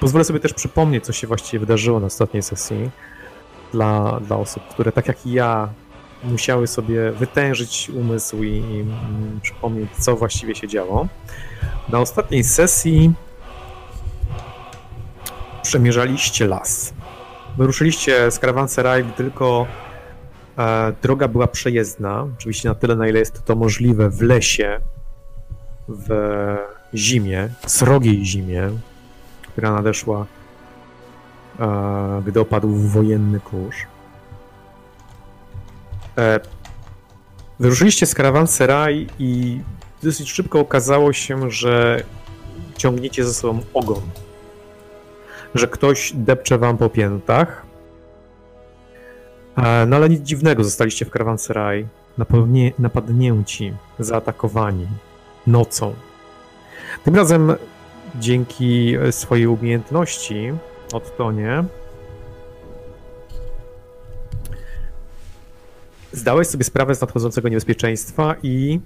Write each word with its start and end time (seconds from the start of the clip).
Pozwolę 0.00 0.24
sobie 0.24 0.40
też 0.40 0.54
przypomnieć, 0.54 1.04
co 1.04 1.12
się 1.12 1.26
właściwie 1.26 1.60
wydarzyło 1.60 2.00
na 2.00 2.06
ostatniej 2.06 2.42
sesji 2.42 2.90
dla, 3.72 4.20
dla 4.20 4.36
osób, 4.36 4.62
które 4.68 4.92
tak 4.92 5.08
jak 5.08 5.26
ja 5.26 5.68
musiały 6.24 6.66
sobie 6.66 7.12
wytężyć 7.12 7.90
umysł 7.90 8.42
i, 8.42 8.48
i 8.48 8.80
mm, 8.80 9.40
przypomnieć, 9.42 9.90
co 9.98 10.16
właściwie 10.16 10.54
się 10.54 10.68
działo. 10.68 11.08
Na 11.88 12.00
ostatniej 12.00 12.44
sesji 12.44 13.12
przemierzaliście 15.62 16.46
las. 16.46 16.94
Wyruszyliście 17.58 18.30
z 18.30 18.38
karawanseraj, 18.38 19.04
gdy 19.04 19.12
tylko 19.12 19.66
e, 20.58 20.92
droga 21.02 21.28
była 21.28 21.46
przejezdna, 21.46 22.26
oczywiście 22.38 22.68
na 22.68 22.74
tyle, 22.74 22.96
na 22.96 23.08
ile 23.08 23.18
jest 23.18 23.44
to 23.44 23.56
możliwe 23.56 24.10
w 24.10 24.22
lesie, 24.22 24.80
w 25.88 26.08
zimie, 26.94 27.48
srogiej 27.66 28.24
zimie, 28.24 28.70
która 29.52 29.72
nadeszła, 29.72 30.26
e, 31.60 32.22
gdy 32.26 32.40
opadł 32.40 32.68
wojenny 32.74 33.40
kurz. 33.40 33.76
E, 36.18 36.40
wyruszyliście 37.60 38.06
z 38.06 38.14
karawanseraj 38.14 39.06
i 39.18 39.60
dosyć 40.02 40.32
szybko 40.32 40.60
okazało 40.60 41.12
się, 41.12 41.50
że 41.50 42.02
ciągniecie 42.76 43.24
ze 43.24 43.34
sobą 43.34 43.60
ogon. 43.74 44.02
Że 45.54 45.68
ktoś 45.68 46.12
depcze 46.14 46.58
wam 46.58 46.78
po 46.78 46.88
piętach. 46.88 47.62
E, 49.56 49.86
no 49.86 49.96
ale 49.96 50.08
nic 50.08 50.22
dziwnego, 50.22 50.64
zostaliście 50.64 51.04
w 51.04 51.10
karawanseraj 51.10 51.86
napadnięci, 52.78 53.74
zaatakowani 53.98 54.86
nocą. 55.46 55.94
Tym 57.04 57.16
razem 57.16 57.52
dzięki 58.14 58.96
swojej 59.10 59.46
umiejętności 59.46 60.52
od 60.92 61.16
Tonie 61.16 61.64
zdałeś 66.12 66.48
sobie 66.48 66.64
sprawę 66.64 66.94
z 66.94 67.00
nadchodzącego 67.00 67.48
niebezpieczeństwa 67.48 68.34
i 68.42 68.80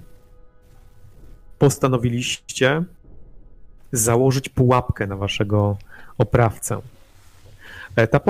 postanowiliście 1.59 2.85
założyć 3.93 4.49
pułapkę 4.49 5.07
na 5.07 5.17
waszego 5.17 5.79
oprawcę. 6.19 6.81
E, 7.97 8.07
ta, 8.07 8.21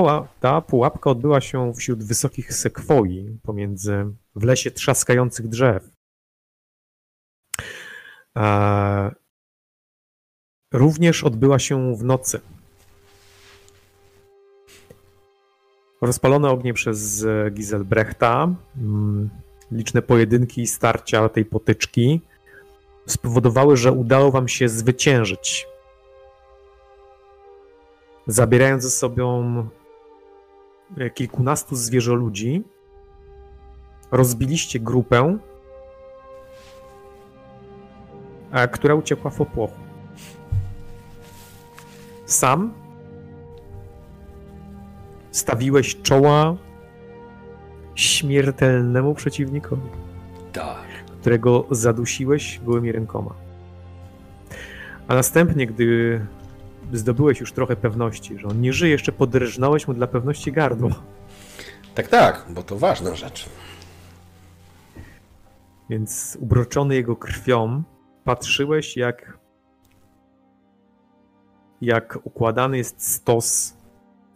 ta 0.41 0.61
pułapka 0.61 1.11
odbyła 1.11 1.41
się 1.41 1.75
wśród 1.75 2.05
wysokich 2.05 2.55
sekwoi, 2.55 3.39
pomiędzy 3.43 4.07
w 4.37 4.45
lesie 4.45 4.71
trzaskających 4.71 5.49
drzew. 5.49 5.91
E, 10.77 10.79
również 10.79 11.25
odbyła 11.25 11.59
się 11.59 11.97
w 11.97 12.05
nocy. 12.05 12.41
Rozpalone 16.01 16.51
ognie 16.51 16.75
przez 16.75 17.27
Giselbrechta, 17.51 18.49
mm, 18.77 19.31
liczne 19.73 20.03
pojedynki 20.03 20.63
i 20.63 20.67
starcia 20.67 21.29
tej 21.29 21.45
potyczki 21.45 22.21
spowodowały, 23.07 23.77
że 23.77 23.93
udało 23.93 24.31
wam 24.31 24.49
się 24.49 24.69
zwyciężyć. 24.69 25.67
Zabierając 28.27 28.83
ze 28.83 28.91
sobą 28.91 29.69
kilkunastu 31.15 31.77
zwierzoludzi, 31.77 32.63
rozbiliście 34.11 34.81
grupę, 34.81 35.39
która 38.73 38.95
uciekła 38.95 39.31
w 39.31 39.41
opłochu. 39.41 39.86
Sam 42.27 42.73
stawiłeś 45.31 45.97
czoła 46.03 46.57
śmiertelnemu 47.95 49.15
przeciwnikowi. 49.15 49.89
Tak. 50.53 50.87
Którego 51.21 51.67
zadusiłeś 51.71 52.61
gołymi 52.65 52.93
rękoma. 52.93 53.35
A 55.09 55.15
następnie, 55.15 55.67
gdy 55.67 56.21
zdobyłeś 56.93 57.41
już 57.41 57.53
trochę 57.53 57.77
pewności, 57.77 58.39
że 58.39 58.49
on 58.49 58.61
nie 58.61 58.73
żyje, 58.73 58.93
jeszcze 58.93 59.13
podrżnąłeś 59.13 59.89
mu 59.89 59.95
dla 59.95 60.07
pewności 60.07 60.53
gardło. 60.53 60.91
Tak, 61.95 62.09
tak, 62.09 62.47
bo 62.51 62.63
to 62.63 62.79
ważna 62.79 63.15
rzecz. 63.15 63.49
Więc 65.91 66.39
ubroczony 66.41 66.95
jego 66.95 67.17
krwią, 67.17 67.83
patrzyłeś, 68.25 68.97
jak 68.97 69.39
jak 71.81 72.19
układany 72.25 72.77
jest 72.77 73.13
stos 73.13 73.77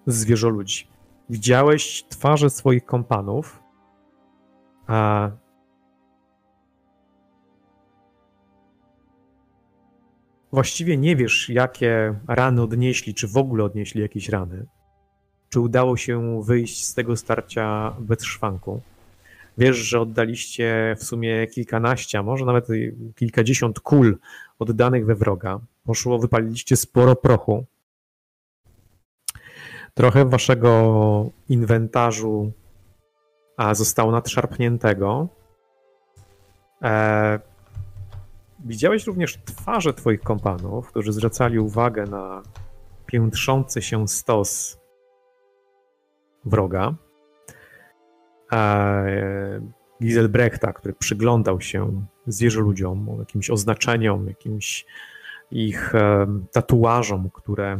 zwierzoludzi. 0.06 0.88
Widziałeś 1.30 2.04
twarze 2.08 2.50
swoich 2.50 2.84
kompanów, 2.84 3.62
a 4.86 5.30
właściwie 10.52 10.96
nie 10.96 11.16
wiesz, 11.16 11.48
jakie 11.48 12.14
rany 12.28 12.62
odnieśli, 12.62 13.14
czy 13.14 13.28
w 13.28 13.36
ogóle 13.36 13.64
odnieśli 13.64 14.00
jakieś 14.00 14.28
rany. 14.28 14.66
Czy 15.48 15.60
udało 15.60 15.96
się 15.96 16.42
wyjść 16.42 16.86
z 16.86 16.94
tego 16.94 17.16
starcia 17.16 17.96
bez 18.00 18.24
szwanku. 18.24 18.80
Wiesz, 19.58 19.76
że 19.76 20.00
oddaliście 20.00 20.96
w 20.98 21.04
sumie 21.04 21.46
kilkanaście, 21.46 22.18
a 22.18 22.22
może 22.22 22.44
nawet 22.44 22.68
kilkadziesiąt 23.16 23.80
kul 23.80 24.18
oddanych 24.62 25.06
we 25.06 25.14
wroga. 25.14 25.60
Poszło, 25.84 26.18
wypaliliście 26.18 26.76
sporo 26.76 27.16
prochu. 27.16 27.64
Trochę 29.94 30.24
waszego 30.24 31.30
inwentarzu 31.48 32.52
a 33.60 33.74
zostało 33.74 34.12
nadszarpniętego. 34.12 35.28
E, 36.82 37.40
widziałeś 38.64 39.06
również 39.06 39.38
twarze 39.44 39.94
twoich 39.94 40.20
kompanów, 40.20 40.88
którzy 40.88 41.12
zwracali 41.12 41.58
uwagę 41.58 42.04
na 42.04 42.42
piętrzący 43.06 43.82
się 43.82 44.08
stos 44.08 44.80
wroga. 46.44 46.94
E, 48.52 49.60
Giselbrechta, 50.02 50.72
który 50.72 50.94
przyglądał 50.94 51.60
się 51.60 52.04
zwierzoludziom, 52.26 53.16
jakimś 53.18 53.50
oznaczeniom, 53.50 54.26
jakimś 54.26 54.86
ich 55.50 55.92
tatuażom, 56.52 57.30
które 57.32 57.78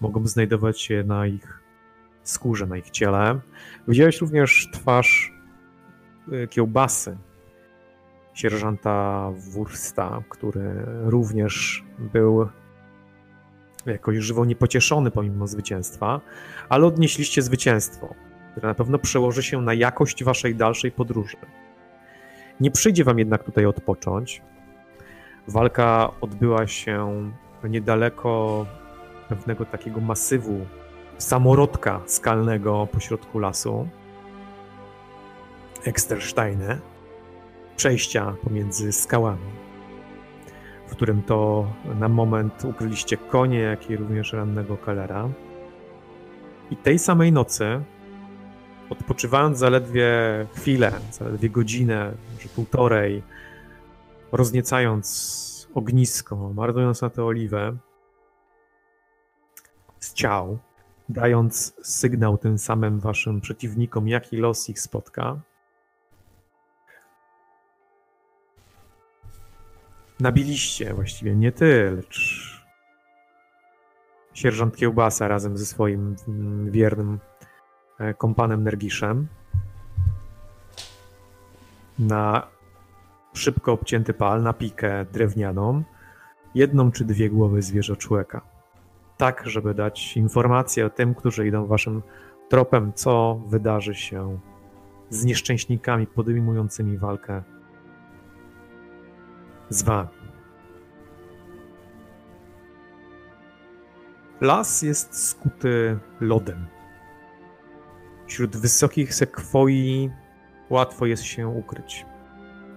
mogą 0.00 0.26
znajdować 0.26 0.80
się 0.80 1.04
na 1.04 1.26
ich 1.26 1.60
skórze, 2.22 2.66
na 2.66 2.76
ich 2.76 2.90
ciele. 2.90 3.40
Widziałeś 3.88 4.20
również 4.20 4.68
twarz 4.72 5.32
e, 6.32 6.46
kiełbasy, 6.46 7.16
sierżanta 8.34 9.30
Wursta, 9.50 10.22
który 10.28 10.86
również 11.04 11.84
był 11.98 12.48
jakoś 13.86 14.16
żywo 14.16 14.44
niepocieszony 14.44 15.10
pomimo 15.10 15.46
zwycięstwa, 15.46 16.20
ale 16.68 16.86
odnieśliście 16.86 17.42
zwycięstwo, 17.42 18.14
które 18.56 18.68
na 18.68 18.74
pewno 18.74 18.98
przełoży 18.98 19.42
się 19.42 19.62
na 19.62 19.74
jakość 19.74 20.24
waszej 20.24 20.54
dalszej 20.54 20.92
podróży. 20.92 21.36
Nie 22.60 22.70
przyjdzie 22.70 23.04
wam 23.04 23.18
jednak 23.18 23.44
tutaj 23.44 23.66
odpocząć. 23.66 24.42
Walka 25.48 26.10
odbyła 26.20 26.66
się 26.66 27.30
niedaleko 27.64 28.66
pewnego 29.28 29.64
takiego 29.64 30.00
masywu 30.00 30.66
samorodka 31.18 32.00
skalnego 32.06 32.88
pośrodku 32.92 33.38
lasu. 33.38 33.88
Ekstersteine. 35.84 36.78
Przejścia 37.76 38.34
pomiędzy 38.44 38.92
skałami, 38.92 39.50
w 40.86 40.90
którym 40.90 41.22
to 41.22 41.66
na 41.98 42.08
moment 42.08 42.64
ukryliście 42.64 43.16
konie, 43.16 43.58
jak 43.58 43.90
i 43.90 43.96
również 43.96 44.32
rannego 44.32 44.76
kalera. 44.76 45.28
I 46.70 46.76
tej 46.76 46.98
samej 46.98 47.32
nocy, 47.32 47.82
odpoczywając 48.90 49.58
zaledwie 49.58 50.10
chwilę, 50.54 50.92
zaledwie 51.10 51.50
godzinę, 51.50 52.12
może 52.34 52.48
półtorej, 52.48 53.22
rozniecając 54.32 55.68
ognisko, 55.74 56.52
marnując 56.54 57.02
na 57.02 57.10
tę 57.10 57.24
oliwę, 57.24 57.76
z 60.00 60.14
ciał, 60.14 60.58
dając 61.08 61.74
sygnał 61.82 62.38
tym 62.38 62.58
samym 62.58 63.00
waszym 63.00 63.40
przeciwnikom, 63.40 64.08
jaki 64.08 64.36
los 64.36 64.68
ich 64.68 64.80
spotka. 64.80 65.40
Nabiliście 70.20 70.94
właściwie 70.94 71.36
nie 71.36 71.52
ty, 71.52 71.92
lecz 71.96 72.46
sierżant 74.34 74.76
Kiełbasa 74.76 75.28
razem 75.28 75.58
ze 75.58 75.66
swoim 75.66 76.16
mm, 76.28 76.70
wiernym 76.70 77.18
kompanem 78.18 78.64
Nergiszem 78.64 79.26
na 81.98 82.46
szybko 83.34 83.72
obcięty 83.72 84.14
pal, 84.14 84.42
na 84.42 84.52
pikę 84.52 85.04
drewnianą, 85.12 85.82
jedną 86.54 86.92
czy 86.92 87.04
dwie 87.04 87.30
głowy 87.30 87.62
zwierzoczłeka. 87.62 88.40
Tak, 89.16 89.42
żeby 89.46 89.74
dać 89.74 90.16
informację 90.16 90.86
o 90.86 90.90
tym, 90.90 91.14
którzy 91.14 91.46
idą 91.46 91.66
waszym 91.66 92.02
tropem, 92.48 92.92
co 92.92 93.40
wydarzy 93.46 93.94
się 93.94 94.38
z 95.10 95.24
nieszczęśnikami 95.24 96.06
podejmującymi 96.06 96.98
walkę 96.98 97.42
z 99.68 99.82
wami. 99.82 100.08
Las 104.40 104.82
jest 104.82 105.28
skuty 105.28 105.98
lodem. 106.20 106.75
Wśród 108.26 108.56
wysokich 108.56 109.14
sekwoi 109.14 110.10
łatwo 110.70 111.06
jest 111.06 111.22
się 111.22 111.48
ukryć. 111.48 112.06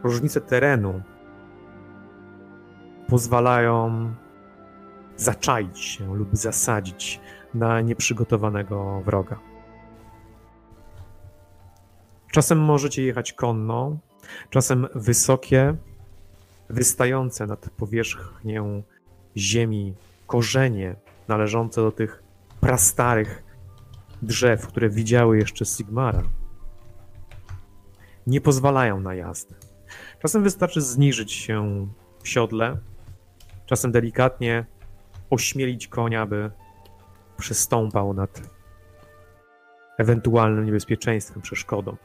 Różnice 0.04 0.42
terenu 0.42 1.02
pozwalają 3.08 4.10
zaczaić 5.18 5.80
się 5.80 6.16
lub 6.16 6.30
zasadzić 6.38 7.22
na 7.54 7.82
nieprzygotowanego 7.82 9.02
wroga. 9.06 9.40
Czasem 12.32 12.60
możecie 12.60 13.04
jechać 13.04 13.34
konno, 13.34 13.98
czasem 14.50 14.88
wysokie, 14.96 15.76
wystające 16.70 17.48
nad 17.48 17.70
powierzchnię 17.70 18.64
ziemi 19.38 19.94
korzenie 20.28 20.96
należące 21.28 21.82
do 21.82 21.92
tych 21.92 22.24
prastarych 22.60 23.49
drzew, 24.22 24.68
które 24.68 24.90
widziały 24.90 25.38
jeszcze 25.38 25.66
Sigmara, 25.66 26.24
nie 28.28 28.42
pozwalają 28.42 29.00
na 29.00 29.16
jazdę. 29.16 29.56
Czasem 30.20 30.44
wystarczy 30.44 30.82
zniżyć 30.82 31.34
się 31.34 31.88
w 32.24 32.28
siodle, 32.28 32.78
czasem 33.66 33.92
delikatnie 33.92 34.66
ośmielić 35.30 35.88
konia, 35.88 36.26
by 36.26 36.52
przystąpał 37.38 38.14
nad 38.14 38.42
ewentualnym 39.98 40.66
niebezpieczeństwem, 40.66 41.42
przeszkodą. 41.42 41.98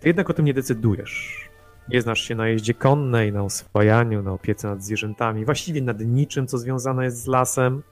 Ty 0.00 0.08
jednak 0.08 0.30
o 0.30 0.34
tym 0.34 0.44
nie 0.44 0.54
decydujesz. 0.54 1.48
Nie 1.88 2.02
znasz 2.02 2.20
się 2.20 2.34
na 2.34 2.48
jeździe 2.48 2.74
konnej, 2.74 3.32
na 3.32 3.42
oswajaniu, 3.42 4.22
na 4.22 4.32
opiece 4.32 4.68
nad 4.68 4.82
zwierzętami, 4.82 5.44
właściwie 5.44 5.82
nad 5.82 6.00
niczym, 6.00 6.46
co 6.46 6.58
związane 6.58 7.04
jest 7.04 7.22
z 7.22 7.26
lasem. 7.26 7.82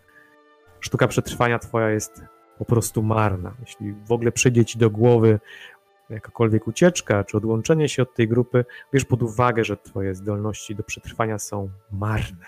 Sztuka 0.87 1.09
przetrwania 1.09 1.59
twoja 1.59 1.91
jest 1.91 2.25
po 2.59 2.65
prostu 2.65 3.03
marna. 3.03 3.55
Jeśli 3.61 3.93
w 3.93 4.13
ogóle 4.13 4.33
przyjdzie 4.33 4.65
ci 4.65 4.79
do 4.79 4.91
głowy 4.91 5.41
jakakolwiek 6.11 6.67
ucieczka 6.67 7.25
czy 7.25 7.37
odłączenie 7.37 7.89
się 7.89 8.03
od 8.03 8.15
tej 8.15 8.29
grupy, 8.29 8.65
bierz 8.93 9.05
pod 9.05 9.23
uwagę, 9.23 9.65
że 9.65 9.77
twoje 9.77 10.15
zdolności 10.15 10.75
do 10.75 10.83
przetrwania 10.83 11.39
są 11.39 11.71
marne. 11.93 12.47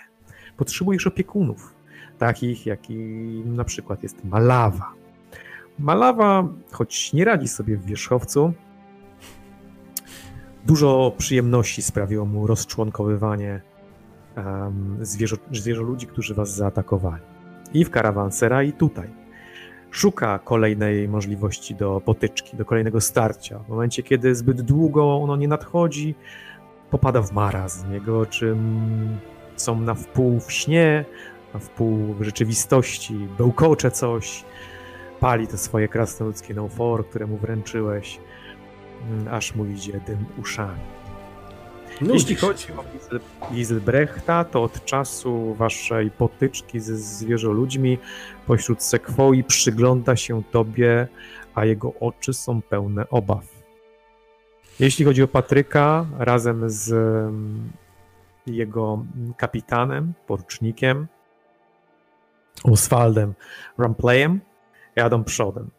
Potrzebujesz 0.57 1.07
opiekunów, 1.07 1.75
takich 2.17 2.65
jakim 2.65 3.55
na 3.55 3.63
przykład 3.63 4.03
jest 4.03 4.23
Malawa. 4.23 4.93
Malawa, 5.79 6.47
choć 6.71 7.13
nie 7.13 7.25
radzi 7.25 7.47
sobie 7.47 7.77
w 7.77 7.85
wierzchowcu, 7.85 8.53
Dużo 10.65 11.13
przyjemności 11.17 11.81
sprawiło 11.81 12.25
mu 12.25 12.47
rozczłonkowywanie 12.47 13.61
um, 14.37 14.97
zwierzę, 15.01 15.35
zwierzoludzi, 15.51 16.07
którzy 16.07 16.33
was 16.33 16.55
zaatakowali. 16.55 17.38
I 17.73 17.85
w 17.85 17.89
Karawansera, 17.89 18.63
i 18.63 18.73
tutaj. 18.73 19.09
Szuka 19.91 20.39
kolejnej 20.39 21.07
możliwości 21.07 21.75
do 21.75 22.01
potyczki, 22.05 22.57
do 22.57 22.65
kolejnego 22.65 23.01
starcia. 23.01 23.59
W 23.59 23.69
momencie, 23.69 24.03
kiedy 24.03 24.35
zbyt 24.35 24.61
długo 24.61 25.15
ono 25.15 25.35
nie 25.35 25.47
nadchodzi, 25.47 26.15
popada 26.89 27.21
w 27.21 27.31
marazm. 27.31 27.93
Jego 27.93 28.19
oczy 28.19 28.55
są 29.55 29.79
na 29.79 29.95
wpół 29.95 30.39
w 30.39 30.51
śnie, 30.51 31.05
na 31.53 31.59
wpół 31.59 32.13
w 32.13 32.23
rzeczywistości, 32.23 33.27
bełkocze 33.37 33.91
coś, 33.91 34.45
pali 35.19 35.47
to 35.47 35.57
swoje 35.57 35.87
krasnoludzkie 35.87 36.53
nofor, 36.53 37.09
które 37.09 37.27
mu 37.27 37.37
wręczyłeś 37.37 38.19
Mm, 39.07 39.27
aż 39.27 39.55
mu 39.55 39.65
idzie 39.65 39.99
dym 40.07 40.25
uszami. 40.41 40.98
Nudzi 42.01 42.13
Jeśli 42.13 42.35
chodzi 42.35 42.67
o 42.73 42.83
Giselbrechta, 43.53 44.43
to 44.43 44.63
od 44.63 44.85
czasu 44.85 45.53
waszej 45.53 46.11
potyczki 46.11 46.79
ze 46.79 46.97
zwierzoludźmi 46.97 47.97
pośród 48.47 48.83
sekwoi 48.83 49.43
przygląda 49.43 50.15
się 50.15 50.43
tobie, 50.51 51.07
a 51.55 51.65
jego 51.65 51.93
oczy 51.99 52.33
są 52.33 52.61
pełne 52.61 53.09
obaw. 53.09 53.45
Jeśli 54.79 55.05
chodzi 55.05 55.23
o 55.23 55.27
Patryka, 55.27 56.05
razem 56.17 56.69
z 56.69 56.91
mm, 56.91 57.71
jego 58.47 59.05
kapitanem, 59.37 60.13
porucznikiem, 60.27 61.07
Oswaldem 62.63 63.33
Rampleyem, 63.77 64.39
jadą 64.95 65.23
przodem. 65.23 65.69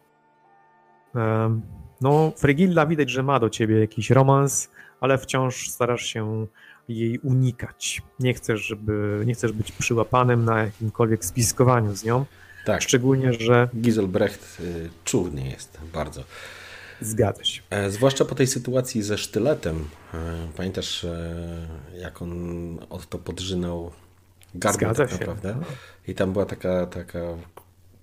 No, 2.01 2.31
Frigilla 2.37 2.85
widać, 2.85 3.09
że 3.09 3.23
ma 3.23 3.39
do 3.39 3.49
ciebie 3.49 3.79
jakiś 3.79 4.09
romans, 4.09 4.71
ale 5.01 5.17
wciąż 5.17 5.69
starasz 5.69 6.05
się 6.05 6.47
jej 6.89 7.19
unikać. 7.19 8.01
Nie 8.19 8.33
chcesz, 8.33 8.61
żeby, 8.61 9.23
nie 9.25 9.33
chcesz 9.33 9.51
być 9.51 9.71
przyłapanym 9.71 10.45
na 10.45 10.59
jakimkolwiek 10.63 11.25
spiskowaniu 11.25 11.95
z 11.95 12.03
nią. 12.03 12.25
Tak. 12.65 12.81
Szczególnie, 12.81 13.33
że. 13.33 13.69
Giselbrecht 13.75 14.57
y, 14.59 14.89
czurny 15.03 15.47
jest 15.47 15.79
bardzo. 15.93 16.23
Zgadza 17.01 17.43
się. 17.43 17.61
E, 17.69 17.91
zwłaszcza 17.91 18.25
po 18.25 18.35
tej 18.35 18.47
sytuacji 18.47 19.01
ze 19.01 19.17
sztyletem. 19.17 19.87
E, 20.13 20.17
pamiętasz, 20.57 21.03
e, 21.03 21.67
jak 21.97 22.21
on 22.21 22.31
od 22.89 23.09
to 23.09 23.17
podrzynał 23.17 23.91
gardło 24.55 24.79
Zgadza 24.79 25.07
tak 25.07 25.19
naprawdę? 25.19 25.55
I 26.07 26.15
tam 26.15 26.33
była 26.33 26.45
taka, 26.45 26.85
taka 26.85 27.19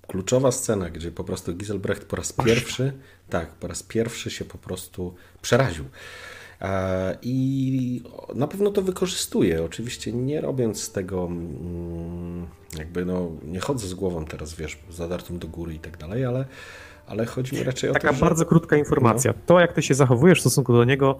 kluczowa 0.06 0.52
scena, 0.52 0.90
gdzie 0.90 1.10
po 1.10 1.24
prostu 1.24 1.54
Giselbrecht 1.54 2.04
po 2.04 2.16
raz 2.16 2.32
pierwszy, 2.32 2.92
tak, 3.30 3.48
po 3.48 3.68
raz 3.68 3.82
pierwszy 3.82 4.30
się 4.30 4.44
po 4.44 4.58
prostu 4.58 5.14
przeraził. 5.42 5.84
E, 6.60 7.18
I 7.22 8.02
na 8.34 8.46
pewno 8.46 8.70
to 8.70 8.82
wykorzystuje, 8.82 9.64
oczywiście 9.64 10.12
nie 10.12 10.40
robiąc 10.40 10.82
z 10.82 10.92
tego, 10.92 11.26
mm, 11.26 12.46
jakby 12.78 13.04
no, 13.04 13.30
nie 13.44 13.60
chodzę 13.60 13.86
z 13.86 13.94
głową 13.94 14.24
teraz, 14.24 14.54
wiesz, 14.54 14.78
zadartą 14.90 15.38
do 15.38 15.48
góry 15.48 15.74
i 15.74 15.78
tak 15.78 15.96
dalej, 15.96 16.24
ale, 16.24 16.44
ale 17.06 17.26
chodzi 17.26 17.56
mi 17.56 17.62
raczej 17.62 17.92
Taka 17.92 18.08
o 18.08 18.12
to, 18.12 18.16
Taka 18.16 18.26
bardzo 18.26 18.46
krótka 18.46 18.76
informacja. 18.76 19.32
No. 19.32 19.38
To, 19.46 19.60
jak 19.60 19.72
ty 19.72 19.82
się 19.82 19.94
zachowujesz 19.94 20.38
w 20.38 20.40
stosunku 20.40 20.72
do 20.72 20.84
niego, 20.84 21.18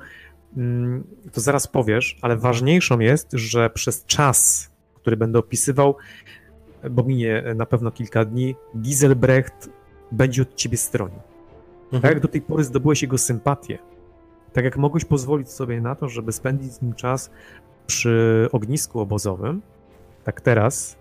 mm, 0.57 1.05
to 1.33 1.41
zaraz 1.41 1.67
powiesz, 1.67 2.19
ale 2.23 2.37
ważniejszą 2.37 2.99
jest, 2.99 3.29
że 3.33 3.71
przez 3.71 4.05
czas, 4.05 4.71
który 4.95 5.17
będę 5.17 5.39
opisywał, 5.39 5.97
bo 6.91 7.03
minie 7.03 7.45
na 7.57 7.67
pewno 7.67 7.91
kilka 7.91 8.25
dni, 8.25 8.57
Giselbrecht 8.77 9.71
będzie 10.13 10.43
od 10.43 10.55
ciebie 10.55 10.77
stronił. 10.77 11.21
Mhm. 11.85 12.03
Tak 12.03 12.11
jak 12.11 12.21
do 12.21 12.29
tej 12.29 12.41
pory 12.41 12.65
zdobyłeś 12.65 13.03
jego 13.03 13.19
sympatię, 13.19 13.79
tak 14.59 14.65
jak 14.65 14.77
mogłeś 14.77 15.05
pozwolić 15.05 15.51
sobie 15.51 15.81
na 15.81 15.95
to, 15.95 16.09
żeby 16.09 16.33
spędzić 16.33 16.73
z 16.73 16.83
nim 16.83 16.95
czas 16.95 17.31
przy 17.87 18.49
ognisku 18.53 19.01
obozowym, 19.01 19.63
tak 20.25 20.41
teraz 20.41 20.97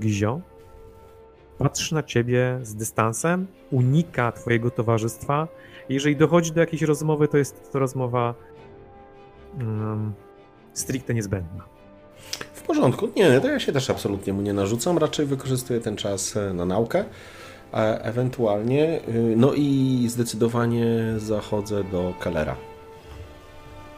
Gizio 0.00 0.40
patrzy 1.58 1.94
na 1.94 2.02
ciebie 2.02 2.58
z 2.62 2.74
dystansem, 2.74 3.46
unika 3.70 4.32
twojego 4.32 4.70
towarzystwa. 4.70 5.48
Jeżeli 5.88 6.16
dochodzi 6.16 6.52
do 6.52 6.60
jakiejś 6.60 6.82
rozmowy, 6.82 7.28
to 7.28 7.38
jest 7.38 7.72
to 7.72 7.78
rozmowa 7.78 8.34
um, 9.58 10.12
stricte 10.72 11.14
niezbędna 11.14 11.76
porządku. 12.66 13.08
Nie, 13.16 13.40
to 13.40 13.48
ja 13.48 13.60
się 13.60 13.72
też 13.72 13.90
absolutnie 13.90 14.32
mu 14.32 14.42
nie 14.42 14.52
narzucam. 14.52 14.98
Raczej 14.98 15.26
wykorzystuję 15.26 15.80
ten 15.80 15.96
czas 15.96 16.36
e, 16.36 16.54
na 16.54 16.64
naukę. 16.64 17.04
Ewentualnie, 18.02 19.00
y, 19.08 19.34
no 19.36 19.52
i 19.54 20.06
zdecydowanie 20.08 20.86
zachodzę 21.16 21.84
do 21.84 22.14
Kellera. 22.20 22.56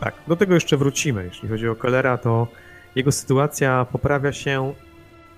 Tak, 0.01 0.15
do 0.29 0.37
tego 0.37 0.55
jeszcze 0.55 0.77
wrócimy. 0.77 1.25
Jeśli 1.25 1.49
chodzi 1.49 1.69
o 1.69 1.77
Kellera, 1.77 2.19
to 2.19 2.47
jego 2.95 3.13
sytuacja 3.13 3.87
poprawia 3.93 4.33
się, 4.33 4.75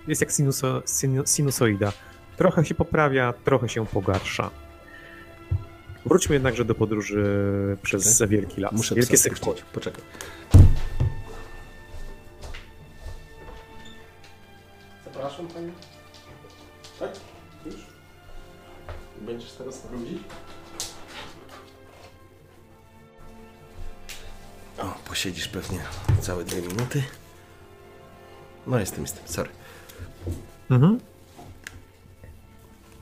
jest 0.09 0.21
jak 0.21 0.31
sinuso, 0.31 0.83
sinusoida. 1.27 1.93
Trochę 2.37 2.65
się 2.65 2.75
poprawia, 2.75 3.35
trochę 3.45 3.69
się 3.69 3.87
pogarsza. 3.87 4.51
Wróćmy 6.07 6.35
jednakże 6.35 6.65
do 6.65 6.75
podróży 6.75 7.25
przez 7.83 8.17
okay. 8.17 8.29
Wielki 8.29 8.61
Las. 8.61 8.73
Muszę 8.73 8.95
Wielkie 8.95 9.17
Poczekaj. 9.73 10.03
Przepraszam 15.03 15.47
panie. 15.47 15.90
Będziesz 19.21 19.53
teraz 19.53 19.87
brudzić? 19.87 20.19
O, 24.79 24.95
posiedzisz 25.09 25.49
pewnie 25.49 25.79
całe 26.21 26.45
dwie 26.45 26.63
minuty. 26.63 27.03
No 28.67 28.79
jestem, 28.79 29.03
jestem, 29.03 29.23
sorry. 29.29 29.51
Mhm. 30.71 31.01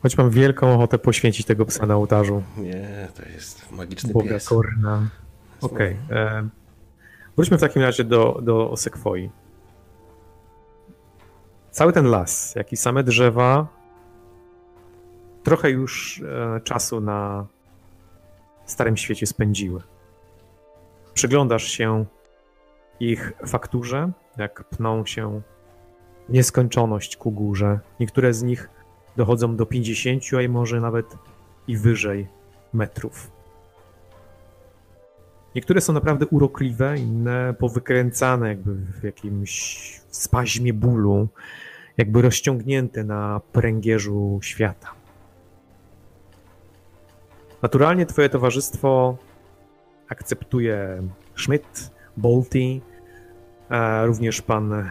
Choć 0.03 0.19
mam 0.19 0.31
wielką 0.31 0.75
ochotę 0.75 0.99
poświęcić 0.99 1.47
tego 1.47 1.67
psa 1.67 1.87
na 1.87 1.95
ołtarzu. 1.97 2.43
Nie, 2.57 3.09
to 3.17 3.29
jest 3.29 3.71
magiczny 3.71 4.13
Boga 4.13 4.29
pies. 4.29 4.49
Korna. 4.49 5.09
Okej. 5.61 5.97
e, 6.11 6.49
Wróćmy 7.37 7.59
w 7.59 7.61
takim 7.61 7.83
razie 7.83 8.05
do, 8.05 8.39
do 8.43 8.77
Sekwoi. 8.77 9.31
Cały 11.71 11.93
ten 11.93 12.07
las, 12.07 12.55
jak 12.55 12.73
i 12.73 12.77
same 12.77 13.05
drzewa, 13.05 13.67
trochę 15.49 15.71
już 15.71 16.23
e, 16.23 16.61
czasu 16.61 17.01
na 17.01 17.47
Starym 18.67 18.97
Świecie 18.97 19.27
spędziły. 19.27 19.83
Przyglądasz 21.15 21.65
się 21.65 22.05
ich 23.01 23.33
fakturze, 23.47 24.11
jak 24.37 24.65
pną 24.65 25.07
się 25.07 25.41
nieskończoność 26.29 27.17
ku 27.17 27.31
górze. 27.31 27.81
Niektóre 28.01 28.35
z 28.35 28.43
nich 28.43 28.71
dochodzą 29.17 29.57
do 29.57 29.67
50, 29.67 30.23
a 30.45 30.49
może 30.49 30.81
nawet 30.81 31.17
i 31.69 31.77
wyżej 31.77 32.27
metrów. 32.73 33.31
Niektóre 35.55 35.81
są 35.81 35.93
naprawdę 35.93 36.27
urokliwe, 36.27 36.99
inne 36.99 37.55
powykręcane, 37.59 38.49
jakby 38.49 38.75
w 38.75 39.03
jakimś 39.03 39.53
spaźmie 40.11 40.73
bólu, 40.73 41.29
jakby 41.97 42.23
rozciągnięte 42.23 43.05
na 43.05 43.41
pręgierzu 43.53 44.39
świata. 44.43 44.98
Naturalnie 47.63 48.07
Twoje 48.07 48.29
towarzystwo 48.29 49.17
akceptuje 50.09 51.03
Schmidt, 51.37 51.91
Bolty, 52.17 52.81
a 53.69 54.05
również 54.05 54.43
pan 54.43 54.73
e, 54.73 54.87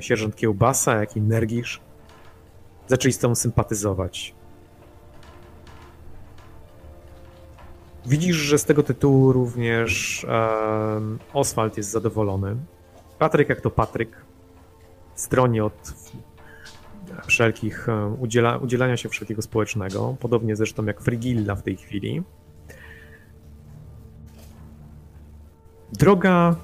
sierżant 0.00 0.36
Kiełbasa, 0.36 0.94
jak 0.94 1.16
i 1.16 1.20
Nergisz. 1.20 1.80
Zaczęli 2.86 3.12
z 3.12 3.18
tobą 3.18 3.34
sympatyzować. 3.34 4.34
Widzisz, 8.06 8.36
że 8.36 8.58
z 8.58 8.64
tego 8.64 8.82
tytułu 8.82 9.32
również 9.32 10.26
um, 10.28 11.18
Oswald 11.32 11.76
jest 11.76 11.90
zadowolony. 11.90 12.56
Patryk 13.18 13.48
jak 13.48 13.60
to 13.60 13.70
Patryk. 13.70 14.24
Stroni 15.14 15.60
od 15.60 15.94
wszelkich 17.26 17.88
um, 17.88 18.20
udziela, 18.20 18.56
udzielania 18.56 18.96
się 18.96 19.08
wszelkiego 19.08 19.42
społecznego. 19.42 20.16
Podobnie 20.20 20.56
zresztą 20.56 20.84
jak 20.84 21.00
Frigilla 21.00 21.54
w 21.54 21.62
tej 21.62 21.76
chwili. 21.76 22.22
Droga 25.92 26.56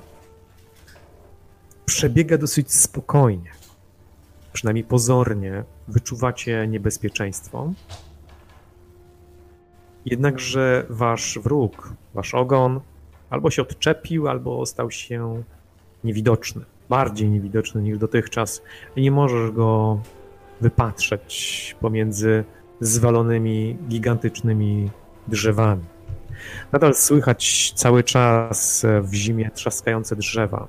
przebiega 1.85 2.39
dosyć 2.39 2.75
spokojnie. 2.75 3.51
Przynajmniej 4.53 4.85
pozornie 4.85 5.65
wyczuwacie 5.89 6.67
niebezpieczeństwo. 6.69 7.73
Jednakże 10.05 10.87
wasz 10.91 11.39
wróg, 11.43 11.93
wasz 12.15 12.35
ogon 12.35 12.81
albo 13.31 13.51
się 13.51 13.63
odczepił, 13.63 14.29
albo 14.29 14.67
stał 14.67 14.91
się 14.91 15.43
niewidoczny. 16.05 16.65
Bardziej 16.89 17.29
niewidoczny 17.29 17.83
niż 17.83 17.99
dotychczas. 17.99 18.63
Nie 18.97 19.11
możesz 19.11 19.51
go 19.51 20.01
wypatrzeć 20.61 21.77
pomiędzy 21.81 22.45
zwalonymi, 22.81 23.77
gigantycznymi 23.89 24.91
drzewami. 25.29 25.85
Nadal 26.73 26.95
słychać 26.95 27.73
cały 27.77 28.05
czas 28.05 28.87
w 29.03 29.15
zimie 29.15 29.51
trzaskające 29.51 30.17
drzewa. 30.17 30.69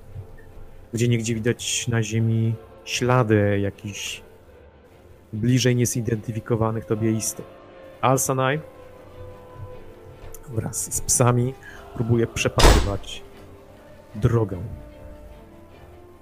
Gdzie 0.93 1.07
niegdzie 1.07 1.35
widać 1.35 1.87
na 1.87 2.03
ziemi 2.03 2.55
ślady 2.85 3.59
jakichś 3.61 4.21
bliżej 5.33 5.75
niezidentyfikowanych 5.75 6.85
tobie 6.85 7.11
istot. 7.11 7.45
Alsanai 8.01 8.59
wraz 10.49 10.93
z 10.93 11.01
psami 11.01 11.53
próbuje 11.95 12.27
przepatrywać 12.27 13.23
drogę. 14.15 14.57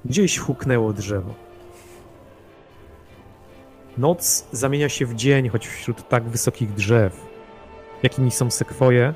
Gdzieś 0.05 0.37
huknęło 0.37 0.93
drzewo. 0.93 1.48
Noc 3.99 4.47
zamienia 4.51 4.89
się 4.89 5.05
w 5.05 5.15
dzień, 5.15 5.49
choć 5.49 5.67
wśród 5.67 6.07
tak 6.07 6.29
wysokich 6.29 6.73
drzew, 6.73 7.25
jakimi 8.03 8.31
są 8.31 8.51
sekwoje, 8.51 9.13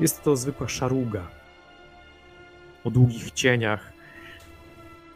jest 0.00 0.22
to 0.22 0.36
zwykła 0.36 0.68
szaruga 0.68 1.28
o 2.84 2.90
długich 2.90 3.30
cieniach. 3.30 3.92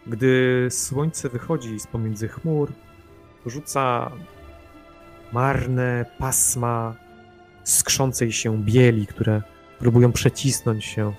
Gdy 0.07 0.67
słońce 0.71 1.29
wychodzi 1.29 1.81
z 1.81 1.87
pomiędzy 1.87 2.29
chmur, 2.29 2.73
rzuca 3.47 4.11
marne 5.33 6.05
pasma 6.19 6.95
skrzącej 7.65 8.33
się 8.33 8.63
bieli, 8.63 9.07
które 9.07 9.43
próbują 9.79 10.13
przecisnąć 10.13 10.85
się 10.85 11.13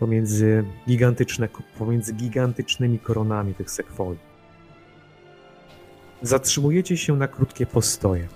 pomiędzy, 0.00 0.64
gigantyczne, 0.88 1.48
pomiędzy 1.78 2.12
gigantycznymi 2.12 2.98
koronami 2.98 3.54
tych 3.54 3.70
sekwoi. 3.70 4.27
Zatrzymujecie 6.22 6.96
się 6.96 7.16
na 7.16 7.28
krótkie 7.28 7.66
postoje, 7.66 8.28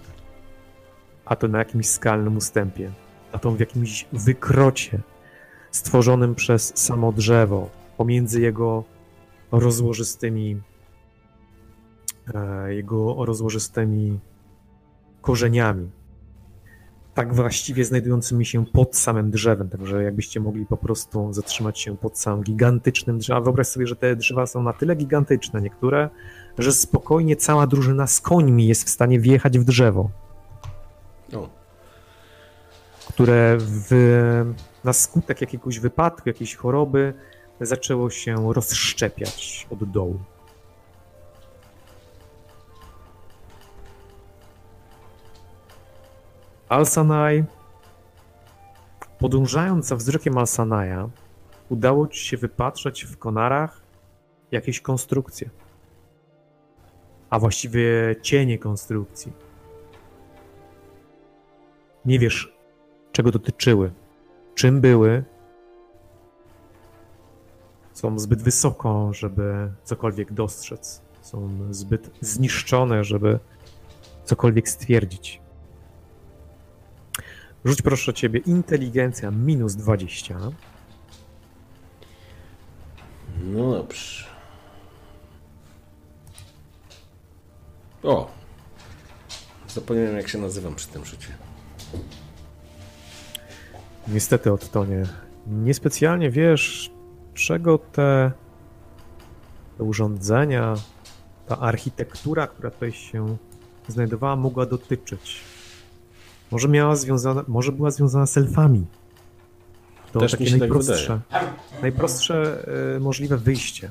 a 1.24 1.36
to 1.36 1.48
na 1.48 1.58
jakimś 1.58 1.88
skalnym 1.88 2.36
ustępie, 2.36 2.90
a 3.32 3.38
to 3.38 3.50
w 3.50 3.60
jakimś 3.60 4.06
wykrocie 4.12 5.00
stworzonym 5.70 6.34
przez 6.34 6.72
samo 6.74 7.12
drzewo, 7.12 7.70
pomiędzy 7.96 8.40
jego 8.40 8.84
rozłożystymi 9.52 10.60
e, 12.34 12.74
jego 12.74 13.24
rozłożystymi 13.24 14.20
korzeniami, 15.20 15.90
tak 17.14 17.34
właściwie 17.34 17.84
znajdującymi 17.84 18.46
się 18.46 18.66
pod 18.66 18.96
samym 18.96 19.30
drzewem, 19.30 19.68
także 19.68 20.02
jakbyście 20.02 20.40
mogli 20.40 20.66
po 20.66 20.76
prostu 20.76 21.32
zatrzymać 21.32 21.80
się 21.80 21.96
pod 21.96 22.18
samym 22.18 22.42
gigantycznym 22.44 23.18
drzewem. 23.18 23.44
Wyobraź 23.44 23.66
sobie, 23.66 23.86
że 23.86 23.96
te 23.96 24.16
drzewa 24.16 24.46
są 24.46 24.62
na 24.62 24.72
tyle 24.72 24.96
gigantyczne, 24.96 25.60
niektóre, 25.60 26.10
że 26.58 26.72
spokojnie 26.72 27.36
cała 27.36 27.66
drużyna 27.66 28.06
z 28.06 28.20
końmi 28.20 28.66
jest 28.66 28.84
w 28.84 28.90
stanie 28.90 29.20
wjechać 29.20 29.58
w 29.58 29.64
drzewo, 29.64 30.10
O, 31.34 31.48
które 33.08 33.56
w, 33.58 33.90
na 34.84 34.92
skutek 34.92 35.40
jakiegoś 35.40 35.78
wypadku, 35.78 36.28
jakiejś 36.28 36.54
choroby 36.54 37.14
zaczęło 37.60 38.10
się 38.10 38.52
rozszczepiać 38.52 39.66
od 39.70 39.90
dołu. 39.90 40.18
Alsanai, 46.68 47.44
podążając 49.18 49.86
za 49.86 49.96
wzrokiem 49.96 50.38
Alsanaja, 50.38 51.08
udało 51.68 52.08
ci 52.08 52.26
się 52.26 52.36
wypatrzeć 52.36 53.04
w 53.04 53.18
konarach 53.18 53.80
jakieś 54.52 54.80
konstrukcje. 54.80 55.50
A 57.32 57.38
właściwie 57.38 58.16
cienie 58.22 58.58
konstrukcji. 58.58 59.32
Nie 62.04 62.18
wiesz, 62.18 62.56
czego 63.12 63.30
dotyczyły, 63.30 63.92
czym 64.54 64.80
były. 64.80 65.24
Są 67.92 68.18
zbyt 68.18 68.42
wysoko, 68.42 69.12
żeby 69.12 69.72
cokolwiek 69.84 70.32
dostrzec. 70.32 71.02
Są 71.22 71.50
zbyt 71.70 72.10
zniszczone, 72.20 73.04
żeby 73.04 73.38
cokolwiek 74.24 74.68
stwierdzić. 74.68 75.40
Rzuć 77.64 77.82
proszę 77.82 78.14
ciebie 78.14 78.40
inteligencja 78.46 79.30
minus 79.30 79.74
20. 79.74 80.38
no 83.44 83.72
dobrze. 83.72 84.31
O! 88.02 88.30
Zapomniałem 89.68 90.16
jak 90.16 90.28
się 90.28 90.38
nazywam 90.38 90.74
przy 90.74 90.88
tym 90.88 91.04
rzucie. 91.04 91.28
Niestety, 94.08 94.52
Ottonie, 94.52 95.02
niespecjalnie 95.46 96.30
wiesz, 96.30 96.90
czego 97.34 97.78
te, 97.78 98.32
te 99.78 99.84
urządzenia, 99.84 100.74
ta 101.46 101.58
architektura, 101.58 102.46
która 102.46 102.70
tutaj 102.70 102.92
się 102.92 103.36
znajdowała, 103.88 104.36
mogła 104.36 104.66
dotyczyć. 104.66 105.40
Może 106.50 106.68
miała 106.68 106.96
związana, 106.96 107.44
może 107.48 107.72
była 107.72 107.90
związana 107.90 108.26
z 108.26 108.36
elfami. 108.36 108.86
To 110.12 110.20
Też 110.20 110.32
takie 110.32 110.46
się 110.46 110.50
tak 110.50 110.60
najprostsze, 110.60 111.20
najprostsze 111.82 112.64
y, 112.96 113.00
możliwe 113.00 113.36
wyjście. 113.36 113.90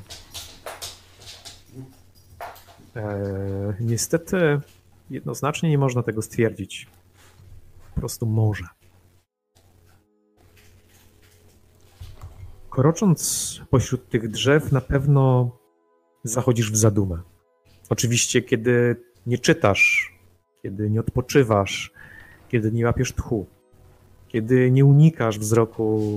E, 2.96 3.74
niestety 3.80 4.60
jednoznacznie 5.10 5.70
nie 5.70 5.78
można 5.78 6.04
tego 6.04 6.22
stwierdzić. 6.22 6.88
Po 7.94 8.00
prostu 8.00 8.26
może. 8.26 8.66
Krocząc 12.70 13.62
pośród 13.70 14.10
tych 14.10 14.30
drzew, 14.30 14.72
na 14.72 14.82
pewno 14.82 15.52
zachodzisz 16.24 16.72
w 16.72 16.78
zadumę. 16.78 17.22
Oczywiście, 17.90 18.42
kiedy 18.42 18.96
nie 19.28 19.38
czytasz, 19.38 20.14
kiedy 20.62 20.90
nie 20.90 21.00
odpoczywasz, 21.00 21.92
kiedy 22.50 22.72
nie 22.72 22.86
łapiesz 22.86 23.14
tchu, 23.14 23.46
kiedy 24.28 24.72
nie 24.72 24.86
unikasz 24.86 25.40
wzroku 25.40 26.12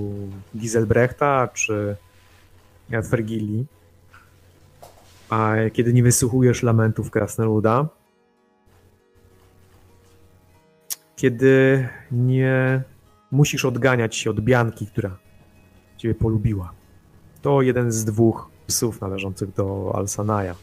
Giselbrechta 0.56 1.48
czy 1.48 1.96
Fergili, 3.08 3.66
a 5.30 5.54
kiedy 5.72 5.92
nie 5.92 6.02
wysłuchujesz 6.02 6.62
lamentów 6.62 7.10
Krasnoluda, 7.10 7.88
kiedy 11.16 11.88
nie 12.12 12.82
musisz 13.30 13.64
odganiać 13.64 14.16
się 14.16 14.30
od 14.30 14.40
Bianki, 14.40 14.86
która 14.86 15.18
ciebie 15.96 16.14
polubiła. 16.14 16.72
To 17.42 17.62
jeden 17.62 17.92
z 17.92 18.04
dwóch 18.04 18.50
psów 18.66 19.00
należących 19.00 19.54
do 19.54 19.92
Alsanaja. 19.94 20.54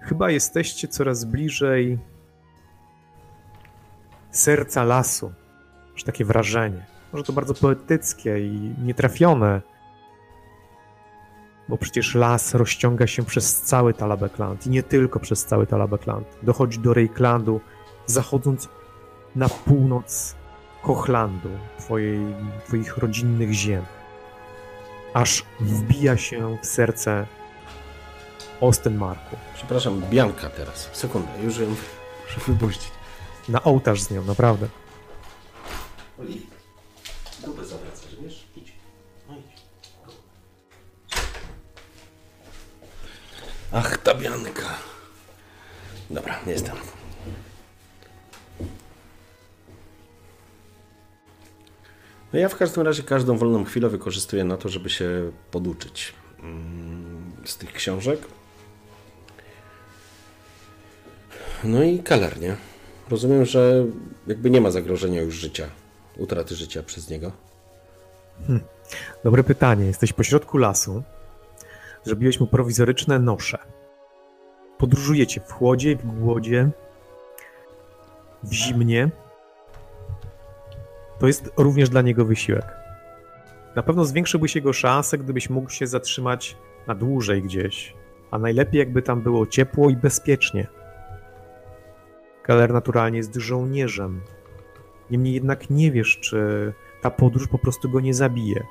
Chyba 0.00 0.30
jesteście 0.30 0.88
coraz 0.88 1.24
bliżej 1.24 1.98
serca 4.30 4.84
lasu. 4.84 5.32
Masz 5.92 6.04
takie 6.04 6.24
wrażenie. 6.24 6.86
Może 7.12 7.24
to 7.24 7.32
bardzo 7.32 7.54
poetyckie 7.54 8.38
i 8.38 8.74
nietrafione, 8.84 9.60
bo 11.68 11.76
przecież 11.78 12.14
las 12.14 12.54
rozciąga 12.54 13.06
się 13.06 13.24
przez 13.24 13.62
cały 13.62 13.94
Talabekland 13.94 14.66
i 14.66 14.70
nie 14.70 14.82
tylko 14.82 15.20
przez 15.20 15.44
cały 15.44 15.66
Talabekland. 15.66 16.26
Dochodzi 16.42 16.78
do 16.78 16.94
Reiklandu, 16.94 17.60
zachodząc 18.06 18.68
na 19.36 19.48
północ 19.48 20.36
Hochlandu, 20.82 21.48
twojej, 21.78 22.18
twoich 22.66 22.96
rodzinnych 22.96 23.52
ziem, 23.52 23.84
aż 25.14 25.44
wbija 25.60 26.16
się 26.16 26.58
w 26.62 26.66
serce 26.66 27.26
Ostenmarku. 28.60 29.36
Przepraszam, 29.54 30.02
Bianka 30.10 30.50
teraz. 30.50 30.90
Sekundę, 30.92 31.28
już 31.44 31.58
ją 31.58 31.66
muszę 31.68 32.40
wypuścić. 32.52 32.97
Na 33.48 33.62
ołtarz 33.62 34.00
z 34.00 34.10
nią, 34.10 34.24
naprawdę. 34.24 34.68
Oli, 36.20 36.46
dupę 37.44 37.64
zawracasz, 37.64 38.16
wiesz? 38.22 38.46
Idź. 38.56 38.72
No 39.28 39.34
idź. 39.36 39.62
Ach, 43.72 43.98
ta 43.98 44.14
Bianka. 44.14 44.74
Dobra, 46.10 46.40
jestem. 46.46 46.76
No 52.32 52.38
ja 52.38 52.48
w 52.48 52.56
każdym 52.56 52.82
razie 52.82 53.02
każdą 53.02 53.38
wolną 53.38 53.64
chwilę 53.64 53.88
wykorzystuję 53.88 54.44
na 54.44 54.56
to, 54.56 54.68
żeby 54.68 54.90
się 54.90 55.32
poduczyć 55.50 56.14
mm, 56.40 57.32
z 57.44 57.56
tych 57.56 57.72
książek. 57.72 58.20
No 61.64 61.82
i 61.82 61.98
kaler, 61.98 62.40
nie? 62.40 62.56
Rozumiem, 63.10 63.44
że 63.44 63.84
jakby 64.26 64.50
nie 64.50 64.60
ma 64.60 64.70
zagrożenia 64.70 65.22
już 65.22 65.34
życia, 65.34 65.66
utraty 66.16 66.54
życia 66.54 66.82
przez 66.82 67.10
niego. 67.10 67.32
Dobre 69.24 69.44
pytanie. 69.44 69.86
Jesteś 69.86 70.12
pośrodku 70.12 70.58
lasu. 70.58 71.02
Zrobiłeś 72.04 72.40
mu 72.40 72.46
prowizoryczne 72.46 73.18
nosze. 73.18 73.58
Podróżujecie 74.78 75.40
w 75.40 75.52
chłodzie, 75.52 75.96
w 75.96 76.20
głodzie, 76.20 76.70
w 78.42 78.52
zimnie. 78.52 79.10
To 81.18 81.26
jest 81.26 81.50
również 81.56 81.88
dla 81.88 82.02
niego 82.02 82.24
wysiłek. 82.24 82.66
Na 83.76 83.82
pewno 83.82 84.04
zwiększyłbyś 84.04 84.54
jego 84.56 84.72
szanse, 84.72 85.18
gdybyś 85.18 85.50
mógł 85.50 85.70
się 85.70 85.86
zatrzymać 85.86 86.56
na 86.86 86.94
dłużej 86.94 87.42
gdzieś. 87.42 87.94
A 88.30 88.38
najlepiej, 88.38 88.78
jakby 88.78 89.02
tam 89.02 89.22
było 89.22 89.46
ciepło 89.46 89.90
i 89.90 89.96
bezpiecznie. 89.96 90.66
Keller 92.48 92.72
naturalnie 92.72 93.18
jest 93.18 93.34
żołnierzem. 93.34 94.20
Niemniej 95.10 95.34
jednak 95.34 95.70
nie 95.70 95.92
wiesz, 95.92 96.18
czy 96.20 96.72
ta 97.02 97.10
podróż 97.10 97.48
po 97.48 97.58
prostu 97.58 97.90
go 97.90 98.00
nie 98.00 98.14
zabije. 98.14 98.66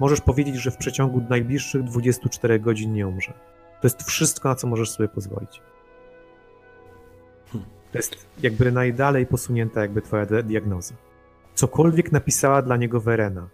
Możesz 0.00 0.20
powiedzieć, 0.20 0.56
że 0.56 0.70
w 0.70 0.76
przeciągu 0.76 1.20
najbliższych 1.30 1.84
24 1.84 2.60
godzin 2.60 2.92
nie 2.92 3.06
umrze. 3.06 3.32
To 3.80 3.86
jest 3.86 4.02
wszystko, 4.02 4.48
na 4.48 4.54
co 4.54 4.66
możesz 4.66 4.90
sobie 4.90 5.08
pozwolić. 5.08 5.62
To 7.92 7.98
jest 7.98 8.26
jakby 8.42 8.72
najdalej 8.72 9.26
posunięta 9.26 9.80
jakby 9.80 10.02
twoja 10.02 10.26
di- 10.26 10.44
diagnoza. 10.44 10.94
Cokolwiek 11.54 12.12
napisała 12.12 12.62
dla 12.62 12.76
niego 12.76 13.00
Verena, 13.00 13.48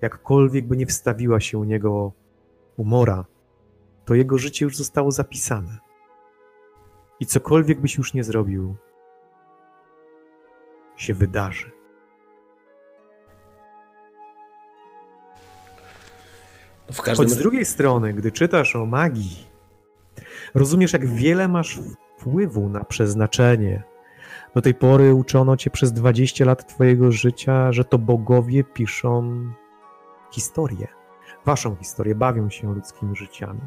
jakkolwiek 0.00 0.66
by 0.66 0.76
nie 0.76 0.86
wstawiła 0.86 1.40
się 1.40 1.58
u 1.58 1.64
niego 1.64 2.12
umora, 2.76 3.24
to 4.04 4.14
jego 4.14 4.38
życie 4.38 4.64
już 4.64 4.76
zostało 4.76 5.10
zapisane. 5.10 5.78
I 7.22 7.26
cokolwiek 7.26 7.80
byś 7.80 7.98
już 7.98 8.14
nie 8.14 8.24
zrobił, 8.24 8.76
się 10.96 11.14
wydarzy. 11.14 11.70
No 16.88 17.02
każdym 17.02 17.26
Choć 17.26 17.30
z 17.30 17.38
drugiej 17.38 17.64
strony, 17.64 18.12
gdy 18.12 18.32
czytasz 18.32 18.76
o 18.76 18.86
magii, 18.86 19.46
rozumiesz, 20.54 20.92
jak 20.92 21.06
wiele 21.06 21.48
masz 21.48 21.80
wpływu 22.18 22.68
na 22.68 22.84
przeznaczenie. 22.84 23.82
Do 24.54 24.62
tej 24.62 24.74
pory 24.74 25.14
uczono 25.14 25.56
cię 25.56 25.70
przez 25.70 25.92
20 25.92 26.44
lat 26.44 26.74
twojego 26.74 27.12
życia, 27.12 27.72
że 27.72 27.84
to 27.84 27.98
bogowie 27.98 28.64
piszą 28.64 29.44
historię. 30.32 30.88
Waszą 31.44 31.76
historię, 31.76 32.14
bawią 32.14 32.50
się 32.50 32.74
ludzkimi 32.74 33.16
życiami. 33.16 33.60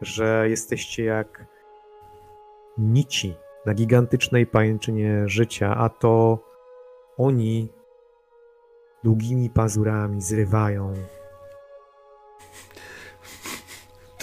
Że 0.00 0.46
jesteście 0.48 1.04
jak 1.04 1.53
nici 2.78 3.34
na 3.66 3.74
gigantycznej 3.74 4.46
pajęczynie 4.46 5.28
życia, 5.28 5.76
a 5.76 5.88
to 5.88 6.44
oni 7.16 7.68
długimi 9.04 9.50
pazurami 9.50 10.22
zrywają 10.22 10.94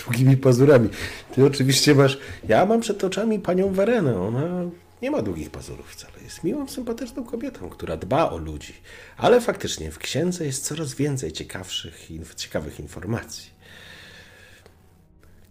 długimi 0.06 0.38
pazurami. 0.38 0.90
Ty 1.36 1.46
oczywiście 1.46 1.96
masz. 1.96 2.20
Ja 2.48 2.66
mam 2.66 2.82
przed 2.82 3.04
oczami 3.04 3.40
panią 3.40 3.74
Werenę. 3.74 4.22
Ona 4.22 4.66
nie 5.02 5.12
ma 5.12 5.22
długich 5.22 5.50
pazurów 5.50 5.92
wcale. 5.92 6.14
Jest 6.24 6.44
miłą, 6.44 6.68
sympatyczną 6.68 7.24
kobietą, 7.24 7.70
która 7.70 7.98
dba 7.98 8.30
o 8.30 8.38
ludzi. 8.38 8.74
Ale 9.18 9.42
faktycznie 9.42 9.92
w 9.92 10.00
księdze 10.00 10.46
jest 10.46 10.66
coraz 10.66 10.94
więcej 10.94 11.32
ciekawszych, 11.32 12.08
ciekawych 12.36 12.80
informacji. 12.80 13.51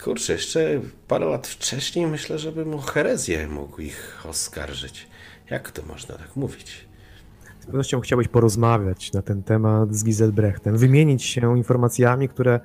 Kurczę, 0.04 0.32
jeszcze 0.32 0.80
parę 1.08 1.26
lat 1.26 1.46
wcześniej 1.46 2.06
myślę, 2.06 2.38
że 2.38 2.52
bym 2.52 2.74
o 2.74 2.78
herezję 2.78 3.48
mógł 3.48 3.80
ich 3.80 4.22
oskarżyć. 4.28 5.08
Jak 5.50 5.70
to 5.70 5.82
można 5.86 6.14
tak 6.14 6.36
mówić? 6.36 6.88
Z 7.60 7.66
pewnością 7.66 8.00
chciałbyś 8.00 8.28
porozmawiać 8.28 9.12
na 9.12 9.22
ten 9.22 9.42
temat 9.42 9.94
z 9.94 10.04
Giselbrechtem, 10.04 10.76
wymienić 10.76 11.22
się 11.24 11.58
informacjami, 11.58 12.28
które 12.28 12.60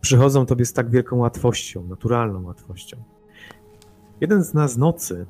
przychodzą 0.00 0.46
tobie 0.46 0.64
z 0.64 0.72
tak 0.72 0.90
wielką 0.90 1.16
łatwością, 1.16 1.86
naturalną 1.86 2.44
łatwością. 2.44 2.96
Jeden 4.20 4.44
z 4.44 4.54
nas 4.54 4.76
nocy 4.76 5.26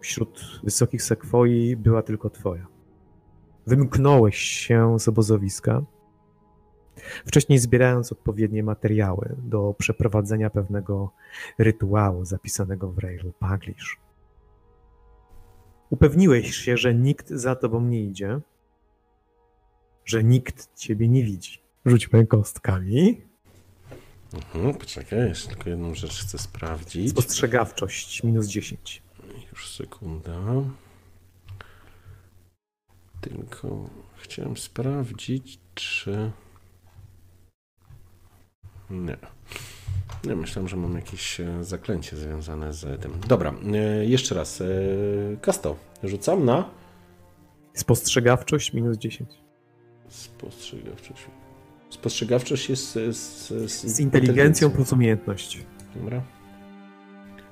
wśród 0.00 0.60
wysokich 0.64 1.02
sekwoi 1.02 1.76
była 1.76 2.02
tylko 2.02 2.30
twoja. 2.30 2.66
Wymknąłeś 3.66 4.36
się 4.36 4.98
z 4.98 5.08
obozowiska, 5.08 5.82
wcześniej 7.26 7.58
zbierając 7.58 8.12
odpowiednie 8.12 8.62
materiały 8.62 9.36
do 9.38 9.74
przeprowadzenia 9.78 10.50
pewnego 10.50 11.10
rytuału 11.58 12.24
zapisanego 12.24 12.92
w 12.92 12.98
Rail 12.98 13.32
Paglish. 13.38 13.98
Upewniłeś 15.90 16.56
się, 16.56 16.76
że 16.76 16.94
nikt 16.94 17.28
za 17.30 17.56
tobą 17.56 17.80
nie 17.80 18.04
idzie, 18.04 18.40
że 20.04 20.24
nikt 20.24 20.76
ciebie 20.76 21.08
nie 21.08 21.24
widzi. 21.24 21.58
Rzućmy 21.86 22.26
kostkami. 22.26 23.20
Mhm, 24.34 24.74
poczekaj, 24.74 25.28
jeszcze 25.28 25.48
tylko 25.48 25.70
jedną 25.70 25.94
rzecz 25.94 26.20
chcę 26.20 26.38
sprawdzić. 26.38 27.10
Spostrzegawczość 27.10 28.22
minus 28.22 28.46
10. 28.46 29.02
Już 29.52 29.70
sekunda. 29.74 30.40
Tylko 33.20 33.90
chciałem 34.16 34.56
sprawdzić, 34.56 35.58
czy. 35.74 36.30
Nie. 38.90 39.16
Nie, 40.24 40.36
myślałem, 40.36 40.68
że 40.68 40.76
mam 40.76 40.94
jakieś 40.96 41.40
e, 41.40 41.64
zaklęcie 41.64 42.16
związane 42.16 42.72
z 42.72 43.02
tym. 43.02 43.12
Dobra, 43.28 43.54
e, 43.74 44.04
jeszcze 44.06 44.34
raz. 44.34 44.60
e, 44.60 44.64
Kasto, 45.40 45.76
rzucam 46.04 46.44
na. 46.44 46.70
Spostrzegawczość 47.74 48.72
minus 48.72 48.96
10. 48.98 49.30
Spostrzegawczość. 50.08 51.26
Spostrzegawczość 51.90 52.68
jest 52.70 52.92
z, 52.92 53.16
z, 53.16 53.48
z, 53.70 53.86
Z 53.86 54.00
inteligencją 54.00 54.70
plus 54.70 54.92
umiejętność. 54.92 55.66
Dobra. 55.96 56.22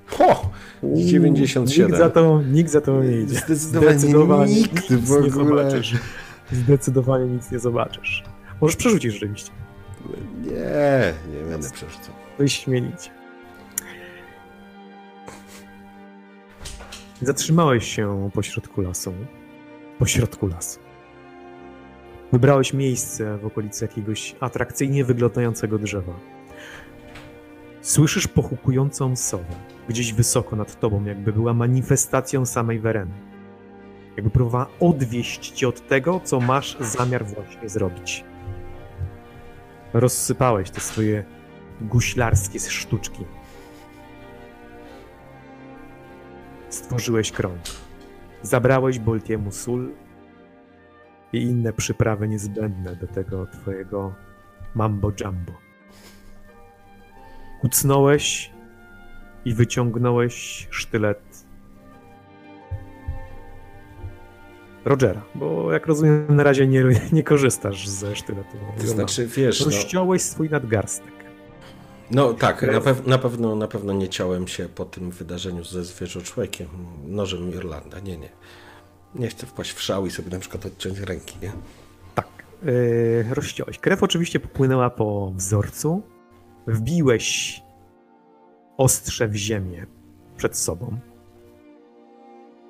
Ho! 0.06 0.50
97. 0.82 1.86
Nikt 1.86 1.98
za 1.98 2.10
to, 2.10 2.42
nikt 2.42 2.70
za 2.70 2.80
to 2.80 3.02
nie 3.02 3.20
idzie. 3.20 3.40
Zdecydowanie 3.48 4.54
nikt 4.54 4.86
w 4.86 4.90
nic 4.90 5.10
nie 5.10 5.16
ogóle. 5.16 5.30
zobaczysz. 5.70 5.94
Zdecydowanie 6.52 7.26
nic 7.26 7.50
nie 7.50 7.58
zobaczysz. 7.58 8.22
Możesz 8.60 8.76
przerzucić 8.76 9.12
rzeczywiście. 9.12 9.50
Nie, 10.42 11.14
nie 11.32 11.50
będę 11.50 11.70
przerzucał. 11.70 12.14
Wyśmienicie. 12.38 13.10
Zatrzymałeś 17.22 17.84
się 17.94 18.30
pośrodku 18.34 18.80
lasu. 18.80 19.14
Pośrodku 19.98 20.46
lasu. 20.46 20.80
Wybrałeś 22.32 22.72
miejsce 22.74 23.38
w 23.38 23.46
okolicy 23.46 23.84
jakiegoś 23.84 24.36
atrakcyjnie 24.40 25.04
wyglądającego 25.04 25.78
drzewa. 25.78 26.12
Słyszysz 27.80 28.28
pochukującą 28.28 29.16
sowę 29.16 29.54
gdzieś 29.88 30.12
wysoko 30.12 30.56
nad 30.56 30.80
tobą, 30.80 31.04
jakby 31.04 31.32
była 31.32 31.54
manifestacją 31.54 32.46
samej 32.46 32.80
Wereny. 32.80 33.14
Jakby 34.16 34.30
próbowała 34.30 34.66
odwieść 34.80 35.50
cię 35.50 35.68
od 35.68 35.88
tego, 35.88 36.20
co 36.24 36.40
masz 36.40 36.76
zamiar 36.80 37.24
właśnie 37.26 37.68
zrobić. 37.68 38.24
Rozsypałeś 39.94 40.70
te 40.70 40.80
swoje 40.80 41.24
guślarskie 41.80 42.60
sztuczki. 42.60 43.24
Stworzyłeś 46.68 47.32
krąg. 47.32 47.60
Zabrałeś 48.42 48.98
Boltiemu 48.98 49.52
sól 49.52 49.92
i 51.32 51.42
inne 51.42 51.72
przyprawy 51.72 52.28
niezbędne 52.28 52.96
do 52.96 53.06
tego 53.06 53.46
twojego 53.46 54.14
mambo 54.74 55.12
jumbo. 55.20 55.52
Kucnąłeś 57.60 58.50
i 59.44 59.54
wyciągnąłeś 59.54 60.68
sztylet 60.70 61.33
Rogera, 64.84 65.22
bo 65.34 65.72
jak 65.72 65.86
rozumiem 65.86 66.36
na 66.36 66.42
razie 66.42 66.66
nie, 66.66 66.84
nie 67.12 67.22
korzystasz 67.22 67.88
ze 67.88 68.16
sztyletu. 68.16 68.56
To 68.80 68.86
znaczy, 68.86 69.26
wiesz, 69.26 69.60
no, 69.60 69.66
Rozciąłeś 69.66 70.22
swój 70.22 70.50
nadgarstek. 70.50 71.12
no 72.10 72.34
tak, 72.34 72.62
na, 72.62 72.80
pew, 72.80 73.06
na, 73.06 73.18
pewno, 73.18 73.56
na 73.56 73.68
pewno 73.68 73.92
nie 73.92 74.08
ciąłem 74.08 74.48
się 74.48 74.68
po 74.68 74.84
tym 74.84 75.10
wydarzeniu 75.10 75.64
ze 75.64 75.84
zwierzoczłekiem, 75.84 76.68
nożem 77.06 77.50
Irlanda, 77.50 78.00
nie, 78.00 78.16
nie. 78.16 78.28
Nie 79.14 79.28
chcę 79.28 79.46
wpaść 79.46 79.72
w 79.72 79.80
szał 79.82 80.06
i 80.06 80.10
sobie 80.10 80.30
na 80.30 80.38
przykład 80.38 80.66
odciąć 80.66 80.98
ręki, 80.98 81.36
nie? 81.42 81.52
Tak, 82.14 82.28
yy, 82.62 83.26
rozciąłeś. 83.34 83.78
Krew 83.78 84.02
oczywiście 84.02 84.40
popłynęła 84.40 84.90
po 84.90 85.32
wzorcu. 85.36 86.02
Wbiłeś 86.66 87.60
ostrze 88.76 89.28
w 89.28 89.34
ziemię 89.36 89.86
przed 90.36 90.56
sobą. 90.56 90.98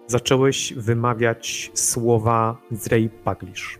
Zacząłeś 0.06 0.74
wymawiać 0.74 1.70
słowa 1.74 2.56
z 2.70 2.86
Rej 2.86 3.08
Paglisz. 3.08 3.78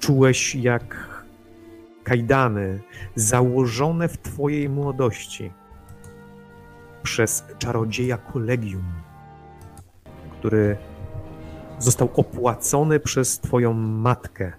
Czułeś 0.00 0.54
jak 0.54 1.16
kajdany 2.04 2.80
założone 3.14 4.08
w 4.08 4.18
twojej 4.18 4.68
młodości 4.68 5.52
przez 7.02 7.44
czarodzieja 7.58 8.18
kolegium, 8.18 8.84
który 10.32 10.76
został 11.78 12.10
opłacony 12.14 13.00
przez 13.00 13.40
twoją 13.40 13.72
matkę, 13.74 14.52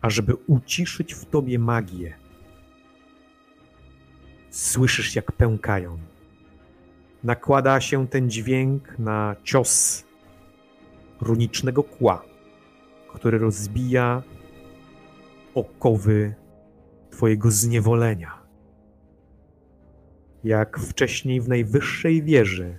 ażeby 0.00 0.34
uciszyć 0.46 1.14
w 1.14 1.24
tobie 1.24 1.58
magię. 1.58 2.14
Słyszysz, 4.50 5.16
jak 5.16 5.32
pękają. 5.32 5.98
Nakłada 7.26 7.80
się 7.80 8.08
ten 8.08 8.30
dźwięk 8.30 8.98
na 8.98 9.36
cios 9.42 10.04
runicznego 11.20 11.82
kła, 11.82 12.22
który 13.14 13.38
rozbija 13.38 14.22
okowy 15.54 16.34
twojego 17.10 17.50
zniewolenia. 17.50 18.42
Jak 20.44 20.78
wcześniej 20.78 21.40
w 21.40 21.48
najwyższej 21.48 22.22
wieży 22.22 22.78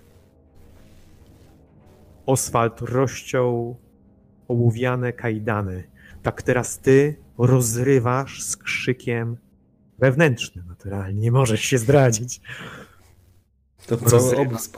Oswald 2.25 2.81
rozciął 2.81 3.77
ołowiane 4.47 5.13
kajdany. 5.13 5.83
Tak 6.23 6.41
teraz 6.41 6.79
ty 6.79 7.15
rozrywasz 7.37 8.43
z 8.43 8.57
krzykiem 8.57 9.37
wewnętrznym. 9.99 10.67
Naturalnie 10.67 11.21
nie 11.21 11.31
możesz 11.31 11.61
się 11.61 11.77
zdradzić. 11.77 12.41
To 13.87 13.95
Rozrywa. 13.95 14.19
cały 14.19 14.37
obóz. 14.37 14.71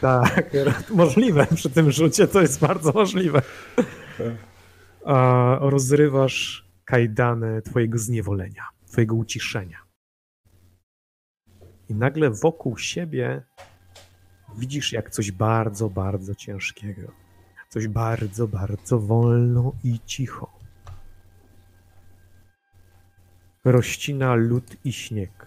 Tak, 0.00 0.50
możliwe. 0.90 1.46
Przy 1.54 1.70
tym 1.70 1.90
rzucie 1.90 2.28
to 2.28 2.40
jest 2.40 2.60
bardzo 2.60 2.92
możliwe. 2.92 3.42
A 5.04 5.56
rozrywasz 5.60 6.68
kajdany 6.84 7.62
twojego 7.62 7.98
zniewolenia, 7.98 8.64
twojego 8.86 9.14
uciszenia. 9.14 9.78
I 11.88 11.94
nagle 11.94 12.30
wokół 12.30 12.78
siebie 12.78 13.42
widzisz 14.58 14.92
jak 14.92 15.10
coś 15.10 15.32
bardzo, 15.32 15.90
bardzo 15.90 16.34
ciężkiego. 16.34 17.12
Coś 17.68 17.88
bardzo, 17.88 18.48
bardzo 18.48 18.98
wolno 18.98 19.72
i 19.84 20.00
cicho. 20.06 20.58
Rościna 23.64 24.34
lód 24.34 24.76
i 24.84 24.92
śnieg. 24.92 25.46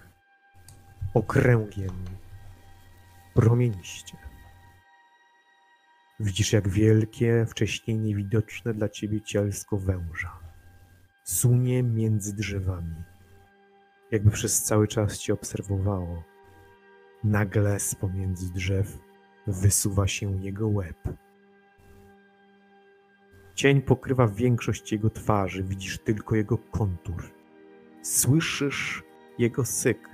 Okręgiem. 1.14 2.23
Promieniście. 3.34 4.18
Widzisz 6.20 6.54
jak 6.54 6.70
wielkie, 6.70 7.46
wcześniej 7.50 8.00
niewidoczne 8.00 8.74
dla 8.74 8.90
ciebie 8.90 9.22
cielsko 9.22 9.78
węża. 9.78 10.40
Sunie 11.24 11.84
między 11.84 12.36
drzewami. 12.36 12.96
Jakby 14.12 14.32
przez 14.32 14.64
cały 14.64 14.88
czas 14.88 15.18
cię 15.18 15.34
obserwowało. 15.34 16.24
Nagle 17.24 17.80
z 17.80 17.96
pomiędzy 17.96 18.54
drzew 18.54 19.00
wysuwa 19.48 20.08
się 20.08 20.44
jego 20.44 20.68
łeb. 20.68 20.98
Cień 23.56 23.82
pokrywa 23.82 24.28
większość 24.28 24.92
jego 24.92 25.10
twarzy, 25.10 25.64
widzisz 25.64 26.00
tylko 26.00 26.36
jego 26.36 26.58
kontur. 26.58 27.24
Słyszysz 28.02 29.04
jego 29.38 29.66
syk. 29.66 30.13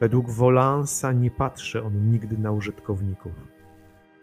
Według 0.00 0.30
Wolansa 0.30 1.12
nie 1.12 1.30
patrzy 1.30 1.82
on 1.82 2.10
nigdy 2.10 2.38
na 2.38 2.52
użytkowników, 2.52 3.32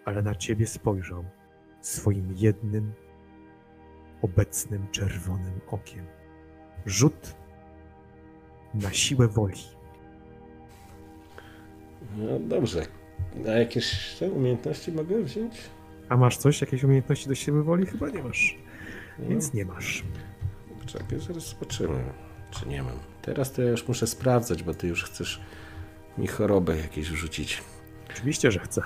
ale 0.06 0.22
na 0.22 0.36
ciebie 0.36 0.68
spojrzał 0.68 1.26
swoim 1.82 2.34
jednym, 2.36 2.94
obecnym 4.22 4.88
czerwonym 4.92 5.60
okiem. 5.68 6.06
Rzut 6.86 7.36
na 8.74 8.92
siłę 8.94 9.28
woli. 9.28 9.62
No 12.18 12.40
dobrze. 12.40 12.86
A 13.48 13.50
jakieś 13.52 14.16
te 14.20 14.32
umiejętności 14.32 14.92
mogę 14.92 15.24
wziąć? 15.24 15.54
A 16.10 16.18
masz 16.18 16.38
coś, 16.38 16.62
jakieś 16.62 16.84
umiejętności 16.84 17.30
do 17.30 17.36
siły 17.36 17.64
woli? 17.64 17.86
Chyba 17.86 18.10
nie 18.10 18.24
masz. 18.24 18.58
No, 19.20 19.30
Więc 19.30 19.54
nie 19.54 19.66
masz. 19.66 20.04
Czekaj, 20.86 21.20
zaraz 21.20 21.50
zobaczymy, 21.50 22.04
czy 22.52 22.68
nie 22.68 22.84
mam. 22.84 23.00
Teraz 23.22 23.52
to 23.52 23.62
ja 23.62 23.72
już 23.72 23.88
muszę 23.88 24.08
sprawdzać, 24.08 24.64
bo 24.64 24.74
ty 24.74 24.88
już 24.88 25.04
chcesz 25.04 25.42
mi 26.18 26.28
chorobę 26.28 26.78
jakieś 26.78 27.12
wrzucić. 27.12 27.64
Oczywiście, 28.10 28.52
że 28.52 28.60
chcę. 28.60 28.82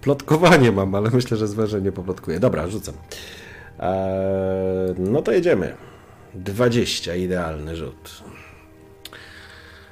Plotkowanie 0.00 0.72
mam, 0.72 0.94
ale 0.94 1.10
myślę, 1.10 1.36
że 1.36 1.48
zwierzę 1.48 1.82
nie 1.82 1.92
poplotkuję. 1.92 2.40
Dobra, 2.40 2.68
rzucam. 2.68 2.94
Eee, 3.78 4.94
no 4.98 5.22
to 5.22 5.32
jedziemy. 5.32 5.76
20, 6.34 7.14
idealny 7.14 7.76
rzut. 7.76 8.22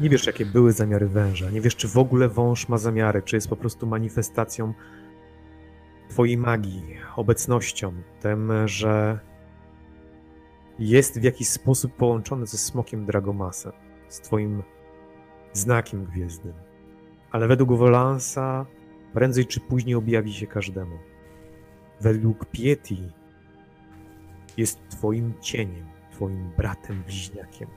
Nie 0.01 0.11
wiesz, 0.11 0.27
jakie 0.27 0.47
były 0.47 0.73
zamiary 0.73 1.09
węża. 1.09 1.51
Nie 1.51 1.61
wiesz, 1.61 1.77
czy 1.77 1.89
w 1.89 1.99
ogóle 1.99 2.29
wąż 2.29 2.69
ma 2.69 2.79
zamiary, 2.79 3.23
czy 3.23 3.37
jest 3.37 3.49
po 3.49 3.57
prostu 3.57 3.87
manifestacją 3.87 4.75
twojej 6.09 6.37
magii, 6.37 6.97
obecnością, 7.17 7.93
tym, 8.21 8.53
że 8.69 9.19
jest 10.79 11.21
w 11.21 11.23
jakiś 11.23 11.49
sposób 11.49 11.93
połączony 11.97 12.47
ze 12.47 12.59
smokiem 12.59 13.07
Dragomasem, 13.07 13.73
z 14.09 14.21
twoim 14.21 14.63
znakiem 15.53 16.05
gwiezdnym. 16.05 16.55
Ale 17.31 17.49
według 17.49 17.73
Wolansa 17.73 18.67
prędzej 19.13 19.47
czy 19.47 19.61
później 19.61 19.95
objawi 19.95 20.33
się 20.33 20.47
każdemu. 20.47 20.99
Według 22.01 22.47
Pieti 22.47 23.13
jest 24.57 24.89
twoim 24.89 25.35
cieniem, 25.41 25.87
twoim 26.11 26.51
bratem 26.57 27.03
bliźniakiem 27.03 27.69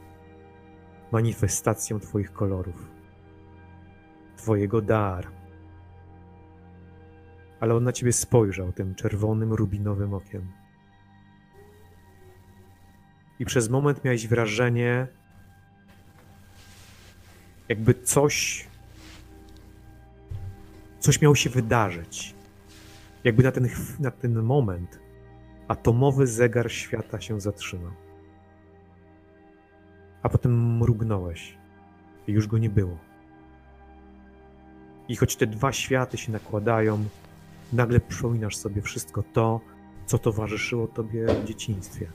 manifestacją 1.12 2.00
Twoich 2.00 2.34
kolorów. 2.34 2.92
twojego 4.36 4.82
dar. 4.82 5.28
Ale 7.60 7.76
on 7.76 7.84
na 7.84 7.92
ciebie 7.92 8.14
spojrzał 8.14 8.72
tym 8.72 8.96
czerwonym, 8.96 9.54
rubinowym 9.54 10.14
okiem. 10.14 10.52
I 13.40 13.46
przez 13.46 13.70
moment 13.70 14.04
miałeś 14.04 14.28
wrażenie, 14.28 15.08
jakby 17.70 17.94
coś. 17.94 18.68
Coś 21.00 21.22
miało 21.22 21.36
się 21.36 21.50
wydarzyć. 21.50 22.36
Jakby 23.24 23.44
na 23.44 23.52
ten, 23.52 23.70
na 24.00 24.12
ten 24.12 24.44
moment 24.44 25.00
atomowy 25.68 26.28
zegar 26.28 26.72
świata 26.72 27.22
się 27.22 27.42
zatrzymał. 27.42 27.92
A 30.24 30.30
potem 30.30 30.78
mrugnąłeś 30.78 31.58
i 32.28 32.32
już 32.32 32.48
go 32.48 32.58
nie 32.58 32.70
było. 32.70 32.98
I 35.08 35.16
choć 35.16 35.36
te 35.36 35.48
dwa 35.48 35.72
światy 35.72 36.18
się 36.18 36.32
nakładają, 36.32 37.06
nagle 37.74 38.00
przypominasz 38.00 38.56
sobie 38.56 38.82
wszystko 38.82 39.24
to, 39.34 39.62
co 40.06 40.18
towarzyszyło 40.18 40.88
tobie 40.88 41.26
w 41.28 41.46
dzieciństwie. 41.46 42.12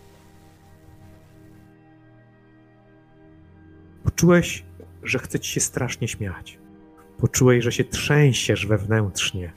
Poczułeś, 4.23 4.65
że 5.03 5.19
chce 5.19 5.41
ci 5.41 5.53
się 5.53 5.61
strasznie 5.61 6.09
śmiać. 6.09 6.59
Poczułeś, 7.19 7.65
że 7.65 7.73
się 7.73 7.85
trzęsiesz 7.85 8.67
wewnętrznie. 8.67 9.53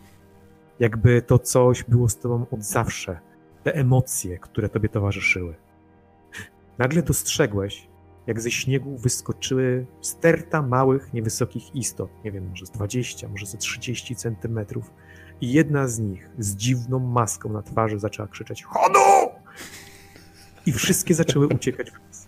Jakby 0.80 1.22
to 1.22 1.40
coś 1.40 1.84
było 1.84 2.10
z 2.10 2.20
tobą 2.20 2.46
od 2.52 2.64
zawsze. 2.64 3.20
Te 3.64 3.76
emocje, 3.76 4.40
które 4.40 4.70
tobie 4.70 4.90
towarzyszyły. 4.90 5.56
Nagle 6.78 7.04
dostrzegłeś, 7.04 7.88
jak 8.28 8.42
ze 8.42 8.52
śniegu 8.52 8.98
wyskoczyły 8.98 9.86
sterta 10.02 10.62
małych, 10.62 11.14
niewysokich 11.14 11.76
istot. 11.76 12.10
Nie 12.24 12.32
wiem, 12.32 12.50
może 12.50 12.66
z 12.66 12.72
20, 12.72 13.28
może 13.28 13.46
ze 13.46 13.58
30 13.58 14.16
centymetrów. 14.16 14.94
I 15.42 15.52
jedna 15.52 15.88
z 15.88 16.00
nich 16.00 16.30
z 16.40 16.56
dziwną 16.56 17.00
maską 17.00 17.50
na 17.50 17.62
twarzy 17.62 18.00
zaczęła 18.00 18.28
krzyczeć 18.28 18.64
Chodu! 18.64 19.32
I 20.66 20.72
wszystkie 20.72 21.14
zaczęły 21.14 21.48
uciekać 21.48 21.92
w 21.92 21.94
las. 21.94 22.25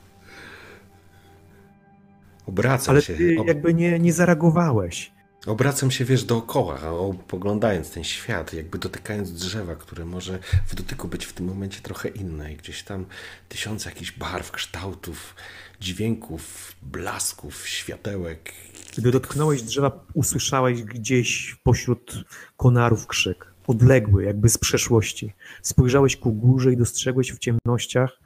Obracam 2.47 2.91
Ale 2.91 3.01
się. 3.01 3.13
ty 3.15 3.35
jakby 3.47 3.73
nie, 3.73 3.99
nie 3.99 4.13
zareagowałeś. 4.13 5.11
Obracam 5.45 5.91
się, 5.91 6.05
wiesz, 6.05 6.23
dookoła, 6.23 6.79
poglądając 7.27 7.91
ten 7.91 8.03
świat, 8.03 8.53
jakby 8.53 8.77
dotykając 8.77 9.33
drzewa, 9.33 9.75
które 9.75 10.05
może 10.05 10.39
w 10.67 10.75
dotyku 10.75 11.07
być 11.07 11.25
w 11.25 11.33
tym 11.33 11.45
momencie 11.45 11.81
trochę 11.81 12.09
inne. 12.09 12.53
I 12.53 12.55
gdzieś 12.55 12.83
tam 12.83 13.05
tysiące 13.49 13.89
jakichś 13.89 14.11
barw, 14.11 14.51
kształtów, 14.51 15.35
dźwięków, 15.79 16.75
blasków, 16.81 17.67
światełek. 17.67 18.53
Gdy 18.97 19.11
dotknąłeś 19.11 19.61
drzewa, 19.61 20.05
usłyszałeś 20.13 20.83
gdzieś 20.83 21.57
pośród 21.63 22.23
konarów 22.57 23.07
krzyk. 23.07 23.53
Odległy, 23.67 24.23
jakby 24.23 24.49
z 24.49 24.57
przeszłości. 24.57 25.33
Spojrzałeś 25.61 26.17
ku 26.17 26.33
górze 26.33 26.73
i 26.73 26.77
dostrzegłeś 26.77 27.31
w 27.31 27.39
ciemnościach, 27.39 28.19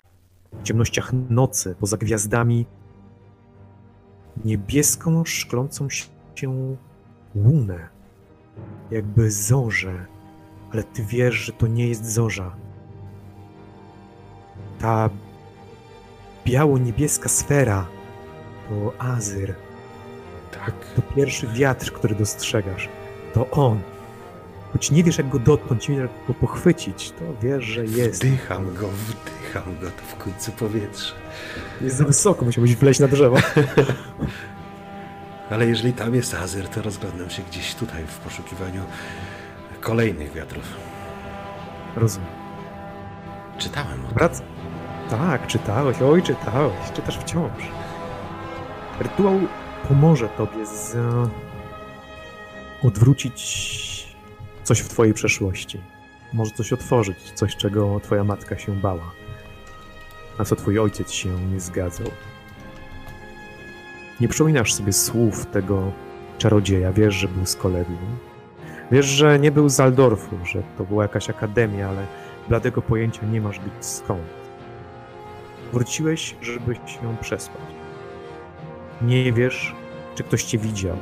w 0.54 0.64
ciemnościach 0.64 1.12
nocy, 1.30 1.76
poza 1.80 1.98
gwiazdami, 1.98 2.66
niebieską, 4.46 5.26
szklącą 5.26 5.88
się 6.36 6.76
łunę. 7.36 7.90
Jakby 8.92 9.32
zorzę. 9.32 10.06
Ale 10.72 10.84
ty 10.84 11.04
wiesz, 11.04 11.36
że 11.36 11.54
to 11.54 11.68
nie 11.68 11.88
jest 11.88 12.06
zorza. 12.06 12.56
Ta 14.80 15.10
biało-niebieska 16.46 17.30
sfera 17.30 17.88
to 18.70 18.94
Azyr. 19.02 19.56
Tak. 20.52 20.74
To 20.96 21.02
pierwszy 21.02 21.48
wiatr, 21.48 21.92
który 21.92 22.16
dostrzegasz. 22.16 22.90
To 23.34 23.50
on. 23.50 23.80
Choć 24.74 24.92
nie 24.92 25.04
wiesz, 25.04 25.18
jak 25.18 25.30
go 25.30 25.40
dotknąć, 25.40 25.90
nie 25.90 25.96
wiesz, 25.96 26.04
jak 26.04 26.28
go 26.28 26.34
pochwycić, 26.34 27.12
to 27.12 27.26
wiesz, 27.42 27.64
że 27.64 27.86
jest. 27.86 28.26
Wdycham 28.26 28.74
go, 28.74 28.88
wdycham 28.88 29.64
go, 29.82 29.88
to 29.92 30.04
w 30.08 30.16
końcu 30.16 30.52
powietrze. 30.52 31.14
Jest 31.82 31.96
za 31.96 32.06
wysoko, 32.06 32.46
musiałbyś 32.46 32.76
wleźć 32.76 33.00
na 33.00 33.08
drzewo. 33.08 33.38
Ale 35.50 35.66
jeżeli 35.68 35.94
tam 35.94 36.16
jest 36.16 36.34
Azyr, 36.34 36.68
to 36.70 36.82
rozglądam 36.82 37.30
się 37.30 37.44
gdzieś 37.44 37.76
tutaj 37.76 38.04
w 38.08 38.18
poszukiwaniu 38.18 38.82
kolejnych 39.82 40.34
wiatrów. 40.34 40.64
Rozumiem. 41.96 42.30
Czytałem 43.58 44.06
o 44.06 44.08
tym. 44.08 44.18
Wrac. 44.18 44.42
Tak, 45.10 45.48
czytałeś, 45.48 46.02
oj, 46.02 46.24
czytałeś, 46.24 46.92
czytasz 46.96 47.18
wciąż. 47.18 47.52
Rytuał 49.00 49.40
pomoże 49.88 50.30
tobie 50.30 50.66
z... 50.66 50.98
odwrócić 52.84 54.01
coś 54.64 54.80
w 54.80 54.88
twojej 54.88 55.14
przeszłości. 55.14 55.80
Może 56.34 56.52
coś 56.52 56.74
otworzyć, 56.74 57.18
coś, 57.36 57.56
czego 57.56 58.00
twoja 58.00 58.24
matka 58.24 58.58
się 58.58 58.72
bała. 58.72 59.12
Na 60.40 60.46
co 60.46 60.56
twój 60.56 60.80
ojciec 60.80 61.12
się 61.12 61.30
nie 61.30 61.60
zgadzał. 61.60 62.08
Nie 64.20 64.28
przypominasz 64.28 64.74
sobie 64.74 64.94
słów 64.94 65.46
tego 65.46 65.92
czarodzieja, 66.38 66.92
wiesz, 66.92 67.16
że 67.16 67.28
był 67.28 67.46
z 67.46 67.56
Koledium. 67.56 68.18
Wiesz, 68.92 69.06
że 69.06 69.40
nie 69.40 69.52
był 69.52 69.70
z 69.70 69.80
Aldorfu, 69.80 70.46
że 70.46 70.64
to 70.78 70.84
była 70.84 71.04
jakaś 71.04 71.30
akademia, 71.30 71.90
ale 71.90 72.06
bladego 72.50 72.82
pojęcia 72.82 73.26
nie 73.26 73.42
masz 73.42 73.60
być 73.60 73.74
skąd. 73.80 74.22
Wróciłeś, 75.74 76.36
żeby 76.42 76.76
się 76.76 77.18
przespać. 77.22 77.62
Nie 79.02 79.34
wiesz, 79.34 79.76
czy 80.16 80.24
ktoś 80.24 80.44
cię 80.44 80.58
widział. 80.58 80.98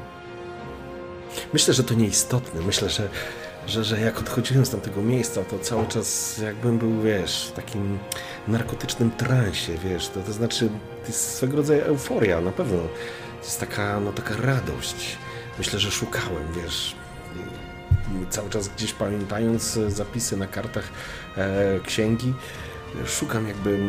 Myślę, 1.54 1.74
że 1.74 1.84
to 1.84 1.94
nieistotne. 1.94 2.62
Myślę, 2.62 2.90
że, 2.90 3.10
że, 3.70 3.84
że 3.84 4.00
jak 4.00 4.20
odchodziłem 4.20 4.66
z 4.66 4.70
tamtego 4.70 5.02
miejsca, 5.02 5.44
to 5.44 5.60
cały 5.60 5.88
czas 5.88 6.38
jakbym 6.38 6.78
był, 6.78 7.02
wiesz, 7.02 7.48
w 7.48 7.52
takim 7.52 8.00
narkotycznym 8.48 9.12
transie, 9.12 9.78
wiesz. 9.84 10.08
To, 10.08 10.22
to 10.22 10.34
znaczy, 10.34 10.70
to 11.02 11.08
jest 11.08 11.36
swego 11.36 11.58
rodzaju 11.58 11.82
euforia, 11.82 12.42
na 12.42 12.52
pewno. 12.52 12.78
To 13.40 13.46
jest 13.46 13.60
taka, 13.60 14.00
no, 14.00 14.14
taka 14.14 14.36
radość. 14.36 15.18
Myślę, 15.58 15.80
że 15.80 15.92
szukałem, 15.92 16.48
wiesz, 16.64 16.96
cały 18.30 18.50
czas 18.50 18.68
gdzieś 18.68 18.94
pamiętając 18.94 19.80
zapisy 19.88 20.38
na 20.38 20.48
kartach 20.48 20.90
e, 21.38 21.80
księgi, 21.86 22.34
szukam 23.06 23.48
jakby. 23.48 23.80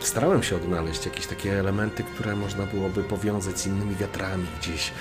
Starałem 0.00 0.42
się 0.42 0.56
odnaleźć 0.56 1.06
jakieś 1.06 1.26
takie 1.26 1.60
elementy, 1.60 2.04
które 2.04 2.36
można 2.36 2.66
byłoby 2.66 3.04
powiązać 3.04 3.58
z 3.58 3.66
innymi 3.66 3.96
wiatrami 3.96 4.46
gdzieś. 4.60 4.92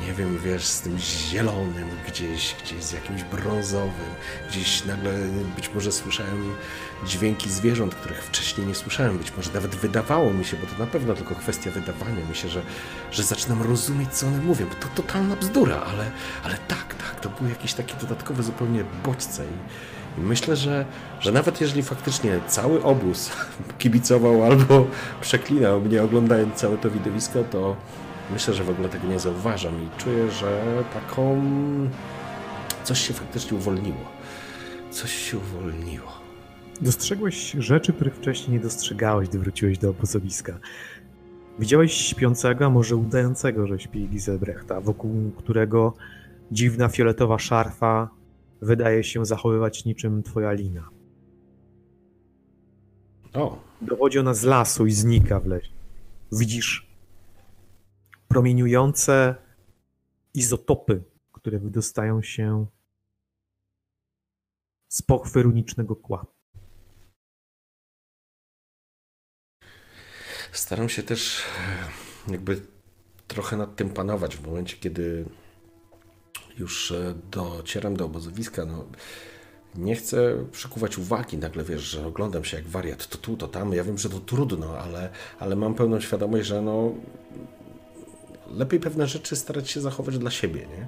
Nie 0.00 0.12
wiem, 0.12 0.38
wiesz, 0.44 0.64
z 0.64 0.80
tym 0.80 0.98
zielonym 0.98 1.88
gdzieś, 2.08 2.56
gdzieś 2.64 2.84
z 2.84 2.92
jakimś 2.92 3.24
brązowym. 3.24 4.10
Gdzieś 4.50 4.84
nagle 4.84 5.12
być 5.56 5.74
może 5.74 5.92
słyszałem 5.92 6.54
dźwięki 7.06 7.50
zwierząt, 7.50 7.94
których 7.94 8.22
wcześniej 8.22 8.66
nie 8.66 8.74
słyszałem. 8.74 9.18
Być 9.18 9.36
może 9.36 9.52
nawet 9.52 9.74
wydawało 9.74 10.32
mi 10.32 10.44
się, 10.44 10.56
bo 10.56 10.66
to 10.66 10.78
na 10.78 10.86
pewno 10.86 11.14
tylko 11.14 11.34
kwestia 11.34 11.70
wydawania 11.70 12.26
mi 12.28 12.34
się, 12.34 12.48
że, 12.48 12.62
że 13.12 13.22
zaczynam 13.22 13.62
rozumieć, 13.62 14.12
co 14.12 14.26
one 14.26 14.38
mówią. 14.38 14.66
Bo 14.66 14.74
to 14.74 15.02
totalna 15.02 15.36
bzdura, 15.36 15.76
ale, 15.76 16.10
ale 16.44 16.58
tak, 16.68 16.94
tak, 16.94 17.20
to 17.20 17.28
były 17.28 17.50
jakieś 17.50 17.74
takie 17.74 17.94
dodatkowe 17.94 18.42
zupełnie 18.42 18.84
bodźce. 19.04 19.44
I, 19.44 20.20
myślę, 20.20 20.56
że, 20.56 20.84
że 21.20 21.32
nawet 21.32 21.60
jeżeli 21.60 21.82
faktycznie 21.82 22.40
cały 22.48 22.82
obóz 22.82 23.30
kibicował 23.78 24.44
albo 24.44 24.86
przeklinał 25.20 25.80
mnie 25.80 26.02
oglądając 26.02 26.54
całe 26.54 26.78
to 26.78 26.90
widowisko, 26.90 27.44
to 27.44 27.76
myślę, 28.32 28.54
że 28.54 28.64
w 28.64 28.70
ogóle 28.70 28.88
tego 28.88 29.08
nie 29.08 29.18
zauważam 29.18 29.74
i 29.82 30.00
czuję, 30.00 30.30
że 30.30 30.82
taką 30.94 31.42
coś 32.84 33.00
się 33.08 33.14
faktycznie 33.14 33.58
uwolniło. 33.58 34.04
Coś 34.90 35.12
się 35.12 35.36
uwolniło. 35.36 36.12
Dostrzegłeś 36.80 37.56
rzeczy, 37.58 37.92
których 37.92 38.14
wcześniej 38.14 38.52
nie 38.52 38.60
dostrzegałeś, 38.60 39.28
gdy 39.28 39.38
wróciłeś 39.38 39.78
do 39.78 39.90
obozowiska. 39.90 40.58
Widziałeś 41.58 41.92
śpiącego, 41.92 42.66
a 42.66 42.70
może 42.70 42.96
udającego, 42.96 43.66
że 43.66 43.78
śpi 43.78 44.08
Giselbrechta, 44.08 44.80
wokół 44.80 45.30
którego 45.36 45.94
dziwna 46.52 46.88
fioletowa 46.88 47.38
szarfa 47.38 48.10
wydaje 48.62 49.04
się 49.04 49.26
zachowywać 49.26 49.84
niczym 49.84 50.22
twoja 50.22 50.52
lina. 50.52 50.88
O, 53.34 53.58
Dochodzi 53.80 54.18
ona 54.18 54.34
z 54.34 54.42
lasu 54.42 54.86
i 54.86 54.92
znika 54.92 55.40
w 55.40 55.46
lesie. 55.46 55.70
Widzisz 56.32 56.85
promieniujące 58.28 59.34
izotopy, 60.34 61.02
które 61.32 61.58
wydostają 61.58 62.22
się 62.22 62.66
z 64.88 65.02
pochwy 65.02 65.42
runicznego 65.42 65.96
kła. 65.96 66.26
Staram 70.52 70.88
się 70.88 71.02
też 71.02 71.42
e, 72.28 72.32
jakby 72.32 72.60
trochę 73.28 73.56
nad 73.56 73.76
tym 73.76 73.90
panować 73.90 74.36
w 74.36 74.46
momencie, 74.46 74.76
kiedy 74.76 75.24
już 76.58 76.92
e, 76.92 77.14
docieram 77.30 77.96
do 77.96 78.04
obozowiska. 78.04 78.64
No, 78.64 78.84
nie 79.74 79.96
chcę 79.96 80.44
przykuwać 80.52 80.98
uwagi, 80.98 81.38
nagle 81.38 81.64
wiesz, 81.64 81.82
że 81.82 82.06
oglądam 82.06 82.44
się 82.44 82.56
jak 82.56 82.66
wariat, 82.66 83.06
to 83.06 83.18
tu, 83.18 83.36
to 83.36 83.48
tam. 83.48 83.72
Ja 83.72 83.84
wiem, 83.84 83.98
że 83.98 84.10
to 84.10 84.20
trudno, 84.20 84.78
ale, 84.78 85.10
ale 85.38 85.56
mam 85.56 85.74
pełną 85.74 86.00
świadomość, 86.00 86.46
że 86.46 86.62
no, 86.62 86.92
lepiej 88.50 88.80
pewne 88.80 89.06
rzeczy 89.06 89.36
starać 89.36 89.70
się 89.70 89.80
zachować 89.80 90.18
dla 90.18 90.30
siebie, 90.30 90.60
nie? 90.60 90.86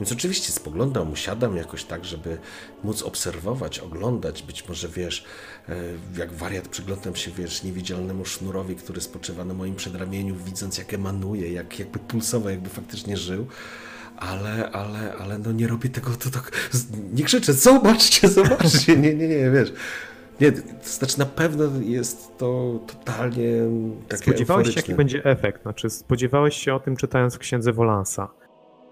Więc 0.00 0.12
oczywiście 0.12 0.52
spoglądam, 0.52 1.16
siadam 1.16 1.56
jakoś 1.56 1.84
tak, 1.84 2.04
żeby 2.04 2.38
móc 2.84 3.02
obserwować, 3.02 3.78
oglądać, 3.78 4.42
być 4.42 4.68
może, 4.68 4.88
wiesz, 4.88 5.24
e, 5.68 5.76
jak 6.18 6.32
wariat 6.32 6.68
przyglądam 6.68 7.16
się, 7.16 7.30
wiesz, 7.30 7.62
niewidzialnemu 7.62 8.24
sznurowi, 8.24 8.76
który 8.76 9.00
spoczywa 9.00 9.44
na 9.44 9.54
moim 9.54 9.74
przedramieniu, 9.74 10.36
widząc 10.36 10.78
jak 10.78 10.94
emanuje, 10.94 11.52
jak 11.52 11.78
jakby 11.78 11.98
pulsował, 11.98 12.50
jakby 12.50 12.68
faktycznie 12.68 13.16
żył, 13.16 13.46
ale, 14.16 14.70
ale, 14.70 15.14
ale 15.14 15.38
no 15.38 15.52
nie 15.52 15.68
robię 15.68 15.88
tego, 15.88 16.10
to 16.10 16.30
tak, 16.30 16.70
nie 17.12 17.24
krzyczę, 17.24 17.52
zobaczcie, 17.68 18.28
zobaczcie, 18.28 18.96
nie, 18.96 19.14
nie, 19.14 19.28
nie, 19.28 19.50
wiesz, 19.50 19.72
nie, 20.40 20.52
to 20.52 20.88
znaczy 20.88 21.18
na 21.18 21.26
pewno 21.26 21.64
jest 21.80 22.38
to 22.38 22.78
totalnie 22.86 23.52
takie 24.08 24.22
Spodziewałeś 24.22 24.68
się, 24.68 24.74
jaki 24.76 24.94
będzie 24.94 25.24
efekt? 25.24 25.62
Znaczy, 25.62 25.90
spodziewałeś 25.90 26.56
się 26.56 26.74
o 26.74 26.80
tym 26.80 26.96
czytając 26.96 27.34
w 27.34 27.38
księdze 27.38 27.72
Wolansa. 27.72 28.28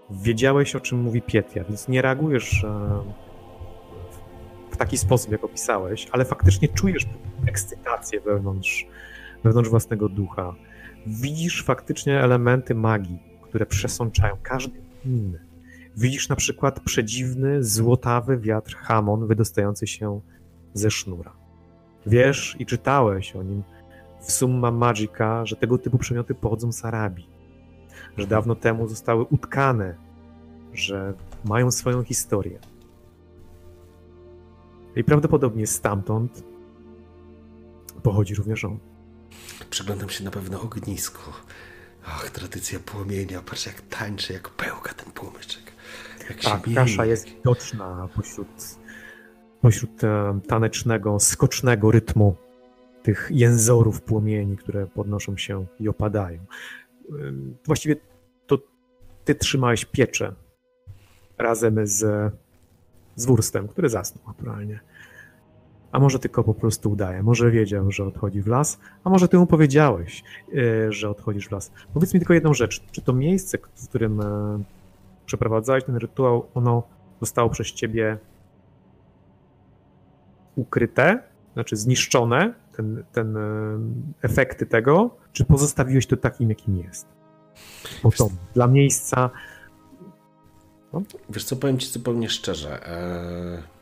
Wiedziałeś, 0.09 0.75
o 0.75 0.79
czym 0.79 1.01
mówi 1.01 1.21
Pietia, 1.21 1.63
więc 1.63 1.87
nie 1.87 2.01
reagujesz 2.01 2.63
e, 2.63 3.03
w 4.71 4.77
taki 4.77 4.97
sposób, 4.97 5.31
jak 5.31 5.43
opisałeś, 5.43 6.07
ale 6.11 6.25
faktycznie 6.25 6.67
czujesz 6.67 7.05
ekscytację 7.47 8.21
wewnątrz, 8.21 8.87
wewnątrz 9.43 9.69
własnego 9.69 10.09
ducha. 10.09 10.55
Widzisz 11.07 11.63
faktycznie 11.63 12.19
elementy 12.19 12.75
magii, 12.75 13.19
które 13.41 13.65
przesączają 13.65 14.37
każdy 14.43 14.81
inny. 15.05 15.39
Widzisz 15.97 16.29
na 16.29 16.35
przykład 16.35 16.79
przedziwny, 16.79 17.63
złotawy 17.63 18.37
wiatr 18.37 18.75
Hamon 18.75 19.27
wydostający 19.27 19.87
się 19.87 20.21
ze 20.77 20.91
sznura. 20.91 21.33
Wiesz 22.05 22.55
i 22.59 22.65
czytałeś 22.65 23.35
o 23.35 23.43
nim 23.43 23.63
w 24.21 24.31
Summa 24.31 24.71
Magica, 24.71 25.45
że 25.45 25.55
tego 25.55 25.77
typu 25.77 25.97
przedmioty 25.97 26.35
pochodzą 26.35 26.71
z 26.71 26.85
Arabii, 26.85 27.29
że 28.17 28.27
dawno 28.27 28.55
temu 28.55 28.87
zostały 28.87 29.23
utkane, 29.23 29.95
że 30.73 31.13
mają 31.45 31.71
swoją 31.71 32.03
historię. 32.03 32.59
I 34.95 35.03
prawdopodobnie 35.03 35.67
stamtąd 35.67 36.43
pochodzi 38.03 38.35
również 38.35 38.65
on. 38.65 38.79
Przyglądam 39.69 40.09
się 40.09 40.23
na 40.23 40.31
pewno 40.31 40.61
ognisko. 40.61 41.33
Ach, 42.05 42.29
tradycja 42.29 42.79
płomienia. 42.79 43.41
Patrz 43.41 43.65
jak 43.65 43.81
tańczy, 43.81 44.33
jak 44.33 44.49
pełka 44.49 44.93
ten 44.93 45.11
płomyczek. 45.11 45.71
Jak 46.29 46.39
tak, 46.39 46.73
kasza 46.75 47.05
jest 47.05 47.29
widoczna 47.29 48.09
pośród 48.15 48.47
pośród 49.67 50.03
e, 50.03 50.39
tanecznego, 50.47 51.19
skocznego 51.19 51.91
rytmu 51.91 52.35
tych 53.03 53.29
jęzorów 53.31 54.01
płomieni, 54.01 54.57
które 54.57 54.87
podnoszą 54.87 55.37
się 55.37 55.65
i 55.79 55.89
opadają. 55.89 56.39
Właściwie 57.65 57.95
to 58.45 58.57
ty 59.25 59.35
trzymałeś 59.35 59.85
pieczę 59.85 60.33
razem 61.37 61.87
z, 61.87 62.33
z 63.15 63.25
wurstem, 63.25 63.67
który 63.67 63.89
zasnął 63.89 64.23
naturalnie. 64.27 64.79
A 65.91 65.99
może 65.99 66.19
tylko 66.19 66.43
po 66.43 66.53
prostu 66.53 66.91
udaje, 66.91 67.23
może 67.23 67.51
wiedział, 67.51 67.91
że 67.91 68.05
odchodzi 68.05 68.41
w 68.41 68.47
las, 68.47 68.79
a 69.03 69.09
może 69.09 69.27
ty 69.27 69.37
mu 69.37 69.47
powiedziałeś, 69.47 70.23
e, 70.53 70.91
że 70.91 71.09
odchodzisz 71.09 71.47
w 71.47 71.51
las. 71.51 71.71
Powiedz 71.93 72.13
mi 72.13 72.19
tylko 72.19 72.33
jedną 72.33 72.53
rzecz, 72.53 72.83
czy 72.91 73.01
to 73.01 73.13
miejsce, 73.13 73.57
w 73.75 73.87
którym 73.89 74.21
e, 74.21 74.63
przeprowadzałeś 75.25 75.83
ten 75.83 75.95
rytuał, 75.95 76.45
ono 76.53 76.83
zostało 77.21 77.49
przez 77.49 77.67
ciebie 77.67 78.17
ukryte, 80.57 81.23
znaczy 81.53 81.75
zniszczone, 81.75 82.53
ten, 82.75 83.03
ten 83.11 83.37
e, 83.37 83.79
efekty 84.21 84.65
tego, 84.65 85.17
czy 85.33 85.45
pozostawiłeś 85.45 86.07
to 86.07 86.17
takim, 86.17 86.49
jakim 86.49 86.77
jest? 86.77 87.07
Bo 88.03 88.11
to 88.11 88.29
dla 88.53 88.67
miejsca. 88.67 89.29
No. 90.93 91.01
Wiesz 91.29 91.43
co, 91.43 91.55
powiem 91.55 91.77
ci 91.77 91.87
zupełnie 91.87 92.29
szczerze. 92.29 92.89
Eee... 92.89 93.77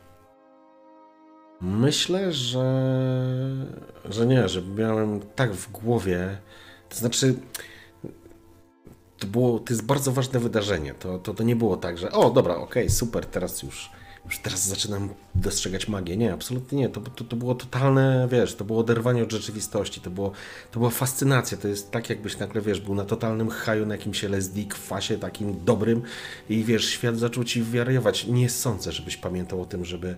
Myślę, 1.60 2.32
że, 2.32 2.64
że 4.04 4.26
nie, 4.26 4.48
że 4.48 4.62
miałem 4.62 5.20
tak 5.20 5.52
w 5.52 5.72
głowie. 5.72 6.38
To 6.88 6.96
znaczy, 6.96 7.34
to 9.18 9.26
było, 9.26 9.58
to 9.58 9.72
jest 9.72 9.86
bardzo 9.86 10.12
ważne 10.12 10.40
wydarzenie. 10.40 10.94
To, 10.94 11.18
to, 11.18 11.34
to 11.34 11.42
nie 11.42 11.56
było 11.56 11.76
tak, 11.76 11.98
że 11.98 12.12
o, 12.12 12.30
dobra, 12.30 12.54
okej, 12.54 12.82
okay, 12.82 12.90
super, 12.90 13.26
teraz 13.26 13.62
już 13.62 13.90
już 14.26 14.38
teraz 14.38 14.66
zaczynam 14.66 15.08
dostrzegać 15.34 15.88
magię. 15.88 16.16
Nie, 16.16 16.32
absolutnie 16.32 16.78
nie. 16.78 16.88
To, 16.88 17.00
to, 17.00 17.24
to 17.24 17.36
było 17.36 17.54
totalne, 17.54 18.28
wiesz, 18.30 18.54
to 18.54 18.64
było 18.64 18.78
oderwanie 18.78 19.22
od 19.22 19.32
rzeczywistości, 19.32 20.00
to, 20.00 20.10
było, 20.10 20.32
to 20.70 20.80
była 20.80 20.90
fascynacja. 20.90 21.58
To 21.58 21.68
jest 21.68 21.90
tak, 21.90 22.10
jakbyś 22.10 22.38
nagle, 22.38 22.60
wiesz, 22.60 22.80
był 22.80 22.94
na 22.94 23.04
totalnym 23.04 23.48
haju, 23.48 23.86
na 23.86 23.94
jakimś 23.94 24.24
LSD, 24.24 24.60
kwasie 24.64 25.18
takim 25.18 25.64
dobrym 25.64 26.02
i 26.48 26.64
wiesz, 26.64 26.84
świat 26.84 27.18
zaczął 27.18 27.44
ci 27.44 27.62
wariować. 27.62 28.26
Nie 28.26 28.50
sądzę, 28.50 28.92
żebyś 28.92 29.16
pamiętał 29.16 29.62
o 29.62 29.66
tym, 29.66 29.84
żeby, 29.84 30.16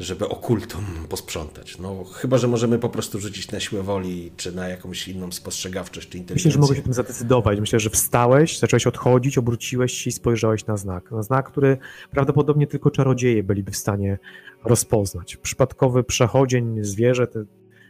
żeby 0.00 0.28
okultom 0.28 0.84
posprzątać. 1.08 1.78
No, 1.78 2.04
chyba, 2.04 2.38
że 2.38 2.48
możemy 2.48 2.78
po 2.78 2.88
prostu 2.88 3.20
rzucić 3.20 3.50
na 3.50 3.60
siłę 3.60 3.82
woli, 3.82 4.32
czy 4.36 4.52
na 4.52 4.68
jakąś 4.68 5.08
inną 5.08 5.32
spostrzegawczość, 5.32 6.08
czy 6.08 6.18
inteligencję. 6.18 6.48
Myślę, 6.48 6.50
że 6.50 6.58
mogłeś 6.58 6.78
o 6.78 6.82
tym 6.82 6.92
zadecydować. 6.92 7.60
Myślę, 7.60 7.80
że 7.80 7.90
wstałeś, 7.90 8.58
zacząłeś 8.58 8.86
odchodzić, 8.86 9.38
obróciłeś 9.38 9.92
się 9.92 10.10
i 10.10 10.12
spojrzałeś 10.12 10.66
na 10.66 10.76
znak. 10.76 11.10
Na 11.10 11.22
znak, 11.22 11.50
który 11.50 11.78
prawdopodobnie 12.10 12.66
tylko 12.66 12.90
czarodzieje 12.90 13.42
byliby 13.50 13.72
w 13.72 13.76
stanie 13.76 14.18
rozpoznać. 14.64 15.36
Przypadkowy 15.36 16.04
przechodzień, 16.04 16.84
zwierzę, 16.84 17.26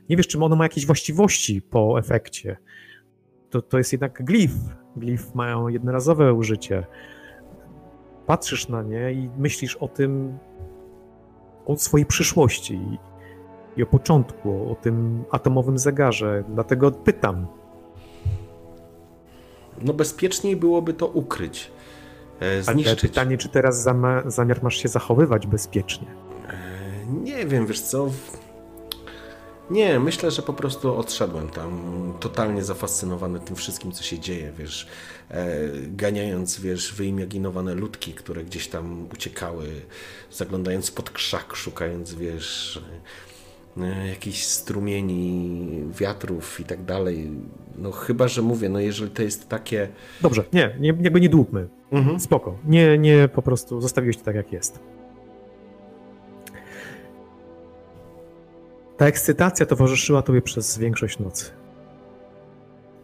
nie 0.09 0.16
wiesz, 0.16 0.29
czy 0.29 0.38
ono 0.38 0.57
ma 0.57 0.64
jakieś 0.64 0.87
właściwości 0.87 1.62
po 1.62 1.99
efekcie. 1.99 2.57
To, 3.51 3.62
to 3.62 3.79
jest 3.79 3.92
jednak 3.92 4.25
glif. 4.25 4.53
Glif 4.96 5.35
mają 5.35 5.68
jednorazowe 5.68 6.35
użycie. 6.35 6.87
Patrzysz 8.27 8.68
na 8.68 8.83
nie 8.83 9.12
i 9.12 9.31
myślisz 9.38 9.77
o 9.77 9.88
tym, 9.88 10.38
o 11.66 11.77
swojej 11.77 12.07
przyszłości 12.07 12.81
i 13.77 13.83
o 13.83 13.87
początku, 13.87 14.73
o 14.73 14.75
tym 14.75 15.25
atomowym 15.31 15.79
zegarze. 15.79 16.44
Dlatego 16.49 16.90
pytam. 16.90 17.46
No 19.83 19.92
bezpieczniej 19.92 20.57
byłoby 20.57 20.94
to 20.94 21.07
ukryć 21.07 21.73
zniszczyć. 22.61 22.87
Ale 22.87 22.96
pytanie, 22.96 23.38
czy 23.38 23.48
teraz 23.48 23.88
zamiar 24.26 24.62
masz 24.62 24.76
się 24.76 24.88
zachowywać 24.88 25.46
bezpiecznie? 25.46 26.07
E, 26.48 27.07
nie 27.07 27.46
wiem, 27.46 27.66
wiesz 27.66 27.81
co... 27.81 28.11
Nie, 29.70 30.00
myślę, 30.00 30.31
że 30.31 30.42
po 30.42 30.53
prostu 30.53 30.96
odszedłem 30.96 31.48
tam 31.50 31.83
totalnie 32.20 32.64
zafascynowany 32.64 33.40
tym 33.40 33.57
wszystkim, 33.57 33.92
co 33.92 34.03
się 34.03 34.18
dzieje, 34.18 34.53
wiesz, 34.59 34.87
e, 35.31 35.46
ganiając, 35.87 36.61
wiesz, 36.61 36.94
wyimaginowane 36.94 37.74
ludki, 37.74 38.14
które 38.14 38.44
gdzieś 38.44 38.68
tam 38.68 39.09
uciekały, 39.12 39.66
zaglądając 40.33 40.90
pod 40.90 41.11
krzak, 41.11 41.57
szukając, 41.57 42.14
wiesz, 42.14 42.83
jakichś 44.09 44.42
strumieni 44.42 45.68
wiatrów 46.00 46.61
i 46.61 46.64
tak 46.64 46.85
dalej. 46.85 47.30
No 47.78 47.90
chyba, 47.90 48.28
że 48.28 48.42
mówię, 48.42 48.68
no 48.68 48.80
jeżeli 48.80 49.11
to 49.11 49.22
jest 49.22 49.48
takie... 49.48 49.88
Dobrze, 50.20 50.44
nie, 50.52 50.76
nie 50.80 50.88
jakby 50.88 51.20
nie 51.20 51.28
dłubmy. 51.28 51.68
Mhm. 51.92 52.20
Spoko. 52.20 52.59
Nie, 52.64 52.98
nie 52.98 53.28
po 53.28 53.42
prostu 53.42 53.80
zostawiłeś 53.80 54.16
to 54.16 54.24
tak, 54.24 54.37
jak 54.37 54.52
jest. 54.52 54.80
Ta 58.96 59.06
ekscytacja 59.06 59.66
towarzyszyła 59.66 60.22
tobie 60.22 60.42
przez 60.42 60.78
większość 60.78 61.18
nocy. 61.18 61.50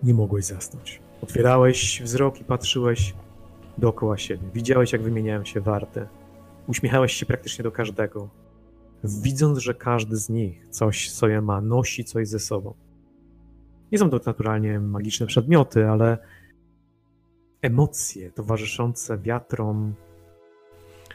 Nie 0.02 0.14
mogłeś 0.14 0.44
zasnąć. 0.44 1.00
Otwierałeś 1.22 2.02
wzrok 2.02 2.40
i 2.40 2.44
patrzyłeś 2.44 3.14
dookoła 3.78 4.18
siebie. 4.18 4.48
Widziałeś, 4.54 4.92
jak 4.92 5.02
wymieniają 5.02 5.44
się 5.44 5.60
warte. 5.60 6.06
Uśmiechałeś 6.66 7.12
się 7.12 7.26
praktycznie 7.26 7.62
do 7.62 7.72
każdego, 7.72 8.28
widząc, 9.06 9.58
że 9.58 9.74
każdy 9.74 10.16
z 10.16 10.28
nich 10.28 10.68
coś 10.68 11.10
sobie 11.10 11.40
ma, 11.40 11.60
nosi 11.60 12.04
coś 12.04 12.28
ze 12.28 12.38
sobą. 12.38 12.74
Nie 13.92 13.98
są 13.98 14.10
to 14.10 14.20
naturalnie 14.26 14.80
magiczne 14.80 15.26
przedmioty, 15.26 15.88
ale 15.88 16.18
emocje 17.62 18.32
towarzyszące 18.32 19.18
wiatrom 19.18 19.94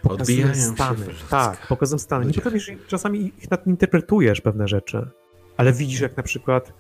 pokazują 0.02 0.56
stany. 0.56 1.06
Tak, 1.30 1.68
pokazują 1.68 2.00
stany. 2.00 2.26
Nie 2.26 2.34
potrafisz, 2.34 2.72
czasami 2.88 3.26
ich 3.26 3.34
interpretujesz 3.66 4.42
pewne 4.42 4.68
rzeczy, 4.68 5.10
ale 5.58 5.74
widzisz 5.74 6.02
jak 6.02 6.18
na 6.18 6.24
przykład 6.24 6.74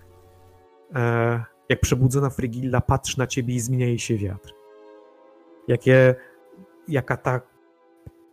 e, 0.95 1.43
jak 1.69 1.79
przebudzona 1.79 2.29
Frigilla 2.29 2.81
patrzy 2.81 3.19
na 3.19 3.27
ciebie 3.27 3.55
i 3.55 3.59
zmienia 3.59 3.85
jej 3.85 3.99
się 3.99 4.17
wiatr. 4.17 4.53
Jakie, 5.67 6.15
jaka 6.87 7.17
ta 7.17 7.41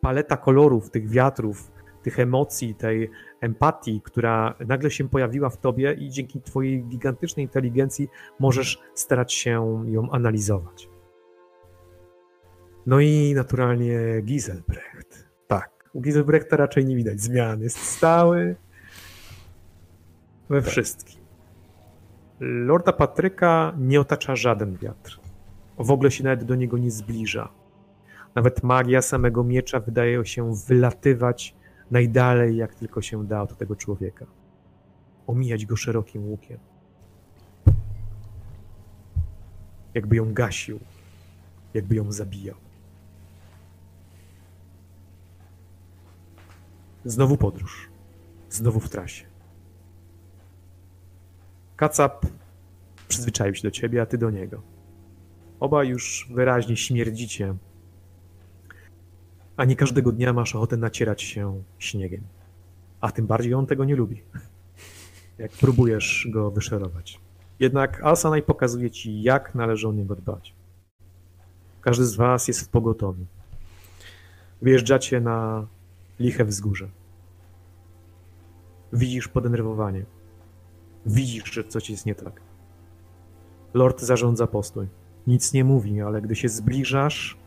paleta 0.00 0.36
kolorów 0.36 0.90
tych 0.90 1.08
wiatrów, 1.10 1.70
tych 2.08 2.18
emocji, 2.18 2.74
tej 2.74 3.10
empatii, 3.40 4.00
która 4.04 4.54
nagle 4.66 4.90
się 4.90 5.08
pojawiła 5.08 5.50
w 5.50 5.56
tobie 5.56 5.92
i 5.92 6.10
dzięki 6.10 6.40
twojej 6.40 6.84
gigantycznej 6.84 7.46
inteligencji 7.46 8.08
możesz 8.38 8.78
starać 8.94 9.32
się 9.32 9.84
ją 9.86 10.10
analizować. 10.10 10.88
No 12.86 13.00
i 13.00 13.32
naturalnie 13.36 13.98
Giselbrecht. 14.22 15.28
Tak, 15.46 15.90
u 15.92 16.00
Giselbrechta 16.00 16.56
raczej 16.56 16.84
nie 16.84 16.96
widać 16.96 17.20
zmian. 17.20 17.62
Jest 17.62 17.78
stały 17.78 18.56
we 20.48 20.62
tak. 20.62 20.70
wszystkim. 20.70 21.22
Lorda 22.40 22.92
Patryka 22.92 23.72
nie 23.78 24.00
otacza 24.00 24.36
żaden 24.36 24.76
wiatr. 24.76 25.20
w 25.78 25.90
ogóle 25.90 26.10
się 26.10 26.24
nawet 26.24 26.44
do 26.44 26.54
niego 26.54 26.78
nie 26.78 26.90
zbliża. 26.90 27.48
Nawet 28.34 28.62
magia 28.62 29.02
samego 29.02 29.44
miecza 29.44 29.80
wydaje 29.80 30.24
się 30.24 30.54
wylatywać 30.68 31.57
najdalej, 31.90 32.56
jak 32.56 32.74
tylko 32.74 33.02
się 33.02 33.26
da 33.26 33.42
od 33.42 33.58
tego 33.58 33.76
człowieka. 33.76 34.26
Omijać 35.26 35.66
go 35.66 35.76
szerokim 35.76 36.28
łukiem. 36.28 36.58
Jakby 39.94 40.16
ją 40.16 40.34
gasił, 40.34 40.80
jakby 41.74 41.94
ją 41.94 42.12
zabijał. 42.12 42.56
Znowu 47.04 47.36
podróż. 47.36 47.88
Znowu 48.50 48.80
w 48.80 48.88
trasie. 48.88 49.26
Kacap 51.76 52.26
przyzwyczaił 53.08 53.54
się 53.54 53.62
do 53.62 53.70
ciebie, 53.70 54.02
a 54.02 54.06
ty 54.06 54.18
do 54.18 54.30
niego. 54.30 54.62
Oba 55.60 55.84
już 55.84 56.28
wyraźnie 56.34 56.76
śmierdzicie, 56.76 57.54
a 59.58 59.64
nie 59.64 59.76
każdego 59.76 60.12
dnia 60.12 60.32
masz 60.32 60.54
ochotę 60.54 60.76
nacierać 60.76 61.22
się 61.22 61.62
śniegiem. 61.78 62.22
A 63.00 63.12
tym 63.12 63.26
bardziej 63.26 63.54
on 63.54 63.66
tego 63.66 63.84
nie 63.84 63.96
lubi, 63.96 64.22
jak 65.38 65.52
próbujesz 65.52 66.28
go 66.30 66.50
wyszerować. 66.50 67.20
Jednak 67.60 68.02
Alsanaj 68.04 68.42
pokazuje 68.42 68.90
ci, 68.90 69.22
jak 69.22 69.54
należy 69.54 69.88
o 69.88 69.92
niego 69.92 70.16
dbać. 70.16 70.54
Każdy 71.80 72.04
z 72.04 72.16
was 72.16 72.48
jest 72.48 72.60
w 72.60 72.68
pogotowiu. 72.68 73.26
Wyjeżdżacie 74.62 75.20
na 75.20 75.66
liche 76.20 76.44
wzgórze. 76.44 76.88
Widzisz 78.92 79.28
podenerwowanie. 79.28 80.04
Widzisz, 81.06 81.52
że 81.52 81.64
coś 81.64 81.90
jest 81.90 82.06
nie 82.06 82.14
tak. 82.14 82.40
Lord 83.74 84.00
zarządza 84.00 84.46
postój. 84.46 84.88
Nic 85.26 85.52
nie 85.52 85.64
mówi, 85.64 86.00
ale 86.00 86.22
gdy 86.22 86.36
się 86.36 86.48
zbliżasz 86.48 87.38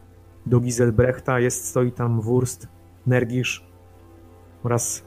do 0.45 0.59
Giselbrechta, 0.59 1.39
jest, 1.39 1.67
stoi 1.67 1.91
tam 1.91 2.21
Wurst, 2.21 2.67
Nergisz 3.07 3.67
oraz 4.63 5.03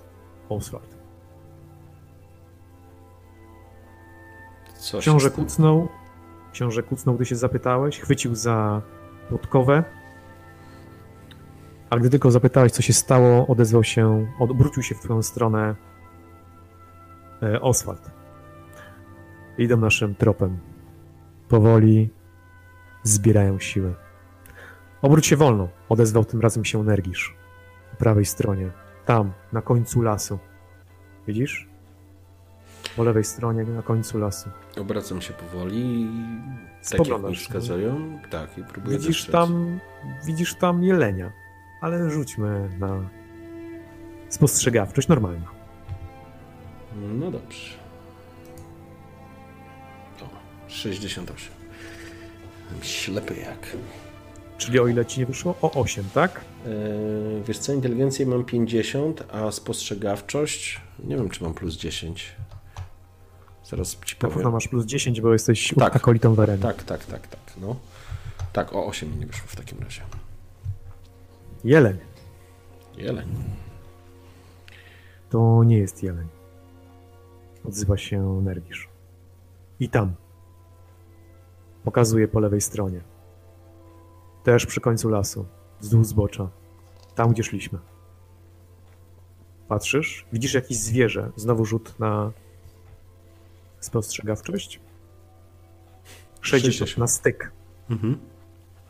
Oswald. 0.48 0.96
Co 4.74 4.98
Książę 4.98 5.30
kucnął, 5.30 5.88
książę 6.52 6.82
kucnął, 6.82 7.14
gdy 7.14 7.24
się 7.24 7.36
zapytałeś, 7.36 8.00
chwycił 8.00 8.34
za 8.34 8.82
podkowę, 9.30 9.84
a 11.90 11.96
gdy 11.96 12.10
tylko 12.10 12.30
zapytałeś, 12.30 12.72
co 12.72 12.82
się 12.82 12.92
stało, 12.92 13.46
odezwał 13.46 13.84
się, 13.84 14.26
odwrócił 14.38 14.82
się 14.82 14.94
w 14.94 15.00
twoją 15.00 15.22
stronę 15.22 15.74
e, 17.42 17.60
Oswald. 17.60 18.10
Idą 19.58 19.76
naszym 19.76 20.14
tropem. 20.14 20.58
Powoli 21.48 22.10
zbierają 23.02 23.58
siły. 23.58 23.94
Obróć 25.04 25.26
się 25.26 25.36
wolno, 25.36 25.68
odezwał 25.88 26.24
tym 26.24 26.40
razem 26.40 26.64
się 26.64 26.84
Nergisz. 26.84 27.34
Po 27.90 27.96
prawej 27.96 28.24
stronie, 28.24 28.70
tam, 29.06 29.32
na 29.52 29.62
końcu 29.62 30.02
lasu. 30.02 30.38
Widzisz? 31.26 31.68
Po 32.96 33.04
lewej 33.04 33.24
stronie, 33.24 33.64
na 33.64 33.82
końcu 33.82 34.18
lasu. 34.18 34.50
Obracam 34.80 35.22
się 35.22 35.32
powoli 35.32 36.02
i 36.02 36.08
tak 36.90 37.06
jak 37.08 37.22
mi 37.22 37.36
wskazują, 37.36 38.18
tak, 38.30 38.58
i 38.58 38.62
próbuję 38.72 38.98
Widzisz 38.98 39.16
dostrzec. 39.16 39.32
tam, 39.32 39.80
widzisz 40.26 40.54
tam 40.54 40.84
jelenia, 40.84 41.32
ale 41.80 42.10
rzućmy 42.10 42.68
na 42.78 43.10
spostrzegawczość 44.28 45.08
normalna. 45.08 45.50
No 46.96 47.30
dobrze. 47.30 47.70
O, 50.22 50.28
68. 50.68 51.52
Ślepy 52.82 53.34
jak. 53.36 53.76
Czyli 54.58 54.80
o 54.80 54.86
ile 54.88 55.06
ci 55.06 55.20
nie 55.20 55.26
wyszło? 55.26 55.54
O 55.62 55.70
8, 55.72 56.04
tak? 56.14 56.40
Eee, 56.66 56.72
wiesz 57.46 57.58
co, 57.58 57.72
inteligencję 57.72 58.26
mam 58.26 58.44
50, 58.44 59.24
a 59.32 59.50
spostrzegawczość 59.52 60.80
nie 61.04 61.16
wiem, 61.16 61.30
czy 61.30 61.44
mam 61.44 61.54
plus 61.54 61.76
10. 61.76 62.32
Zaraz 63.64 63.96
ci 64.04 64.14
Na 64.14 64.20
powiem. 64.20 64.34
pewno 64.34 64.50
masz 64.50 64.68
plus 64.68 64.84
10, 64.86 65.20
bo 65.20 65.32
jesteś 65.32 65.74
Tak. 65.78 65.96
akolitą 65.96 66.34
Wereny. 66.34 66.62
Tak, 66.62 66.82
tak, 66.82 67.04
tak, 67.04 67.26
tak, 67.26 67.40
no. 67.60 67.76
Tak, 68.52 68.72
o 68.72 68.86
8 68.86 69.10
mi 69.12 69.16
nie 69.16 69.26
wyszło 69.26 69.46
w 69.48 69.56
takim 69.56 69.78
razie. 69.78 70.00
Jeleń. 71.64 71.96
Jeleń. 72.96 73.28
To 75.30 75.64
nie 75.64 75.78
jest 75.78 76.02
jeleń. 76.02 76.26
Odzywa 77.64 77.96
się 77.96 78.40
Nergisz. 78.42 78.88
I 79.80 79.88
tam. 79.88 80.14
Pokazuje 81.84 82.28
po 82.28 82.40
lewej 82.40 82.60
stronie. 82.60 83.00
Też 84.44 84.66
przy 84.66 84.80
końcu 84.80 85.08
lasu. 85.08 85.46
Wzdłuż 85.80 86.06
zbocza. 86.06 86.48
Tam, 87.14 87.32
gdzie 87.32 87.42
szliśmy. 87.42 87.78
Patrzysz? 89.68 90.26
Widzisz 90.32 90.54
jakieś 90.54 90.78
zwierzę. 90.78 91.30
Znowu 91.36 91.64
rzut 91.64 91.98
na 91.98 92.32
spostrzegawczość. 93.80 94.80
60 96.40 96.74
60. 96.74 96.98
na 96.98 97.06
styk. 97.06 97.52
Mhm. 97.90 98.18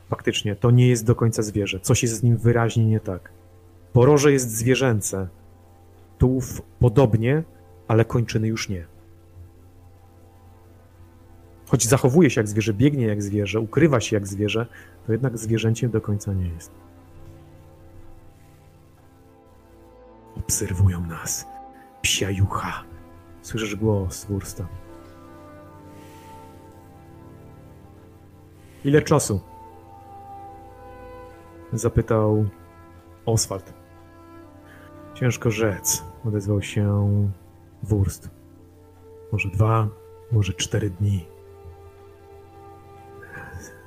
Faktycznie, 0.09 0.57
to 0.57 0.71
nie 0.71 0.89
jest 0.89 1.05
do 1.07 1.15
końca 1.15 1.43
zwierzę. 1.43 1.81
Coś 1.81 2.03
jest 2.03 2.15
z 2.15 2.23
nim 2.23 2.37
wyraźnie 2.37 2.85
nie 2.85 3.01
tak. 3.01 3.33
Poroże 3.93 4.33
jest 4.33 4.51
zwierzęce. 4.51 5.29
Tułów 6.19 6.63
podobnie, 6.79 7.43
ale 7.89 8.05
kończyny 8.05 8.49
już 8.49 8.69
nie. 8.69 8.94
Choć 11.67 11.87
zachowuje 11.87 12.31
się 12.31 12.41
jak 12.41 12.49
zwierzę, 12.49 12.75
biegnie 12.75 13.07
jak 13.07 13.23
zwierzę, 13.23 13.61
ukrywa 13.61 14.01
się 14.01 14.17
jak 14.17 14.27
zwierzę, 14.27 14.67
to 15.07 15.13
jednak 15.13 15.39
zwierzęciem 15.39 15.91
do 15.91 16.01
końca 16.01 16.33
nie 16.33 16.49
jest. 16.49 16.71
Obserwują 20.37 21.07
nas. 21.07 21.47
Psia 22.03 22.31
jucha. 22.31 22.85
Słyszysz 23.43 23.77
głos 23.77 24.25
Wursta. 24.25 24.67
Ile 28.85 29.03
czasu? 29.03 29.41
Zapytał 31.73 32.45
Oswald. 33.27 33.75
Ciężko 35.15 35.51
rzec, 35.51 36.05
odezwał 36.25 36.63
się 36.63 37.05
Wurst. 37.83 38.31
Może 39.33 39.49
dwa, 39.49 39.89
może 40.33 40.53
cztery 40.53 40.91
dni. 40.91 41.34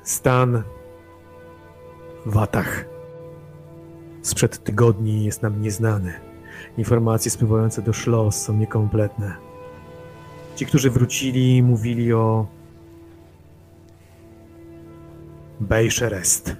Stan 0.07 0.63
w 2.25 2.33
Watach 2.33 2.85
sprzed 4.21 4.63
tygodni 4.63 5.25
jest 5.25 5.41
nam 5.41 5.61
nieznany. 5.61 6.13
Informacje 6.77 7.31
spływające 7.31 7.81
do 7.81 7.93
Szlos 7.93 8.41
są 8.41 8.57
niekompletne. 8.57 9.35
Ci, 10.55 10.65
którzy 10.65 10.91
wrócili, 10.91 11.63
mówili 11.63 12.13
o 12.13 12.47
Bejszerest. 15.59 16.55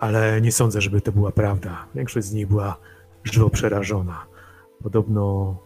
Ale 0.00 0.40
nie 0.40 0.52
sądzę, 0.52 0.80
żeby 0.80 1.00
to 1.00 1.12
była 1.12 1.32
prawda. 1.32 1.86
Większość 1.94 2.26
z 2.26 2.32
nich 2.32 2.46
była 2.48 2.76
żywo 3.24 3.50
przerażona. 3.50 4.26
Podobno 4.82 5.56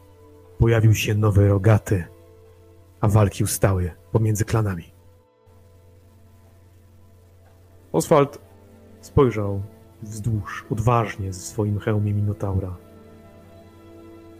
pojawił 0.58 0.94
się 0.94 1.14
nowy 1.14 1.48
rogaty, 1.48 2.04
a 3.02 3.08
walki 3.08 3.44
ustały 3.44 3.90
pomiędzy 4.12 4.44
klanami. 4.44 4.84
Oswald 7.92 8.38
spojrzał 9.00 9.62
wzdłuż, 10.02 10.66
odważnie 10.70 11.32
ze 11.32 11.40
swoim 11.40 11.78
hełmie 11.78 12.14
Minotaura, 12.14 12.76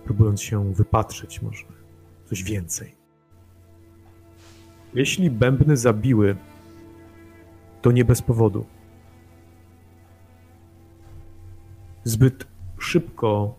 próbując 0.05 0.43
się 0.43 0.73
wypatrzeć 0.73 1.43
może 1.43 1.65
coś 2.25 2.43
więcej. 2.43 2.97
Jeśli 4.95 5.31
bębny 5.31 5.77
zabiły, 5.77 6.37
to 7.83 7.93
nie 7.93 8.05
bez 8.05 8.23
powodu. 8.23 8.67
Zbyt 12.05 12.47
szybko 12.79 13.55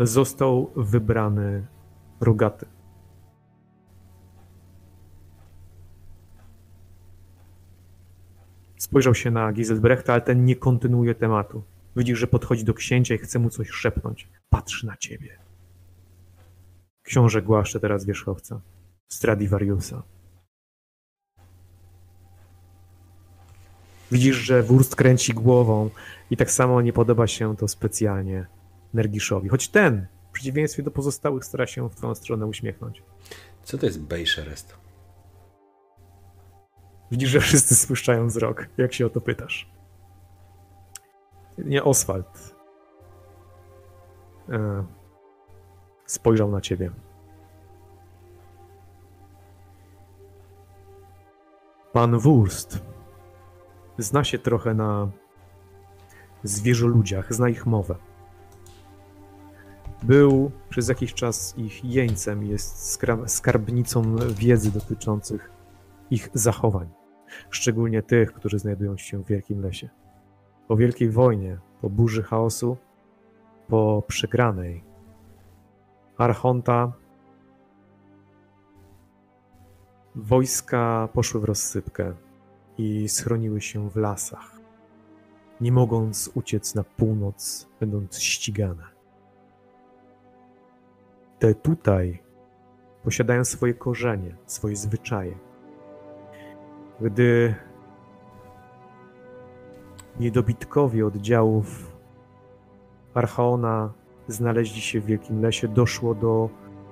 został 0.00 0.70
wybrany 0.76 1.66
rogaty. 2.20 2.75
Spojrzał 8.86 9.14
się 9.14 9.30
na 9.30 9.52
Giselbrechta, 9.52 10.12
ale 10.12 10.22
ten 10.22 10.44
nie 10.44 10.56
kontynuuje 10.56 11.14
tematu. 11.14 11.62
Widzisz, 11.96 12.18
że 12.18 12.26
podchodzi 12.26 12.64
do 12.64 12.74
księcia 12.74 13.14
i 13.14 13.18
chce 13.18 13.38
mu 13.38 13.50
coś 13.50 13.70
szepnąć. 13.70 14.28
Patrzy 14.48 14.86
na 14.86 14.96
ciebie. 14.96 15.38
Książę 17.02 17.42
głaszcze 17.42 17.80
teraz 17.80 18.04
wierzchowca. 18.04 18.60
Stradivariusa. 19.08 20.02
Widzisz, 24.12 24.36
że 24.36 24.62
Wurst 24.62 24.96
kręci 24.96 25.34
głową 25.34 25.90
i 26.30 26.36
tak 26.36 26.50
samo 26.50 26.82
nie 26.82 26.92
podoba 26.92 27.26
się 27.26 27.56
to 27.56 27.68
specjalnie 27.68 28.46
Nergiszowi. 28.94 29.48
Choć 29.48 29.68
ten, 29.68 30.06
w 30.28 30.32
przeciwieństwie 30.32 30.82
do 30.82 30.90
pozostałych, 30.90 31.44
stara 31.44 31.66
się 31.66 31.88
w 31.88 31.94
twoją 31.94 32.14
stronę 32.14 32.46
uśmiechnąć. 32.46 33.02
Co 33.64 33.78
to 33.78 33.86
jest 33.86 34.00
Bejszerest? 34.00 34.85
Widzisz, 37.10 37.30
że 37.30 37.40
wszyscy 37.40 37.74
spuszczają 37.74 38.26
wzrok, 38.26 38.66
jak 38.78 38.92
się 38.92 39.06
o 39.06 39.10
to 39.10 39.20
pytasz. 39.20 39.70
Nie 41.58 41.84
Oswald. 41.84 42.56
E, 44.48 44.84
spojrzał 46.06 46.50
na 46.50 46.60
ciebie. 46.60 46.90
Pan 51.92 52.18
Wurst 52.18 52.82
zna 53.98 54.24
się 54.24 54.38
trochę 54.38 54.74
na 54.74 55.08
zwierzoludziach, 56.42 57.34
zna 57.34 57.48
ich 57.48 57.66
mowę. 57.66 57.96
Był 60.02 60.50
przez 60.68 60.88
jakiś 60.88 61.14
czas 61.14 61.54
ich 61.58 61.84
jeńcem, 61.84 62.42
jest 62.42 62.98
skarbnicą 63.26 64.16
wiedzy 64.16 64.72
dotyczących 64.72 65.55
ich 66.10 66.28
zachowań, 66.34 66.88
szczególnie 67.50 68.02
tych, 68.02 68.32
którzy 68.32 68.58
znajdują 68.58 68.96
się 68.96 69.24
w 69.24 69.26
Wielkim 69.26 69.62
Lesie. 69.62 69.88
Po 70.68 70.76
Wielkiej 70.76 71.10
Wojnie, 71.10 71.58
po 71.80 71.90
burzy 71.90 72.22
chaosu, 72.22 72.76
po 73.68 74.02
przegranej, 74.06 74.84
Archonta 76.18 76.92
wojska 80.14 81.08
poszły 81.12 81.40
w 81.40 81.44
rozsypkę 81.44 82.14
i 82.78 83.08
schroniły 83.08 83.60
się 83.60 83.90
w 83.90 83.96
lasach, 83.96 84.60
nie 85.60 85.72
mogąc 85.72 86.30
uciec 86.34 86.74
na 86.74 86.84
północ, 86.84 87.68
będąc 87.80 88.18
ścigane 88.18 88.96
te 91.38 91.54
tutaj 91.54 92.22
posiadają 93.04 93.44
swoje 93.44 93.74
korzenie, 93.74 94.36
swoje 94.46 94.76
zwyczaje. 94.76 95.38
Gdy 97.00 97.54
niedobitkowie 100.20 101.06
oddziałów 101.06 101.96
Archaona 103.14 103.92
znaleźli 104.28 104.80
się 104.80 105.00
w 105.00 105.06
Wielkim 105.06 105.42
Lesie, 105.42 105.68
doszło 105.68 106.14
do 106.14 106.48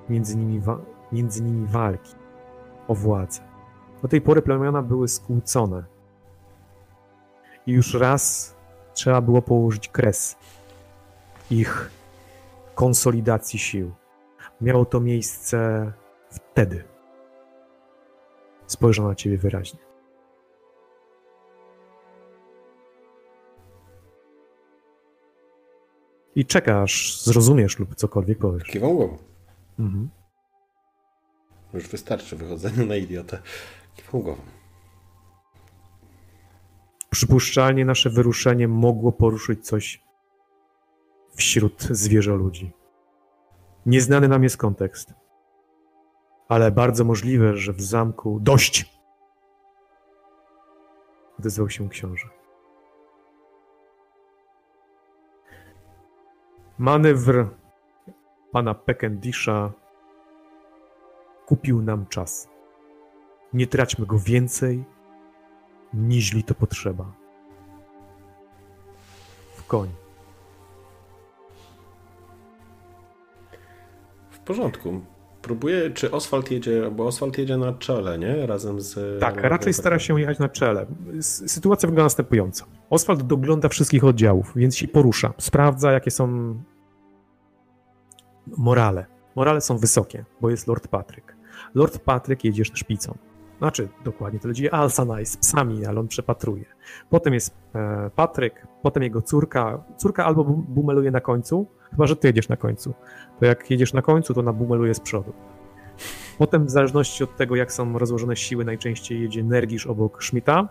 między 0.09 0.37
nimi, 0.37 0.61
między 1.11 1.43
nimi 1.43 1.67
walki 1.67 2.15
o 2.87 2.95
władzę. 2.95 3.41
Do 4.01 4.07
tej 4.07 4.21
pory 4.21 4.41
plemiona 4.41 4.81
były 4.81 5.07
skłócone. 5.07 5.83
I 7.67 7.71
już 7.71 7.93
raz 7.93 8.55
trzeba 8.93 9.21
było 9.21 9.41
położyć 9.41 9.89
kres 9.89 10.35
ich 11.51 11.91
konsolidacji 12.75 13.59
sił. 13.59 13.91
Miało 14.61 14.85
to 14.85 14.99
miejsce 14.99 15.91
wtedy. 16.29 16.83
Spojrzał 18.67 19.07
na 19.07 19.15
ciebie 19.15 19.37
wyraźnie. 19.37 19.84
I 26.35 26.45
czekasz, 26.45 27.21
zrozumiesz 27.23 27.79
lub 27.79 27.95
cokolwiek 27.95 28.39
powiesz. 28.39 28.67
Kiwam 28.67 28.95
głową. 28.95 29.17
Mhm. 29.79 30.09
Już 31.73 31.87
wystarczy 31.87 32.35
wychodzenia 32.35 32.85
na 32.91 32.95
idiotę. 32.95 33.41
Kiwam 33.95 34.21
głową. 34.21 34.41
Przypuszczalnie 37.09 37.85
nasze 37.85 38.09
wyruszenie 38.09 38.67
mogło 38.67 39.11
poruszyć 39.11 39.65
coś 39.65 40.03
wśród 41.35 41.81
zwierzoludzi. 41.81 42.71
Nieznany 43.85 44.27
nam 44.27 44.43
jest 44.43 44.57
kontekst. 44.57 45.13
Ale 46.47 46.71
bardzo 46.71 47.03
możliwe, 47.03 47.57
że 47.57 47.73
w 47.73 47.81
zamku. 47.81 48.39
Dość! 48.39 48.85
Odezwał 51.39 51.69
się 51.69 51.89
książę. 51.89 52.27
Manewr 56.77 57.49
pana 58.51 58.73
Pekendisza 58.73 59.71
kupił 61.45 61.81
nam 61.81 62.05
czas. 62.07 62.49
Nie 63.53 63.67
traćmy 63.67 64.05
go 64.05 64.19
więcej, 64.19 64.83
niźli 65.93 66.43
to 66.43 66.53
potrzeba. 66.53 67.11
W 69.55 69.67
koń. 69.67 69.89
porządku. 74.45 75.14
Próbuję, 75.45 75.91
czy 75.91 76.11
Oswald 76.11 76.51
jedzie, 76.51 76.91
bo 76.91 77.05
Oswald 77.05 77.37
jedzie 77.37 77.57
na 77.57 77.73
czele, 77.73 78.17
nie? 78.19 78.45
Razem 78.45 78.81
z... 78.81 79.19
Tak, 79.19 79.41
raczej 79.41 79.73
stara 79.73 79.99
się 79.99 80.19
jechać 80.19 80.39
na 80.39 80.49
czele. 80.49 80.85
Sytuacja 81.21 81.87
wygląda 81.87 82.05
następująco. 82.05 82.65
Oswald 82.89 83.23
dogląda 83.23 83.69
wszystkich 83.69 84.03
oddziałów, 84.03 84.51
więc 84.55 84.77
się 84.77 84.87
porusza. 84.87 85.33
Sprawdza, 85.37 85.91
jakie 85.91 86.11
są 86.11 86.55
morale. 88.47 89.05
Morale 89.35 89.61
są 89.61 89.77
wysokie, 89.77 90.25
bo 90.41 90.49
jest 90.49 90.67
Lord 90.67 90.87
Patryk. 90.87 91.35
Lord 91.75 91.99
Patryk 91.99 92.43
jedzie 92.43 92.65
szpicą. 92.65 93.17
Znaczy, 93.57 93.89
dokładnie, 94.03 94.39
to 94.39 94.47
ludzi 94.47 94.69
Alsana 94.69 95.25
z 95.25 95.37
psami, 95.37 95.85
ale 95.85 95.99
on 95.99 96.07
przepatruje. 96.07 96.65
Potem 97.09 97.33
jest 97.33 97.55
e, 97.75 98.09
Patryk, 98.15 98.67
potem 98.81 99.03
jego 99.03 99.21
córka. 99.21 99.83
Córka 99.97 100.25
albo 100.25 100.43
bumeluje 100.43 101.11
na 101.11 101.21
końcu, 101.21 101.67
chyba 101.91 102.07
że 102.07 102.15
ty 102.15 102.27
jedziesz 102.27 102.49
na 102.49 102.57
końcu. 102.57 102.93
To 103.39 103.45
jak 103.45 103.71
jedziesz 103.71 103.93
na 103.93 104.01
końcu, 104.01 104.33
to 104.33 104.39
ona 104.39 104.53
bumeluje 104.53 104.93
z 104.93 104.99
przodu. 104.99 105.33
Potem 106.37 106.65
w 106.65 106.69
zależności 106.69 107.23
od 107.23 107.35
tego, 107.35 107.55
jak 107.55 107.71
są 107.71 107.97
rozłożone 107.97 108.35
siły, 108.35 108.65
najczęściej 108.65 109.21
jedzie 109.21 109.43
Nergisz 109.43 109.87
obok 109.87 110.23
Schmidta. 110.23 110.69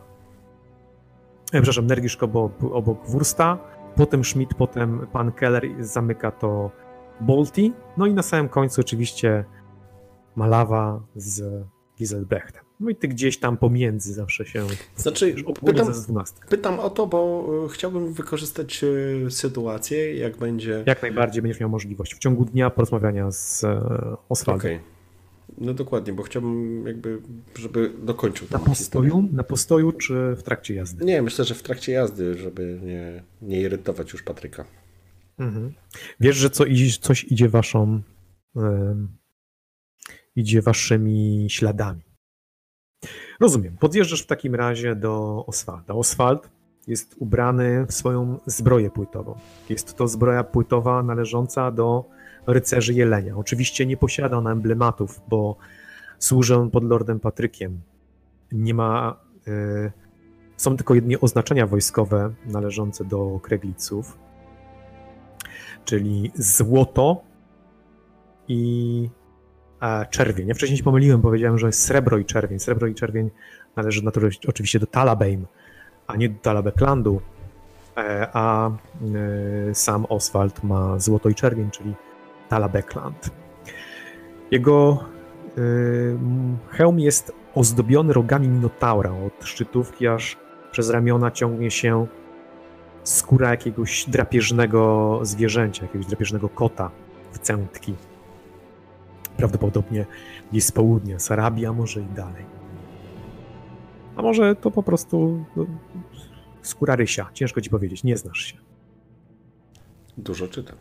E, 1.47 1.53
przepraszam, 1.53 1.87
Nergisz 1.87 2.17
obok, 2.17 2.53
obok 2.73 3.07
Wursta. 3.07 3.59
Potem 3.97 4.25
Schmidt, 4.25 4.55
potem 4.55 5.07
pan 5.13 5.33
Keller 5.33 5.65
zamyka 5.81 6.31
to 6.31 6.71
Bolti. 7.21 7.73
No 7.97 8.07
i 8.07 8.15
na 8.15 8.23
samym 8.23 8.49
końcu 8.49 8.81
oczywiście 8.81 9.45
Malawa 10.37 11.01
z 11.17 11.65
Giselbrechtem. 11.99 12.64
No 12.81 12.91
i 12.91 12.97
ty 12.97 13.09
gdzieś 13.09 13.39
tam 13.39 13.57
pomiędzy 13.57 14.13
zawsze 14.13 14.47
się. 14.47 14.67
Znaczy, 14.97 15.35
pytam, 15.65 15.93
pytam 16.49 16.81
o 16.81 16.91
to, 16.91 17.07
bo 17.07 17.49
e, 17.67 17.69
chciałbym 17.69 18.13
wykorzystać 18.13 18.85
e, 18.85 19.31
sytuację, 19.31 20.15
jak 20.17 20.37
będzie. 20.37 20.85
Jak 20.87 21.03
najbardziej 21.03 21.43
będziesz 21.43 21.61
miał 21.61 21.71
możliwość 21.71 22.15
w 22.15 22.19
ciągu 22.19 22.45
dnia 22.45 22.71
porozmawiania 22.71 23.31
z 23.31 23.65
e, 23.65 24.17
Oswaldem. 24.29 24.77
Okay. 24.77 24.95
No 25.59 25.75
dokładnie, 25.75 26.13
bo 26.13 26.23
chciałbym 26.23 26.87
jakby, 26.87 27.23
żeby 27.59 27.93
dokończył 28.03 28.47
Na 28.51 28.59
postoju? 28.59 29.29
Na 29.33 29.43
postoju 29.43 29.93
czy 29.93 30.35
w 30.37 30.43
trakcie 30.43 30.75
jazdy? 30.75 31.05
Nie, 31.05 31.23
myślę, 31.23 31.45
że 31.45 31.55
w 31.55 31.63
trakcie 31.63 31.93
jazdy, 31.93 32.39
żeby 32.39 32.81
nie, 32.83 33.23
nie 33.43 33.61
irytować 33.61 34.13
już 34.13 34.23
Patryka. 34.23 34.65
Mhm. 35.39 35.75
Wiesz, 36.21 36.37
że 36.37 36.51
co, 36.51 36.65
coś 37.01 37.25
idzie 37.25 37.49
waszą 37.49 38.03
idzie 40.37 40.63
waszymi 40.63 41.47
śladami. 41.51 42.03
Rozumiem. 43.45 43.77
Podjeżdżasz 43.77 44.23
w 44.23 44.27
takim 44.27 44.55
razie 44.55 44.97
do 44.97 45.45
Oswalda. 45.47 45.95
Oswald 45.95 46.51
jest 46.87 47.15
ubrany 47.19 47.87
w 47.87 47.93
swoją 47.93 48.39
zbroję 48.47 48.91
płytową. 48.91 49.39
Jest 49.69 49.97
to 49.97 50.09
zbroja 50.09 50.45
płytowa 50.45 51.03
należąca 51.03 51.71
do 51.71 52.05
rycerzy 52.47 52.95
Jelenia. 52.95 53.37
Oczywiście 53.37 53.87
nie 53.87 53.97
posiada 53.97 54.37
on 54.37 54.47
emblematów, 54.47 55.21
bo 55.29 55.57
służę 56.19 56.69
pod 56.73 56.85
Lordem 56.85 57.21
Patrykiem. 57.21 57.81
Nie 58.53 58.75
ma. 58.75 59.21
Y, 59.49 59.93
są 60.57 60.77
tylko 60.77 60.95
jednie 60.95 61.21
oznaczenia 61.21 61.67
wojskowe 61.67 62.35
należące 62.47 63.05
do 63.05 63.41
Kregliców, 63.43 64.19
czyli 65.85 66.33
złoto 66.35 67.21
i 68.49 69.09
czerwień. 70.11 70.49
Ja 70.49 70.55
wcześniej 70.55 70.79
się 70.79 70.85
pomyliłem, 70.85 71.23
powiedziałem, 71.23 71.59
że 71.59 71.67
jest 71.67 71.83
srebro 71.83 72.19
i 72.19 72.25
czerwień. 72.25 72.59
Srebro 72.59 72.87
i 72.87 72.95
czerwień 72.95 73.31
należy 73.77 74.03
oczywiście 74.49 74.79
do 74.79 74.87
Talabeim, 74.87 75.47
a 76.07 76.17
nie 76.17 76.29
do 76.29 76.39
Talabeklandu, 76.41 77.21
e, 77.97 78.29
a 78.33 78.71
e, 78.71 79.75
sam 79.75 80.07
Oswald 80.09 80.65
ma 80.65 80.99
złoto 80.99 81.29
i 81.29 81.35
czerwień, 81.35 81.71
czyli 81.71 81.95
Talabekland. 82.49 83.31
Jego 84.51 85.05
e, 85.59 85.61
hełm 86.71 87.01
jest 87.01 87.33
ozdobiony 87.55 88.13
rogami 88.13 88.49
Minotaura. 88.49 89.11
Od 89.11 89.45
szczytówki 89.45 90.07
aż 90.07 90.37
przez 90.71 90.91
ramiona 90.91 91.31
ciągnie 91.31 91.71
się 91.71 92.07
skóra 93.05 93.51
jakiegoś 93.51 94.05
drapieżnego 94.09 95.21
zwierzęcia, 95.23 95.83
jakiegoś 95.83 96.07
drapieżnego 96.07 96.49
kota 96.49 96.91
w 97.33 97.39
cętki 97.39 97.95
prawdopodobnie 99.37 100.07
gdzieś 100.51 100.65
z 100.65 100.73
południa, 100.73 101.19
z 101.19 101.31
Arabii, 101.31 101.67
a 101.67 101.73
może 101.73 102.01
i 102.01 102.07
dalej. 102.07 102.45
A 104.17 104.23
może 104.23 104.57
to 104.57 104.71
po 104.71 104.83
prostu 104.83 105.45
no, 105.57 105.67
skóra 106.63 106.97
rysia, 106.97 107.31
ciężko 107.33 107.61
ci 107.61 107.71
powiedzieć, 107.71 108.05
nie 108.05 108.17
znasz 108.17 108.39
się. 108.39 108.57
Dużo 110.19 110.49
czytam. 110.49 110.77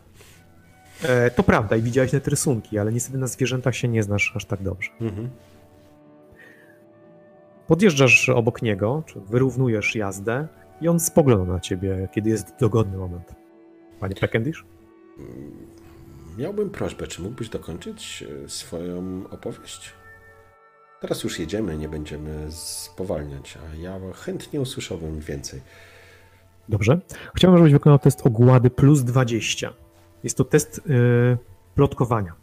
E, 1.04 1.32
to 1.32 1.44
prawda 1.44 1.76
i 1.76 1.82
widziałeś 1.82 2.12
te 2.12 2.20
rysunki, 2.20 2.78
ale 2.78 2.94
niestety 2.94 3.18
na 3.18 3.28
zwierzętach 3.28 3.76
się 3.76 3.88
nie 3.88 4.04
znasz 4.04 4.34
aż 4.36 4.46
tak 4.46 4.62
dobrze. 4.62 4.90
Mhm. 5.02 5.30
Podjeżdżasz 7.68 8.30
obok 8.30 8.62
niego, 8.62 9.04
czy 9.06 9.20
wyrównujesz 9.20 9.96
jazdę 9.96 10.48
i 10.82 10.88
on 10.88 11.00
spogląda 11.00 11.54
na 11.54 11.60
ciebie, 11.60 12.10
kiedy 12.12 12.30
jest 12.30 12.56
dogodny 12.60 12.98
moment. 12.98 13.36
Panie 14.00 14.16
Peckendish? 14.16 14.66
Miałbym 16.38 16.70
prośbę, 16.70 17.08
czy 17.08 17.22
mógłbyś 17.22 17.50
dokończyć 17.50 18.24
e, 18.46 18.50
swoją 18.50 19.24
opowieść? 19.30 19.94
Teraz 21.02 21.24
już 21.24 21.40
jedziemy, 21.40 21.78
nie 21.78 21.90
będziemy 21.90 22.52
spowalniać, 22.52 23.58
a 23.58 23.76
ja 23.76 24.00
chętnie 24.14 24.62
usłyszałbym 24.62 25.20
więcej. 25.20 25.62
Dobrze. 26.70 27.00
Chciałbym, 27.36 27.58
żebyś 27.58 27.74
wykonał 27.74 28.00
test 28.00 28.26
ogłady 28.26 28.70
plus 28.70 29.04
20. 29.04 29.74
Jest 30.24 30.38
to 30.38 30.44
test 30.44 30.82
yy, 30.86 31.38
plotkowania. 31.76 32.36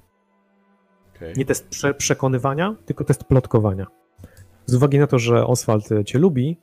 Okay. 1.16 1.32
Nie 1.36 1.44
test 1.44 1.68
prze 1.68 1.94
przekonywania, 1.94 2.76
tylko 2.86 3.04
test 3.04 3.24
plotkowania. 3.24 3.86
Z 4.66 4.74
uwagi 4.74 4.98
na 4.98 5.06
to, 5.06 5.18
że 5.18 5.46
Oswald 5.46 5.88
cię 6.06 6.18
lubi, 6.18 6.56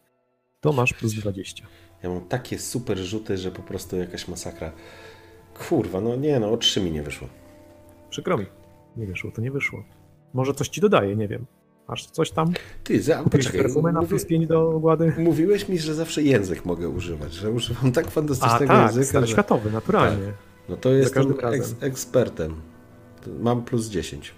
to 0.62 0.74
masz 0.74 0.94
plus 0.94 1.14
20. 1.14 1.66
Ja 2.04 2.10
mam 2.10 2.28
takie 2.28 2.60
super 2.60 2.98
rzuty, 2.98 3.38
że 3.38 3.52
po 3.52 3.62
prostu 3.62 3.98
jakaś 3.98 4.28
masakra. 4.28 4.72
Kurwa, 5.70 6.02
no 6.02 6.16
nie, 6.16 6.40
no 6.40 6.52
o 6.52 6.58
3 6.58 6.82
mi 6.82 6.92
nie 6.92 7.04
wyszło. 7.04 7.28
Przykro 8.10 8.38
mi. 8.38 8.46
Nie 8.98 9.06
wyszło, 9.06 9.32
to 9.32 9.42
nie 9.42 9.52
wyszło. 9.52 9.84
Może 10.34 10.54
coś 10.54 10.68
ci 10.70 10.82
dodaje, 10.82 11.16
nie 11.16 11.28
wiem. 11.28 11.46
Masz 11.88 12.06
coś 12.06 12.32
tam? 12.32 12.54
Ty, 12.84 13.02
za, 13.02 13.24
poczekaj. 13.24 13.62
na 13.84 13.92
mówi- 13.92 14.08
plus 14.08 14.26
5 14.26 14.48
do 14.48 14.70
ogłady? 14.70 15.14
Mówiłeś 15.18 15.70
mi, 15.70 15.80
że 15.80 15.94
zawsze 15.94 16.22
język 16.22 16.66
mogę 16.66 16.90
używać, 16.90 17.34
że 17.34 17.52
używam 17.52 17.92
tak 17.92 18.08
A 18.08 18.10
fantastycznego 18.10 18.74
tak, 18.74 18.96
języka, 18.96 19.22
że... 19.22 19.28
światowy, 19.28 19.72
naturalnie. 19.72 20.32
No 20.70 20.78
to 20.78 20.90
jestem 20.90 21.34
eks 21.54 21.76
ekspertem. 21.82 22.56
Mam 23.40 23.64
plus 23.64 23.88
10. 23.90 24.34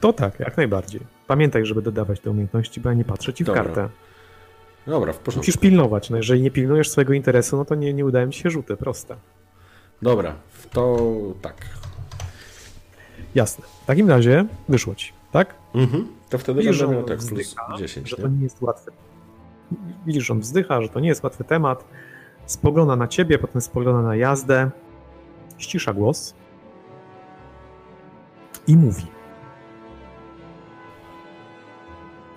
To 0.00 0.12
tak, 0.12 0.40
jak 0.40 0.56
najbardziej. 0.56 1.00
Pamiętaj, 1.26 1.66
żeby 1.66 1.82
dodawać 1.82 2.20
te 2.20 2.30
umiejętności, 2.30 2.80
bo 2.80 2.88
ja 2.88 2.94
nie 2.94 3.04
patrzę 3.04 3.32
ci 3.34 3.44
w 3.44 3.46
Dobra. 3.46 3.64
kartę. 3.64 3.88
Dobra, 4.86 5.12
w 5.12 5.18
porządku. 5.18 5.38
Musisz 5.40 5.56
pilnować. 5.56 6.10
No 6.10 6.16
jeżeli 6.16 6.42
nie 6.42 6.50
pilnujesz 6.50 6.90
swojego 6.90 7.12
interesu, 7.12 7.56
no 7.56 7.64
to 7.64 7.74
nie, 7.74 7.94
nie 7.94 8.04
udają 8.06 8.30
ci 8.30 8.40
się 8.40 8.50
rzuty, 8.50 8.76
proste. 8.76 9.16
Dobra, 10.02 10.34
to 10.72 10.96
tak. 11.42 11.54
Jasne. 13.34 13.64
W 13.82 13.86
takim 13.86 14.08
razie 14.08 14.46
wyszło 14.68 14.94
ci, 14.94 15.12
tak? 15.32 15.54
Mhm. 15.74 16.08
To 16.30 16.38
wtedy 16.38 16.60
Widzisz, 16.60 16.78
będę 16.80 16.94
miał 16.94 17.04
tak 17.04 17.18
plus 17.18 17.30
wzdycha, 17.30 17.76
10, 17.78 18.08
że 18.08 18.16
nie? 18.16 18.22
to 18.22 18.28
nie 18.28 18.42
jest 18.42 18.62
łatwy. 18.62 18.90
Widzisz, 20.06 20.24
że 20.24 20.32
on 20.32 20.40
wzdycha, 20.40 20.82
że 20.82 20.88
to 20.88 21.00
nie 21.00 21.08
jest 21.08 21.22
łatwy 21.24 21.44
temat. 21.44 21.84
Spogląda 22.46 22.96
na 22.96 23.08
ciebie, 23.08 23.38
potem 23.38 23.60
spogląda 23.60 24.02
na 24.02 24.16
jazdę, 24.16 24.70
ścisza 25.58 25.92
głos 25.92 26.34
i 28.66 28.76
mówi. 28.76 29.06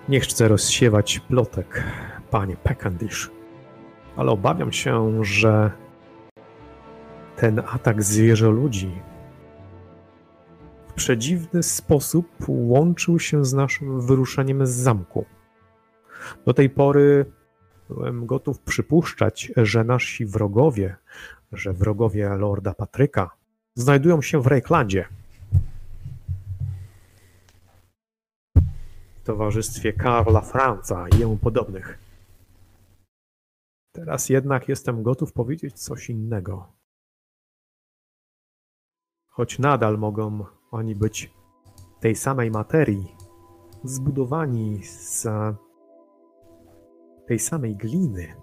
Nie 0.08 0.20
chcę 0.20 0.48
rozsiewać 0.48 1.18
plotek, 1.18 1.84
panie 2.30 2.56
Peckendish, 2.56 3.30
ale 4.16 4.30
obawiam 4.30 4.72
się, 4.72 5.24
że 5.24 5.70
ten 7.44 7.58
atak 7.58 8.02
zwierzoludzi 8.02 9.02
w 10.88 10.92
przedziwny 10.92 11.62
sposób 11.62 12.26
łączył 12.48 13.18
się 13.18 13.44
z 13.44 13.52
naszym 13.52 14.00
wyruszeniem 14.00 14.66
z 14.66 14.70
zamku. 14.70 15.24
Do 16.46 16.54
tej 16.54 16.70
pory 16.70 17.32
byłem 17.88 18.26
gotów 18.26 18.60
przypuszczać, 18.60 19.52
że 19.56 19.84
nasi 19.84 20.26
wrogowie, 20.26 20.96
że 21.52 21.72
wrogowie 21.72 22.28
Lorda 22.28 22.74
Patryka 22.74 23.30
znajdują 23.74 24.22
się 24.22 24.42
w 24.42 24.46
Rejklandzie. 24.46 25.08
W 29.20 29.24
towarzystwie 29.24 29.92
Karla 29.92 30.40
Franca 30.40 31.08
i 31.08 31.18
jemu 31.18 31.36
podobnych. 31.36 31.98
Teraz 33.92 34.28
jednak 34.28 34.68
jestem 34.68 35.02
gotów 35.02 35.32
powiedzieć 35.32 35.74
coś 35.74 36.10
innego. 36.10 36.73
Choć 39.36 39.58
nadal 39.58 39.98
mogą 39.98 40.44
oni 40.70 40.94
być 40.94 41.34
tej 42.00 42.14
samej 42.14 42.50
materii, 42.50 43.16
zbudowani 43.84 44.82
z 44.82 45.26
tej 47.26 47.38
samej 47.38 47.76
gliny, 47.76 48.34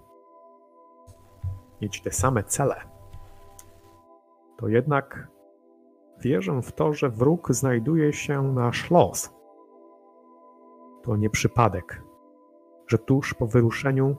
mieć 1.80 2.02
te 2.02 2.10
same 2.10 2.44
cele, 2.44 2.80
to 4.56 4.68
jednak 4.68 5.28
wierzę 6.20 6.62
w 6.62 6.72
to, 6.72 6.92
że 6.92 7.08
wróg 7.10 7.52
znajduje 7.52 8.12
się 8.12 8.42
na 8.42 8.72
szlos. 8.72 9.34
To 11.02 11.16
nie 11.16 11.30
przypadek, 11.30 12.02
że 12.86 12.98
tuż 12.98 13.34
po 13.34 13.46
wyruszeniu 13.46 14.16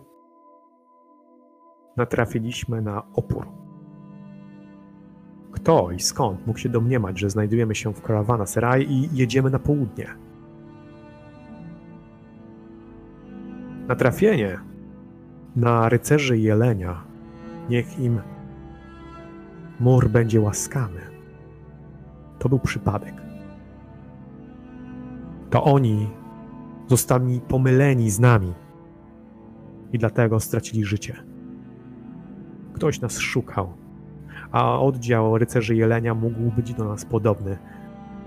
natrafiliśmy 1.98 2.82
na 2.82 3.04
opór. 3.14 3.63
Kto 5.54 5.92
i 5.92 6.00
skąd 6.00 6.48
mógł 6.48 6.60
się 6.60 6.70
domniemać, 6.70 7.20
że 7.20 7.30
znajdujemy 7.30 7.76
się 7.76 7.94
w 7.94 8.02
Karawana 8.02 8.46
Seraj 8.46 8.92
i 8.92 9.10
jedziemy 9.14 9.50
na 9.50 9.60
południe? 9.60 10.08
Natrafienie 13.88 14.60
na 15.56 15.90
rycerzy 15.90 16.38
Jelenia, 16.38 17.04
niech 17.70 18.00
im 18.00 18.22
mur 19.80 20.10
będzie 20.10 20.42
łaskawy. 20.42 21.00
To 22.40 22.50
był 22.50 22.60
przypadek. 22.60 23.14
To 25.50 25.64
oni 25.64 26.10
zostali 26.88 27.42
pomyleni 27.42 28.10
z 28.10 28.20
nami 28.20 28.54
i 29.94 29.98
dlatego 30.00 30.40
stracili 30.40 30.86
życie. 30.86 31.24
Ktoś 32.74 33.02
nas 33.02 33.20
szukał, 33.20 33.74
a 34.54 34.80
oddział 34.80 35.38
rycerzy 35.38 35.76
Jelenia 35.76 36.14
mógł 36.14 36.52
być 36.56 36.74
do 36.74 36.86
nas 36.86 37.06
podobny 37.06 37.58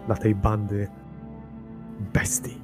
dla 0.06 0.16
tej 0.16 0.34
bandy 0.34 0.88
bestii. 2.14 2.58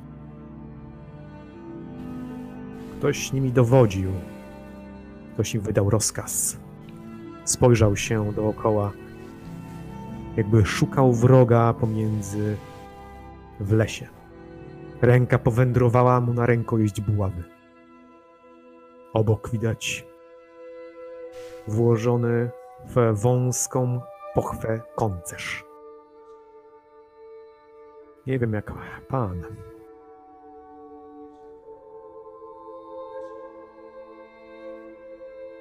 Ktoś 2.99 3.33
nimi 3.33 3.53
dowodził, 3.53 4.11
ktoś 5.35 5.55
im 5.55 5.61
wydał 5.61 5.91
rozkaz. 5.91 6.59
Spojrzał 7.45 7.97
się 7.97 8.33
dookoła, 8.33 8.93
jakby 10.37 10.67
szukał 10.67 11.13
wroga 11.13 11.73
pomiędzy 11.73 12.57
w 13.61 13.73
lesie. 13.73 14.07
Ręka 15.03 15.39
powędrowała 15.39 16.21
mu 16.21 16.35
na 16.35 16.47
rękojeść 16.47 17.01
buławy. 17.01 17.45
Obok 19.13 19.51
widać 19.51 20.07
włożony 21.69 22.51
w 22.85 23.21
wąską 23.21 24.01
pochwę 24.35 24.81
koncerz. 24.95 25.65
Nie 28.27 28.39
wiem 28.39 28.53
jak 28.53 28.73
pan. 29.09 29.45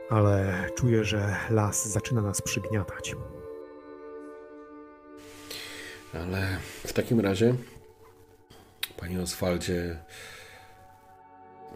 Ale 0.10 0.70
czuję, 0.76 1.04
że 1.04 1.36
las 1.50 1.88
zaczyna 1.88 2.22
nas 2.22 2.42
przygniatać. 2.42 3.16
Ale 6.14 6.48
w 6.88 6.94
takim 6.94 7.20
razie, 7.20 7.56
panie 8.98 9.22
Oswaldzie, 9.22 9.98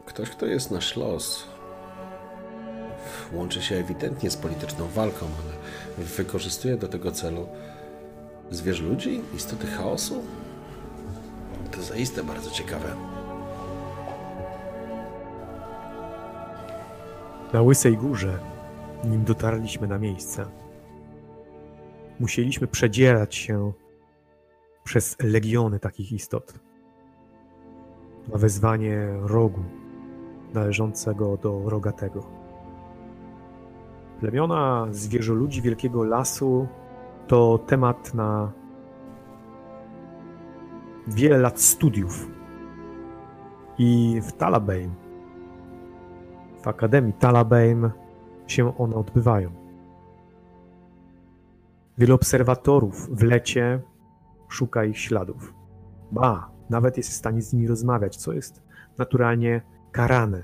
ktoś, 0.06 0.30
kto 0.30 0.46
jest 0.46 0.72
nasz 0.72 0.96
los, 0.96 1.48
łączy 3.34 3.62
się 3.62 3.76
ewidentnie 3.76 4.30
z 4.30 4.38
polityczną 4.38 4.88
walką, 4.88 5.26
ale 5.26 6.06
wykorzystuje 6.06 6.78
do 6.78 6.88
tego 6.88 7.12
celu 7.12 7.48
zwierz 8.52 8.82
ludzi, 8.82 9.22
istoty 9.36 9.68
chaosu? 9.68 10.24
To 11.72 11.82
zaiste 11.82 12.24
bardzo 12.24 12.52
ciekawe. 12.52 12.96
Na 17.54 17.62
Łysej 17.62 17.98
Górze, 17.98 18.40
nim 19.04 19.24
dotarliśmy 19.24 19.88
na 19.88 20.00
miejsce, 20.00 20.46
musieliśmy 22.20 22.68
przedzierać 22.68 23.36
się 23.36 23.74
przez 24.84 25.18
legiony 25.24 25.80
takich 25.80 26.12
istot. 26.12 26.54
Na 28.28 28.38
wezwanie 28.38 29.08
rogu 29.22 29.64
należącego 30.54 31.38
do 31.38 31.70
rogatego. 31.70 32.45
Plemiona 34.20 34.88
zwierzoludzi 34.92 35.62
Wielkiego 35.62 36.04
Lasu 36.04 36.68
to 37.28 37.58
temat 37.58 38.14
na 38.14 38.52
wiele 41.08 41.38
lat 41.38 41.62
studiów. 41.62 42.28
I 43.78 44.22
w 44.22 44.32
Talabane 44.32 45.06
w 46.62 46.68
Akademii 46.68 47.14
Talabheim 47.14 47.92
się 48.48 48.78
one 48.78 48.96
odbywają. 48.96 49.52
Wielu 51.98 52.16
obserwatorów 52.16 53.10
w 53.18 53.24
lecie 53.24 53.82
szuka 54.50 54.86
ich 54.86 55.00
śladów. 55.00 55.54
Ba, 56.12 56.50
nawet 56.70 56.98
jest 56.98 57.10
w 57.10 57.14
stanie 57.14 57.42
z 57.42 57.54
nimi 57.54 57.68
rozmawiać, 57.68 58.16
co 58.16 58.34
jest 58.34 58.64
naturalnie 58.98 59.62
karane, 59.92 60.44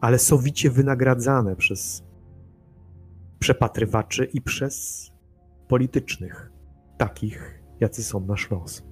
ale 0.00 0.18
sowicie 0.18 0.70
wynagradzane 0.70 1.56
przez 1.56 2.03
przepatrywaczy 3.44 4.24
i 4.24 4.40
przez 4.40 5.10
politycznych, 5.68 6.50
takich, 6.98 7.62
jacy 7.80 8.04
są 8.04 8.26
nasz 8.26 8.50
los. 8.50 8.82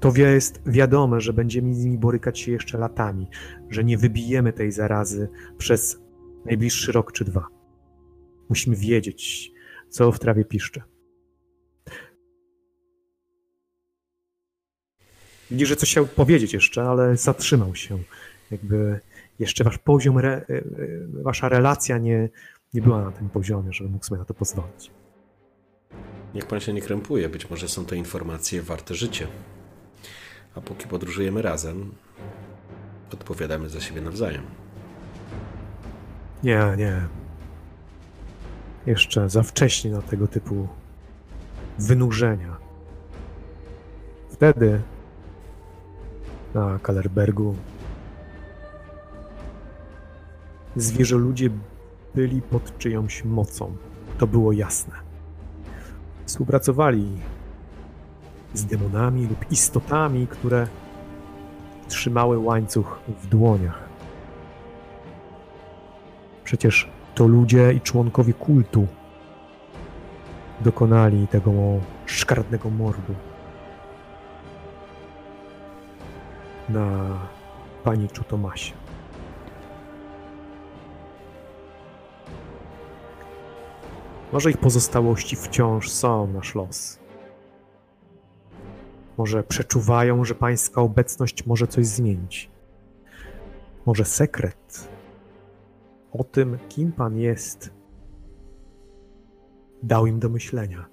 To 0.00 0.12
jest 0.16 0.62
wiadome, 0.66 1.20
że 1.20 1.32
będziemy 1.32 1.74
z 1.74 1.84
nimi 1.84 1.98
borykać 1.98 2.38
się 2.38 2.52
jeszcze 2.52 2.78
latami, 2.78 3.28
że 3.70 3.84
nie 3.84 3.98
wybijemy 3.98 4.52
tej 4.52 4.72
zarazy 4.72 5.28
przez 5.58 6.00
najbliższy 6.44 6.92
rok 6.92 7.12
czy 7.12 7.24
dwa. 7.24 7.46
Musimy 8.48 8.76
wiedzieć, 8.76 9.52
co 9.88 10.12
w 10.12 10.18
trawie 10.18 10.44
piszcze. 10.44 10.82
Widzi, 15.50 15.66
że 15.66 15.76
coś 15.76 15.90
chciał 15.90 16.06
powiedzieć 16.06 16.52
jeszcze, 16.52 16.82
ale 16.82 17.16
zatrzymał 17.16 17.74
się. 17.74 17.98
Jakby 18.50 19.00
jeszcze 19.38 19.64
wasz 19.64 19.78
poziom, 19.78 20.18
re, 20.18 20.30
e, 20.30 20.56
e, 20.56 20.62
wasza 21.22 21.48
relacja 21.48 21.98
nie, 21.98 22.28
nie 22.74 22.82
była 22.82 23.02
na 23.04 23.12
tym 23.12 23.28
poziomie, 23.28 23.72
żeby 23.72 23.90
mógł 23.90 24.04
sobie 24.04 24.18
na 24.18 24.24
to 24.24 24.34
pozwolić. 24.34 24.90
Niech 26.34 26.46
pan 26.46 26.60
się 26.60 26.72
nie 26.72 26.82
krępuje, 26.82 27.28
być 27.28 27.50
może 27.50 27.68
są 27.68 27.86
to 27.86 27.94
informacje 27.94 28.62
warte 28.62 28.94
życie. 28.94 29.26
A 30.54 30.60
póki 30.60 30.86
podróżujemy 30.86 31.42
razem, 31.42 31.92
odpowiadamy 33.12 33.68
za 33.68 33.80
siebie 33.80 34.00
nawzajem. 34.00 34.42
Nie, 36.42 36.74
nie. 36.76 37.06
Jeszcze 38.86 39.28
za 39.28 39.42
wcześnie 39.42 39.90
na 39.90 40.02
tego 40.02 40.28
typu 40.28 40.68
wynurzenia. 41.78 42.56
Wtedy 44.30 44.80
na 46.54 46.78
Kalerbergu 46.78 47.56
zwierzoludzie 50.76 51.50
byli 52.14 52.42
pod 52.42 52.78
czyjąś 52.78 53.24
mocą. 53.24 53.76
To 54.18 54.26
było 54.26 54.52
jasne. 54.52 54.94
Współpracowali 56.26 57.08
z 58.54 58.64
demonami 58.64 59.26
lub 59.26 59.52
istotami, 59.52 60.26
które 60.26 60.66
trzymały 61.88 62.38
łańcuch 62.38 63.00
w 63.22 63.26
dłoniach. 63.26 63.88
Przecież 66.44 66.88
to 67.14 67.26
ludzie 67.26 67.72
i 67.72 67.80
członkowie 67.80 68.32
kultu 68.32 68.86
dokonali 70.60 71.28
tego 71.28 71.52
szkarnego 72.06 72.70
mordu 72.70 73.14
na 76.68 77.18
pani 77.84 78.08
Czutomasie. 78.08 78.81
Może 84.32 84.50
ich 84.50 84.58
pozostałości 84.58 85.36
wciąż 85.36 85.90
są 85.90 86.26
nasz 86.26 86.54
los. 86.54 86.98
Może 89.18 89.42
przeczuwają, 89.42 90.24
że 90.24 90.34
pańska 90.34 90.80
obecność 90.80 91.46
może 91.46 91.66
coś 91.66 91.86
zmienić. 91.86 92.50
Może 93.86 94.04
sekret 94.04 94.88
o 96.12 96.24
tym, 96.24 96.58
kim 96.68 96.92
pan 96.92 97.16
jest, 97.16 97.70
dał 99.82 100.06
im 100.06 100.18
do 100.18 100.28
myślenia. 100.28 100.86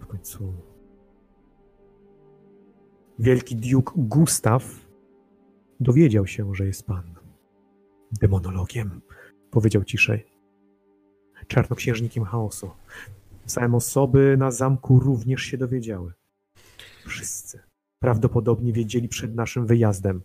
W 0.00 0.06
końcu 0.06 0.54
wielki 3.18 3.56
duke 3.56 3.92
Gustaw 3.96 4.86
dowiedział 5.80 6.26
się, 6.26 6.54
że 6.54 6.66
jest 6.66 6.86
pan 6.86 7.14
demonologiem, 8.20 9.00
powiedział 9.50 9.84
ciszej. 9.84 10.26
Czarnoksiężnikiem 11.46 12.24
chaosu. 12.24 12.70
Same 13.46 13.76
osoby 13.76 14.36
na 14.38 14.50
zamku 14.50 15.00
również 15.00 15.42
się 15.42 15.58
dowiedziały. 15.58 16.12
Wszyscy 17.06 17.60
prawdopodobnie 17.98 18.72
wiedzieli 18.72 19.08
przed 19.08 19.34
naszym 19.34 19.66
wyjazdem. 19.66 20.22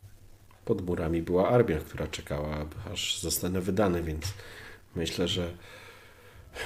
Pod 0.66 0.86
murami 0.86 1.22
była 1.22 1.50
armia, 1.50 1.80
która 1.80 2.08
czekała, 2.08 2.66
aż 2.92 3.22
zostanę 3.22 3.62
wydany, 3.62 4.04
więc 4.04 4.34
myślę, 4.96 5.28
że 5.28 5.54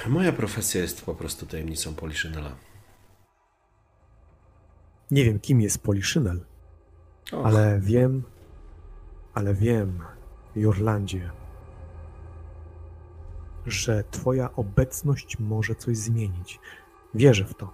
moja 0.08 0.32
profesja 0.32 0.80
jest 0.80 1.04
po 1.04 1.14
prostu 1.14 1.46
tajemnicą 1.46 1.94
Poliszynela. 1.94 2.56
Nie 5.10 5.24
wiem, 5.24 5.40
kim 5.40 5.60
jest 5.60 5.82
Poliszynel, 5.82 6.40
ale 7.44 7.80
wiem, 7.80 8.22
ale 9.34 9.54
wiem, 9.54 9.98
Jorlandzie, 10.56 11.30
że 13.66 14.04
Twoja 14.10 14.52
obecność 14.56 15.38
może 15.38 15.74
coś 15.74 15.96
zmienić. 15.96 16.60
Wierzę 17.14 17.44
w 17.44 17.54
to. 17.54 17.72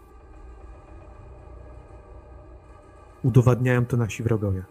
Udowadniają 3.23 3.87
to 3.87 3.97
nasi 3.97 4.23
wrogowie. 4.23 4.65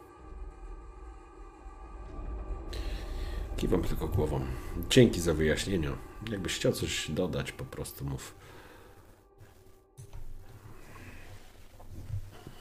Kiwam 3.57 3.84
tylko 3.84 4.07
głową. 4.07 4.41
Dzięki 4.89 5.22
za 5.22 5.34
wyjaśnienia. 5.34 5.91
Jakbyś 6.32 6.55
chciał 6.55 6.72
coś 6.72 7.11
dodać, 7.11 7.51
po 7.51 7.65
prostu 7.65 8.05
mów. 8.05 8.36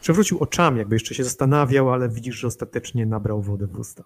Przewrócił 0.01 0.39
oczami, 0.39 0.79
jakby 0.79 0.95
jeszcze 0.95 1.15
się 1.15 1.25
zastanawiał, 1.25 1.93
ale 1.93 2.09
widzisz, 2.09 2.37
że 2.37 2.47
ostatecznie 2.47 3.07
nabrał 3.07 3.43
wody 3.43 3.67
w 3.67 3.79
usta. 3.79 4.05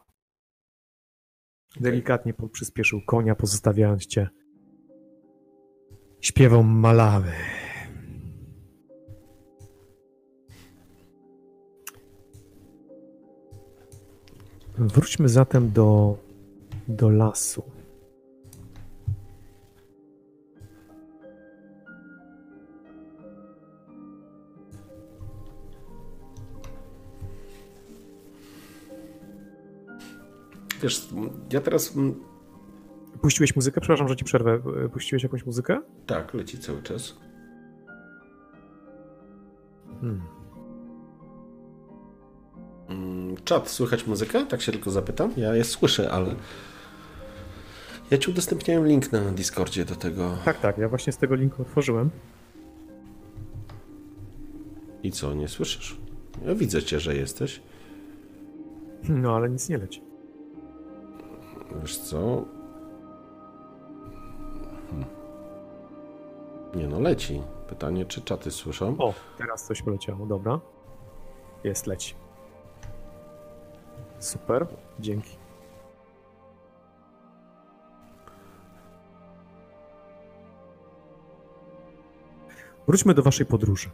Delikatnie 1.81 2.35
przyspieszył 2.53 3.01
konia, 3.07 3.35
pozostawiając 3.35 4.07
cię. 4.07 4.29
Śpiewał 6.23 6.63
malawy. 6.63 7.33
Wróćmy 14.79 15.29
zatem 15.29 15.73
do, 15.73 16.19
do 16.89 17.09
lasu. 17.09 17.63
Wiesz, 30.83 31.09
ja 31.53 31.61
teraz. 31.61 31.93
Puściłeś 33.23 33.57
muzykę? 33.57 33.81
Przepraszam, 33.81 34.09
że 34.09 34.17
ci 34.17 34.25
przerwę. 34.25 34.63
Puściłeś 34.93 35.23
jakąś 35.23 35.47
muzykę? 35.47 35.81
Tak, 36.07 36.35
leci 36.35 36.59
cały 36.59 36.83
czas. 36.83 37.17
Hmm. 40.01 40.23
Mm, 42.89 43.37
czat, 43.45 43.69
słychać 43.69 44.07
muzykę? 44.07 44.47
Tak 44.47 44.63
się 44.63 44.73
tylko 44.73 44.91
zapytam. 44.91 45.33
Ja 45.37 45.55
je 45.55 45.65
słyszę, 45.65 46.11
ale. 46.13 46.35
Ja 48.11 48.19
ci 48.19 48.31
udostępniałem 48.31 48.87
link 48.87 49.13
na 49.13 49.21
Discordzie 49.21 49.85
do 49.85 49.97
tego. 49.97 50.37
Tak, 50.45 50.61
tak, 50.61 50.79
ja 50.79 50.89
właśnie 50.89 51.13
z 51.13 51.17
tego 51.17 51.35
linku 51.35 51.63
otworzyłem. 51.63 52.11
I 55.03 55.13
co, 55.13 55.35
nie 55.35 55.49
słyszysz? 55.49 55.97
Ja 56.47 56.55
widzę 56.55 56.83
cię, 56.83 57.01
że 57.01 57.17
jesteś. 57.17 57.63
No, 59.09 59.37
ale 59.37 59.51
nic 59.51 59.69
nie 59.69 59.79
leci. 59.79 60.03
Wiesz 61.81 61.99
co? 61.99 62.45
Nie 66.75 66.87
no, 66.87 67.01
leci. 67.01 67.43
Pytanie, 67.69 68.07
czy 68.07 68.23
czaty 68.23 68.51
słyszą? 68.51 68.97
O, 68.99 69.15
teraz 69.39 69.67
coś 69.67 69.83
poleciało, 69.83 70.27
dobra. 70.27 70.61
Jest, 71.65 71.87
leci. 71.87 72.15
Super, 74.19 74.67
dzięki. 75.01 75.37
Wróćmy 82.89 83.15
do 83.15 83.23
waszej 83.23 83.47
podróży. 83.47 83.91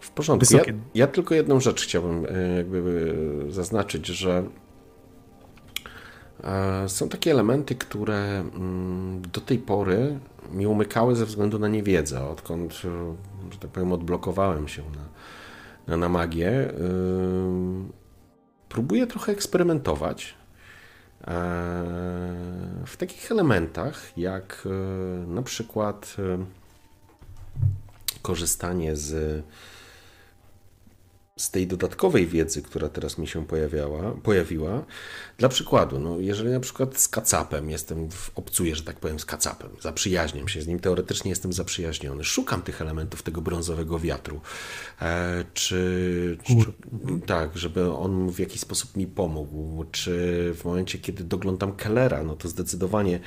W 0.00 0.10
porządku. 0.10 0.56
Ja, 0.56 0.62
ja, 0.94 1.06
tylko 1.06 1.34
jedną 1.34 1.60
rzecz 1.60 1.82
chciałbym 1.82 2.26
e, 2.26 2.56
jakby 2.56 3.14
e, 3.48 3.50
zaznaczyć, 3.50 4.06
że 4.06 4.44
są 6.86 7.08
takie 7.08 7.30
elementy, 7.30 7.74
które 7.74 8.38
mm, 8.38 9.22
do 9.32 9.40
tej 9.40 9.58
pory 9.58 10.18
mi 10.52 10.66
umykały 10.66 11.16
ze 11.16 11.26
względu 11.26 11.58
na 11.58 11.68
niewiedzę, 11.68 12.28
odkąd, 12.28 12.74
że 13.50 13.58
tak 13.60 13.70
powiem, 13.70 13.92
odblokowałem 13.92 14.68
się 14.68 14.82
na, 14.82 15.04
na, 15.86 15.96
na 15.96 16.08
magię. 16.08 16.72
Próbuję 18.68 19.06
trochę 19.06 19.32
eksperymentować 19.32 20.34
w 22.86 22.96
takich 22.98 23.30
elementach, 23.30 24.18
jak 24.18 24.68
na 25.26 25.42
przykład 25.42 26.16
korzystanie 28.22 28.96
z 28.96 29.42
z 31.38 31.50
tej 31.50 31.66
dodatkowej 31.66 32.26
wiedzy, 32.26 32.62
która 32.62 32.88
teraz 32.88 33.18
mi 33.18 33.28
się 33.28 33.46
pojawiała, 33.46 34.12
pojawiła, 34.22 34.84
dla 35.38 35.48
przykładu, 35.48 35.98
no 35.98 36.20
jeżeli 36.20 36.50
na 36.50 36.60
przykład 36.60 36.98
z 37.00 37.08
kacapem 37.08 37.70
jestem, 37.70 38.10
w, 38.10 38.30
obcuję, 38.34 38.76
że 38.76 38.82
tak 38.82 39.00
powiem, 39.00 39.20
z 39.20 39.24
kacapem, 39.24 39.70
zaprzyjaźniam 39.80 40.48
się 40.48 40.62
z 40.62 40.66
nim, 40.66 40.80
teoretycznie 40.80 41.30
jestem 41.30 41.52
zaprzyjaźniony, 41.52 42.24
szukam 42.24 42.62
tych 42.62 42.80
elementów 42.80 43.22
tego 43.22 43.40
brązowego 43.40 43.98
wiatru, 43.98 44.40
e, 45.02 45.44
czy, 45.54 46.38
czy 46.44 46.54
tak, 47.26 47.58
żeby 47.58 47.92
on 47.92 48.30
w 48.30 48.38
jakiś 48.38 48.60
sposób 48.60 48.96
mi 48.96 49.06
pomógł, 49.06 49.84
czy 49.92 50.12
w 50.56 50.64
momencie, 50.64 50.98
kiedy 50.98 51.24
doglądam 51.24 51.72
Kellera, 51.72 52.22
no 52.22 52.36
to 52.36 52.48
zdecydowanie 52.48 53.20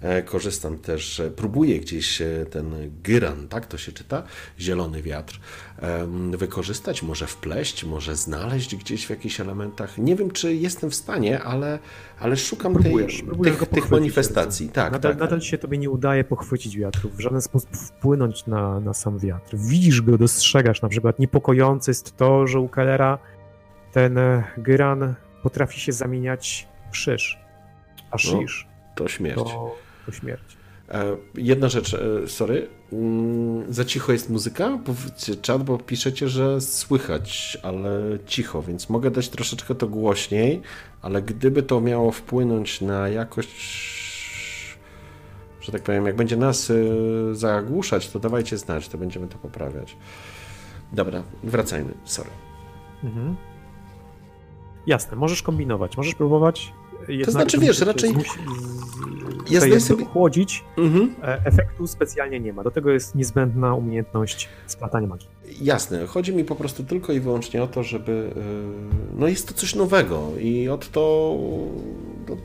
e, 0.00 0.22
korzystam 0.22 0.78
też, 0.78 1.22
próbuję 1.36 1.80
gdzieś 1.80 2.22
e, 2.22 2.46
ten 2.50 2.92
gyran, 3.02 3.48
tak 3.48 3.66
to 3.66 3.78
się 3.78 3.92
czyta, 3.92 4.22
zielony 4.60 5.02
wiatr, 5.02 5.40
e, 5.78 6.06
wykorzystać, 6.36 7.02
może 7.02 7.26
wpleść, 7.52 7.84
może 7.84 8.16
znaleźć 8.16 8.76
gdzieś 8.76 9.06
w 9.06 9.10
jakichś 9.10 9.40
elementach. 9.40 9.98
Nie 9.98 10.16
wiem, 10.16 10.30
czy 10.30 10.54
jestem 10.54 10.90
w 10.90 10.94
stanie, 10.94 11.42
ale, 11.42 11.78
ale 12.20 12.36
szukam 12.36 12.74
Próbujesz, 12.74 13.16
tej, 13.16 13.26
próbujesz 13.26 13.56
tych, 13.56 13.68
tych 13.68 13.90
manifestacji. 13.90 14.68
Tak, 14.68 14.92
nadal, 14.92 15.12
tak, 15.12 15.20
nadal 15.20 15.40
ci 15.40 15.48
się 15.48 15.58
tobie 15.58 15.78
nie 15.78 15.90
udaje 15.90 16.24
pochwycić 16.24 16.76
wiatru, 16.76 17.10
w 17.10 17.20
żaden 17.20 17.42
sposób 17.42 17.76
wpłynąć 17.76 18.46
na, 18.46 18.80
na 18.80 18.94
sam 18.94 19.18
wiatr. 19.18 19.56
Widzisz 19.56 20.02
go, 20.02 20.18
dostrzegasz. 20.18 20.82
Na 20.82 20.88
przykład 20.88 21.18
niepokojące 21.18 21.90
jest 21.90 22.16
to, 22.16 22.46
że 22.46 22.60
u 22.60 22.68
Kellera 22.68 23.18
ten 23.92 24.18
e, 24.18 24.44
gyran 24.58 25.14
potrafi 25.42 25.80
się 25.80 25.92
zamieniać 25.92 26.68
w 26.90 26.96
szysz. 26.96 27.38
A 28.10 28.18
szysz 28.18 28.68
to 28.94 29.08
śmierć. 29.08 29.36
to, 29.36 29.76
to 30.06 30.12
śmierć. 30.12 30.61
E, 30.92 31.16
Jedna 31.34 31.68
rzecz, 31.68 31.94
e, 31.94 32.28
sorry. 32.28 32.68
Mm, 32.92 33.72
Za 33.72 33.84
cicho 33.84 34.12
jest 34.12 34.30
muzyka? 34.30 34.78
Powiedzcie 34.84 35.36
czat, 35.36 35.62
bo 35.62 35.78
piszecie, 35.78 36.28
że 36.28 36.60
słychać, 36.60 37.58
ale 37.62 38.18
cicho, 38.26 38.62
więc 38.62 38.88
mogę 38.90 39.10
dać 39.10 39.28
troszeczkę 39.28 39.74
to 39.74 39.88
głośniej, 39.88 40.62
ale 41.02 41.22
gdyby 41.22 41.62
to 41.62 41.80
miało 41.80 42.12
wpłynąć 42.12 42.80
na 42.80 43.08
jakość, 43.08 44.78
że 45.60 45.72
tak 45.72 45.82
powiem, 45.82 46.06
jak 46.06 46.16
będzie 46.16 46.36
nas 46.36 46.70
y, 46.70 46.90
zagłuszać, 47.32 48.08
to 48.10 48.18
dawajcie 48.18 48.58
znać, 48.58 48.88
to 48.88 48.98
będziemy 48.98 49.28
to 49.28 49.38
poprawiać. 49.38 49.96
Dobra, 50.92 51.22
wracajmy, 51.42 51.94
sorry. 52.04 52.30
Mhm. 53.04 53.36
Jasne, 54.86 55.16
możesz 55.16 55.42
kombinować, 55.42 55.96
możesz 55.96 56.14
próbować. 56.14 56.72
Jednak 57.08 57.30
znaczy, 57.30 57.58
wiesz, 57.58 57.80
raczej- 57.80 58.10
zmusić- 58.10 58.38
Ja 59.50 59.60
zdaję 59.60 59.80
sobie- 59.80 60.04
chłodzić. 60.04 60.64
Mhm. 60.78 61.14
E, 61.22 61.40
Efektu 61.46 61.86
specjalnie 61.86 62.40
nie 62.40 62.52
ma. 62.52 62.62
Do 62.62 62.70
tego 62.70 62.90
jest 62.90 63.14
niezbędna 63.14 63.74
umiejętność 63.74 64.48
splatania 64.66 65.06
magii. 65.06 65.28
Jasne, 65.60 66.06
chodzi 66.06 66.34
mi 66.34 66.44
po 66.44 66.54
prostu 66.56 66.84
tylko 66.84 67.12
i 67.12 67.20
wyłącznie 67.20 67.62
o 67.62 67.66
to, 67.66 67.82
żeby. 67.82 68.30
yy, 68.36 68.42
No 69.18 69.28
jest 69.28 69.48
to 69.48 69.54
coś 69.54 69.74
nowego 69.74 70.30
i 70.40 70.68
od 70.68 70.90
to 70.90 71.36
no, 72.28 72.36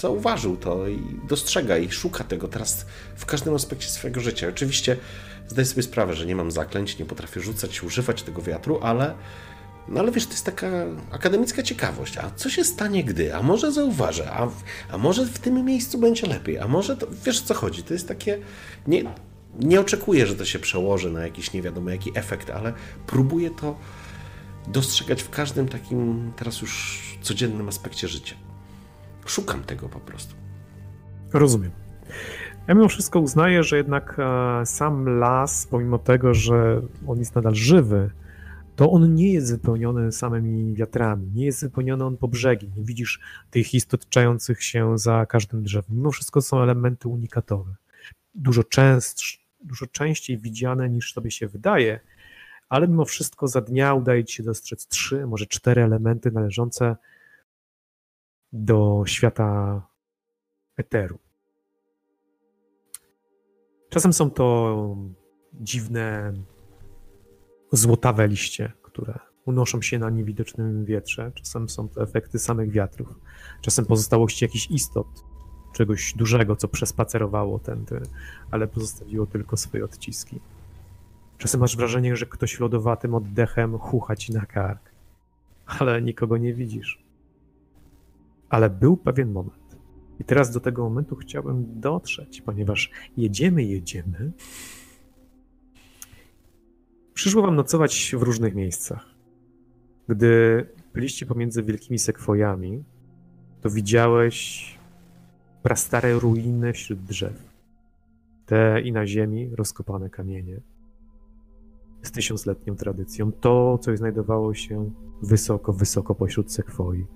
zauważył 0.00 0.56
to 0.56 0.88
i 0.88 0.98
dostrzega 1.28 1.78
i 1.78 1.90
szuka 1.90 2.24
tego 2.24 2.48
teraz 2.48 2.86
w 3.16 3.26
każdym 3.26 3.54
aspekcie 3.54 3.88
swojego 3.88 4.20
życia. 4.20 4.48
Oczywiście 4.48 4.96
zdaję 5.48 5.66
sobie 5.66 5.82
sprawę, 5.82 6.14
że 6.14 6.26
nie 6.26 6.36
mam 6.36 6.50
zaklęć, 6.50 6.98
nie 6.98 7.04
potrafię 7.04 7.40
rzucać, 7.40 7.82
używać 7.82 8.22
tego 8.22 8.42
wiatru, 8.42 8.78
ale. 8.82 9.14
No 9.88 10.00
ale 10.00 10.12
wiesz, 10.12 10.26
to 10.26 10.32
jest 10.32 10.44
taka 10.44 10.66
akademicka 11.10 11.62
ciekawość. 11.62 12.18
A 12.18 12.30
co 12.30 12.50
się 12.50 12.64
stanie, 12.64 13.04
gdy? 13.04 13.34
A 13.34 13.42
może 13.42 13.72
zauważę? 13.72 14.30
A, 14.32 14.48
a 14.90 14.98
może 14.98 15.26
w 15.26 15.38
tym 15.38 15.64
miejscu 15.64 15.98
będzie 15.98 16.26
lepiej? 16.26 16.58
A 16.58 16.68
może 16.68 16.96
to, 16.96 17.06
wiesz 17.24 17.42
o 17.42 17.44
co 17.44 17.54
chodzi? 17.54 17.82
To 17.82 17.92
jest 17.92 18.08
takie. 18.08 18.38
Nie, 18.86 19.04
nie 19.60 19.80
oczekuję, 19.80 20.26
że 20.26 20.36
to 20.36 20.44
się 20.44 20.58
przełoży 20.58 21.10
na 21.10 21.22
jakiś 21.22 21.52
nie 21.52 21.62
wiadomo 21.62 21.90
jaki 21.90 22.10
efekt, 22.14 22.50
ale 22.50 22.72
próbuję 23.06 23.50
to 23.50 23.76
dostrzegać 24.66 25.22
w 25.22 25.30
każdym 25.30 25.68
takim 25.68 26.32
teraz 26.36 26.60
już 26.60 27.02
codziennym 27.22 27.68
aspekcie 27.68 28.08
życia. 28.08 28.34
Szukam 29.26 29.62
tego 29.62 29.88
po 29.88 30.00
prostu. 30.00 30.34
Rozumiem. 31.32 31.70
Ja 32.68 32.74
mimo 32.74 32.88
wszystko 32.88 33.20
uznaję, 33.20 33.62
że 33.62 33.76
jednak 33.76 34.16
e, 34.18 34.66
sam 34.66 35.18
las, 35.18 35.66
pomimo 35.66 35.98
tego, 35.98 36.34
że 36.34 36.82
on 37.06 37.18
jest 37.18 37.34
nadal 37.34 37.54
żywy, 37.54 38.10
to 38.78 38.90
on 38.90 39.14
nie 39.14 39.32
jest 39.32 39.52
wypełniony 39.52 40.12
samymi 40.12 40.74
wiatrami, 40.74 41.30
nie 41.34 41.44
jest 41.44 41.60
wypełniony 41.60 42.04
on 42.04 42.16
po 42.16 42.28
brzegi. 42.28 42.70
Nie 42.76 42.84
widzisz 42.84 43.20
tych 43.50 43.74
istot 43.74 44.08
czających 44.08 44.62
się 44.62 44.98
za 44.98 45.26
każdym 45.26 45.62
drzewem. 45.62 45.96
Mimo 45.96 46.10
wszystko 46.10 46.42
są 46.42 46.62
elementy 46.62 47.08
unikatowe. 47.08 47.74
Dużo, 48.34 48.64
częstsz, 48.64 49.46
dużo 49.60 49.86
częściej 49.86 50.38
widziane 50.38 50.88
niż 50.88 51.12
sobie 51.12 51.30
się 51.30 51.48
wydaje, 51.48 52.00
ale 52.68 52.88
mimo 52.88 53.04
wszystko 53.04 53.48
za 53.48 53.60
dnia 53.60 53.94
udaje 53.94 54.24
ci 54.24 54.36
się 54.36 54.42
dostrzec 54.42 54.86
trzy, 54.86 55.26
może 55.26 55.46
cztery 55.46 55.82
elementy 55.82 56.30
należące 56.30 56.96
do 58.52 59.02
świata 59.06 59.82
eteru. 60.76 61.18
Czasem 63.88 64.12
są 64.12 64.30
to 64.30 64.96
dziwne, 65.52 66.32
złotawe 67.72 68.28
liście, 68.28 68.72
które 68.82 69.18
unoszą 69.44 69.82
się 69.82 69.98
na 69.98 70.10
niewidocznym 70.10 70.84
wietrze. 70.84 71.32
Czasem 71.34 71.68
są 71.68 71.88
to 71.88 72.02
efekty 72.02 72.38
samych 72.38 72.70
wiatrów. 72.70 73.08
Czasem 73.60 73.86
pozostałości 73.86 74.44
jakichś 74.44 74.70
istot, 74.70 75.24
czegoś 75.72 76.14
dużego, 76.16 76.56
co 76.56 76.68
przespacerowało 76.68 77.58
tędy, 77.58 78.00
ale 78.50 78.68
pozostawiło 78.68 79.26
tylko 79.26 79.56
swoje 79.56 79.84
odciski. 79.84 80.40
Czasem 81.38 81.60
masz 81.60 81.76
wrażenie, 81.76 82.16
że 82.16 82.26
ktoś 82.26 82.60
lodowatym 82.60 83.14
oddechem 83.14 83.78
chucha 83.78 84.16
ci 84.16 84.32
na 84.32 84.46
kark, 84.46 84.90
ale 85.66 86.02
nikogo 86.02 86.36
nie 86.36 86.54
widzisz. 86.54 87.04
Ale 88.48 88.70
był 88.70 88.96
pewien 88.96 89.32
moment. 89.32 89.76
I 90.20 90.24
teraz 90.24 90.50
do 90.50 90.60
tego 90.60 90.82
momentu 90.82 91.16
chciałbym 91.16 91.80
dotrzeć, 91.80 92.42
ponieważ 92.42 92.90
jedziemy, 93.16 93.64
jedziemy. 93.64 94.32
Przyszło 97.18 97.42
wam 97.42 97.56
nocować 97.56 98.14
w 98.18 98.22
różnych 98.22 98.54
miejscach. 98.54 99.06
Gdy 100.08 100.66
byliście 100.94 101.26
pomiędzy 101.26 101.62
wielkimi 101.62 101.98
sekwojami, 101.98 102.84
to 103.60 103.70
widziałeś 103.70 104.78
prastare 105.62 106.18
ruiny 106.18 106.72
wśród 106.72 107.04
drzew. 107.04 107.42
Te 108.46 108.80
i 108.80 108.92
na 108.92 109.06
ziemi 109.06 109.50
rozkopane 109.56 110.10
kamienie. 110.10 110.60
Z 112.02 112.10
tysiącletnią 112.10 112.76
tradycją. 112.76 113.32
To, 113.32 113.78
co 113.78 113.96
znajdowało 113.96 114.54
się 114.54 114.90
wysoko, 115.22 115.72
wysoko 115.72 116.14
pośród 116.14 116.52
sekwoi. 116.52 117.06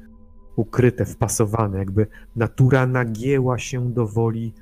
Ukryte, 0.57 1.05
wpasowane, 1.05 1.79
jakby 1.79 2.07
natura 2.37 2.87
nagięła 2.87 3.59
się 3.59 3.93
do 3.93 4.07
woli 4.07 4.53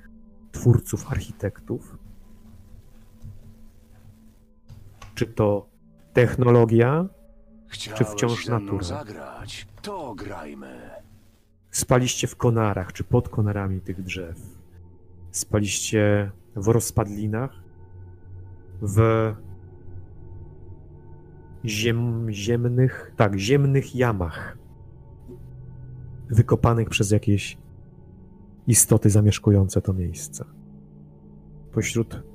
twórców, 0.52 1.12
architektów. 1.12 1.99
Czy 5.20 5.26
to 5.26 5.66
technologia, 6.12 7.08
Chciałeś 7.68 8.06
wciąż 8.12 8.46
ze 8.46 8.58
mną 8.58 8.64
natura? 8.64 8.82
zagrać? 8.84 9.66
To 9.82 10.14
grajmy. 10.14 10.90
Spaliście 11.70 12.26
w 12.26 12.36
konarach, 12.36 12.92
czy 12.92 13.04
pod 13.04 13.28
konarami 13.28 13.80
tych 13.80 14.02
drzew. 14.02 14.58
Spaliście 15.30 16.30
w 16.56 16.68
rozpadlinach, 16.68 17.62
w 18.82 19.32
ziem, 21.64 22.26
ziemnych, 22.30 23.12
tak, 23.16 23.38
ziemnych 23.38 23.96
jamach, 23.96 24.58
wykopanych 26.30 26.88
przez 26.88 27.10
jakieś 27.10 27.58
istoty 28.66 29.10
zamieszkujące 29.10 29.82
to 29.82 29.92
miejsce. 29.92 30.44
Pośród 31.72 32.29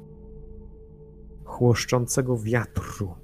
chłoszczącego 1.56 2.38
wiatru, 2.38 3.16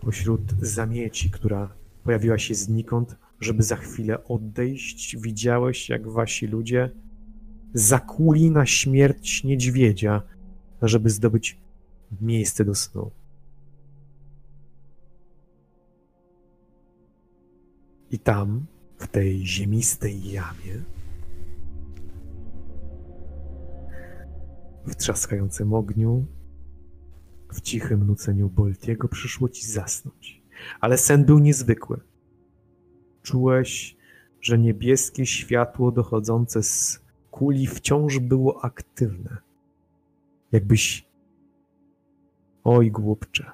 pośród 0.00 0.52
zamieci, 0.60 1.30
która 1.30 1.74
pojawiła 2.04 2.38
się 2.38 2.54
znikąd, 2.54 3.16
żeby 3.40 3.62
za 3.62 3.76
chwilę 3.76 4.24
odejść. 4.24 5.16
Widziałeś, 5.16 5.88
jak 5.88 6.08
wasi 6.08 6.46
ludzie 6.46 6.90
zakuli 7.74 8.50
na 8.50 8.66
śmierć 8.66 9.44
niedźwiedzia, 9.44 10.22
żeby 10.82 11.10
zdobyć 11.10 11.58
miejsce 12.20 12.64
do 12.64 12.74
snu. 12.74 13.10
I 18.10 18.18
tam, 18.18 18.66
w 18.98 19.06
tej 19.06 19.46
ziemistej 19.46 20.32
jamie, 20.32 20.93
w 24.86 24.96
trzaskającym 24.96 25.74
ogniu, 25.74 26.26
w 27.52 27.60
cichym 27.60 28.06
nuceniu 28.06 28.48
Boltiego 28.48 29.08
przyszło 29.08 29.48
ci 29.48 29.66
zasnąć. 29.66 30.42
Ale 30.80 30.98
sen 30.98 31.24
był 31.24 31.38
niezwykły. 31.38 32.00
Czułeś, 33.22 33.96
że 34.40 34.58
niebieskie 34.58 35.26
światło 35.26 35.92
dochodzące 35.92 36.62
z 36.62 37.04
kuli 37.30 37.66
wciąż 37.66 38.18
było 38.18 38.64
aktywne. 38.64 39.36
Jakbyś. 40.52 41.08
Oj, 42.64 42.90
głupcze. 42.90 43.50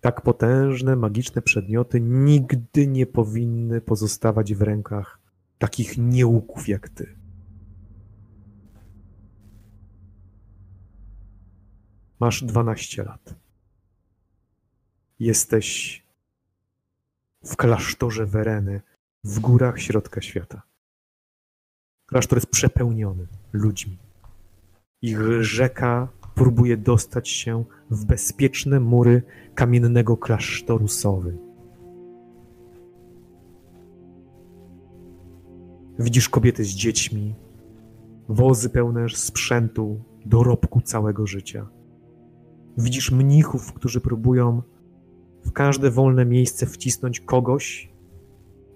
Tak 0.00 0.20
potężne, 0.20 0.96
magiczne 0.96 1.42
przedmioty 1.42 2.00
nigdy 2.00 2.86
nie 2.86 3.06
powinny 3.06 3.80
pozostawać 3.80 4.54
w 4.54 4.62
rękach 4.62 5.19
takich 5.60 5.98
nieuków 5.98 6.68
jak 6.68 6.88
ty. 6.88 7.16
Masz 12.20 12.44
12 12.44 13.04
lat. 13.04 13.34
Jesteś 15.18 16.02
w 17.44 17.56
klasztorze 17.56 18.26
Wereny, 18.26 18.80
w 19.24 19.40
górach 19.40 19.80
środka 19.80 20.22
świata. 20.22 20.62
Klasztor 22.06 22.36
jest 22.36 22.50
przepełniony 22.50 23.26
ludźmi. 23.52 23.98
Ich 25.02 25.18
rzeka 25.40 26.08
próbuje 26.34 26.76
dostać 26.76 27.28
się 27.28 27.64
w 27.90 28.04
bezpieczne 28.04 28.80
mury 28.80 29.22
kamiennego 29.54 30.16
klasztoru 30.16 30.88
Sowy. 30.88 31.49
Widzisz 36.00 36.28
kobiety 36.28 36.64
z 36.64 36.68
dziećmi, 36.68 37.34
wozy 38.28 38.70
pełne 38.70 39.08
sprzętu, 39.08 40.00
dorobku 40.26 40.80
całego 40.80 41.26
życia. 41.26 41.66
Widzisz 42.78 43.12
mnichów, 43.12 43.72
którzy 43.72 44.00
próbują 44.00 44.62
w 45.44 45.52
każde 45.52 45.90
wolne 45.90 46.26
miejsce 46.26 46.66
wcisnąć 46.66 47.20
kogoś, 47.20 47.92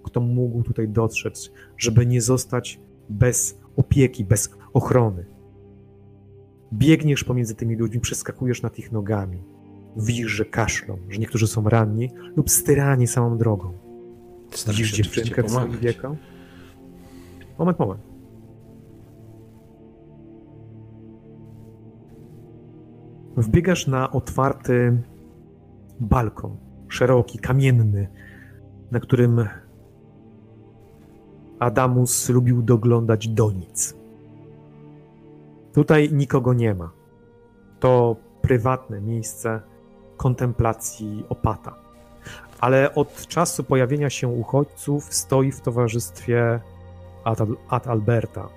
kto 0.03 0.19
mógł 0.21 0.63
tutaj 0.63 0.89
dotrzeć, 0.89 1.51
żeby 1.77 2.05
nie 2.05 2.21
zostać 2.21 2.79
bez 3.09 3.59
opieki, 3.75 4.25
bez 4.25 4.49
ochrony. 4.73 5.25
Biegniesz 6.73 7.23
pomiędzy 7.23 7.55
tymi 7.55 7.75
ludźmi, 7.75 7.99
przeskakujesz 7.99 8.61
nad 8.61 8.79
ich 8.79 8.91
nogami. 8.91 9.43
Widzisz, 9.97 10.31
że 10.31 10.45
kaszlą, 10.45 10.97
że 11.09 11.19
niektórzy 11.19 11.47
są 11.47 11.69
ranni 11.69 12.09
lub 12.35 12.49
styrani 12.49 13.07
samą 13.07 13.37
drogą. 13.37 13.73
Staram 14.51 14.77
Widzisz 14.77 14.93
dziewczynkę 14.93 15.43
w 15.43 15.51
swoim 15.51 15.77
wieku? 15.77 16.17
Moment, 17.57 17.79
moment. 17.79 18.01
Wbiegasz 23.37 23.87
na 23.87 24.11
otwarty 24.11 25.01
balkon, 25.99 26.57
szeroki, 26.87 27.39
kamienny, 27.39 28.07
na 28.91 28.99
którym 28.99 29.47
Adamus 31.59 32.29
lubił 32.29 32.61
doglądać 32.61 33.27
donic. 33.27 33.95
Tutaj 35.73 36.09
nikogo 36.13 36.53
nie 36.53 36.73
ma. 36.75 36.91
To 37.79 38.15
prywatne 38.41 39.01
miejsce 39.01 39.61
kontemplacji 40.17 41.25
opata. 41.29 41.75
Ale 42.59 42.95
od 42.95 43.27
czasu 43.27 43.63
pojawienia 43.63 44.09
się 44.09 44.27
uchodźców 44.27 45.13
stoi 45.13 45.51
w 45.51 45.61
towarzystwie 45.61 46.59
Ad, 47.25 47.39
Ad 47.69 47.87
Alberta, 47.87 48.49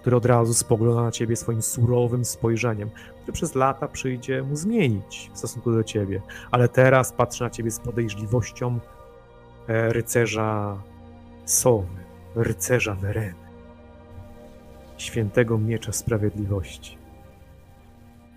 który 0.00 0.16
od 0.16 0.26
razu 0.26 0.54
spogląda 0.54 1.02
na 1.02 1.10
ciebie 1.10 1.36
swoim 1.36 1.62
surowym 1.62 2.24
spojrzeniem, 2.24 2.90
które 3.22 3.32
przez 3.32 3.54
lata 3.54 3.88
przyjdzie 3.88 4.42
mu 4.42 4.56
zmienić 4.56 5.30
w 5.34 5.38
stosunku 5.38 5.72
do 5.72 5.84
ciebie. 5.84 6.22
Ale 6.50 6.68
teraz 6.68 7.12
patrzy 7.12 7.44
na 7.44 7.50
ciebie 7.50 7.70
z 7.70 7.80
podejrzliwością 7.80 8.78
e, 9.68 9.92
rycerza 9.92 10.82
Sowy, 11.44 12.04
rycerza 12.34 12.94
Wereny, 12.94 13.34
świętego 14.96 15.58
miecza 15.58 15.92
sprawiedliwości. 15.92 16.98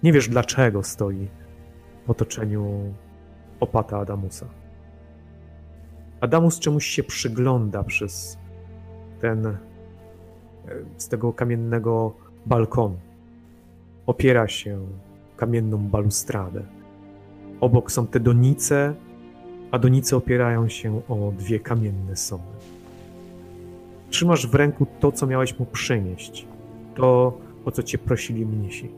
Nie 0.03 0.13
wiesz 0.13 0.27
dlaczego 0.27 0.83
stoi 0.83 1.27
w 2.07 2.09
otoczeniu 2.09 2.93
opata 3.59 3.99
Adamusa. 3.99 4.45
Adamus 6.21 6.59
czemuś 6.59 6.85
się 6.85 7.03
przygląda 7.03 7.83
przez 7.83 8.37
ten 9.25 9.45
e, 9.45 9.55
z 10.97 11.07
tego 11.07 11.33
kamiennego 11.33 12.13
balkonu. 12.45 12.97
Opiera 14.05 14.47
się 14.47 14.79
kamienną 15.37 15.77
balustradę. 15.77 16.61
Obok 17.61 17.91
są 17.91 18.07
te 18.07 18.19
donice, 18.19 18.93
a 19.71 19.79
donice 19.79 20.17
opierają 20.17 20.69
się 20.69 21.01
o 21.09 21.31
dwie 21.37 21.59
kamienne 21.59 22.15
somy. 22.15 22.43
Trzymasz 24.09 24.47
w 24.47 24.55
ręku 24.55 24.87
to, 24.99 25.11
co 25.11 25.27
miałeś 25.27 25.59
mu 25.59 25.65
przynieść. 25.65 26.47
To, 26.95 27.37
o 27.65 27.71
co 27.71 27.83
cię 27.83 27.97
prosili 27.97 28.45
mnisi. 28.45 28.91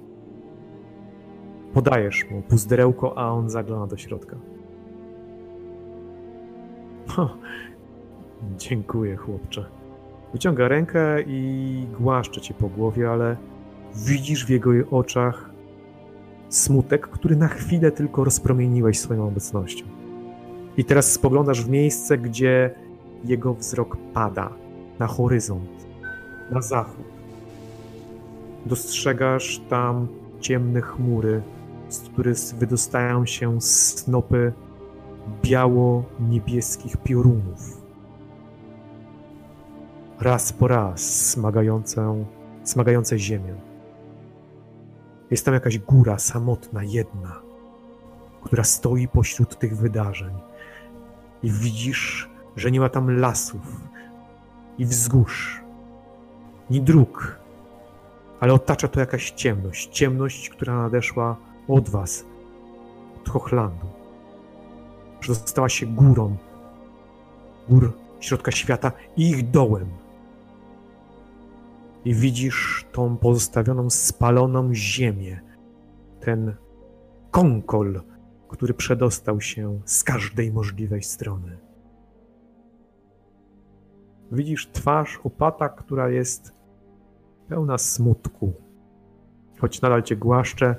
Podajesz 1.73 2.30
mu 2.32 2.41
puzderełko, 2.41 3.17
a 3.17 3.32
on 3.32 3.49
zagląda 3.49 3.88
do 3.88 3.97
środka. 3.97 4.36
Ho, 7.07 7.38
dziękuję, 8.57 9.15
chłopcze. 9.15 9.76
Wyciąga 10.34 10.67
rękę 10.67 11.21
i 11.21 11.88
głaszcze 11.99 12.41
cię 12.41 12.53
po 12.53 12.67
głowie, 12.67 13.09
ale 13.09 13.38
widzisz 13.95 14.45
w 14.45 14.49
jego 14.49 14.71
oczach 14.91 15.49
smutek, 16.49 17.07
który 17.07 17.36
na 17.36 17.47
chwilę 17.47 17.91
tylko 17.91 18.23
rozpromieniłeś 18.23 18.99
swoją 18.99 19.28
obecnością. 19.28 19.86
I 20.78 20.86
teraz 20.86 21.11
spoglądasz 21.11 21.63
w 21.63 21.69
miejsce, 21.69 22.17
gdzie 22.17 22.75
jego 23.23 23.53
wzrok 23.53 23.97
pada 24.13 24.49
na 24.99 25.07
horyzont, 25.07 25.88
na 26.51 26.61
zachód. 26.61 27.05
Dostrzegasz 28.65 29.61
tam 29.69 30.07
ciemne 30.39 30.82
chmury, 30.82 31.41
z 31.89 31.99
których 31.99 32.38
wydostają 32.38 33.25
się 33.25 33.61
snopy 33.61 34.53
biało-niebieskich 35.43 36.97
piorunów. 36.97 37.76
Raz 40.20 40.53
po 40.53 40.68
raz 40.68 41.30
smagające, 41.30 42.26
smagające 42.63 43.20
ziemię. 43.20 43.55
Jest 45.32 45.45
tam 45.45 45.53
jakaś 45.53 45.80
góra 45.80 46.20
samotna, 46.20 46.84
jedna, 46.84 47.41
która 48.43 48.63
stoi 48.63 49.07
pośród 49.07 49.59
tych 49.59 49.78
wydarzeń. 49.78 50.34
I 51.43 51.51
widzisz, 51.51 52.30
że 52.55 52.72
nie 52.72 52.80
ma 52.80 52.89
tam 52.89 53.20
lasów 53.20 53.82
i 54.78 54.86
wzgórz, 54.86 55.61
ni 56.70 56.82
dróg, 56.82 57.39
ale 58.39 58.53
otacza 58.53 58.88
to 58.88 58.99
jakaś 58.99 59.32
ciemność. 59.32 59.89
Ciemność, 59.89 60.49
która 60.49 60.82
nadeszła 60.82 61.38
od 61.68 61.89
was, 61.89 62.26
od 63.22 63.30
Hochlandu. 63.30 63.88
Że 65.22 65.36
stała 65.36 65.70
się 65.70 65.86
górą, 65.86 66.38
gór 67.70 67.93
środka 68.20 68.51
świata 68.51 68.91
i 69.18 69.30
ich 69.30 69.49
dołem. 69.49 70.07
I 72.08 72.14
widzisz 72.14 72.86
tą 72.91 73.18
pozostawioną, 73.18 73.89
spaloną 73.89 74.74
ziemię, 74.74 75.41
ten 76.20 76.55
konkol, 77.32 78.01
który 78.47 78.74
przedostał 78.74 79.41
się 79.41 79.82
z 79.86 80.03
każdej 80.03 80.51
możliwej 80.51 81.03
strony. 81.03 81.58
Widzisz 84.32 84.68
twarz 84.72 85.20
opata, 85.24 85.70
która 85.70 86.10
jest 86.10 86.53
pełna 87.47 87.78
smutku. 87.78 88.53
Choć 89.60 89.82
nadal 89.82 90.03
cię 90.03 90.16
głaszcze, 90.16 90.76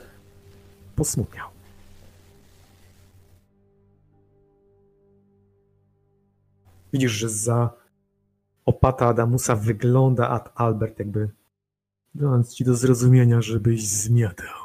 posmutniał. 0.96 1.48
Widzisz, 6.92 7.12
że 7.12 7.28
za 7.28 7.87
opata 8.68 9.06
Adamusa 9.06 9.56
wygląda 9.56 10.28
Ad 10.28 10.52
Albert, 10.54 10.98
jakby 10.98 11.30
dając 12.14 12.54
ci 12.54 12.64
do 12.64 12.74
zrozumienia, 12.74 13.42
żebyś 13.42 13.88
zmiatał. 13.88 14.58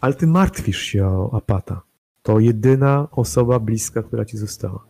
Ale 0.00 0.14
ty 0.14 0.26
martwisz 0.26 0.80
się 0.80 1.06
o 1.06 1.36
Apata. 1.36 1.82
To 2.22 2.38
jedyna 2.38 3.08
osoba 3.10 3.58
bliska, 3.58 4.02
która 4.02 4.24
ci 4.24 4.36
została. 4.36 4.84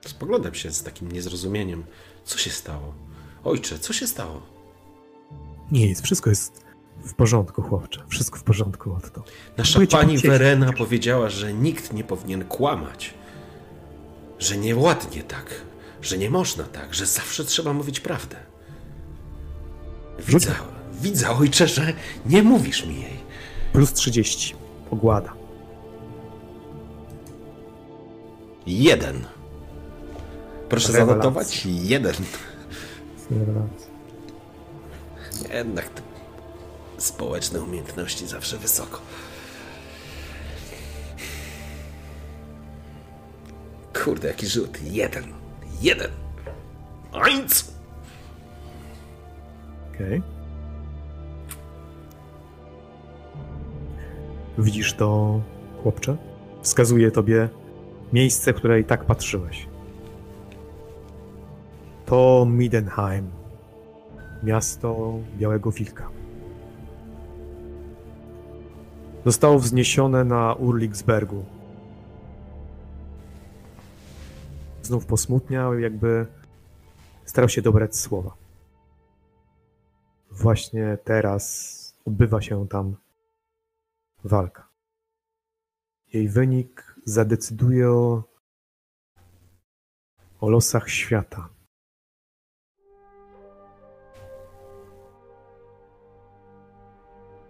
Spoglądam 0.00 0.54
się 0.54 0.70
z 0.70 0.82
takim 0.82 1.12
niezrozumieniem. 1.12 1.84
Co 2.24 2.38
się 2.38 2.50
stało? 2.50 2.94
Ojcze, 3.44 3.78
co 3.78 3.92
się 3.92 4.06
stało? 4.06 4.42
Nic, 5.72 6.02
wszystko 6.02 6.30
jest 6.30 6.64
w 7.04 7.14
porządku, 7.14 7.62
chłopcze. 7.62 8.02
Wszystko 8.08 8.38
w 8.38 8.42
porządku, 8.42 8.92
Otto. 8.92 9.24
Nasza 9.56 9.80
cię 9.80 9.86
pani. 9.86 10.18
Werena 10.18 10.72
powiedziała, 10.72 11.28
że 11.28 11.52
nikt 11.54 11.92
nie 11.92 12.04
powinien 12.04 12.44
kłamać. 12.44 13.14
Że 14.38 14.56
nieładnie 14.56 15.22
tak. 15.22 15.69
Że 16.02 16.18
nie 16.18 16.30
można 16.30 16.64
tak. 16.64 16.94
Że 16.94 17.06
zawsze 17.06 17.44
trzeba 17.44 17.72
mówić 17.72 18.00
prawdę. 18.00 18.36
Widzę, 20.18 20.54
widzę, 20.92 21.30
ojcze, 21.30 21.68
że 21.68 21.92
nie 22.26 22.42
mówisz 22.42 22.86
mi 22.86 23.00
jej. 23.00 23.20
Plus 23.72 23.92
30. 23.92 24.54
Ogłada. 24.90 25.32
Jeden. 28.66 29.24
Proszę 30.68 30.88
Rewelacja. 30.92 31.12
zanotować. 31.12 31.66
Jeden. 31.66 32.14
Rewelacja. 33.30 33.90
Jednak 35.54 35.88
te 35.88 36.02
społeczne 36.98 37.62
umiejętności 37.62 38.26
zawsze 38.26 38.58
wysoko. 38.58 39.00
Kurde, 44.04 44.28
jaki 44.28 44.46
rzut. 44.46 44.78
Jeden. 44.82 45.39
Jeden. 45.80 46.10
Eins. 47.12 47.74
Okej. 49.94 50.22
Widzisz 54.58 54.94
to, 54.94 55.40
chłopcze? 55.82 56.16
Wskazuje 56.62 57.10
tobie 57.10 57.48
miejsce, 58.12 58.52
które 58.52 58.80
i 58.80 58.84
tak 58.84 59.04
patrzyłeś. 59.04 59.68
To 62.06 62.46
Midenheim, 62.50 63.30
miasto 64.42 65.18
Białego 65.38 65.70
Wilka. 65.70 66.08
Zostało 69.24 69.58
wzniesione 69.58 70.24
na 70.24 70.54
Urliksbergu. 70.54 71.44
Znów 74.90 75.06
posmutniał, 75.06 75.78
jakby 75.78 76.26
starał 77.24 77.48
się 77.48 77.62
dobrać 77.62 77.96
słowa. 77.96 78.36
Właśnie 80.30 80.98
teraz 81.04 81.94
odbywa 82.04 82.40
się 82.40 82.68
tam 82.68 82.96
walka. 84.24 84.68
Jej 86.12 86.28
wynik 86.28 86.96
zadecyduje 87.04 87.90
o, 87.90 88.24
o 90.40 90.48
losach 90.48 90.88
świata. 90.88 91.48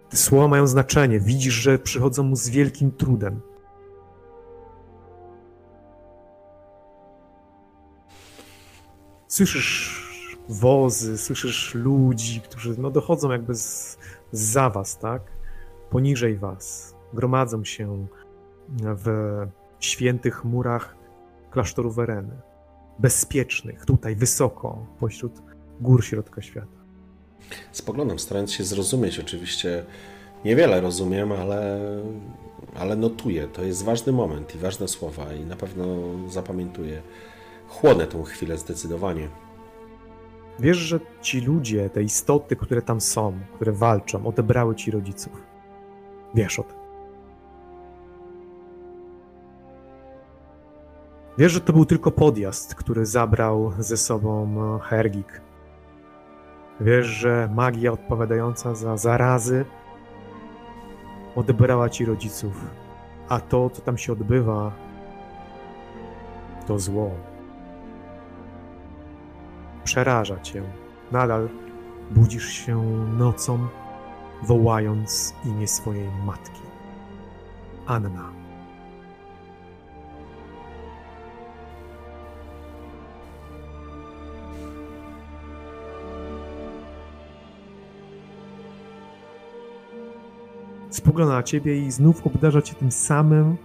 Te 0.09 0.17
słowa 0.17 0.47
mają 0.47 0.67
znaczenie. 0.67 1.19
Widzisz, 1.19 1.53
że 1.53 1.79
przychodzą 1.79 2.23
mu 2.23 2.35
z 2.35 2.49
wielkim 2.49 2.91
trudem. 2.91 3.50
Słyszysz 9.31 10.01
wozy, 10.49 11.17
słyszysz 11.17 11.75
ludzi, 11.75 12.41
którzy 12.41 12.75
no, 12.77 12.91
dochodzą 12.91 13.31
jakby 13.31 13.55
z, 13.55 13.97
za 14.31 14.69
was, 14.69 14.97
tak? 14.97 15.21
Poniżej 15.89 16.37
was. 16.37 16.95
Gromadzą 17.13 17.63
się 17.63 18.07
w 18.79 19.07
świętych 19.79 20.43
murach 20.43 20.95
klasztoru 21.51 21.91
Wereny. 21.91 22.41
Bezpiecznych, 22.99 23.85
tutaj 23.85 24.15
wysoko, 24.15 24.85
pośród 24.99 25.31
gór 25.81 26.05
środka 26.05 26.41
świata. 26.41 26.81
Spoglądam, 27.71 28.19
starając 28.19 28.51
się 28.51 28.63
zrozumieć. 28.63 29.19
Oczywiście 29.19 29.85
niewiele 30.45 30.81
rozumiem, 30.81 31.31
ale, 31.31 31.79
ale 32.75 32.95
notuję. 32.95 33.47
To 33.47 33.63
jest 33.63 33.83
ważny 33.83 34.11
moment 34.13 34.55
i 34.55 34.57
ważne 34.57 34.87
słowa 34.87 35.33
i 35.33 35.45
na 35.45 35.55
pewno 35.55 35.85
zapamiętuję. 36.29 37.01
Chłonę 37.71 38.07
tą 38.07 38.23
chwilę 38.23 38.57
zdecydowanie. 38.57 39.29
Wiesz, 40.59 40.77
że 40.77 40.99
ci 41.21 41.41
ludzie, 41.41 41.89
te 41.89 42.03
istoty, 42.03 42.55
które 42.55 42.81
tam 42.81 43.01
są, 43.01 43.33
które 43.55 43.71
walczą, 43.71 44.25
odebrały 44.25 44.75
ci 44.75 44.91
rodziców. 44.91 45.43
Wiesz 46.35 46.59
o 46.59 46.63
tym. 46.63 46.77
Wiesz, 51.37 51.51
że 51.51 51.61
to 51.61 51.73
był 51.73 51.85
tylko 51.85 52.11
podjazd, 52.11 52.75
który 52.75 53.05
zabrał 53.05 53.71
ze 53.79 53.97
sobą 53.97 54.55
e, 54.75 54.79
Hergik. 54.79 55.41
Wiesz, 56.79 57.07
że 57.07 57.49
magia 57.55 57.91
odpowiadająca 57.91 58.75
za 58.75 58.97
zarazy 58.97 59.65
odebrała 61.35 61.89
ci 61.89 62.05
rodziców, 62.05 62.65
a 63.29 63.39
to, 63.39 63.69
co 63.69 63.81
tam 63.81 63.97
się 63.97 64.13
odbywa, 64.13 64.71
to 66.67 66.79
zło. 66.79 67.30
Przeraża 69.83 70.39
cię. 70.39 70.63
Nadal 71.11 71.49
budzisz 72.11 72.49
się 72.49 72.83
nocą, 73.17 73.67
wołając 74.43 75.35
imię 75.45 75.67
swojej 75.67 76.09
matki. 76.25 76.61
Anna. 77.85 78.41
Spogląda 90.89 91.33
na 91.33 91.43
ciebie 91.43 91.79
i 91.79 91.91
znów 91.91 92.27
obdarza 92.27 92.61
cię 92.61 92.75
tym 92.75 92.91
samym 92.91 93.57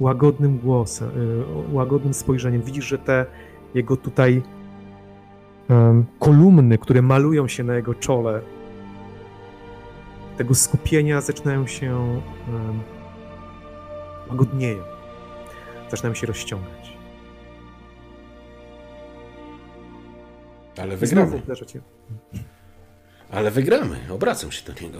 łagodnym 0.00 0.58
głosem, 0.58 1.08
y, 1.70 1.74
łagodnym 1.74 2.14
spojrzeniem. 2.14 2.62
Widzisz, 2.62 2.84
że 2.84 2.98
te 2.98 3.26
jego 3.74 3.96
tutaj 3.96 4.42
kolumny, 6.18 6.78
które 6.78 7.02
malują 7.02 7.48
się 7.48 7.64
na 7.64 7.74
jego 7.74 7.94
czole, 7.94 8.40
tego 10.36 10.54
skupienia 10.54 11.20
zaczynają 11.20 11.66
się 11.66 12.20
łagodnieją. 14.30 14.82
Zaczynają 15.90 16.14
się 16.14 16.26
rozciągać. 16.26 16.96
Ale 20.78 20.96
wygramy. 20.96 21.42
Ale 23.30 23.50
wygramy. 23.50 23.98
Obracam 24.10 24.52
się 24.52 24.72
do 24.72 24.80
niego. 24.80 24.98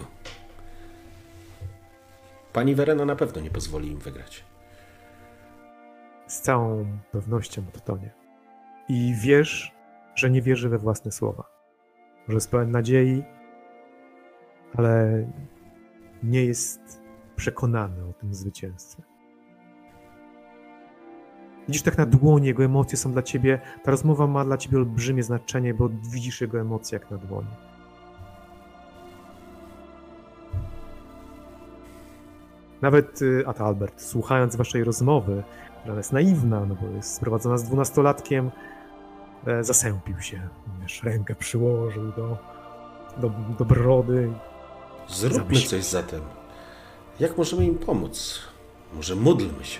Pani 2.53 2.75
Werena 2.75 3.05
na 3.05 3.15
pewno 3.15 3.41
nie 3.41 3.49
pozwoli 3.49 3.91
im 3.91 3.99
wygrać. 3.99 4.43
z 6.27 6.41
całą 6.41 6.85
pewnością 7.11 7.63
o 7.77 7.79
tonie. 7.79 8.09
I 8.89 9.15
wiesz, 9.21 9.71
że 10.17 10.29
nie 10.29 10.41
wierzy 10.41 10.69
we 10.69 10.77
własne 10.77 11.11
słowa. 11.11 11.43
Że 12.27 12.33
jest 12.33 12.51
pełen 12.51 12.71
nadziei, 12.71 13.23
ale 14.75 15.27
nie 16.23 16.45
jest 16.45 17.01
przekonany 17.35 18.05
o 18.05 18.13
tym 18.13 18.33
zwycięstwie. 18.33 19.03
Widzisz 21.67 21.81
tak 21.81 21.97
na 21.97 22.05
dłoni, 22.05 22.47
jego 22.47 22.63
emocje 22.63 22.97
są 22.97 23.11
dla 23.11 23.21
ciebie, 23.21 23.59
ta 23.83 23.91
rozmowa 23.91 24.27
ma 24.27 24.45
dla 24.45 24.57
ciebie 24.57 24.77
olbrzymie 24.77 25.23
znaczenie, 25.23 25.73
bo 25.73 25.89
widzisz 25.89 26.41
jego 26.41 26.59
emocje 26.59 26.99
jak 26.99 27.11
na 27.11 27.17
dłoni. 27.17 27.49
Nawet 32.81 33.21
y, 33.21 33.43
Ata 33.47 33.65
Albert, 33.65 34.01
słuchając 34.01 34.55
waszej 34.55 34.83
rozmowy, 34.83 35.43
która 35.81 35.95
jest 35.95 36.13
naiwna, 36.13 36.65
no 36.65 36.75
bo 36.75 36.87
jest 36.87 37.13
sprowadzona 37.13 37.57
z 37.57 37.63
dwunastolatkiem, 37.63 38.51
zasępił 39.61 40.21
się. 40.21 40.41
Wiesz, 40.81 41.03
rękę 41.03 41.35
przyłożył 41.35 42.11
do, 42.11 42.37
do, 43.17 43.31
do 43.59 43.65
brody. 43.65 44.29
Zróbmy 45.07 45.61
coś 45.61 45.83
zatem. 45.83 46.21
Jak 47.19 47.37
możemy 47.37 47.65
im 47.65 47.75
pomóc? 47.75 48.39
Może 48.93 49.15
módlmy 49.15 49.65
się. 49.65 49.79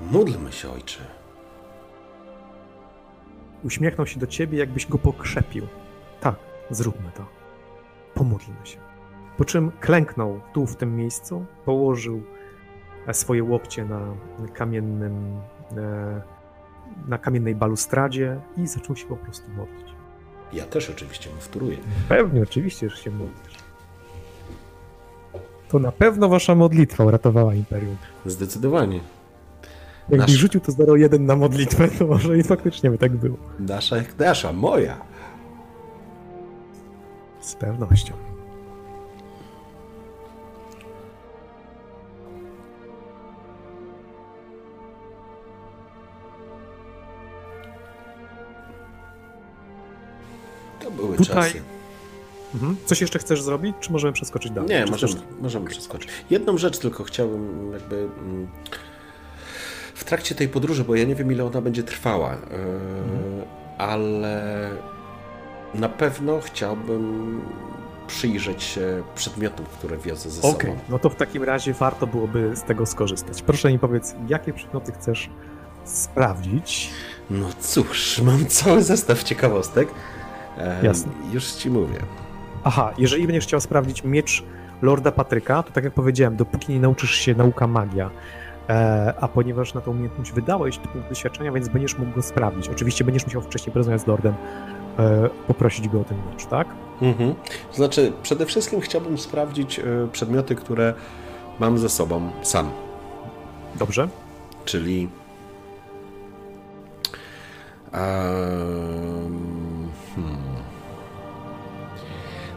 Módlmy 0.00 0.52
się, 0.52 0.70
ojcze. 0.70 1.00
Uśmiechnął 3.64 4.06
się 4.06 4.20
do 4.20 4.26
ciebie, 4.26 4.58
jakbyś 4.58 4.86
go 4.86 4.98
pokrzepił. 4.98 5.66
Tak, 6.20 6.34
zróbmy 6.70 7.10
to. 7.14 7.26
Pomódlmy 8.14 8.66
się. 8.66 8.78
Po 9.36 9.44
czym 9.44 9.72
klęknął 9.80 10.40
tu, 10.52 10.66
w 10.66 10.76
tym 10.76 10.96
miejscu, 10.96 11.44
położył 11.64 12.22
e, 13.06 13.14
swoje 13.14 13.44
łokcie 13.44 13.84
na 13.84 14.00
kamiennym, 14.54 15.40
e, 15.76 16.22
na 17.08 17.18
kamiennej 17.18 17.54
balustradzie 17.54 18.40
i 18.56 18.66
zaczął 18.66 18.96
się 18.96 19.06
po 19.06 19.16
prostu 19.16 19.50
modlić. 19.50 19.86
Ja 20.52 20.64
też 20.64 20.90
oczywiście 20.90 21.30
mu 21.30 21.40
wtóruję. 21.40 21.76
Pewnie, 22.08 22.42
oczywiście, 22.42 22.90
że 22.90 22.96
się 22.96 23.10
modlisz. 23.10 23.56
To 25.68 25.78
na 25.78 25.92
pewno 25.92 26.28
wasza 26.28 26.54
modlitwa 26.54 27.04
uratowała 27.04 27.54
Imperium. 27.54 27.96
Zdecydowanie. 28.26 29.00
Jakbyś 30.08 30.18
Nasz- 30.34 30.40
rzucił 30.40 30.60
to 30.60 30.72
0,1 30.72 31.20
na 31.20 31.36
modlitwę, 31.36 31.88
to 31.88 32.06
może 32.06 32.38
i 32.38 32.42
faktycznie 32.42 32.90
by 32.90 32.98
tak 32.98 33.16
było. 33.16 33.36
Nasza 33.58 33.96
jak 33.96 34.18
nasza, 34.18 34.52
moja. 34.52 34.96
Z 37.40 37.54
pewnością. 37.54 38.12
To 50.86 50.90
były 50.92 51.16
Tutaj- 51.16 51.34
czasy. 51.52 51.62
Mhm. 52.54 52.76
Coś 52.84 53.00
jeszcze 53.00 53.18
chcesz 53.18 53.42
zrobić, 53.42 53.76
czy 53.80 53.92
możemy 53.92 54.12
przeskoczyć 54.12 54.52
dalej? 54.52 54.70
Nie, 54.70 54.84
Czy 54.84 54.90
możemy, 54.90 55.12
chcesz- 55.12 55.22
możemy 55.40 55.66
przeskoczyć. 55.70 56.10
Jedną 56.30 56.58
rzecz 56.58 56.78
tylko 56.78 57.04
chciałbym 57.04 57.72
jakby 57.72 57.96
mm, 57.96 58.48
w 59.94 60.04
trakcie 60.04 60.34
tej 60.34 60.48
podróży, 60.48 60.84
bo 60.84 60.94
ja 60.96 61.04
nie 61.04 61.14
wiem 61.14 61.32
ile 61.32 61.44
ona 61.44 61.60
będzie 61.60 61.82
trwała, 61.82 62.32
yy, 62.32 62.38
ale 63.78 64.70
na 65.74 65.88
pewno 65.88 66.40
chciałbym 66.40 67.40
przyjrzeć 68.06 68.62
się 68.62 69.02
przedmiotom, 69.14 69.66
które 69.78 69.96
wiozę 69.98 70.30
ze 70.30 70.42
Okej, 70.42 70.70
sobą. 70.70 70.82
no 70.88 70.98
to 70.98 71.10
w 71.10 71.14
takim 71.14 71.42
razie 71.44 71.72
warto 71.72 72.06
byłoby 72.06 72.50
z 72.56 72.62
tego 72.62 72.86
skorzystać. 72.86 73.42
Proszę 73.42 73.72
mi 73.72 73.78
powiedz, 73.78 74.14
jakie 74.28 74.52
przedmioty 74.52 74.92
chcesz 74.92 75.30
sprawdzić. 75.84 76.90
No 77.30 77.46
cóż, 77.60 78.20
mam 78.24 78.46
cały 78.46 78.82
zestaw 78.82 79.22
ciekawostek. 79.22 79.88
Jasne. 80.82 81.12
Już 81.32 81.44
ci 81.44 81.70
mówię. 81.70 81.98
Aha, 82.64 82.92
jeżeli 82.98 83.26
będziesz 83.26 83.44
chciał 83.44 83.60
sprawdzić 83.60 84.04
miecz 84.04 84.44
Lorda 84.82 85.12
Patryka, 85.12 85.62
to 85.62 85.72
tak 85.72 85.84
jak 85.84 85.92
powiedziałem, 85.92 86.36
dopóki 86.36 86.72
nie 86.72 86.80
nauczysz 86.80 87.14
się 87.14 87.34
nauka 87.34 87.66
magia, 87.66 88.10
e, 88.68 89.14
a 89.20 89.28
ponieważ 89.28 89.74
na 89.74 89.80
tą 89.80 89.90
umiejętność 89.90 90.32
wydałeś 90.32 90.78
punkt 90.78 91.08
doświadczenia, 91.08 91.52
więc 91.52 91.68
będziesz 91.68 91.98
mógł 91.98 92.12
go 92.12 92.22
sprawdzić. 92.22 92.68
Oczywiście 92.68 93.04
będziesz 93.04 93.26
musiał 93.26 93.42
wcześniej 93.42 93.72
porozmawiać 93.72 94.00
z 94.02 94.06
Lordem, 94.06 94.34
e, 94.98 95.28
poprosić 95.46 95.88
go 95.88 96.00
o 96.00 96.04
ten 96.04 96.18
miecz, 96.30 96.46
tak? 96.46 96.68
Mhm. 97.02 97.34
To 97.70 97.76
znaczy, 97.76 98.12
przede 98.22 98.46
wszystkim 98.46 98.80
chciałbym 98.80 99.18
sprawdzić 99.18 99.78
e, 99.78 99.82
przedmioty, 100.12 100.54
które 100.54 100.94
mam 101.60 101.78
ze 101.78 101.88
sobą 101.88 102.30
sam. 102.42 102.70
Dobrze? 103.78 104.08
Czyli. 104.64 105.08
Em, 107.92 109.45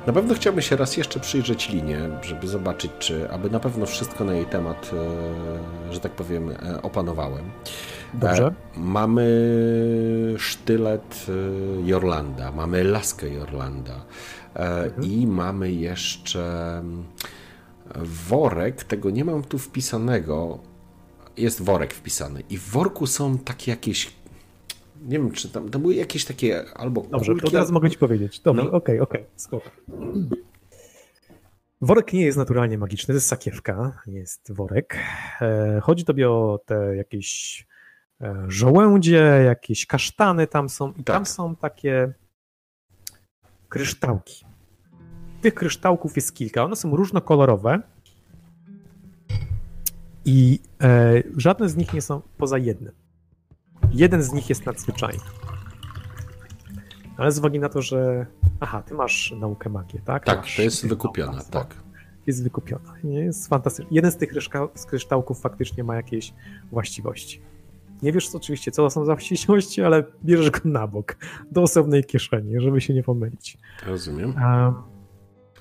Na 0.10 0.14
pewno 0.14 0.36
chciałbym 0.36 0.62
się 0.62 0.76
raz 0.76 0.98
jeszcze 0.98 1.20
przyjrzeć 1.20 1.70
linię, 1.70 2.10
żeby 2.22 2.48
zobaczyć, 2.48 2.92
czy 3.00 3.32
aby 3.32 3.50
na 3.50 3.60
pewno 3.60 3.86
wszystko 3.86 4.24
na 4.24 4.34
jej 4.34 4.46
temat, 4.46 4.92
e, 5.90 5.94
że 5.94 6.00
tak 6.00 6.12
powiem, 6.12 6.50
e, 6.50 6.82
opanowałem. 6.82 7.46
Dobrze. 8.14 8.48
E, 8.48 8.80
Mamy 8.80 9.26
sztylet 10.38 11.26
Jorlanda, 11.86 12.52
mamy 12.52 12.84
laskę 12.84 13.30
Jorlanda 13.30 14.06
e, 14.56 14.90
i 15.02 15.28
mamy 15.28 15.72
jeszcze 15.72 16.78
mm, 16.80 17.04
worek, 18.30 18.84
tego 18.84 19.10
nie 19.10 19.26
mam 19.26 19.44
tu 19.44 19.60
wpisanego, 19.60 20.60
jest 21.38 21.62
worek 21.62 21.94
wpisany 21.94 22.44
i 22.50 22.58
w 22.58 22.70
worku 22.70 23.08
są 23.08 23.38
takie 23.38 23.72
jakieś, 23.72 24.12
nie 25.02 25.18
wiem 25.20 25.32
czy 25.32 25.50
tam, 25.50 25.70
to 25.70 25.80
były 25.80 25.96
jakieś 25.96 26.26
takie 26.26 26.64
albo 26.74 27.02
Dobrze, 27.02 27.36
to 27.36 27.52
teraz 27.52 27.72
mogę 27.72 27.90
ci 27.90 27.98
powiedzieć. 27.98 28.40
Dobrze, 28.40 28.64
No. 28.64 28.72
okej, 28.72 29.00
okej, 29.00 29.26
spoko. 29.36 29.70
Worek 31.82 32.14
nie 32.14 32.22
jest 32.22 32.38
naturalnie 32.38 32.78
magiczny, 32.78 33.08
to 33.08 33.14
jest 33.14 33.28
sakiewka, 33.28 34.02
nie 34.08 34.18
jest 34.20 34.52
worek. 34.54 34.96
E, 35.42 35.80
Chodzi 35.84 36.06
tobie 36.06 36.30
o 36.30 36.60
te 36.66 36.96
jakieś 36.96 37.68
e, 38.22 38.46
żołędzie, 38.48 39.42
jakieś 39.46 39.86
kasztany 39.86 40.48
tam 40.48 40.70
są 40.70 40.92
i 40.92 41.04
tam 41.04 41.24
Tak. 41.24 41.28
są 41.28 41.56
takie 41.56 42.14
kryształki. 43.70 44.46
Tych 45.42 45.54
kryształków 45.54 46.16
jest 46.16 46.36
kilka, 46.36 46.64
one 46.64 46.76
są 46.76 46.96
różnokolorowe 46.96 47.82
i 50.26 50.60
e, 50.82 51.24
żadne 51.38 51.70
z 51.70 51.76
nich 51.76 51.94
nie 51.94 52.02
są 52.02 52.22
poza 52.38 52.58
jednym. 52.58 52.94
Jeden 53.92 54.24
z 54.24 54.34
nich 54.34 54.50
jest 54.50 54.66
nadzwyczajny. 54.66 55.24
Ale 57.18 57.32
z 57.32 57.40
uwagi 57.40 57.60
na 57.60 57.70
to, 57.70 57.82
że. 57.82 58.26
Aha, 58.60 58.82
ty 58.82 58.94
masz 58.94 59.34
naukę 59.40 59.70
magii, 59.70 60.00
tak? 60.06 60.26
Tak, 60.26 60.38
Masz 60.38 60.56
to 60.56 60.62
jest 60.62 60.88
wykupiona, 60.88 61.32
nauka, 61.32 61.50
tak. 61.52 61.76
Jest 62.28 62.44
wykupiona. 62.44 62.94
Nie, 63.04 63.20
jest 63.20 63.48
fantastyczny. 63.48 63.92
Jeden 63.92 64.12
z 64.12 64.18
tych 64.18 64.30
kryształków 64.88 65.42
faktycznie 65.42 65.84
ma 65.84 65.96
jakieś 65.96 66.34
właściwości. 66.72 67.42
Nie 68.02 68.12
wiesz 68.12 68.30
co, 68.30 68.38
oczywiście, 68.38 68.72
co 68.72 68.84
to 68.84 68.90
są 68.90 69.06
za 69.06 69.16
właściwości, 69.16 69.82
ale 69.82 70.04
bierzesz 70.26 70.52
go 70.52 70.60
na 70.66 70.88
bok, 70.88 71.16
do 71.52 71.62
osobnej 71.62 72.04
kieszeni, 72.04 72.62
żeby 72.62 72.82
się 72.82 72.94
nie 72.94 73.04
pomylić. 73.04 73.58
Rozumiem. 73.86 74.30
Um, 74.36 74.74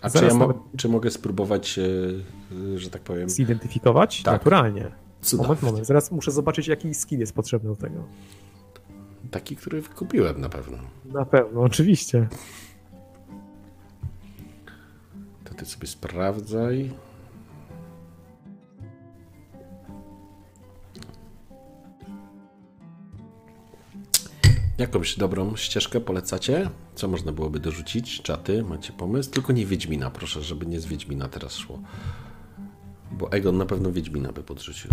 A 0.02 0.10
czy, 0.10 0.24
ja 0.24 0.34
nawet- 0.34 0.56
czy 0.76 0.88
mogę 0.88 1.10
spróbować, 1.10 1.78
e, 1.78 1.82
e, 2.74 2.78
że 2.78 2.90
tak 2.90 3.02
powiem, 3.02 3.28
zidentyfikować? 3.28 4.22
Tak. 4.22 4.32
Naturalnie. 4.34 4.92
Cuda? 5.20 5.42
Moment, 5.42 5.62
moment. 5.62 5.86
Zaraz 5.86 6.10
muszę 6.10 6.30
zobaczyć, 6.30 6.66
jaki 6.66 6.94
skill 6.94 7.20
jest 7.20 7.32
potrzebny 7.32 7.70
do 7.70 7.76
tego. 7.76 8.04
Taki, 9.30 9.56
który 9.56 9.82
wykupiłem 9.82 10.40
na 10.40 10.48
pewno. 10.48 10.78
Na 11.04 11.24
pewno, 11.24 11.60
oczywiście. 11.60 12.28
To 15.44 15.54
ty 15.54 15.66
sobie 15.66 15.86
sprawdzaj. 15.86 16.90
Jakąś 24.78 25.16
dobrą 25.16 25.56
ścieżkę 25.56 26.00
polecacie? 26.00 26.70
Co 26.94 27.08
można 27.08 27.32
byłoby 27.32 27.60
dorzucić? 27.60 28.22
Czaty, 28.22 28.62
macie 28.62 28.92
pomysł? 28.92 29.30
Tylko 29.30 29.52
nie 29.52 29.66
Wiedźmina, 29.66 30.10
proszę, 30.10 30.42
żeby 30.42 30.66
nie 30.66 30.80
z 30.80 30.86
Wiedźmina 30.86 31.28
teraz 31.28 31.54
szło. 31.56 31.78
Bo 33.18 33.32
Egon 33.32 33.56
na 33.56 33.66
pewno 33.66 33.92
Wiedźmina 33.92 34.32
by 34.32 34.42
podrzucił. 34.42 34.90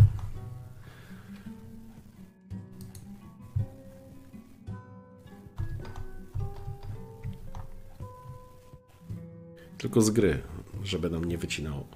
Tylko 9.78 10.02
z 10.02 10.10
gry, 10.10 10.42
żeby 10.84 11.10
nam 11.10 11.26
nie 11.26 11.38
wycinało. 11.38 11.88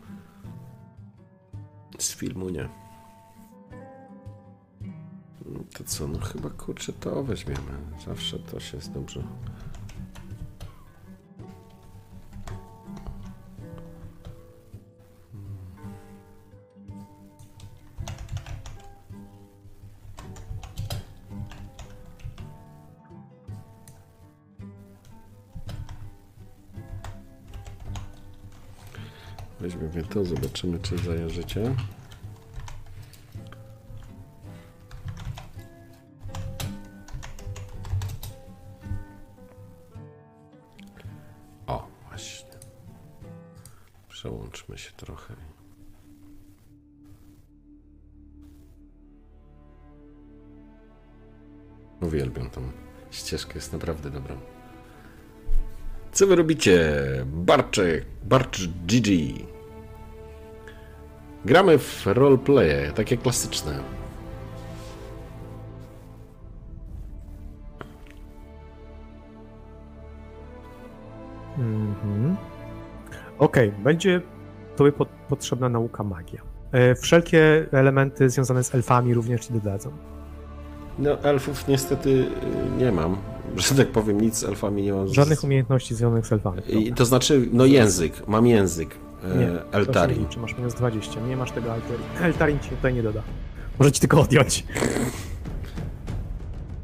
Z 1.99 2.15
filmu 2.15 2.49
nie. 2.49 2.69
To 5.73 5.84
co, 5.84 6.07
no 6.07 6.19
chyba 6.19 6.49
kurczę 6.49 6.93
to 6.93 7.23
weźmiemy. 7.23 7.72
Zawsze 8.06 8.39
to 8.39 8.60
się 8.60 8.77
jest 8.77 8.91
dobrze. 8.91 9.23
Weźmiemy 29.69 30.03
to, 30.03 30.25
zobaczymy 30.25 30.79
czy 30.79 30.97
zajarzycie. 30.97 31.75
O, 41.67 41.87
właśnie. 42.09 42.49
Przełączmy 44.07 44.77
się 44.77 44.91
trochę. 44.91 45.35
Uwielbiam 52.01 52.49
tą 52.49 52.61
ścieżkę, 53.11 53.51
jest 53.55 53.73
naprawdę 53.73 54.09
dobra. 54.09 54.35
Co 56.11 56.27
wy 56.27 56.35
robicie? 56.35 56.93
Barczek, 57.25 58.05
Barcz 58.23 58.67
GG. 58.67 59.09
Gramy 61.45 61.78
w 61.78 62.06
roleplaye, 62.07 62.91
takie 62.95 63.18
klasyczne. 63.18 63.80
Mhm. 71.57 72.36
Okej, 73.40 73.72
będzie 73.84 74.22
tobie 74.76 74.91
po- 74.91 75.06
potrzebna 75.06 75.70
nauka 75.70 76.03
magia. 76.03 76.41
E, 76.72 76.95
Wszelkie 76.95 77.66
elementy 77.72 78.30
związane 78.30 78.64
z 78.64 78.76
elfami 78.76 79.14
również 79.14 79.45
ci 79.45 79.53
dodadzą. 79.53 79.91
No, 80.99 81.24
elfów 81.24 81.68
niestety 81.68 82.10
y, 82.10 82.26
nie 82.78 82.91
mam. 82.91 83.18
Że 83.57 83.76
tak 83.76 83.88
powiem, 83.88 84.22
nic 84.22 84.38
z 84.38 84.44
elfami 84.44 84.84
nie 84.84 84.94
mam. 84.94 85.07
Żadnych 85.07 85.44
umiejętności 85.44 85.95
związanych 85.95 86.28
z 86.28 86.32
elfami. 86.34 86.61
I, 86.68 86.94
to 86.94 87.06
znaczy, 87.06 87.48
no 87.53 87.66
język, 87.66 88.28
mam 88.28 88.48
język. 88.48 88.95
Nie, 89.23 89.35
Nie, 89.35 89.45
się 89.45 89.61
Eltarin. 89.71 90.19
liczy, 90.19 90.39
masz 90.39 90.57
minus 90.57 90.73
20, 90.73 91.19
nie 91.21 91.37
masz 91.37 91.51
tego 91.51 91.73
Eltarin. 91.75 92.05
Eltarin 92.21 92.59
ci 92.59 92.69
tutaj 92.69 92.93
nie 92.93 93.03
doda. 93.03 93.21
Może 93.79 93.91
ci 93.91 93.99
tylko 93.99 94.21
odjąć. 94.21 94.65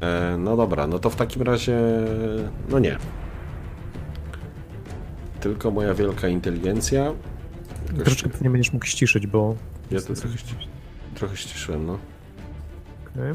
E, 0.00 0.36
no 0.38 0.56
dobra, 0.56 0.86
no 0.86 0.98
to 0.98 1.10
w 1.10 1.16
takim 1.16 1.42
razie, 1.42 1.78
no 2.68 2.78
nie. 2.78 2.98
Tylko 5.40 5.70
moja 5.70 5.94
wielka 5.94 6.28
inteligencja. 6.28 7.12
Tylko 7.86 8.02
Troszeczkę 8.04 8.28
pewnie 8.30 8.50
będziesz 8.50 8.72
mógł 8.72 8.86
ściszyć, 8.86 9.26
bo... 9.26 9.54
Ja 9.90 10.00
to 10.00 10.14
trochę, 10.14 10.36
ści- 10.36 10.66
trochę 11.14 11.36
ściszyłem, 11.36 11.86
no. 11.86 11.98
Okej. 13.14 13.34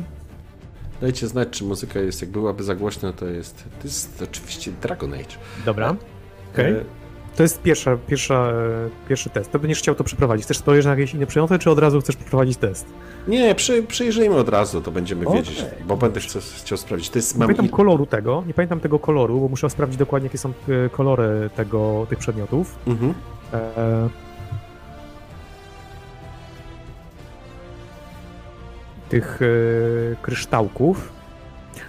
Dajcie 1.02 1.28
znać, 1.28 1.50
czy 1.50 1.64
muzyka 1.64 2.00
jest, 2.00 2.22
jak 2.22 2.32
byłaby 2.32 2.64
za 2.64 2.76
głośna, 2.76 3.14
to 3.14 3.26
jest, 3.26 3.64
to 3.82 3.84
jest 3.84 4.22
oczywiście 4.22 4.72
Dragon 4.82 5.14
Age. 5.14 5.36
Dobra. 5.66 5.96
Okej. 6.54 6.74
E, 6.74 6.84
To 7.36 7.44
jest 7.44 7.62
pierwsza, 7.62 7.98
pierwsza, 8.08 8.54
pierwszy 9.10 9.30
test. 9.30 9.52
To 9.52 9.60
będziesz 9.60 9.80
chciał 9.80 9.96
to 9.96 10.04
przeprowadzić. 10.04 10.46
Chcesz 10.46 10.58
spojrzeć 10.58 10.86
na 10.86 10.92
jakieś 10.92 11.14
inne 11.14 11.26
przedmioty, 11.26 11.60
czy 11.60 11.72
od 11.72 11.80
razu 11.80 12.02
chcesz 12.02 12.16
przeprowadzić 12.16 12.58
test? 12.58 12.86
nie, 13.28 13.56
przy, 13.56 13.84
przyjrzyjmy 13.84 14.36
od 14.36 14.50
razu, 14.50 14.82
to 14.82 14.92
będziemy 14.92 15.28
Okej. 15.28 15.42
wiedzieć, 15.42 15.66
bo 15.88 15.98
będę 15.98 16.20
chciał, 16.20 16.42
chciał 16.58 16.78
sprawdzić. 16.78 17.10
To 17.10 17.20
jest, 17.20 17.36
Nie 17.36 17.40
mam 17.40 17.48
pamiętam 17.48 17.70
koloru 17.70 18.06
tego, 18.06 18.44
nie 18.48 18.54
pamiętam 18.54 18.80
tego 18.80 19.00
koloru, 19.00 19.40
bo 19.40 19.48
muszę 19.48 19.70
sprawdzić 19.70 19.98
dokładnie, 19.98 20.26
jakie 20.26 20.38
są 20.38 20.50
e, 20.50 20.90
kolory 20.90 21.50
tego, 21.56 22.08
tych 22.10 22.20
przedmiotów. 22.20 22.80
Mhm. 22.88 23.14
E, 23.54 24.10
tych 29.10 29.40
e, 29.42 29.46
kryształków. 30.22 31.21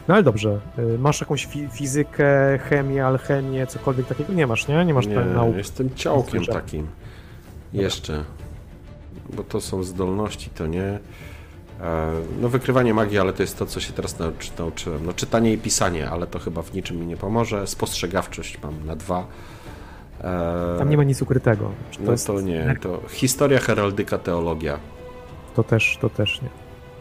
No 0.08 0.14
ale 0.14 0.22
dobrze, 0.22 0.60
e, 0.78 0.98
masz 0.98 1.20
jakąś 1.20 1.46
fi 1.46 1.68
fizykę, 1.68 2.58
chemię, 2.58 3.06
alchemię, 3.06 3.66
cokolwiek 3.66 4.06
takiego? 4.06 4.32
Nie 4.32 4.46
masz, 4.46 4.68
nie? 4.68 4.84
Nie 4.84 4.94
masz 4.94 5.06
Nie, 5.06 5.14
nauk. 5.16 5.56
jestem 5.56 5.94
ciałkiem 5.94 6.44
takim. 6.44 6.86
Jeszcze. 7.72 8.24
Bo 9.36 9.44
to 9.44 9.60
są 9.60 9.82
zdolności, 9.82 10.50
to 10.50 10.66
nie. 10.66 10.82
E, 11.80 12.12
No 12.40 12.48
wykrywanie 12.48 12.94
magii, 12.94 13.18
ale 13.18 13.32
to 13.32 13.42
jest 13.42 13.58
to, 13.58 13.66
co 13.66 13.80
się 13.80 13.92
teraz 13.92 14.18
nauczy, 14.18 14.50
nauczyłem. 14.58 15.06
No 15.06 15.12
czytanie 15.12 15.52
i 15.52 15.58
pisanie, 15.58 16.10
ale 16.10 16.26
to 16.26 16.38
chyba 16.38 16.62
w 16.62 16.74
niczym 16.74 16.96
mi 17.00 17.06
nie 17.06 17.16
pomoże. 17.16 17.66
Spostrzegawczość 17.66 18.58
mam 18.62 18.86
na 18.86 18.96
dwa. 18.96 19.26
E, 20.20 20.78
Tam 20.78 20.88
nie 20.90 20.96
ma 20.96 21.04
nic 21.04 21.22
ukrytego. 21.22 21.70
Czy 21.90 21.98
To, 21.98 22.04
No 22.04 22.12
jest, 22.12 22.26
to 22.26 22.40
nie, 22.40 22.76
to 22.80 23.00
historia, 23.10 23.58
heraldyka, 23.58 24.18
teologia. 24.18 24.78
to 25.54 25.62
też, 25.64 25.98
to 26.00 26.10
też 26.10 26.42
nie. 26.42 26.48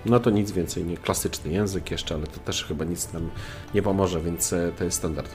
No 0.05 0.19
to 0.19 0.29
nic 0.29 0.51
więcej, 0.51 0.85
nie 0.85 0.97
klasyczny 0.97 1.51
język 1.51 1.91
jeszcze, 1.91 2.15
ale 2.15 2.27
to 2.27 2.39
też 2.39 2.65
chyba 2.65 2.85
nic 2.85 3.13
nam 3.13 3.29
nie 3.73 3.81
pomoże, 3.81 4.21
więc 4.21 4.53
e, 4.53 4.71
to 4.77 4.83
jest 4.83 4.97
standard. 4.97 5.31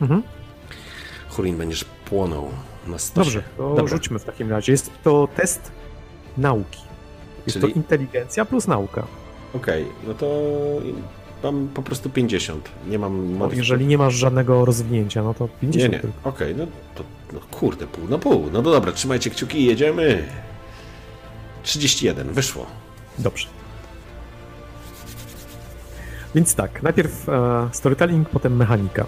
Mhm. 0.00 0.22
Hurin, 1.30 1.56
będziesz 1.56 1.84
płonął 1.84 2.48
na 2.86 2.98
stosie. 2.98 3.24
Dobrze, 3.24 3.42
to 3.56 3.68
Dobra. 3.68 3.86
rzućmy 3.86 4.18
w 4.18 4.24
takim 4.24 4.50
razie. 4.50 4.72
Jest 4.72 4.90
to 5.04 5.28
test 5.36 5.72
nauki. 6.36 6.80
Jest 7.46 7.60
Czyli- 7.60 7.72
to 7.72 7.78
inteligencja 7.78 8.44
plus 8.44 8.66
nauka. 8.66 9.06
Okej, 9.54 9.86
no 10.06 10.14
to 10.14 10.26
mam 11.42 11.68
po 11.68 11.82
prostu 11.82 12.10
50. 12.10 12.68
Nie 12.88 12.98
mam 12.98 13.12
modyfikacji. 13.16 13.58
jeżeli 13.58 13.86
nie 13.86 13.98
masz 13.98 14.14
żadnego 14.14 14.64
rozwinięcia, 14.64 15.22
no 15.22 15.34
to 15.34 15.44
Nie, 15.44 15.50
50 15.60 15.92
nie. 15.92 16.00
tylko. 16.00 16.28
Okej, 16.28 16.54
no 16.56 16.66
to 16.94 17.04
no 17.32 17.40
kurde, 17.50 17.86
pół 17.86 18.08
na 18.08 18.18
pół. 18.18 18.50
No 18.52 18.62
to 18.62 18.70
dobra, 18.70 18.92
trzymajcie 18.92 19.30
kciuki 19.30 19.58
i 19.60 19.64
jedziemy. 19.64 20.24
31, 21.62 22.32
wyszło. 22.32 22.66
Dobrze. 23.18 23.48
Więc 26.34 26.54
tak, 26.54 26.82
najpierw 26.82 27.28
e, 27.28 27.68
storytelling, 27.72 28.28
potem 28.28 28.56
mechanika. 28.56 29.06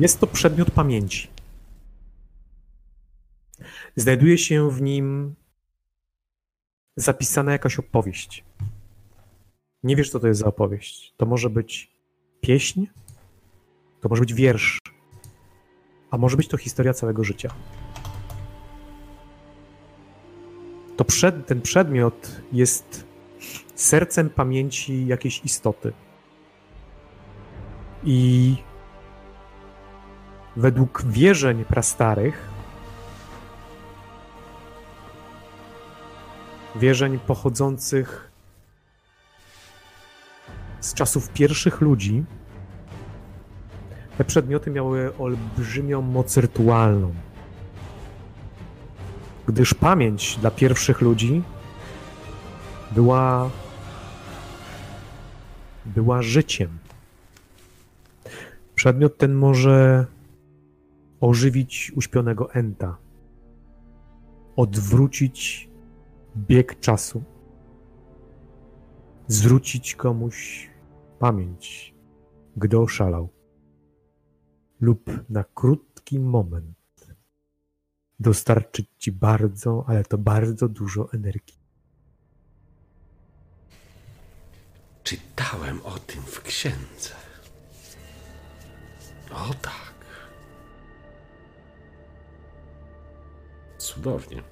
Jest 0.00 0.20
to 0.20 0.26
przedmiot 0.26 0.70
pamięci. 0.70 1.28
Znajduje 3.96 4.38
się 4.38 4.70
w 4.70 4.82
nim 4.82 5.34
zapisana 6.96 7.52
jakaś 7.52 7.78
opowieść. 7.78 8.44
Nie 9.82 9.96
wiesz, 9.96 10.10
co 10.10 10.20
to 10.20 10.28
jest 10.28 10.40
za 10.40 10.46
opowieść. 10.46 11.14
To 11.16 11.26
może 11.26 11.50
być 11.50 11.90
pieśń, 12.40 12.86
to 14.00 14.08
może 14.08 14.20
być 14.20 14.34
wiersz, 14.34 14.78
a 16.10 16.18
może 16.18 16.36
być 16.36 16.48
to 16.48 16.56
historia 16.56 16.94
całego 16.94 17.24
życia. 17.24 17.54
To 20.96 21.04
przed, 21.04 21.46
ten 21.46 21.60
przedmiot 21.60 22.40
jest 22.52 23.06
sercem 23.74 24.30
pamięci 24.30 25.06
jakiejś 25.06 25.44
istoty. 25.44 25.92
I 28.04 28.56
według 30.56 31.02
wierzeń 31.06 31.64
prastarych, 31.64 32.48
wierzeń 36.76 37.18
pochodzących 37.18 38.30
z 40.80 40.94
czasów 40.94 41.28
pierwszych 41.28 41.80
ludzi, 41.80 42.24
te 44.18 44.24
przedmioty 44.24 44.70
miały 44.70 45.16
olbrzymią 45.16 46.02
moc 46.02 46.36
rytualną. 46.36 47.14
Gdyż 49.46 49.74
pamięć 49.74 50.38
dla 50.40 50.50
pierwszych 50.50 51.00
ludzi 51.00 51.42
była 52.90 53.50
była 55.86 56.22
życiem. 56.22 56.78
Przedmiot 58.74 59.18
ten 59.18 59.34
może 59.34 60.06
ożywić 61.20 61.92
uśpionego 61.96 62.52
enta, 62.54 62.96
odwrócić 64.56 65.70
bieg 66.36 66.80
czasu, 66.80 67.22
zwrócić 69.26 69.94
komuś 69.94 70.70
pamięć, 71.18 71.94
gdy 72.56 72.78
oszalał, 72.78 73.28
lub 74.80 75.10
na 75.28 75.44
krótki 75.54 76.20
moment 76.20 76.81
dostarczyć 78.22 78.86
ci 78.98 79.12
bardzo, 79.12 79.84
ale 79.86 80.04
to 80.04 80.18
bardzo 80.18 80.68
dużo 80.68 81.08
energii. 81.12 81.54
Czytałem 85.04 85.80
o 85.84 85.90
tym 85.90 86.22
w 86.22 86.42
księdze. 86.42 87.10
O 89.32 89.54
tak. 89.62 89.92
Cudownie. 93.78 94.42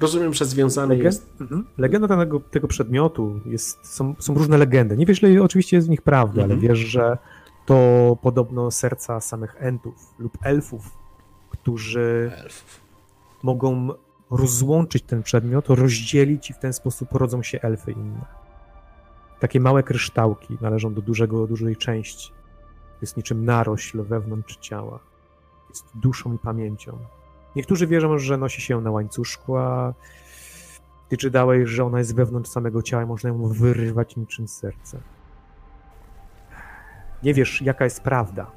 Rozumiem, 0.00 0.34
że 0.34 0.44
związany 0.44 0.94
Legend- 0.94 1.04
jest. 1.04 1.26
Mhm. 1.40 1.66
Legenda 1.78 2.08
tego, 2.08 2.40
tego 2.40 2.68
przedmiotu 2.68 3.40
jest, 3.46 3.86
są, 3.86 4.14
są 4.18 4.34
różne 4.34 4.58
legendy. 4.58 4.96
Nie 4.96 5.06
wiesz, 5.06 5.22
ile 5.22 5.42
oczywiście 5.42 5.76
jest 5.76 5.86
w 5.86 5.90
nich 5.90 6.02
prawdy, 6.02 6.42
ale 6.44 6.54
Mhm. 6.54 6.60
wiesz, 6.60 6.78
że 6.78 7.18
to 7.66 8.18
podobno 8.22 8.70
serca 8.70 9.20
samych 9.20 9.56
entów 9.58 9.94
lub 10.18 10.38
elfów, 10.42 10.90
którzy 11.68 12.32
Elfów. 12.36 12.80
mogą 13.42 13.88
rozłączyć 14.30 15.02
ten 15.02 15.22
przedmiot, 15.22 15.68
rozdzielić 15.68 16.50
i 16.50 16.52
w 16.52 16.58
ten 16.58 16.72
sposób 16.72 17.12
rodzą 17.12 17.42
się 17.42 17.60
elfy 17.60 17.92
inne. 17.92 18.24
Takie 19.40 19.60
małe 19.60 19.82
kryształki 19.82 20.58
należą 20.60 20.94
do 20.94 21.02
dużego, 21.02 21.46
dużej 21.46 21.76
części. 21.76 22.32
Jest 23.00 23.16
niczym 23.16 23.44
narośl 23.44 24.02
wewnątrz 24.02 24.56
ciała. 24.56 24.98
Jest 25.68 25.84
duszą 25.94 26.34
i 26.34 26.38
pamięcią. 26.38 26.98
Niektórzy 27.56 27.86
wierzą, 27.86 28.18
że 28.18 28.36
nosi 28.36 28.62
się 28.62 28.80
na 28.80 28.90
łańcuszku, 28.90 29.56
a 29.56 29.94
ty 31.08 31.16
czytałeś, 31.16 31.68
że 31.68 31.84
ona 31.84 31.98
jest 31.98 32.14
wewnątrz 32.14 32.50
samego 32.50 32.82
ciała 32.82 33.02
i 33.02 33.06
można 33.06 33.30
ją 33.30 33.48
wyrywać 33.48 34.16
niczym 34.16 34.48
serce. 34.48 35.00
Nie 37.22 37.34
wiesz, 37.34 37.62
jaka 37.62 37.84
jest 37.84 38.00
prawda. 38.00 38.50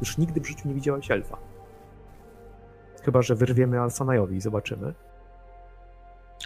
Już 0.00 0.18
nigdy 0.18 0.40
w 0.40 0.46
życiu 0.46 0.68
nie 0.68 0.74
widziałeś 0.74 1.10
elfa. 1.10 1.45
Chyba, 3.06 3.22
że 3.22 3.34
wyrwiemy 3.34 3.80
Alsanajowi 3.80 4.36
i 4.36 4.40
zobaczymy. 4.40 4.94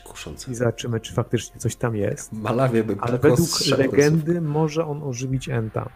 Kuszące. 0.05 0.51
I 0.51 0.55
zobaczymy, 0.55 1.01
czy 1.01 1.15
faktycznie 1.15 1.61
coś 1.61 1.77
tam 1.77 1.97
jest. 1.97 2.33
Malawie 2.33 2.85
bym 2.85 2.99
Ale 3.01 3.19
według 3.19 3.49
legendy 3.79 4.41
może 4.41 4.87
on 4.87 5.03
ożywić 5.03 5.49
Enta. 5.49 5.89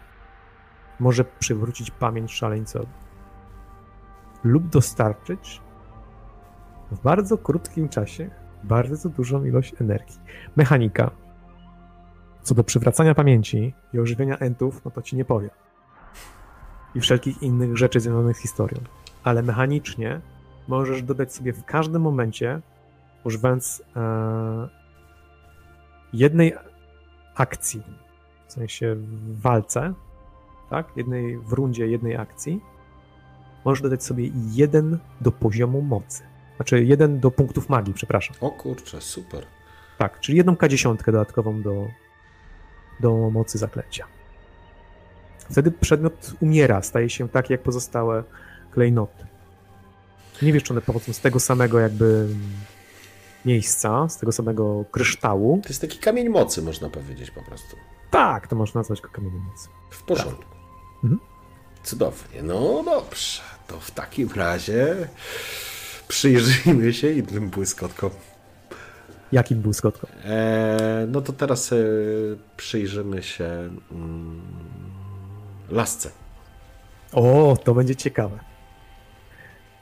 Może 0.99 1.25
przywrócić 1.39 1.91
pamięć 1.91 2.33
szaleńcowi. 2.33 2.87
Lub 4.43 4.67
dostarczyć 4.67 5.61
w 6.91 7.01
bardzo 7.01 7.37
krótkim 7.37 7.89
czasie 7.89 8.29
bardzo 8.63 9.09
dużą 9.09 9.43
ilość 9.43 9.81
energii. 9.81 10.19
Mechanika. 10.55 11.11
Co 12.41 12.55
do 12.55 12.63
przywracania 12.63 13.15
pamięci 13.15 13.73
i 13.93 13.99
ożywienia 13.99 14.37
Entów, 14.37 14.85
no 14.85 14.91
to 14.91 15.01
ci 15.01 15.15
nie 15.15 15.25
powiem. 15.25 15.51
I 16.95 17.01
wszelkich 17.01 17.43
innych 17.43 17.77
rzeczy 17.77 17.99
związanych 17.99 18.37
z 18.37 18.41
historią. 18.41 18.79
Ale 19.23 19.43
mechanicznie 19.43 20.21
możesz 20.67 21.03
dodać 21.03 21.33
sobie 21.33 21.53
w 21.53 21.65
każdym 21.65 22.01
momencie, 22.01 22.61
używając 23.23 23.83
e, 23.95 24.69
jednej 26.13 26.53
akcji, 27.35 27.83
w 28.47 28.53
sensie 28.53 28.95
w 28.95 29.41
walce, 29.41 29.93
tak? 30.69 30.87
Jednej, 30.95 31.37
w 31.37 31.53
rundzie 31.53 31.87
jednej 31.87 32.17
akcji, 32.17 32.61
możesz 33.65 33.81
dodać 33.81 34.03
sobie 34.03 34.29
jeden 34.51 34.99
do 35.21 35.31
poziomu 35.31 35.81
mocy. 35.81 36.23
Znaczy 36.55 36.83
jeden 36.83 37.19
do 37.19 37.31
punktów 37.31 37.69
magii, 37.69 37.93
przepraszam. 37.93 38.35
O 38.41 38.51
kurczę, 38.51 39.01
super. 39.01 39.45
Tak, 39.97 40.19
czyli 40.19 40.37
jedną 40.37 40.53
K10 40.53 41.05
dodatkową 41.05 41.61
do, 41.61 41.87
do 42.99 43.29
mocy 43.29 43.57
zaklęcia. 43.57 44.05
Wtedy 45.51 45.71
przedmiot 45.71 46.33
umiera, 46.39 46.81
staje 46.81 47.09
się 47.09 47.29
taki 47.29 47.53
jak 47.53 47.61
pozostałe 47.61 48.23
klejnoty. 48.71 49.25
Nie 50.41 50.53
wiesz, 50.53 50.63
czy 50.63 50.73
one 50.73 50.81
pochodzą 50.81 51.13
z 51.13 51.19
tego 51.19 51.39
samego 51.39 51.79
jakby 51.79 52.27
miejsca, 53.45 54.09
z 54.09 54.17
tego 54.17 54.31
samego 54.31 54.85
kryształu. 54.91 55.59
To 55.63 55.69
jest 55.69 55.81
taki 55.81 55.97
kamień 55.97 56.29
mocy, 56.29 56.61
można 56.61 56.89
powiedzieć 56.89 57.31
po 57.31 57.41
prostu. 57.41 57.75
Tak, 58.11 58.47
to 58.47 58.55
można 58.55 58.79
nazwać 58.79 59.01
go 59.01 59.09
kamieniem 59.09 59.41
mocy. 59.51 59.69
W 59.89 60.03
porządku. 60.03 60.55
Mhm. 61.03 61.19
Cudownie. 61.83 62.43
No 62.43 62.83
dobrze. 62.83 63.41
To 63.67 63.79
w 63.79 63.91
takim 63.91 64.29
razie 64.35 64.95
przyjrzyjmy 66.07 66.93
się 66.93 67.11
innym 67.11 67.49
błyskotkom. 67.49 68.09
Jakim 69.31 69.61
był 69.61 69.73
skotką? 69.73 70.07
Eee, 70.25 71.07
no 71.07 71.21
to 71.21 71.33
teraz 71.33 71.73
e, 71.73 71.75
przyjrzymy 72.57 73.23
się 73.23 73.69
mm, 73.91 74.41
lasce. 75.69 76.11
O, 77.11 77.57
to 77.63 77.73
będzie 77.73 77.95
ciekawe. 77.95 78.39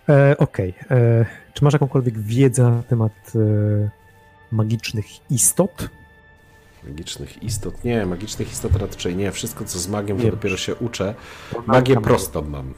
E, 0.10 0.38
Okej. 0.38 0.74
E, 0.92 1.26
Czy 1.54 1.64
masz 1.64 1.74
jakąkolwiek 1.74 2.20
wiedzę 2.20 2.64
na 2.64 2.84
temat 2.84 3.12
e, 3.36 3.90
magicznych 4.52 5.32
istot? 5.32 5.90
Magicznych 6.88 7.44
istot? 7.44 7.84
Nie, 7.84 8.06
magicznych 8.06 8.52
istot 8.52 8.76
raczej 8.76 9.16
nie. 9.16 9.32
Wszystko, 9.32 9.66
co 9.66 9.80
z 9.80 9.88
magiem, 9.88 10.18
to 10.18 10.24
Nie. 10.24 10.32
dopiero 10.32 10.58
się 10.58 10.76
uczę. 10.76 11.16
Magię 11.68 12.02
prostą 12.02 12.42
mam. 12.42 12.74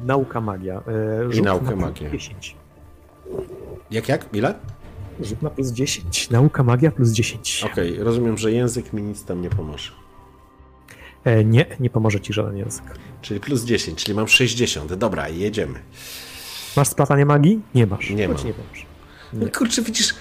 Nauka 0.00 0.40
magia. 0.40 0.82
E, 1.28 1.32
rzut 1.32 1.44
naukę 1.44 1.70
na 1.70 1.76
magii. 1.76 2.10
10. 2.10 2.56
Jak, 3.90 4.08
jak? 4.08 4.26
Ile? 4.32 4.54
Rzut 5.20 5.42
na 5.42 5.50
plus 5.50 5.68
10. 5.72 6.30
Nauka 6.30 6.62
magia 6.62 6.90
plus 6.90 7.10
10. 7.10 7.64
Okej, 7.72 7.96
rozumiem, 7.98 8.38
że 8.38 8.52
język 8.52 8.92
mi 8.92 9.02
nic 9.02 9.24
tam 9.24 9.42
nie 9.42 9.50
pomoże. 9.50 9.92
E, 11.24 11.44
nie, 11.44 11.66
nie 11.80 11.90
pomoże 11.90 12.20
ci 12.20 12.32
żaden 12.32 12.56
język. 12.56 12.84
Czyli 13.22 13.40
plus 13.40 13.64
10, 13.64 14.04
czyli 14.04 14.16
mam 14.16 14.28
60. 14.28 14.94
Dobra, 14.94 15.28
jedziemy. 15.28 15.78
Masz 16.76 16.88
splatanie 16.88 17.26
magii? 17.26 17.60
Nie 17.74 17.86
masz. 17.86 18.10
Nie 18.10 18.26
Choć 18.28 18.36
mam. 18.38 18.46
nie 18.46 18.52
masz. 18.70 18.86
No 19.32 19.44
Nie. 19.44 19.50
kurczę, 19.50 19.82
widzisz, 19.82 20.14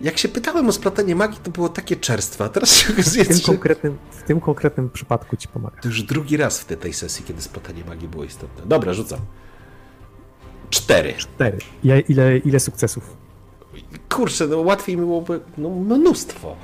jak 0.00 0.18
się 0.18 0.28
pytałem 0.28 0.68
o 0.68 0.72
splatanie 0.72 1.16
magii, 1.16 1.38
to 1.42 1.50
było 1.50 1.68
takie 1.68 1.96
czerstwe, 1.96 2.44
a 2.44 2.48
teraz 2.48 2.74
się 2.76 2.86
W 2.86 2.94
tym, 2.94 3.00
okazuje, 3.00 3.24
że... 3.24 3.42
konkretnym, 3.42 3.98
w 4.10 4.22
tym 4.22 4.40
konkretnym 4.40 4.90
przypadku 4.90 5.36
ci 5.36 5.48
pomaga. 5.48 5.80
To 5.80 5.88
już 5.88 6.02
drugi 6.02 6.36
raz 6.36 6.60
w 6.60 6.64
tej, 6.64 6.76
tej 6.76 6.92
sesji, 6.92 7.24
kiedy 7.24 7.42
splatanie 7.42 7.84
magii 7.84 8.08
było 8.08 8.24
istotne. 8.24 8.66
Dobra, 8.66 8.92
rzucam. 8.92 9.18
Cztery. 10.70 11.14
Cztery. 11.18 11.58
Ja, 11.84 12.00
ile, 12.00 12.38
ile 12.38 12.60
sukcesów? 12.60 13.16
Kurczę, 14.08 14.46
no 14.46 14.58
łatwiej 14.60 14.96
mi 14.96 15.02
byłoby, 15.02 15.40
no 15.58 15.70
mnóstwo. 15.70 16.56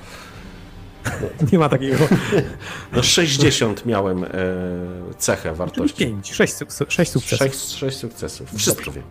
Nie 1.53 1.59
ma 1.59 1.69
takiego. 1.69 2.05
No 2.93 3.03
60 3.03 3.87
miałem 3.87 4.25
e, 4.25 4.29
cechę 5.19 5.55
wartości. 5.55 5.97
pięć. 5.97 6.33
Sześć, 6.33 6.55
suk- 6.55 6.91
sześć 6.91 7.11
sukcesów. 7.13 7.39
Sześć, 7.39 7.75
sześć 7.75 7.97
sukcesów. 7.99 8.51
Wszystko 8.57 8.91
wiem. 8.91 9.05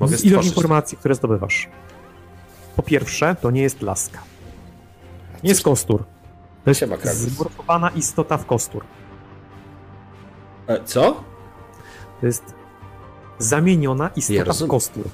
Mogę 0.00 0.16
Z 0.16 0.24
ilość 0.24 0.48
informacji, 0.48 0.98
które 0.98 1.14
zdobywasz. 1.14 1.68
Po 2.76 2.82
pierwsze, 2.82 3.36
to 3.40 3.50
nie 3.50 3.62
jest 3.62 3.82
laska. 3.82 4.18
Nie 5.42 5.48
jest 5.48 5.62
kostur. 5.62 6.04
To 6.64 6.70
jest 6.70 6.82
zmorfowana 7.14 7.90
istota 7.90 8.36
w 8.36 8.46
kostur. 8.46 8.84
E, 10.66 10.84
co? 10.84 11.24
To 12.20 12.26
jest 12.26 12.44
zamieniona 13.38 14.10
istota 14.16 14.52
w 14.52 14.66
kostur. 14.66 15.04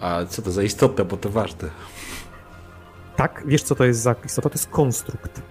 A 0.00 0.24
co 0.28 0.42
to 0.42 0.52
za 0.52 0.62
istota, 0.62 1.04
bo 1.04 1.16
to 1.16 1.30
ważne. 1.30 1.70
Tak, 3.16 3.42
wiesz 3.46 3.62
co 3.62 3.74
to 3.74 3.84
jest 3.84 4.00
za 4.00 4.14
istota? 4.24 4.48
To 4.48 4.54
jest 4.54 4.70
konstrukt. 4.70 5.42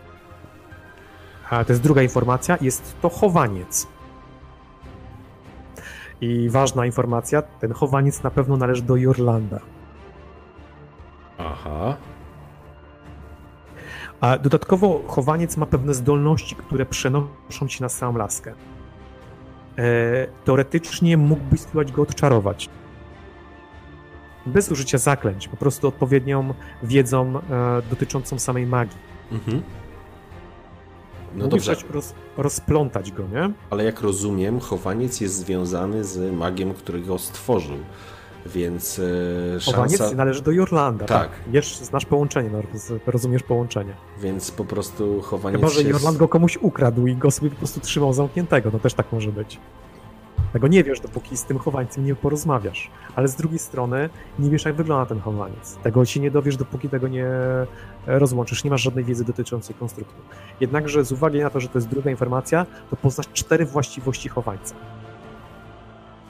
A 1.49 1.63
to 1.63 1.73
jest 1.73 1.83
druga 1.83 2.01
informacja, 2.01 2.57
jest 2.61 2.95
to 3.01 3.09
chowaniec. 3.09 3.87
I 6.21 6.49
ważna 6.49 6.85
informacja, 6.85 7.41
ten 7.41 7.73
chowaniec 7.73 8.23
na 8.23 8.31
pewno 8.31 8.57
należy 8.57 8.81
do 8.81 8.95
Jorlanda. 8.95 9.59
Aha. 11.37 11.97
A 14.21 14.37
dodatkowo 14.37 15.03
chowaniec 15.07 15.57
ma 15.57 15.65
pewne 15.65 15.93
zdolności, 15.93 16.55
które 16.55 16.85
przenoszą 16.85 17.67
ci 17.67 17.81
na 17.81 17.89
samą 17.89 18.17
laskę. 18.17 18.53
E, 19.77 20.27
teoretycznie 20.45 21.17
mógłbyś 21.17 21.59
spróbować 21.59 21.91
go 21.91 22.01
odczarować. 22.01 22.69
Bez 24.45 24.71
użycia 24.71 24.97
zaklęć, 24.97 25.47
po 25.47 25.57
prostu 25.57 25.87
odpowiednią 25.87 26.53
wiedzą 26.83 27.39
e, 27.39 27.41
dotyczącą 27.89 28.39
samej 28.39 28.65
magii. 28.65 28.97
Mhm. 29.31 29.61
No 31.35 31.43
Mógłbyś 31.43 31.65
dobrze, 31.65 31.87
roz, 31.93 32.13
rozplątać 32.37 33.11
go, 33.11 33.23
nie? 33.27 33.51
ale 33.69 33.83
jak 33.83 34.01
rozumiem, 34.01 34.59
chowaniec 34.59 35.21
jest 35.21 35.35
związany 35.35 36.03
z 36.03 36.33
magiem, 36.33 36.73
który 36.73 37.01
go 37.01 37.19
stworzył. 37.19 37.77
Więc 38.45 39.01
Chowaniec 39.65 39.97
szansa... 39.97 40.15
należy 40.15 40.41
do 40.41 40.51
Jorlanda. 40.51 41.05
Tak. 41.05 41.29
Wiesz, 41.47 41.77
znasz 41.77 42.05
połączenie, 42.05 42.49
no, 42.49 42.61
roz- 42.61 42.93
rozumiesz 43.07 43.43
połączenie. 43.43 43.93
Więc 44.21 44.51
po 44.51 44.65
prostu 44.65 45.21
chowaniec 45.21 45.59
Chyba, 45.61 45.71
że. 45.71 45.83
Jorland 45.83 46.17
go 46.17 46.27
komuś 46.27 46.57
ukradł 46.57 47.07
i 47.07 47.15
go 47.15 47.31
sobie 47.31 47.49
po 47.49 47.55
prostu 47.55 47.79
trzymał 47.79 48.13
zamkniętego, 48.13 48.69
no 48.73 48.79
też 48.79 48.93
tak 48.93 49.11
może 49.11 49.31
być. 49.31 49.59
Tego 50.53 50.67
nie 50.67 50.83
wiesz, 50.83 50.99
dopóki 50.99 51.37
z 51.37 51.43
tym 51.43 51.59
chowańcem 51.59 52.05
nie 52.05 52.15
porozmawiasz. 52.15 52.91
Ale 53.15 53.27
z 53.27 53.35
drugiej 53.35 53.59
strony 53.59 54.09
nie 54.39 54.49
wiesz, 54.49 54.65
jak 54.65 54.75
wygląda 54.75 55.05
ten 55.05 55.19
chowaniec. 55.19 55.77
Tego 55.83 56.05
się 56.05 56.19
nie 56.19 56.31
dowiesz, 56.31 56.57
dopóki 56.57 56.89
tego 56.89 57.07
nie 57.07 57.25
e, 57.25 57.67
rozłączysz. 58.05 58.63
Nie 58.63 58.69
masz 58.69 58.81
żadnej 58.81 59.05
wiedzy 59.05 59.25
dotyczącej 59.25 59.75
konstruktu. 59.75 60.21
Jednakże 60.59 61.05
z 61.05 61.11
uwagi 61.11 61.39
na 61.39 61.49
to, 61.49 61.59
że 61.59 61.67
to 61.67 61.77
jest 61.77 61.87
druga 61.87 62.11
informacja, 62.11 62.65
to 62.89 62.95
poznasz 62.95 63.27
cztery 63.33 63.65
właściwości 63.65 64.29
chowańca. 64.29 64.75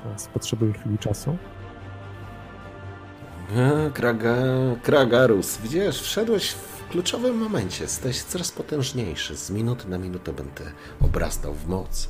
Teraz 0.03 0.27
potrzebuję 0.27 0.73
chwili 0.73 0.97
czasu. 0.97 1.37
A, 3.57 3.89
Kraga... 3.89 4.35
Kragarus, 4.83 5.57
widzisz, 5.57 6.01
wszedłeś 6.01 6.51
w 6.51 6.87
kluczowym 6.89 7.37
momencie. 7.37 7.87
Stałeś 7.87 8.23
coraz 8.23 8.51
potężniejszy. 8.51 9.37
Z 9.37 9.51
minuty 9.51 9.89
na 9.89 9.97
minutę 9.97 10.33
będę 10.33 10.71
obrastał 11.01 11.53
w 11.53 11.67
moc. 11.67 12.09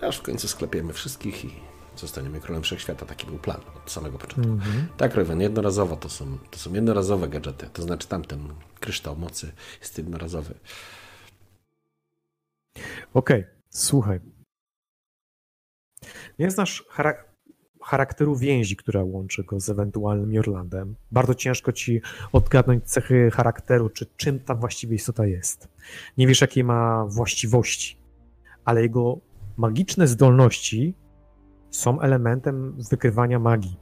Aż 0.00 0.18
w 0.18 0.22
końcu 0.22 0.48
sklepiemy 0.48 0.92
wszystkich 0.92 1.44
i 1.44 1.50
zostaniemy 1.96 2.40
królem 2.40 2.62
wszechświata. 2.62 3.06
Taki 3.06 3.26
był 3.26 3.38
plan 3.38 3.60
od 3.76 3.90
samego 3.90 4.18
początku. 4.18 4.52
Mhm. 4.52 4.88
Tak, 4.96 5.14
Raven, 5.14 5.40
jednorazowo 5.40 5.96
to 5.96 6.08
są, 6.08 6.38
to 6.50 6.58
są 6.58 6.74
jednorazowe 6.74 7.28
gadżety. 7.28 7.70
To 7.72 7.82
znaczy 7.82 8.08
tamten 8.08 8.54
kryształ 8.80 9.16
mocy 9.16 9.52
jest 9.80 9.98
jednorazowy. 9.98 10.54
Okej, 13.14 13.44
słuchaj. 13.70 14.20
Nie 16.38 16.50
znasz 16.50 16.84
charak- 16.90 17.24
charakteru 17.82 18.36
więzi, 18.36 18.76
która 18.76 19.02
łączy 19.02 19.44
go 19.44 19.60
z 19.60 19.70
ewentualnym 19.70 20.32
Jorlandem. 20.32 20.96
Bardzo 21.10 21.34
ciężko 21.34 21.72
ci 21.72 22.00
odgadnąć 22.32 22.84
cechy 22.84 23.30
charakteru, 23.30 23.90
czy 23.90 24.06
czym 24.16 24.40
ta 24.40 24.54
właściwie 24.54 24.96
istota 24.96 25.26
jest. 25.26 25.68
Nie 26.16 26.26
wiesz, 26.26 26.40
jakie 26.40 26.64
ma 26.64 27.06
właściwości, 27.06 27.96
ale 28.64 28.82
jego 28.82 29.18
magiczne 29.60 30.06
zdolności 30.06 30.94
są 31.70 32.00
elementem 32.00 32.76
wykrywania 32.90 33.38
magii. 33.38 33.76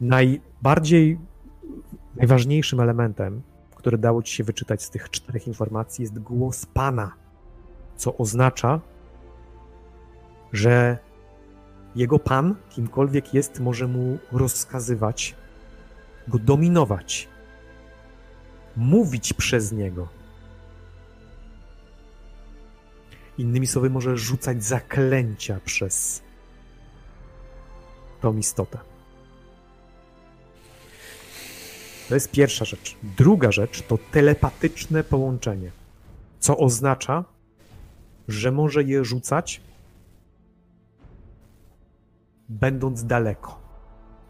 Najbardziej, 0.00 1.18
najważniejszym 2.16 2.80
elementem, 2.80 3.42
który 3.76 3.98
dało 3.98 4.22
ci 4.22 4.34
się 4.34 4.44
wyczytać 4.44 4.82
z 4.82 4.90
tych 4.90 5.10
czterech 5.10 5.48
informacji, 5.48 6.02
jest 6.02 6.18
głos 6.18 6.66
Pana 6.66 7.24
co 7.96 8.16
oznacza, 8.16 8.80
że 10.52 10.98
jego 11.96 12.18
pan, 12.18 12.54
kimkolwiek 12.70 13.34
jest, 13.34 13.60
może 13.60 13.86
mu 13.88 14.18
rozkazywać, 14.32 15.34
go 16.28 16.38
dominować, 16.38 17.28
mówić 18.76 19.32
przez 19.32 19.72
niego. 19.72 20.08
Innymi 23.38 23.66
słowy, 23.66 23.90
może 23.90 24.16
rzucać 24.16 24.64
zaklęcia 24.64 25.60
przez 25.64 26.22
tą 28.20 28.36
istotę. 28.36 28.78
To 32.08 32.14
jest 32.14 32.30
pierwsza 32.30 32.64
rzecz. 32.64 32.96
Druga 33.02 33.52
rzecz 33.52 33.82
to 33.82 33.98
telepatyczne 34.12 35.04
połączenie, 35.04 35.70
co 36.40 36.58
oznacza, 36.58 37.24
że 38.28 38.52
może 38.52 38.82
je 38.82 39.04
rzucać, 39.04 39.60
będąc 42.48 43.04
daleko. 43.04 43.60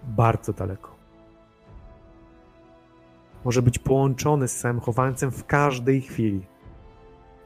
Bardzo 0.02 0.52
daleko. 0.52 0.94
Może 3.44 3.62
być 3.62 3.78
połączony 3.78 4.48
z 4.48 4.59
samym 4.59 4.81
chowańcem 4.81 5.31
w 5.31 5.47
każdej 5.47 6.02
chwili. 6.02 6.47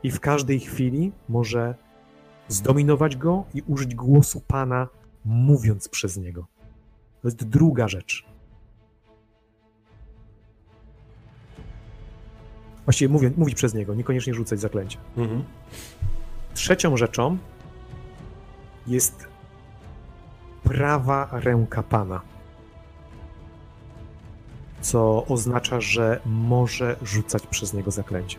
I 0.02 0.10
w 0.10 0.20
każdej 0.20 0.60
chwili 0.60 1.12
może 1.28 1.74
zdominować 2.48 3.16
go 3.16 3.44
i 3.54 3.62
użyć 3.62 3.94
głosu 3.94 4.40
Pana, 4.46 4.88
mówiąc 5.24 5.88
przez 5.88 6.16
niego. 6.16 6.46
To 7.22 7.28
jest 7.28 7.44
druga 7.44 7.88
rzecz. 7.88 8.24
Właściwie 12.84 13.08
mówię, 13.08 13.30
mówić 13.36 13.54
przez 13.54 13.74
niego, 13.74 13.94
niekoniecznie 13.94 14.34
rzucać 14.34 14.60
zaklęcia. 14.60 14.98
Mhm. 15.16 15.44
Trzecią 16.54 16.96
rzeczą 16.96 17.38
jest 18.86 19.28
prawa 20.62 21.28
ręka 21.32 21.82
Pana. 21.82 22.20
Co 24.80 25.26
oznacza, 25.26 25.80
że 25.80 26.20
może 26.26 26.96
rzucać 27.02 27.46
przez 27.46 27.74
niego 27.74 27.90
zaklęcia. 27.90 28.38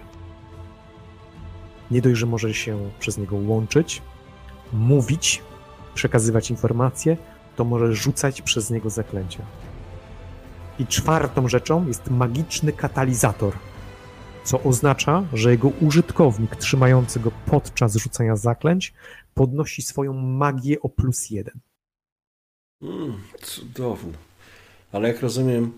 Nie 1.91 2.01
dość, 2.01 2.19
że 2.19 2.25
może 2.25 2.53
się 2.53 2.89
przez 2.99 3.17
niego 3.17 3.35
łączyć, 3.35 4.01
mówić, 4.73 5.41
przekazywać 5.93 6.49
informacje, 6.49 7.17
to 7.55 7.63
może 7.63 7.93
rzucać 7.93 8.41
przez 8.41 8.69
niego 8.69 8.89
zaklęcia. 8.89 9.43
I 10.79 10.87
czwartą 10.87 11.47
rzeczą 11.47 11.87
jest 11.87 12.09
magiczny 12.09 12.73
katalizator 12.73 13.53
co 14.49 14.63
oznacza, 14.63 15.23
że 15.33 15.51
jego 15.51 15.67
użytkownik 15.67 16.55
trzymający 16.55 17.19
go 17.19 17.31
podczas 17.45 17.95
rzucania 17.95 18.35
zaklęć 18.35 18.93
podnosi 19.33 19.81
swoją 19.81 20.13
magię 20.13 20.81
o 20.81 20.89
plus 20.89 21.29
jeden. 21.29 21.59
Mm, 22.81 23.17
cudowno. 23.41 24.17
Ale 24.91 25.07
jak 25.07 25.21
rozumiem, 25.21 25.71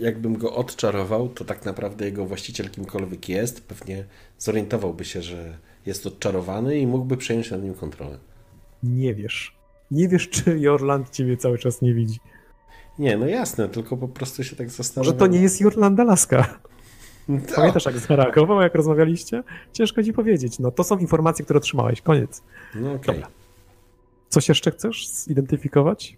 jakbym 0.00 0.38
go 0.38 0.54
odczarował, 0.54 1.28
to 1.28 1.44
tak 1.44 1.64
naprawdę 1.64 2.04
jego 2.04 2.26
właściciel 2.26 2.70
kimkolwiek 2.70 3.28
jest, 3.28 3.66
pewnie 3.66 4.04
zorientowałby 4.38 5.04
się, 5.04 5.22
że 5.22 5.58
jest 5.86 6.06
odczarowany 6.06 6.78
i 6.78 6.86
mógłby 6.86 7.16
przejąć 7.16 7.50
nad 7.50 7.62
nim 7.62 7.74
kontrolę. 7.74 8.18
Nie 8.82 9.14
wiesz. 9.14 9.56
Nie 9.90 10.08
wiesz, 10.08 10.28
czy 10.28 10.58
Jorland 10.58 11.10
ciebie 11.10 11.36
cały 11.36 11.58
czas 11.58 11.82
nie 11.82 11.94
widzi. 11.94 12.18
Nie, 12.98 13.16
no 13.16 13.26
jasne, 13.26 13.68
tylko 13.68 13.96
po 13.96 14.08
prostu 14.08 14.44
się 14.44 14.56
tak 14.56 14.70
zastanawiam. 14.70 15.16
to 15.16 15.26
nie 15.26 15.40
jest 15.40 15.60
Jorland 15.60 16.00
Alaska. 16.00 16.58
No, 17.28 17.38
Pamiętasz, 17.56 17.84
jak 17.84 17.98
zareagował, 17.98 18.60
jak 18.60 18.74
rozmawialiście? 18.74 19.42
Ciężko 19.72 20.02
ci 20.02 20.12
powiedzieć. 20.12 20.58
No 20.58 20.70
to 20.70 20.84
są 20.84 20.98
informacje, 20.98 21.44
które 21.44 21.58
otrzymałeś. 21.58 22.00
Koniec. 22.00 22.42
no 22.74 22.92
okej. 22.92 23.14
Dobra. 23.14 23.28
Coś 24.28 24.48
jeszcze 24.48 24.70
chcesz 24.70 25.08
zidentyfikować? 25.08 26.16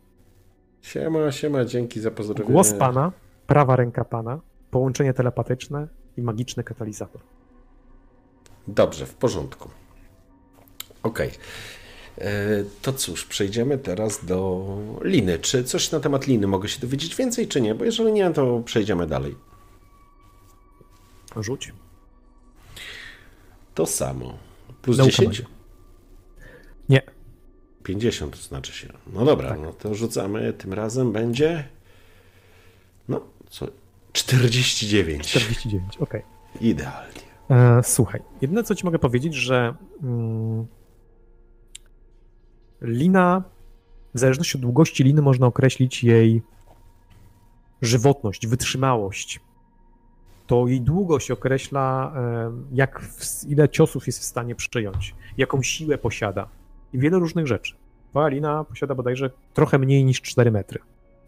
Siema, 0.84 1.32
siema, 1.32 1.64
dzięki 1.64 2.00
za 2.00 2.10
pozdrowienie. 2.10 2.52
Głos 2.52 2.72
pana, 2.72 3.12
prawa 3.46 3.76
ręka 3.76 4.04
pana, 4.04 4.40
połączenie 4.70 5.14
telepatyczne 5.14 5.88
i 6.16 6.22
magiczny 6.22 6.64
katalizator. 6.64 7.20
Dobrze, 8.68 9.06
w 9.06 9.14
porządku. 9.14 9.70
Okej. 11.02 11.30
E, 12.18 12.64
To 12.82 12.92
cóż, 12.92 13.24
przejdziemy 13.24 13.78
teraz 13.78 14.24
do 14.24 14.66
liny. 15.02 15.38
Czy 15.38 15.64
coś 15.64 15.90
na 15.92 16.00
temat 16.00 16.26
liny 16.26 16.46
mogę 16.46 16.68
się 16.68 16.80
dowiedzieć 16.80 17.16
więcej, 17.16 17.48
czy 17.48 17.60
nie? 17.60 17.74
Bo 17.74 17.84
jeżeli 17.84 18.12
nie, 18.12 18.30
to 18.30 18.60
przejdziemy 18.64 19.06
dalej. 19.06 19.36
Rzuć. 21.36 21.72
To 23.74 23.86
samo. 23.86 24.38
Plus 24.82 24.98
Nauka 24.98 25.10
10? 25.10 25.28
magia. 25.28 25.46
Nie. 26.88 27.02
50 27.84 28.36
to 28.36 28.42
znaczy 28.48 28.72
się. 28.72 28.88
No 29.12 29.24
dobra, 29.24 29.48
Tak. 29.48 29.60
no 29.60 29.72
to 29.72 29.94
rzucamy. 29.94 30.52
Tym 30.52 30.72
razem 30.72 31.12
będzie. 31.12 31.68
No, 33.08 33.20
co? 33.50 33.66
49. 34.12 35.26
49, 35.26 35.96
okej. 35.96 36.22
Idealnie. 36.60 37.20
E, 37.50 37.82
Słuchaj, 37.82 38.20
jedyne 38.40 38.64
co 38.64 38.74
ci 38.74 38.84
mogę 38.84 38.98
powiedzieć, 38.98 39.34
że 39.34 39.74
mm, 40.02 40.66
lina, 42.82 43.42
w 44.14 44.18
zależności 44.18 44.56
od 44.58 44.62
długości 44.62 45.04
liny 45.04 45.22
można 45.22 45.46
określić 45.46 46.04
jej 46.04 46.42
żywotność, 47.82 48.46
wytrzymałość. 48.46 49.40
To 50.46 50.66
jej 50.66 50.80
długość 50.80 51.30
określa, 51.30 52.12
e, 52.16 52.52
jak, 52.72 53.04
ile 53.48 53.68
ciosów 53.68 54.06
jest 54.06 54.20
w 54.20 54.24
stanie 54.24 54.54
przyjąć, 54.54 55.14
jaką 55.38 55.62
siłę 55.62 55.98
posiada 55.98 56.48
i 56.94 56.98
wiele 56.98 57.18
różnych 57.18 57.46
rzeczy. 57.46 57.74
Twoja 58.10 58.28
lina 58.28 58.64
posiada 58.64 58.94
bodajże 58.94 59.30
trochę 59.54 59.78
mniej 59.78 60.04
niż 60.04 60.22
4 60.22 60.50
metry, 60.50 60.80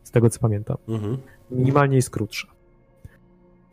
z 0.05 0.11
tego 0.11 0.31
co 0.31 0.41
pamiętam 0.41 0.77
Mhm. 0.89 1.19
minimalnie 1.51 1.97
jest 1.97 2.11
krótsza. 2.11 2.49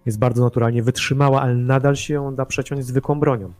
Jest 0.05 0.19
bardzo 0.19 0.43
naturalnie 0.43 0.83
wytrzymała, 0.83 1.41
ale 1.41 1.55
nadal 1.55 1.95
się 1.95 2.13
ją 2.13 2.35
da 2.35 2.45
przeciąć 2.45 2.85
zwykłą 2.85 3.19
bronią. 3.19 3.53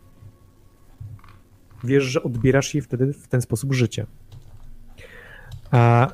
Wiesz, 1.84 2.04
że 2.04 2.24
odbierasz 2.24 2.74
jej 2.74 2.82
wtedy 2.82 3.14
w 3.14 3.28
ten 3.28 3.42
sposób 3.42 3.74
życie. 3.74 4.06
A 5.72 6.08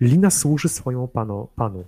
lina 0.00 0.30
służy 0.30 0.68
swojemu 0.68 1.08
panu, 1.08 1.48
panu. 1.56 1.84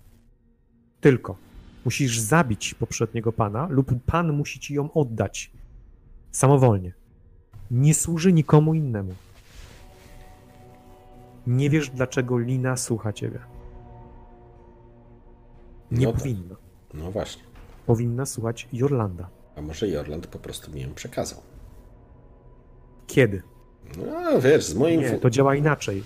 Tylko 1.01 1.37
musisz 1.85 2.19
zabić 2.19 2.75
poprzedniego 2.75 3.33
pana, 3.33 3.67
lub 3.71 3.91
pan 4.07 4.33
musi 4.33 4.61
ci 4.61 4.75
ją 4.75 4.93
oddać 4.93 5.51
samowolnie. 6.31 6.93
Nie 7.73 7.95
służy 7.95 8.33
nikomu 8.33 8.75
innemu. 8.75 9.15
Nie 11.47 11.71
wiesz, 11.71 11.91
dlaczego 11.91 12.39
lina 12.39 12.77
słucha 12.77 13.13
ciebie. 13.13 13.39
Nie 15.91 16.07
No 16.07 16.13
tak. 16.13 16.21
powinna. 16.23 16.57
No 16.95 17.11
właśnie. 17.11 17.43
Powinna 17.87 18.27
słuchać 18.27 18.69
Jorlanda. 18.73 19.29
A 19.57 19.63
może 19.63 19.89
Jorland 19.89 20.27
po 20.27 20.39
prostu 20.39 20.73
mi 20.73 20.81
ją 20.81 20.95
przekazał. 20.95 21.41
Kiedy? 23.07 23.43
No 23.99 24.41
wiesz, 24.41 24.65
z 24.65 24.75
moim. 24.75 25.01
Nie, 25.01 25.11
to 25.11 25.31
działa 25.31 25.55
inaczej. 25.55 26.03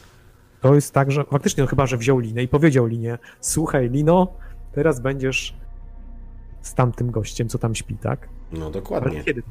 To 0.61 0.75
jest 0.75 0.93
tak, 0.95 1.11
że 1.11 1.25
faktycznie, 1.25 1.63
no 1.65 1.69
chyba, 1.71 1.87
że 1.87 1.97
wziął 1.97 2.19
linę 2.19 2.43
i 2.43 2.49
powiedział 2.49 2.87
linie, 2.87 3.19
słuchaj 3.41 3.91
Lino, 3.91 4.29
teraz 4.73 5.01
będziesz 5.01 5.57
z 6.63 6.75
tamtym 6.75 7.11
gościem, 7.11 7.49
co 7.49 7.59
tam 7.59 7.75
śpi, 7.75 7.97
tak? 7.97 8.29
No 8.53 8.65
Ale 8.65 8.73
dokładnie. 8.73 9.25
kiedy? 9.25 9.43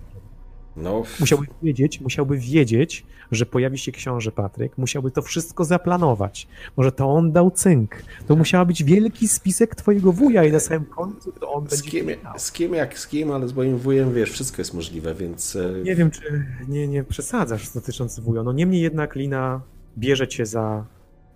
No, 0.77 1.03
Musiałby 1.19 1.45
wiedzieć, 1.63 2.01
musiałby 2.01 2.37
wiedzieć, 2.37 3.05
że 3.31 3.45
pojawi 3.45 3.77
się 3.77 3.91
książę 3.91 4.31
Patryk, 4.31 4.77
musiałby 4.77 5.11
to 5.11 5.21
wszystko 5.21 5.65
zaplanować. 5.65 6.47
Może 6.77 6.91
to 6.91 7.05
on 7.13 7.31
dał 7.31 7.51
cynk. 7.51 7.95
To 8.27 8.35
musiał 8.35 8.65
być 8.65 8.83
wielki 8.83 9.27
spisek 9.27 9.75
twojego 9.75 10.11
wuja 10.11 10.43
i 10.43 10.51
na 10.51 10.59
samym 10.59 10.85
końcu 10.85 11.31
to 11.31 11.53
on 11.53 11.69
z 11.69 11.81
kim, 11.83 12.07
z 12.37 12.51
kim 12.51 12.73
jak 12.73 12.99
z 12.99 13.07
kim, 13.07 13.31
ale 13.31 13.47
z 13.47 13.53
moim 13.53 13.77
wujem, 13.77 14.13
wiesz, 14.13 14.31
wszystko 14.31 14.61
jest 14.61 14.73
możliwe, 14.73 15.15
więc. 15.15 15.55
e, 15.55 15.83
Nie 15.83 15.95
wiem, 15.95 16.11
czy 16.11 16.45
nie, 16.67 16.87
nie 16.87 17.03
przesadzasz 17.03 17.69
dotyczący 17.73 18.21
wuja. 18.21 18.43
No 18.43 18.51
niemniej 18.53 18.81
jednak 18.81 19.15
Lina 19.15 19.61
bierze 19.97 20.27
cię 20.27 20.45
za, 20.45 20.85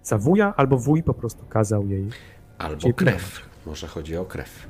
za 0.03 0.17
wuja, 0.17 0.53
albo 0.57 0.77
wuj 0.77 1.03
po 1.03 1.13
prostu 1.13 1.45
kazał 1.49 1.87
jej. 1.87 2.07
Albo 2.57 2.93
krew. 2.93 3.41
Może 3.65 3.87
chodzi 3.87 4.17
o 4.17 4.25
krew. 4.25 4.67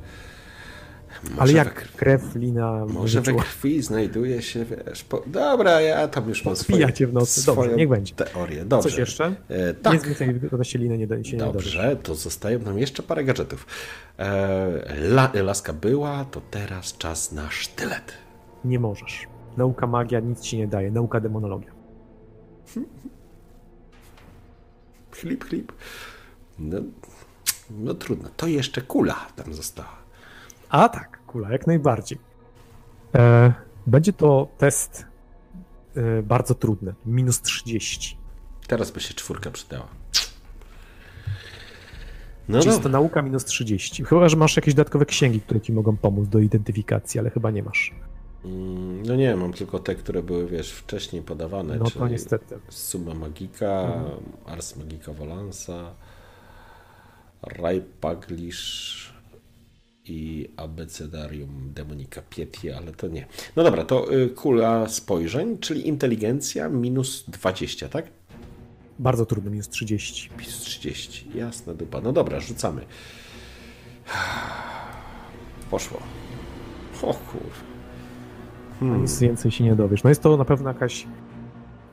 Może 1.24 1.42
Ale 1.42 1.52
we 1.52 1.58
jak 1.58 1.84
krwi- 1.84 1.96
krew 1.98 2.36
Lina 2.36 2.86
Może 2.86 3.20
we 3.22 3.26
wyczuła? 3.26 3.44
krwi 3.44 3.82
znajduje 3.82 4.42
się, 4.42 4.66
wiesz. 4.66 5.04
Po... 5.04 5.24
Dobra, 5.28 5.82
ja 5.82 6.08
tam 6.08 6.30
już 6.30 6.46
mam 6.46 6.56
Podpija 6.56 6.88
swoje, 6.90 7.08
w 7.08 7.14
nocy. 7.14 7.46
Dobrze, 7.46 7.76
niech 7.76 7.90
będzie. 7.90 8.16
teorię. 8.16 8.66
Dobrze. 8.66 8.90
Coś 8.90 8.98
jeszcze? 9.00 9.36
E, 9.50 9.74
Tak. 9.74 9.94
Nic 9.94 10.04
więcej 10.04 10.40
odnośnie 10.52 10.80
Liny 10.80 10.98
nie, 10.98 11.08
do- 11.08 11.24
się 11.24 11.38
nie. 11.38 11.44
Dobrze, 11.44 11.98
to 12.04 12.16
zostaje 12.16 12.60
nam 12.60 12.80
jeszcze 12.80 13.04
parę 13.04 13.24
gadżetów. 13.24 13.66
E, 14.18 14.96
la, 14.96 15.32
laska 15.36 15.74
była, 15.74 16.26
to 16.26 16.42
teraz 16.52 16.98
czas 16.98 17.32
na 17.32 17.50
sztylet. 17.50 18.14
Nie 18.66 18.80
możesz. 18.80 19.28
Nauka 19.58 19.88
magia 19.88 20.20
nic 20.20 20.40
ci 20.42 20.58
nie 20.58 20.68
daje. 20.68 20.92
Nauka 20.92 21.20
demonologia. 21.20 21.72
Chlip, 25.12 25.44
chlip. 25.46 25.72
No, 26.60 26.78
no 27.70 27.94
trudno. 27.94 28.30
To 28.38 28.48
jeszcze 28.48 28.82
kula 28.82 29.16
tam 29.36 29.54
została. 29.54 29.99
A 30.70 30.90
tak, 30.90 31.20
kula, 31.28 31.52
jak 31.52 31.68
najbardziej. 31.68 32.18
E, 33.16 33.54
będzie 33.88 34.14
to 34.14 34.48
test 34.58 35.06
e, 35.96 36.24
bardzo 36.24 36.56
trudny. 36.56 36.94
Minus 37.06 37.42
30. 37.42 38.18
Teraz 38.68 38.92
by 38.92 39.00
się 39.00 39.14
czwórka 39.14 39.52
przydała. 39.52 39.88
No 42.50 42.60
Czyli 42.60 42.68
jest 42.68 42.80
to 42.80 42.84
dobra. 42.90 43.00
nauka 43.00 43.22
minus 43.22 43.46
30. 43.46 44.04
Chyba, 44.06 44.30
że 44.30 44.38
masz 44.38 44.56
jakieś 44.56 44.74
dodatkowe 44.74 45.06
księgi, 45.06 45.42
które 45.42 45.62
ci 45.62 45.74
mogą 45.74 45.98
pomóc 45.98 46.28
do 46.30 46.40
identyfikacji, 46.40 47.20
ale 47.20 47.30
chyba 47.30 47.52
nie 47.52 47.64
masz. 47.64 47.94
Mm, 48.46 49.04
No 49.04 49.16
nie, 49.16 49.36
mam 49.36 49.54
tylko 49.54 49.80
te, 49.80 49.96
które 49.96 50.24
były, 50.24 50.48
wiesz, 50.48 50.72
wcześniej 50.72 51.22
podawane. 51.22 51.76
No 51.78 51.86
to 51.86 52.08
niestety. 52.08 52.60
Summa 52.70 53.14
Magica, 53.14 53.82
Mhm. 53.82 54.20
Ars 54.46 54.76
Magica 54.76 55.14
Volansa, 55.14 55.92
Raipaglish 57.42 59.09
i 60.10 60.50
Abecedarium 60.58 61.74
Demonica 61.74 62.22
Pieti, 62.30 62.72
ale 62.72 62.92
to 62.92 63.08
nie. 63.08 63.26
No 63.56 63.64
dobra, 63.64 63.86
to 63.86 64.14
y, 64.14 64.30
kula 64.30 64.88
spojrzeń, 64.88 65.58
czyli 65.58 65.88
inteligencja 65.88 66.70
minus 66.70 67.26
20, 67.28 67.90
tak? 67.90 68.06
Bardzo 69.00 69.26
trudny, 69.26 69.52
minus 69.52 69.70
30. 69.70 70.30
Minus 70.38 70.60
30, 70.60 71.26
jasna 71.36 71.74
dupa. 71.74 72.02
No 72.02 72.12
dobra, 72.12 72.40
rzucamy. 72.40 72.82
Poszło. 75.72 76.00
O 77.02 77.14
kur... 77.14 77.42
Hmm. 78.80 79.02
Nic 79.02 79.20
więcej 79.20 79.52
się 79.52 79.64
nie 79.64 79.76
dowiesz. 79.76 80.04
No 80.04 80.10
jest 80.10 80.24
to 80.24 80.38
na 80.38 80.46
pewno 80.46 80.70
jakaś 80.70 81.08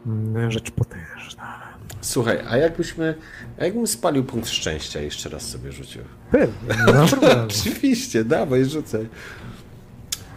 mm, 0.07 0.51
rzecz 0.51 0.71
potężna. 0.71 1.66
Słuchaj, 2.07 2.41
a 2.49 2.57
jakbyśmy, 2.57 3.15
a 3.61 3.65
jakbym 3.65 3.87
spalił 3.87 4.25
punkt 4.25 4.49
szczęścia 4.49 5.01
jeszcze 5.01 5.29
raz 5.29 5.43
sobie 5.43 5.73
rzucił? 5.73 6.03
Pewnie, 6.31 6.85
nie 6.87 6.93
ma 6.93 7.07
problemu. 7.07 7.43
Oczywiście, 7.45 8.25
dawaj, 8.25 8.65
rzucaj. 8.65 9.09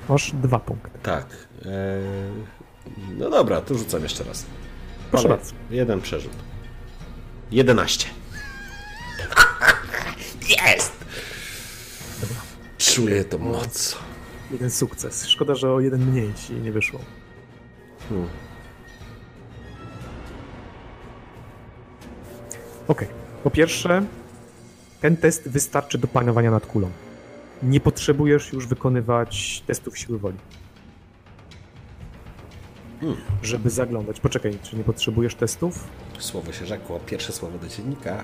Masz 0.09 0.31
dwa 0.31 0.59
punkty. 0.59 0.99
Tak. 1.03 1.25
e, 1.65 2.01
no 3.17 3.29
dobra, 3.29 3.61
to 3.61 3.75
rzucam 3.75 4.03
jeszcze 4.03 4.23
raz. 4.23 4.45
Proszę 5.11 5.29
bardzo. 5.29 5.53
Jeden 5.71 6.01
przerzut. 6.01 6.31
11. 7.51 8.07
Jest! 10.65 10.91
Czuję 12.77 13.23
to 13.23 13.37
moc. 13.37 13.97
Jeden 14.51 14.71
sukces. 14.71 15.27
Szkoda, 15.27 15.55
że 15.55 15.71
o 15.71 15.79
jeden 15.79 16.05
mniej 16.11 16.33
ci 16.33 16.53
nie 16.53 16.71
wyszło. 16.71 16.99
Hmm. 18.09 18.27
Okej. 22.89 23.07
Po 23.43 23.49
pierwsze, 23.49 24.05
ten 25.01 25.17
test 25.17 25.49
wystarczy 25.49 25.97
do 25.97 26.07
panowania 26.07 26.51
nad 26.51 26.65
kulą. 26.65 26.89
Nie 27.63 27.79
potrzebujesz 27.79 28.53
już 28.53 28.67
wykonywać 28.67 29.63
testów 29.67 29.97
siły 29.97 30.19
woli. 30.19 30.37
Hmm. 33.01 33.17
Żeby 33.43 33.69
zaglądać. 33.69 34.19
Poczekaj, 34.19 34.57
czy 34.63 34.77
nie 34.77 34.83
potrzebujesz 34.83 35.35
testów? 35.35 35.87
Słowo 36.19 36.51
się 36.51 36.65
rzekło. 36.65 36.99
Pierwsze 36.99 37.33
słowo 37.33 37.57
do 37.57 37.67
dziennika. 37.67 38.23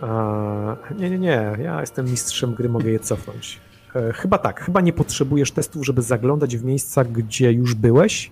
A, 0.00 0.76
nie, 0.98 1.10
nie, 1.10 1.18
nie. 1.18 1.56
Ja 1.62 1.80
jestem 1.80 2.10
mistrzem 2.10 2.54
gry, 2.54 2.68
mogę 2.68 2.90
je 2.90 3.00
cofnąć. 3.00 3.60
E, 3.94 4.12
chyba 4.12 4.38
tak. 4.38 4.60
Chyba 4.60 4.80
nie 4.80 4.92
potrzebujesz 4.92 5.52
testów, 5.52 5.86
żeby 5.86 6.02
zaglądać 6.02 6.56
w 6.56 6.64
miejsca, 6.64 7.04
gdzie 7.04 7.52
już 7.52 7.74
byłeś. 7.74 8.30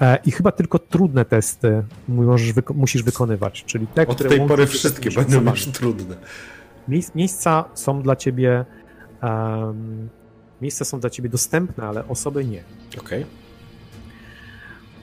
E, 0.00 0.18
I 0.26 0.30
chyba 0.30 0.52
tylko 0.52 0.78
trudne 0.78 1.24
testy 1.24 1.82
możesz 2.08 2.52
musisz 2.74 3.02
wykonywać, 3.02 3.64
czyli 3.64 3.86
te, 3.86 4.06
Od 4.06 4.14
które 4.14 4.30
tej 4.30 4.48
pory 4.48 4.66
wszystkie 4.66 5.10
będą 5.10 5.50
już 5.50 5.66
trudne. 5.66 6.16
Miejsc, 6.88 7.14
miejsca 7.14 7.64
są 7.74 8.02
dla 8.02 8.16
ciebie 8.16 8.64
em, 9.20 10.08
miejsca 10.60 10.84
są 10.84 11.00
dla 11.00 11.10
ciebie 11.10 11.28
dostępne, 11.28 11.84
ale 11.84 12.08
osoby 12.08 12.44
nie. 12.44 12.64
Okej. 13.00 13.26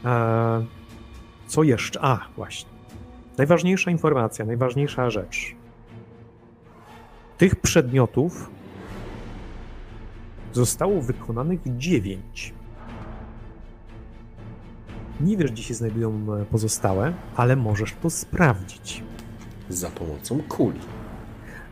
E, 0.06 0.66
co 1.48 1.64
jeszcze? 1.64 2.00
A, 2.04 2.28
właśnie. 2.36 2.70
Najważniejsza 3.38 3.92
informacja, 3.92 4.46
najważniejsza 4.46 5.10
rzecz. 5.10 5.56
Tych 7.38 7.56
przedmiotów 7.56 8.50
zostało 10.54 11.02
wykonanych 11.02 11.60
dziewięć. 11.66 12.54
Nie 15.22 15.38
wiesz, 15.38 15.52
gdzie 15.52 15.64
się 15.64 15.74
znajdują 15.74 16.36
e, 16.42 16.46
pozostałe, 16.46 17.14
ale 17.36 17.56
możesz 17.56 17.96
to 18.02 18.10
sprawdzić 18.10 19.04
Za 19.70 19.90
pomocą 19.90 20.40
kuli. 20.50 20.80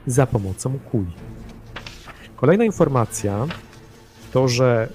za 0.07 0.27
pomocą 0.27 0.79
kuli. 0.79 1.13
Kolejna 2.35 2.63
informacja 2.63 3.47
to, 4.33 4.47
że 4.47 4.89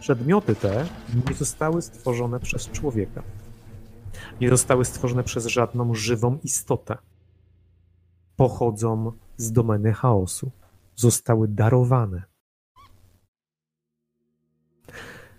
przedmioty 0.00 0.54
te 0.54 0.86
nie 1.28 1.34
zostały 1.34 1.82
stworzone 1.82 2.40
przez 2.40 2.70
człowieka. 2.70 3.22
Nie 4.40 4.48
zostały 4.50 4.84
stworzone 4.84 5.24
przez 5.24 5.46
żadną 5.46 5.94
żywą 5.94 6.38
istotę. 6.42 6.96
Pochodzą 8.36 9.12
z 9.36 9.52
domeny 9.52 9.92
chaosu. 9.92 10.50
Zostały 10.96 11.48
darowane. 11.48 12.22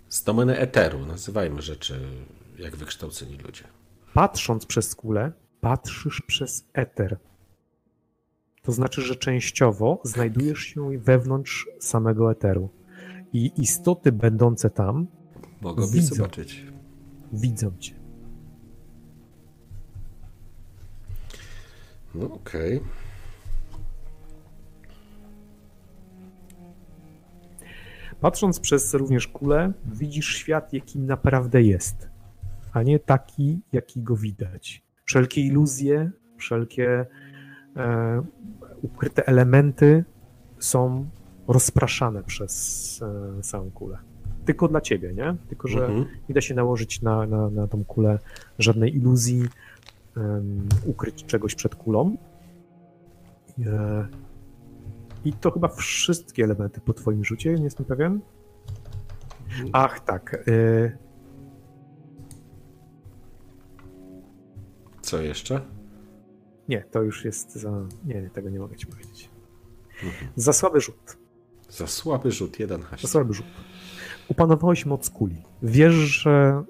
Z 0.08 0.24
domeny 0.24 0.58
eteru. 0.58 1.06
Nazywajmy 1.06 1.62
rzeczy 1.62 2.00
jak 2.58 2.76
wykształceni 2.76 3.36
ludzie. 3.36 3.64
Patrząc 4.14 4.66
przez 4.66 4.94
kulę, 4.94 5.32
patrzysz 5.60 6.22
przez 6.26 6.64
eter. 6.72 7.18
To 8.62 8.72
znaczy, 8.72 9.02
że 9.02 9.16
częściowo 9.16 10.00
znajdujesz 10.04 10.58
się 10.58 10.98
wewnątrz 10.98 11.66
samego 11.80 12.30
eteru. 12.32 12.68
I 13.32 13.52
istoty 13.56 14.12
będące 14.12 14.70
tam 14.70 15.06
Mogą 15.60 15.86
Widzę. 15.86 16.14
zobaczyć. 16.14 16.62
widzą 17.32 17.72
cię. 17.78 17.94
No 22.14 22.34
okej. 22.34 22.80
Patrząc 28.20 28.60
przez 28.60 28.94
również 28.94 29.28
kulę, 29.28 29.72
widzisz 29.86 30.36
świat, 30.36 30.72
jakim 30.72 31.06
naprawdę 31.06 31.62
jest, 31.62 32.08
a 32.72 32.82
nie 32.82 32.98
taki, 32.98 33.60
jaki 33.72 34.02
go 34.02 34.16
widać. 34.16 34.82
Wszelkie 35.04 35.40
iluzje, 35.40 36.10
wszelkie 36.36 37.06
e, 37.76 38.22
ukryte 38.82 39.26
elementy 39.26 40.04
są 40.58 41.06
rozpraszane 41.48 42.22
przez 42.22 43.02
e, 43.38 43.42
całą 43.42 43.70
kulę. 43.70 43.98
Tylko 44.44 44.68
dla 44.68 44.80
ciebie, 44.80 45.14
nie? 45.14 45.34
Tylko, 45.48 45.68
że 45.68 45.86
Mhm. 45.86 46.06
nie 46.28 46.34
da 46.34 46.40
się 46.40 46.54
nałożyć 46.54 47.02
na, 47.02 47.26
na, 47.26 47.50
na 47.50 47.68
tą 47.68 47.84
kulę 47.84 48.18
żadnej 48.58 48.96
iluzji, 48.96 49.42
em, 50.16 50.68
ukryć 50.86 51.24
czegoś 51.24 51.54
przed 51.54 51.74
kulą. 51.74 52.16
E, 53.66 54.06
I 55.26 55.32
to 55.32 55.50
chyba 55.50 55.68
wszystkie 55.68 56.44
elementy 56.44 56.80
po 56.80 56.92
twoim 56.92 57.24
rzucie, 57.24 57.54
nie 57.54 57.64
jestem 57.64 57.86
pewien. 57.86 58.20
Ach, 59.72 60.00
tak. 60.00 60.44
e, 60.48 60.98
Co 65.00 65.22
jeszcze? 65.22 65.60
nie, 66.68 66.84
to 66.90 67.02
już 67.02 67.24
jest 67.24 67.54
za. 67.54 67.70
Nie, 68.04 68.22
nie, 68.22 68.30
tego 68.30 68.50
nie 68.50 68.58
mogę 68.58 68.76
ci 68.76 68.86
powiedzieć. 68.86 69.30
Mhm. 70.04 70.32
Za 70.36 70.52
słaby 70.52 70.80
rzut. 70.80 71.16
Za 71.68 71.86
słaby 71.86 72.30
rzut, 72.30 72.58
jeden 72.60 72.80
Za 72.80 72.86
haść. 72.86 73.08
słaby 73.08 73.34
rzut. 73.34 73.46
Upanowałeś 74.28 74.86
moc 74.86 75.10
kuli. 75.10 75.42
Wiesz, 75.62 75.94
że 75.94 76.64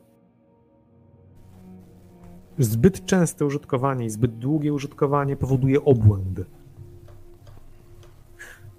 zbyt 2.59 3.07
częste 3.07 3.47
użytkowanie 3.47 4.05
i 4.07 4.11
zbyt 4.11 4.39
długie 4.39 4.73
użytkowanie 4.73 5.37
powoduje 5.37 5.85
obłęd. 5.85 6.41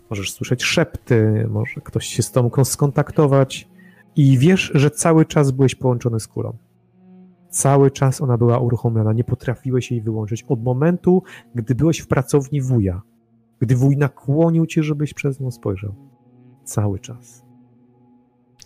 Możesz 0.09 0.31
słyszeć 0.33 0.63
szepty, 0.63 1.47
może 1.49 1.81
ktoś 1.81 2.05
się 2.05 2.23
z 2.23 2.31
tobą 2.31 2.65
skontaktować 2.65 3.69
i 4.15 4.37
wiesz, 4.37 4.71
że 4.75 4.91
cały 4.91 5.25
czas 5.25 5.51
byłeś 5.51 5.75
połączony 5.75 6.19
z 6.19 6.27
kulą. 6.27 6.57
Cały 7.49 7.91
czas 7.91 8.21
ona 8.21 8.37
była 8.37 8.59
uruchomiona, 8.59 9.13
nie 9.13 9.23
potrafiłeś 9.23 9.91
jej 9.91 10.01
wyłączyć. 10.01 10.43
Od 10.43 10.63
momentu, 10.63 11.23
gdy 11.55 11.75
byłeś 11.75 11.99
w 11.99 12.07
pracowni 12.07 12.61
wuja, 12.61 13.01
gdy 13.59 13.75
wuj 13.75 13.97
nakłonił 13.97 14.65
cię, 14.65 14.83
żebyś 14.83 15.13
przez 15.13 15.39
nią 15.39 15.51
spojrzał. 15.51 15.95
Cały 16.63 16.99
czas. 16.99 17.45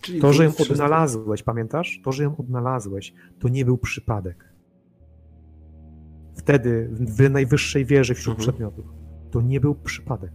Czyli 0.02 0.22
To, 0.22 0.34
że 0.34 0.44
ją 0.44 0.52
odnalazłeś, 0.60 1.44
pamiętasz? 1.44 2.02
To, 2.04 2.12
że 2.12 2.24
ją 2.24 2.38
odnalazłeś, 2.38 3.14
to 3.40 3.50
nie 3.50 3.66
był 3.66 3.78
przypadek. 3.78 4.54
Wtedy, 6.36 6.90
w 6.92 7.30
najwyższej 7.30 7.86
wieży 7.86 8.14
wśród 8.14 8.38
Mhm. 8.38 8.44
przedmiotów, 8.50 8.86
to 9.32 9.42
nie 9.42 9.60
był 9.60 9.76
przypadek. 9.76 10.32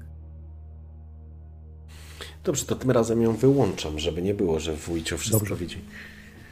Dobrze, 2.46 2.64
to 2.66 2.74
tym 2.76 2.90
razem 2.90 3.22
ją 3.22 3.36
wyłączam, 3.36 3.98
żeby 3.98 4.22
nie 4.22 4.34
było, 4.34 4.60
że 4.60 4.72
wujcio 4.76 5.18
wszystko 5.18 5.38
Dobrze. 5.38 5.56
widzi. 5.56 5.78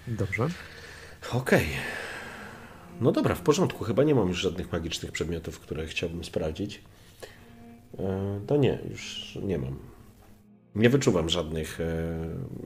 Dobrze. 0.08 0.48
Okej. 1.32 1.66
No 3.00 3.12
dobra, 3.12 3.34
w 3.34 3.40
porządku. 3.40 3.84
Chyba 3.84 4.04
nie 4.04 4.14
mam 4.14 4.28
już 4.28 4.38
żadnych 4.38 4.72
magicznych 4.72 5.12
przedmiotów, 5.12 5.60
które 5.60 5.86
chciałbym 5.86 6.24
sprawdzić. 6.24 6.80
E, 7.98 8.40
To 8.46 8.56
nie, 8.56 8.78
już 8.90 9.34
nie 9.42 9.58
mam. 9.58 9.76
Nie 10.74 10.90
wyczuwam 10.90 11.28
żadnych 11.28 11.80
e, 11.80 11.86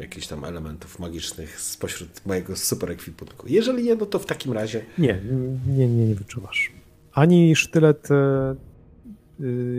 jakichś 0.00 0.26
tam 0.26 0.44
elementów 0.44 0.98
magicznych 0.98 1.60
spośród 1.60 2.26
mojego 2.26 2.56
super 2.56 2.90
ekwipunku. 2.90 3.46
Jeżeli 3.48 3.82
nie, 3.84 3.94
no 3.94 4.06
to 4.06 4.18
w 4.18 4.26
takim 4.26 4.52
razie 4.52 4.84
Nie, 4.98 5.20
nie, 5.66 5.86
nie, 5.88 6.06
nie 6.06 6.14
wyczuwasz. 6.14 6.72
Ani 7.12 7.56
sztylet 7.56 8.10
e, 8.10 8.54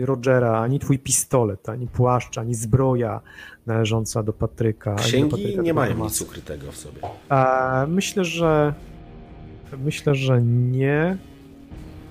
Rogera, 0.04 0.60
ani 0.60 0.78
twój 0.78 0.98
pistolet, 0.98 1.68
ani 1.68 1.86
płaszcz, 1.86 2.38
ani 2.38 2.54
zbroja 2.54 3.20
należąca 3.66 4.22
do 4.22 4.32
Patryka. 4.32 4.90
ani 4.90 4.98
do 4.98 5.04
księgi 5.04 5.30
Patryka, 5.30 5.62
nie 5.62 5.74
mają 5.74 6.04
nic 6.04 6.22
ukrytego 6.22 6.72
w 6.72 6.76
sobie. 6.76 7.00
A, 7.28 7.86
myślę, 7.88 8.24
że 8.24 8.74
myślę, 9.84 10.14
że 10.14 10.42
nie. 10.42 11.16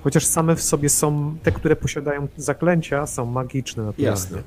Chociaż 0.04 0.26
same 0.26 0.56
w 0.56 0.62
sobie 0.62 0.90
są, 0.90 1.36
te, 1.44 1.52
które 1.52 1.76
posiadają 1.76 2.28
zaklęcia, 2.38 3.06
są 3.06 3.26
magiczne 3.26 3.84
naturalnie. 3.84 4.12
Jasne. 4.12 4.44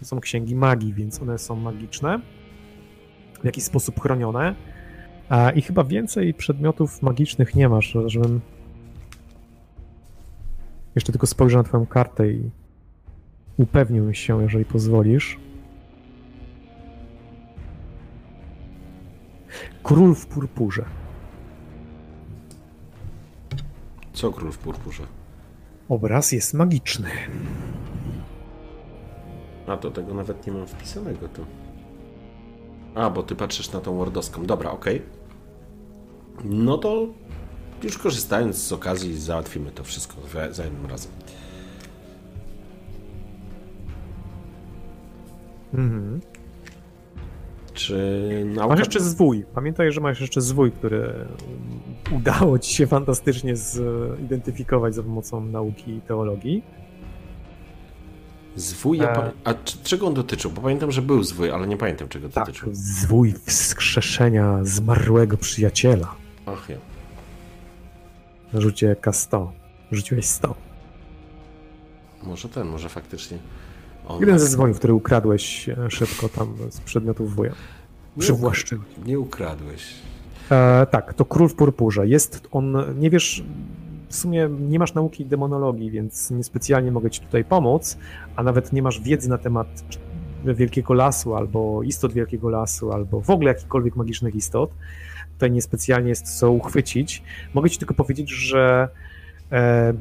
To 0.00 0.04
są 0.04 0.20
księgi 0.20 0.54
magii, 0.54 0.94
więc 0.94 1.22
one 1.22 1.38
są 1.38 1.56
magiczne. 1.56 2.20
W 3.42 3.44
jakiś 3.44 3.64
sposób 3.64 4.00
chronione. 4.00 4.54
I 5.54 5.62
chyba 5.62 5.84
więcej 5.84 6.34
przedmiotów 6.34 7.02
magicznych 7.02 7.54
nie 7.54 7.68
masz, 7.68 7.96
żebym 8.06 8.40
jeszcze 10.94 11.12
tylko 11.12 11.26
spojrzę 11.26 11.58
na 11.58 11.64
twoją 11.64 11.86
kartę 11.86 12.30
i 12.30 12.50
upewnił 13.56 14.14
się, 14.14 14.42
jeżeli 14.42 14.64
pozwolisz. 14.64 15.38
Król 19.82 20.14
w 20.14 20.26
purpurze. 20.26 20.84
Co 24.12 24.32
król 24.32 24.52
w 24.52 24.58
purpurze? 24.58 25.02
Obraz 25.88 26.32
jest 26.32 26.54
magiczny. 26.54 27.10
A 29.66 29.76
to 29.76 29.90
tego 29.90 30.14
nawet 30.14 30.46
nie 30.46 30.52
mam 30.52 30.66
wpisanego 30.66 31.28
tu. 31.28 31.46
A, 32.94 33.10
bo 33.10 33.22
ty 33.22 33.36
patrzysz 33.36 33.72
na 33.72 33.80
tą 33.80 33.96
wordowską. 33.96 34.46
Dobra, 34.46 34.70
okej. 34.70 35.02
No 36.44 36.78
to 36.78 37.06
już 37.82 37.98
korzystając 37.98 38.56
z 38.56 38.72
okazji 38.72 39.18
załatwimy 39.20 39.70
to 39.70 39.84
wszystko 39.84 40.14
za, 40.52 40.64
jednym 40.64 40.86
razem. 40.86 41.12
Mhm. 45.74 46.20
Czy 47.74 48.44
Masz 48.46 48.56
nauka... 48.56 48.78
jeszcze 48.78 49.00
zwój. 49.00 49.44
Pamiętaj, 49.54 49.92
że 49.92 50.00
masz 50.00 50.20
jeszcze 50.20 50.40
zwój, 50.40 50.72
który 50.72 51.14
udało 52.16 52.58
ci 52.58 52.74
się 52.74 52.86
fantastycznie 52.86 53.56
zidentyfikować 53.56 54.94
za 54.94 55.02
pomocą 55.02 55.40
nauki 55.40 55.90
i 55.90 56.00
teologii. 56.00 56.62
Zwój, 58.56 58.98
ja 58.98 59.12
E. 59.12 59.30
A 59.44 59.54
czego 59.84 60.06
on 60.06 60.14
dotyczył? 60.14 60.50
Bo 60.50 60.60
pamiętam, 60.60 60.92
że 60.92 61.02
był 61.02 61.22
zwój, 61.22 61.50
ale 61.50 61.66
nie 61.66 61.76
pamiętam 61.76 62.08
czego 62.08 62.28
Tak, 62.28 62.46
dotyczył. 62.46 62.68
zwój 62.72 63.34
wskrzeszenia 63.46 64.58
zmarłego 64.62 65.36
przyjaciela. 65.36 66.14
Ach 66.46 66.68
ja. 66.68 66.76
Rzucie 68.60 68.96
K100. 69.02 69.46
Rzuciłeś 69.92 70.26
100. 70.26 70.54
Może 72.22 72.48
ten, 72.48 72.66
może 72.68 72.88
faktycznie. 72.88 73.38
On 74.08 74.20
Jeden 74.20 74.38
ze 74.38 74.46
dzwonów, 74.48 74.78
który 74.78 74.94
ukradłeś 74.94 75.68
e, 75.68 75.90
szybko 75.90 76.28
tam 76.28 76.54
z 76.70 76.80
przedmiotów 76.80 77.34
wuja. 77.34 77.50
nie, 77.50 78.20
Przywłaszczył. 78.20 78.78
ukra- 78.78 79.06
nie 79.06 79.18
ukradłeś. 79.18 79.82
E, 80.50 80.86
tak, 80.90 81.14
to 81.14 81.24
król 81.24 81.48
w 81.48 81.54
purpurze. 81.54 82.08
Jest 82.08 82.48
on, 82.52 82.76
nie 82.98 83.10
wiesz, 83.10 83.44
w 84.08 84.16
sumie 84.16 84.48
nie 84.60 84.78
masz 84.78 84.94
nauki 84.94 85.26
demonologii, 85.26 85.90
więc 85.90 86.30
niespecjalnie 86.30 86.92
mogę 86.92 87.10
ci 87.10 87.20
tutaj 87.20 87.44
pomóc, 87.44 87.98
a 88.36 88.42
nawet 88.42 88.72
nie 88.72 88.82
masz 88.82 89.00
wiedzy 89.00 89.28
na 89.28 89.38
temat 89.38 89.68
wielkiego 90.44 90.94
lasu, 90.94 91.34
albo 91.34 91.82
istot 91.82 92.12
wielkiego 92.12 92.48
lasu, 92.50 92.92
albo 92.92 93.20
w 93.20 93.30
ogóle 93.30 93.48
jakichkolwiek 93.48 93.96
magicznych 93.96 94.34
istot. 94.34 94.70
Tutaj 95.34 95.50
niespecjalnie 95.50 96.08
jest 96.08 96.38
co 96.38 96.52
uchwycić. 96.52 97.22
Mogę 97.54 97.70
ci 97.70 97.78
tylko 97.78 97.94
powiedzieć, 97.94 98.30
że, 98.30 98.88
e, 99.52 99.94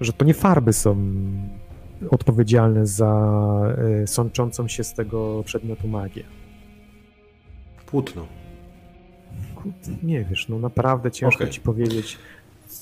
że 0.00 0.12
to 0.12 0.24
nie 0.24 0.34
farby 0.34 0.72
są 0.72 0.96
odpowiedzialne 2.10 2.86
za 2.86 3.74
e, 4.02 4.06
sączącą 4.06 4.68
się 4.68 4.84
z 4.84 4.94
tego 4.94 5.42
przedmiotu 5.44 5.88
magię. 5.88 6.24
Płótno. 7.86 8.26
Nie 10.02 10.24
wiesz, 10.24 10.48
no 10.48 10.58
naprawdę 10.58 11.10
ciężko 11.10 11.44
Okej. 11.44 11.54
ci 11.54 11.60
powiedzieć, 11.60 12.18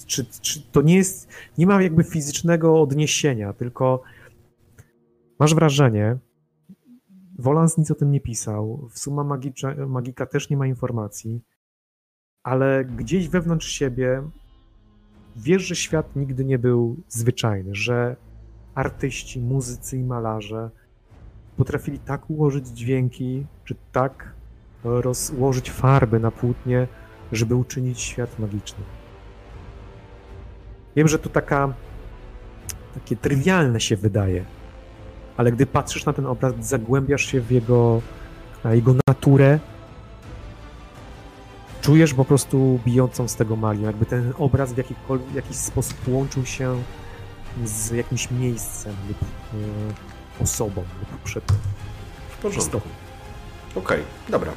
czy, 0.07 0.27
czy 0.41 0.63
to 0.73 0.83
nie 0.83 0.97
jest, 0.97 1.29
nie 1.59 1.67
ma 1.67 1.83
jakby 1.83 2.05
fizycznego 2.05 2.81
odniesienia, 2.81 3.53
tylko 3.53 4.03
masz 5.39 5.55
wrażenie, 5.55 6.17
Wolans 7.39 7.79
nic 7.79 7.91
o 7.91 7.95
tym 7.95 8.11
nie 8.11 8.21
pisał, 8.21 8.89
w 8.91 9.07
Magicza, 9.25 9.75
Magika 9.87 10.27
też 10.27 10.51
nie 10.51 10.57
ma 10.57 10.67
informacji, 10.67 11.43
ale 12.43 12.85
gdzieś 12.85 13.29
wewnątrz 13.29 13.69
siebie 13.69 14.23
wiesz, 15.37 15.63
że 15.63 15.77
świat 15.77 16.17
nigdy 16.17 16.45
nie 16.45 16.59
był 16.59 16.97
zwyczajny, 17.09 17.75
że 17.75 18.17
artyści, 18.75 19.41
muzycy 19.41 19.99
i 19.99 20.05
malarze 20.05 20.71
potrafili 21.57 21.99
tak 21.99 22.31
ułożyć 22.31 22.69
dźwięki, 22.69 23.47
czy 23.65 23.75
tak 23.93 24.35
rozłożyć 24.85 25.71
farby 25.71 26.21
na 26.21 26.31
płótnie, 26.31 26.89
żeby 27.33 27.55
uczynić 27.55 28.01
świat 28.01 28.39
magiczny. 28.39 28.85
Wiem, 30.97 31.09
że 31.09 31.19
to 31.19 31.29
taka 31.29 31.75
takie 32.95 33.17
trywialne 33.17 33.81
się 33.81 33.97
wydaje, 33.97 34.45
ale 35.37 35.53
gdy 35.53 35.67
patrzysz 35.67 36.05
na 36.05 36.13
ten 36.13 36.27
obraz, 36.27 36.55
zagłębiasz 36.61 37.25
się 37.25 37.41
w 37.41 37.51
jego, 37.51 38.01
na 38.65 38.75
jego 38.75 38.95
naturę, 39.09 39.59
czujesz 41.81 42.15
po 42.15 42.25
prostu 42.25 42.81
bijącą 42.87 43.29
z 43.29 43.37
tego 43.37 43.57
magię, 43.57 43.85
jakby 43.85 44.07
ten 44.07 44.33
obraz 44.39 44.73
w 44.73 44.77
jakikolwiek, 44.77 45.35
jakiś 45.35 45.57
sposób 45.57 45.97
łączył 46.09 46.47
się 46.47 46.83
z 47.65 47.91
jakimś 47.91 48.31
miejscem 48.31 48.97
lub 49.09 49.19
e, 49.23 50.43
osobą 50.43 50.85
lub 51.01 51.23
przedmiotem. 51.23 51.57
W 52.29 52.37
porządku. 52.37 52.81
Okej, 53.75 54.03
dobra. 54.29 54.53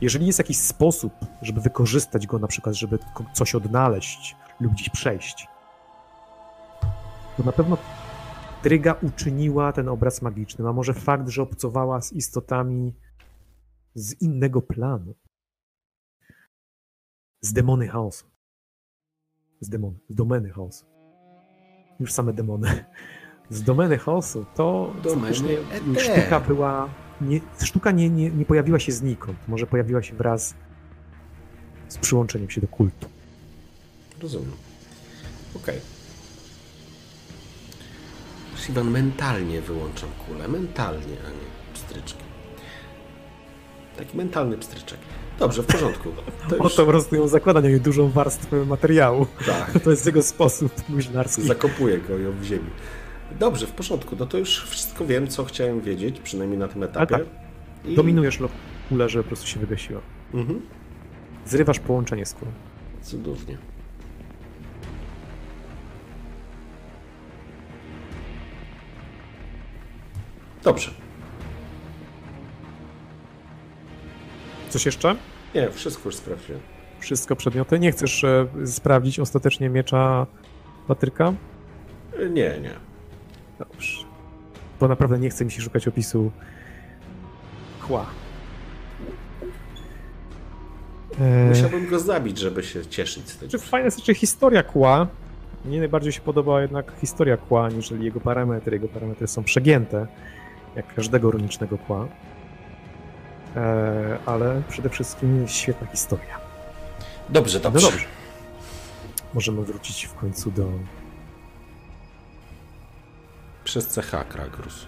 Jeżeli 0.00 0.26
jest 0.26 0.38
jakiś 0.38 0.58
sposób, 0.58 1.12
żeby 1.42 1.60
wykorzystać 1.60 2.26
go, 2.26 2.38
na 2.38 2.46
przykład, 2.46 2.74
żeby 2.74 2.98
coś 3.32 3.54
odnaleźć 3.54 4.36
lub 4.60 4.72
gdzieś 4.72 4.88
przejść, 4.88 5.48
to 7.36 7.42
na 7.44 7.52
pewno 7.52 7.76
Tryga 8.62 8.92
uczyniła 9.02 9.72
ten 9.72 9.88
obraz 9.88 10.22
magicznym, 10.22 10.66
a 10.66 10.72
może 10.72 10.94
fakt, 10.94 11.28
że 11.28 11.42
obcowała 11.42 12.00
z 12.00 12.12
istotami 12.12 12.94
z 13.94 14.22
innego 14.22 14.62
planu. 14.62 15.14
Z 17.40 17.52
demony 17.52 17.88
chaosu. 17.88 18.26
Z 19.60 19.68
demony, 19.68 19.98
z 20.08 20.14
domeny 20.14 20.50
chaosu. 20.50 20.86
Już 22.00 22.12
same 22.12 22.32
demony. 22.32 22.84
Z 23.50 23.62
domeny 23.62 23.98
chaosu 23.98 24.46
to 24.54 24.94
Domeny 25.02 25.56
sztuka 25.98 26.40
była. 26.40 26.88
Nie, 27.20 27.40
sztuka 27.64 27.90
nie, 27.90 28.10
nie, 28.10 28.30
nie 28.30 28.44
pojawiła 28.44 28.78
się 28.78 28.92
znikąd. 28.92 29.48
Może 29.48 29.66
pojawiła 29.66 30.02
się 30.02 30.14
wraz 30.14 30.54
z 31.88 31.98
przyłączeniem 31.98 32.50
się 32.50 32.60
do 32.60 32.68
kultu. 32.68 33.08
Rozumiem. 34.20 34.52
Okej. 35.56 35.80
Siwan 38.66 38.90
mentalnie 38.90 39.60
wyłączam 39.60 40.08
kulę. 40.26 40.48
Mentalnie, 40.48 41.16
a 41.26 41.30
nie 41.30 41.74
pstryczkiem. 41.74 42.22
Taki 43.96 44.16
mentalny 44.16 44.58
pstryczek. 44.58 44.98
Dobrze, 45.38 45.62
w 45.62 45.66
porządku. 45.66 46.08
To 46.50 46.58
O 46.58 46.64
już 46.64 46.74
to 46.74 46.82
po 46.84 46.90
prostu 46.90 47.16
ją 47.16 47.28
zakłada 47.28 47.60
na 47.60 47.68
niej 47.68 47.80
dużą 47.80 48.08
warstwę 48.10 48.64
materiału. 48.64 49.26
tak. 49.46 49.70
To 49.84 49.90
jest 49.90 50.06
jego 50.06 50.22
sposób 50.22 50.72
guźlarski. 50.88 51.42
Zakopuję 51.42 51.98
go 51.98 52.18
ją 52.18 52.32
w 52.32 52.44
ziemi. 52.44 52.70
Dobrze, 53.38 53.66
w 53.66 53.72
porządku. 53.72 54.16
No 54.18 54.26
to 54.26 54.38
już 54.38 54.64
wszystko 54.64 55.04
wiem, 55.04 55.28
co 55.28 55.44
chciałem 55.44 55.80
wiedzieć, 55.80 56.20
przynajmniej 56.20 56.58
na 56.58 56.68
tym 56.68 56.82
etapie. 56.82 57.18
tak. 57.18 57.26
I... 57.84 57.94
Dominujesz 57.94 58.38
kulę, 58.88 59.08
żeby 59.08 59.24
po 59.24 59.28
prostu 59.28 59.46
się 59.46 59.60
wygasiła. 59.60 60.00
Mhm. 60.34 60.60
Zrywasz 61.46 61.78
połączenie 61.80 62.26
z 62.26 62.34
kulą. 62.34 62.52
Cudownie. 63.02 63.58
Dobrze. 70.64 70.90
Coś 74.68 74.86
jeszcze? 74.86 75.16
Nie, 75.54 75.70
wszystko 75.70 76.02
już 76.08 76.14
sprawdziłem. 76.16 76.60
Wszystko 77.00 77.36
przedmioty. 77.36 77.78
Nie 77.78 77.92
chcesz 77.92 78.24
e, 78.24 78.46
sprawdzić 78.66 79.20
ostatecznie 79.20 79.68
miecza 79.68 80.26
Patryka? 80.88 81.32
E, 82.18 82.28
Nie, 82.30 82.60
nie. 82.60 82.70
Dobrze. 83.58 84.04
Bo 84.80 84.88
naprawdę 84.88 85.18
nie 85.18 85.30
chce 85.30 85.44
mi 85.44 85.50
się 85.50 85.62
szukać 85.62 85.88
opisu 85.88 86.30
chła. 87.80 88.06
E, 91.20 91.48
Musiałbym 91.48 91.86
go 91.90 91.98
zabić, 91.98 92.38
żeby 92.38 92.62
się 92.62 92.86
cieszyć 92.86 93.30
z 93.30 93.38
tego. 93.38 93.50
Czy 93.52 93.58
fajna 93.58 93.84
jest 93.84 93.98
jeszcze 93.98 94.14
historia 94.14 94.62
kła. 94.62 95.06
Mnie 95.64 95.78
najbardziej 95.78 96.12
się 96.12 96.20
podoba 96.20 96.62
jednak 96.62 96.92
historia 97.00 97.36
kła, 97.36 97.68
niżeli 97.68 98.04
jego 98.04 98.20
parametry. 98.20 98.72
Jego 98.76 98.88
parametry 98.88 99.26
są 99.26 99.44
przegięte, 99.44 100.06
jak 100.76 100.94
każdego 100.94 101.30
runicznego 101.30 101.78
kła. 101.78 102.08
E, 103.56 104.18
ale 104.26 104.62
przede 104.68 104.88
wszystkim 104.88 105.48
świetna 105.48 105.86
historia. 105.86 106.40
Dobrze, 107.28 107.58
No 107.58 107.70
dobrze. 107.70 107.90
dobrze. 107.90 108.04
Możemy 109.34 109.62
wrócić 109.62 110.06
w 110.06 110.14
końcu 110.14 110.50
do. 110.50 110.68
Przez 113.64 113.86
CH, 113.98 114.28
Kragrus. 114.28 114.86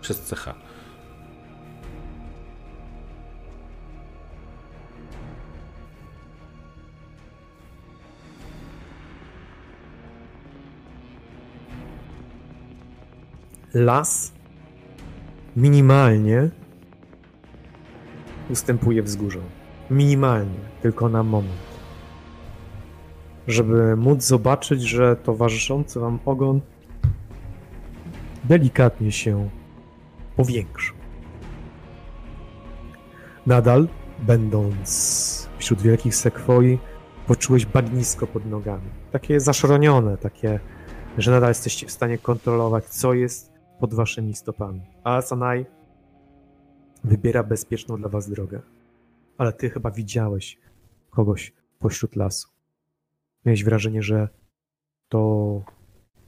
Przez 0.00 0.30
CH. 0.30 0.54
Las 13.74 14.32
minimalnie 15.56 16.48
ustępuje 18.50 19.02
wzgórzom. 19.02 19.42
Minimalnie, 19.90 20.58
tylko 20.82 21.08
na 21.08 21.22
moment. 21.22 21.72
Żeby 23.48 23.96
móc 23.96 24.22
zobaczyć, 24.22 24.82
że 24.82 25.16
towarzyszący 25.16 26.00
wam 26.00 26.18
ogon 26.24 26.60
delikatnie 28.44 29.12
się 29.12 29.48
powiększył. 30.36 30.96
Nadal, 33.46 33.88
będąc 34.18 35.48
wśród 35.58 35.82
wielkich 35.82 36.14
sekwoi, 36.14 36.78
poczułeś 37.26 37.66
bagnisko 37.66 38.26
pod 38.26 38.46
nogami. 38.46 38.88
Takie 39.12 39.40
zaszronione, 39.40 40.16
takie, 40.16 40.60
że 41.18 41.30
nadal 41.30 41.50
jesteście 41.50 41.86
w 41.86 41.90
stanie 41.90 42.18
kontrolować, 42.18 42.84
co 42.84 43.14
jest 43.14 43.51
pod 43.82 43.94
waszymi 43.94 44.34
stopami. 44.34 44.80
A 45.04 45.22
Sanai 45.22 45.66
wybiera 47.04 47.42
bezpieczną 47.42 47.96
dla 47.96 48.08
was 48.08 48.30
drogę. 48.30 48.62
Ale 49.38 49.52
ty 49.52 49.70
chyba 49.70 49.90
widziałeś 49.90 50.58
kogoś 51.10 51.52
pośród 51.78 52.16
lasu. 52.16 52.48
Miałeś 53.44 53.64
wrażenie, 53.64 54.02
że 54.02 54.28
to 55.08 55.62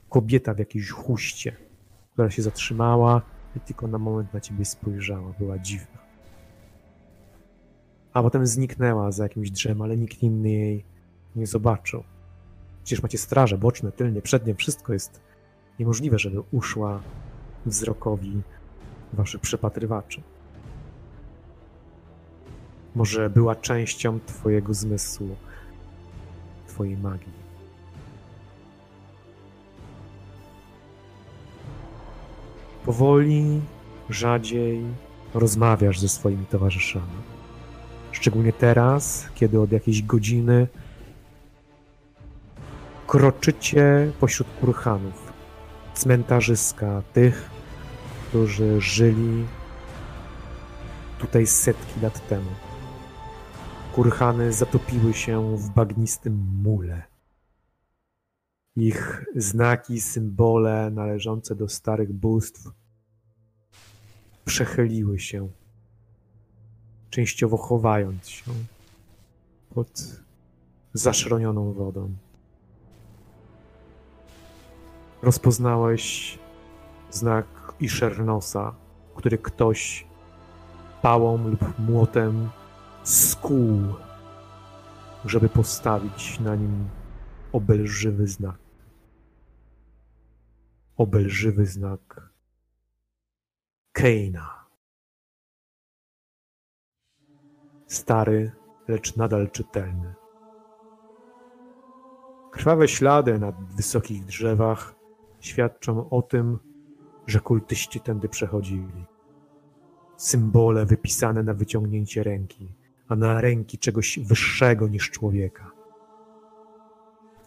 kobieta 0.09 0.53
w 0.53 0.59
jakiejś 0.59 0.89
chuście, 0.89 1.55
która 2.11 2.29
się 2.29 2.41
zatrzymała 2.41 3.21
i 3.55 3.59
tylko 3.59 3.87
na 3.87 3.97
moment 3.97 4.33
na 4.33 4.39
ciebie 4.39 4.65
spojrzała. 4.65 5.33
Była 5.39 5.59
dziwna. 5.59 5.97
A 8.13 8.23
potem 8.23 8.47
zniknęła 8.47 9.11
za 9.11 9.23
jakimś 9.23 9.51
drzem, 9.51 9.81
ale 9.81 9.97
nikt 9.97 10.23
inny 10.23 10.49
jej 10.49 10.85
nie 11.35 11.47
zobaczył. 11.47 12.03
Przecież 12.83 13.03
macie 13.03 13.17
straże 13.17 13.57
boczne, 13.57 13.91
tylnie, 13.91 14.21
przednie, 14.21 14.55
wszystko 14.55 14.93
jest 14.93 15.21
niemożliwe, 15.79 16.19
żeby 16.19 16.43
uszła 16.51 17.01
wzrokowi 17.65 18.41
waszych 19.13 19.41
przepatrywaczy. 19.41 20.21
Może 22.95 23.29
była 23.29 23.55
częścią 23.55 24.19
twojego 24.25 24.73
zmysłu, 24.73 25.35
twojej 26.67 26.97
magii. 26.97 27.45
Powoli, 32.85 33.61
rzadziej 34.09 34.85
rozmawiasz 35.33 35.99
ze 35.99 36.09
swoimi 36.09 36.45
towarzyszami. 36.45 37.35
Szczególnie 38.11 38.53
teraz, 38.53 39.27
kiedy 39.35 39.61
od 39.61 39.71
jakiejś 39.71 40.03
godziny 40.03 40.67
kroczycie 43.07 44.11
pośród 44.19 44.47
kurhanów, 44.59 45.33
cmentarzyska 45.93 47.01
tych, 47.13 47.54
którzy 48.35 48.81
żyli 48.81 49.45
tutaj 51.19 51.47
setki 51.47 51.99
lat 52.01 52.27
temu. 52.27 52.49
Kurhany 53.93 54.53
zatopiły 54.53 55.13
się 55.13 55.57
w 55.57 55.69
bagnistym 55.69 56.47
mule. 56.63 57.03
Ich 58.75 59.25
znaki, 59.35 60.01
symbole 60.01 60.91
należące 60.91 61.55
do 61.55 61.69
starych 61.69 62.13
bóstw 62.13 62.71
przechyliły 64.45 65.19
się, 65.19 65.49
częściowo 67.09 67.57
chowając 67.57 68.29
się 68.29 68.51
pod 69.69 70.21
zaszronioną 70.93 71.73
wodą. 71.73 72.15
Rozpoznałeś 75.21 76.39
znak 77.11 77.54
Ishernosa, 77.79 78.75
który 79.15 79.37
ktoś 79.37 80.07
pałą 81.01 81.47
lub 81.47 81.79
młotem 81.79 82.49
skół, 83.03 83.79
żeby 85.25 85.49
postawić 85.49 86.39
na 86.39 86.55
nim 86.55 86.89
obelżywy 87.51 88.27
znak. 88.27 88.57
Obelżywy 90.97 91.65
znak 91.65 92.29
Keina. 93.91 94.65
Stary, 97.87 98.51
lecz 98.87 99.15
nadal 99.15 99.51
czytelny. 99.51 100.13
Krwawe 102.51 102.87
ślady 102.87 103.39
na 103.39 103.51
wysokich 103.51 104.25
drzewach 104.25 104.95
świadczą 105.39 106.09
o 106.09 106.21
tym, 106.21 106.59
że 107.27 107.39
kultyści 107.39 107.99
tędy 107.99 108.29
przechodzili. 108.29 109.05
Symbole 110.17 110.85
wypisane 110.85 111.43
na 111.43 111.53
wyciągnięcie 111.53 112.23
ręki, 112.23 112.75
a 113.07 113.15
na 113.15 113.41
ręki 113.41 113.77
czegoś 113.77 114.19
wyższego 114.19 114.87
niż 114.87 115.11
człowieka. 115.11 115.71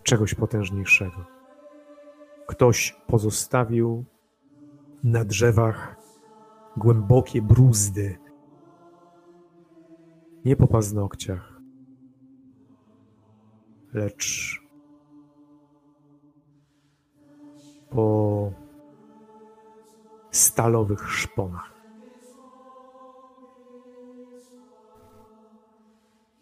Czegoś 0.02 0.34
potężniejszego. 0.34 1.26
Ktoś 2.46 2.96
pozostawił 3.06 4.04
na 5.04 5.24
drzewach 5.24 5.96
głębokie 6.76 7.42
bruzdy. 7.42 8.18
Nie 10.44 10.56
po 10.56 10.66
paznokciach, 10.66 11.60
lecz 13.92 14.60
po 17.90 18.52
stalowych 20.38 21.10
szponach. 21.10 21.72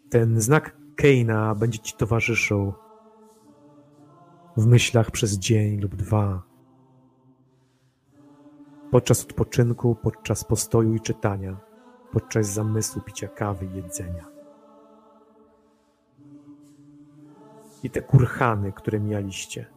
Ten 0.09 0.41
znak 0.41 0.77
Keina 0.95 1.55
będzie 1.55 1.79
ci 1.79 1.93
towarzyszył 1.95 2.73
w 4.57 4.65
myślach 4.65 5.11
przez 5.11 5.33
dzień 5.33 5.81
lub 5.81 5.95
dwa. 5.95 6.41
Podczas 8.91 9.23
odpoczynku, 9.23 9.95
podczas 9.95 10.43
postoju 10.43 10.93
i 10.93 10.99
czytania, 10.99 11.57
podczas 12.11 12.47
zamysłu 12.47 13.01
picia 13.01 13.27
kawy 13.27 13.65
i 13.65 13.75
jedzenia. 13.75 14.25
I 17.83 17.89
te 17.89 18.01
kurhany, 18.01 18.71
które 18.71 18.99
mieliście. 18.99 19.76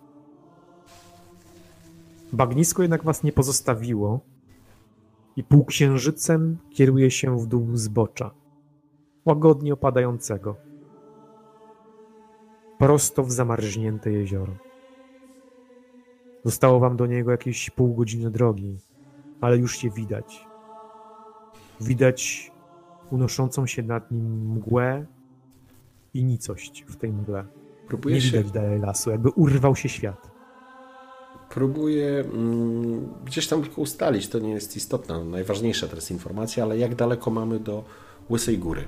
Bagnisko 2.33 2.83
jednak 2.83 3.05
was 3.05 3.23
nie 3.23 3.33
pozostawiło 3.33 4.21
i 5.37 5.45
półksiężycem 5.45 6.59
kieruje 6.71 7.11
się 7.11 7.39
w 7.39 7.47
dół 7.47 7.67
zbocza, 7.77 8.31
łagodnie 9.25 9.73
opadającego, 9.73 10.57
prosto 12.79 13.23
w 13.23 13.33
zamarznięte 13.33 14.13
jezioro. 14.13 14.53
Zostało 16.45 16.81
wam 16.81 16.97
do 16.97 17.07
niego 17.07 17.31
jakieś 17.31 17.71
pół 17.71 17.95
godziny 17.95 18.31
drogi, 18.31 18.79
ale 19.41 19.59
już 19.59 19.85
je 19.85 19.91
widać. 19.91 20.47
Widać 21.81 22.53
unoszącą 23.11 23.67
się 23.67 23.83
nad 23.83 24.11
nim 24.11 24.51
mgłę 24.53 25.07
i 26.15 26.25
nicość 26.25 26.85
w 26.89 26.97
tej 26.97 27.13
mgle. 27.13 27.47
Próbuję 27.89 28.15
Nie 28.15 28.21
się, 28.21 28.39
widać 28.39 28.53
dalej 28.53 28.81
lasu, 28.81 29.11
jakby 29.11 29.31
urwał 29.31 29.77
się 29.77 29.89
świat. 29.89 30.30
Próbuję 31.51 32.21
mm, 32.21 33.09
gdzieś 33.25 33.47
tam 33.47 33.63
tylko 33.63 33.81
ustalić, 33.81 34.29
to 34.29 34.39
nie 34.39 34.51
jest 34.51 34.77
istotna, 34.77 35.25
najważniejsza 35.25 35.89
teraz 35.89 36.11
informacja, 36.11 36.65
ale 36.65 36.79
jak 36.79 36.95
daleko 36.95 37.31
mamy 37.31 37.61
do 37.61 37.85
Łysej 38.31 38.59
Góry? 38.59 38.85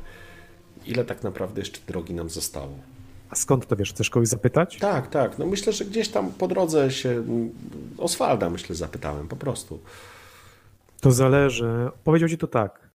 Ile 0.86 1.04
tak 1.04 1.22
naprawdę 1.22 1.60
jeszcze 1.60 1.80
drogi 1.86 2.14
nam 2.14 2.30
zostało? 2.30 2.72
A 3.30 3.34
skąd 3.34 3.66
to 3.66 3.76
wiesz? 3.76 3.92
Chcesz 3.92 4.10
kogoś 4.10 4.28
zapytać? 4.28 4.78
Tak, 4.78 5.10
tak. 5.10 5.38
No 5.38 5.46
myślę, 5.46 5.72
że 5.72 5.84
gdzieś 5.84 6.08
tam 6.08 6.32
po 6.32 6.48
drodze 6.48 6.90
się 6.90 7.10
mm, 7.10 7.50
Oswalda, 7.98 8.50
myślę, 8.50 8.74
zapytałem 8.74 9.28
po 9.28 9.36
prostu. 9.36 9.80
To 11.00 11.12
zależy. 11.12 11.90
Powiedział 12.04 12.28
ci 12.28 12.38
to 12.38 12.46
tak. 12.46 12.90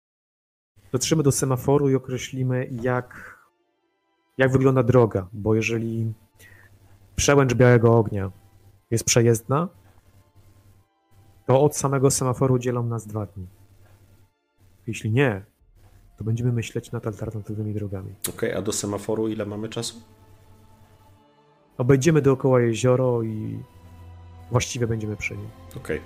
Dotrzemy 0.92 1.24
do 1.24 1.32
semaforu 1.32 1.90
i 1.90 1.96
określimy, 1.96 2.70
jak, 2.82 3.38
jak 4.38 4.52
wygląda 4.52 4.84
droga, 4.84 5.28
bo 5.34 5.56
jeżeli 5.56 6.14
przełęcz 7.16 7.54
Białego 7.54 7.98
Ognia 7.98 8.32
jest 8.92 9.04
przejezdna, 9.04 9.68
to 11.46 11.62
od 11.62 11.78
samego 11.78 12.12
semaforu 12.12 12.60
dzielą 12.60 12.84
nas 12.84 13.08
dwa 13.08 13.26
dni. 13.26 13.48
Jeśli 14.88 15.12
nie, 15.12 15.46
to 16.18 16.24
będziemy 16.24 16.52
myśleć 16.52 16.92
nad 16.92 17.08
alternatywnymi 17.08 17.74
drogami. 17.74 18.16
Okej, 18.30 18.54
a 18.54 18.62
do 18.62 18.72
semaforu 18.72 19.28
ile 19.28 19.46
mamy 19.46 19.70
czasu? 19.70 20.02
Obejdziemy 21.78 22.22
dookoła 22.22 22.62
jezioro 22.62 23.24
i 23.24 23.60
właściwie 24.52 24.88
będziemy 24.88 25.16
przy 25.16 25.38
nim. 25.38 25.48
Okej. 25.78 26.02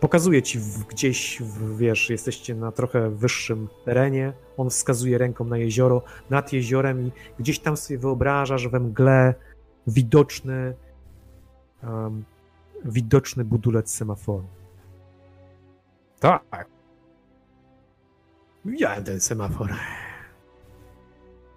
Pokazuje 0.00 0.42
ci 0.42 0.58
w, 0.58 0.84
gdzieś, 0.84 1.42
w, 1.42 1.76
wiesz, 1.76 2.10
jesteście 2.10 2.54
na 2.54 2.72
trochę 2.72 3.10
wyższym 3.10 3.68
terenie. 3.84 4.32
On 4.56 4.70
wskazuje 4.70 5.18
ręką 5.18 5.44
na 5.44 5.58
jezioro, 5.58 6.02
nad 6.30 6.52
jeziorem 6.52 7.06
i 7.06 7.12
gdzieś 7.38 7.58
tam 7.58 7.76
sobie 7.76 7.98
wyobrażasz 7.98 8.68
we 8.68 8.80
mgle 8.80 9.34
widoczny, 9.86 10.74
um, 11.82 12.24
widoczny 12.84 13.44
budulec 13.44 13.90
semaforu. 13.90 14.46
Tak. 16.20 16.66
Widziałem 18.64 19.04
ten 19.04 19.20
semafor. 19.20 19.70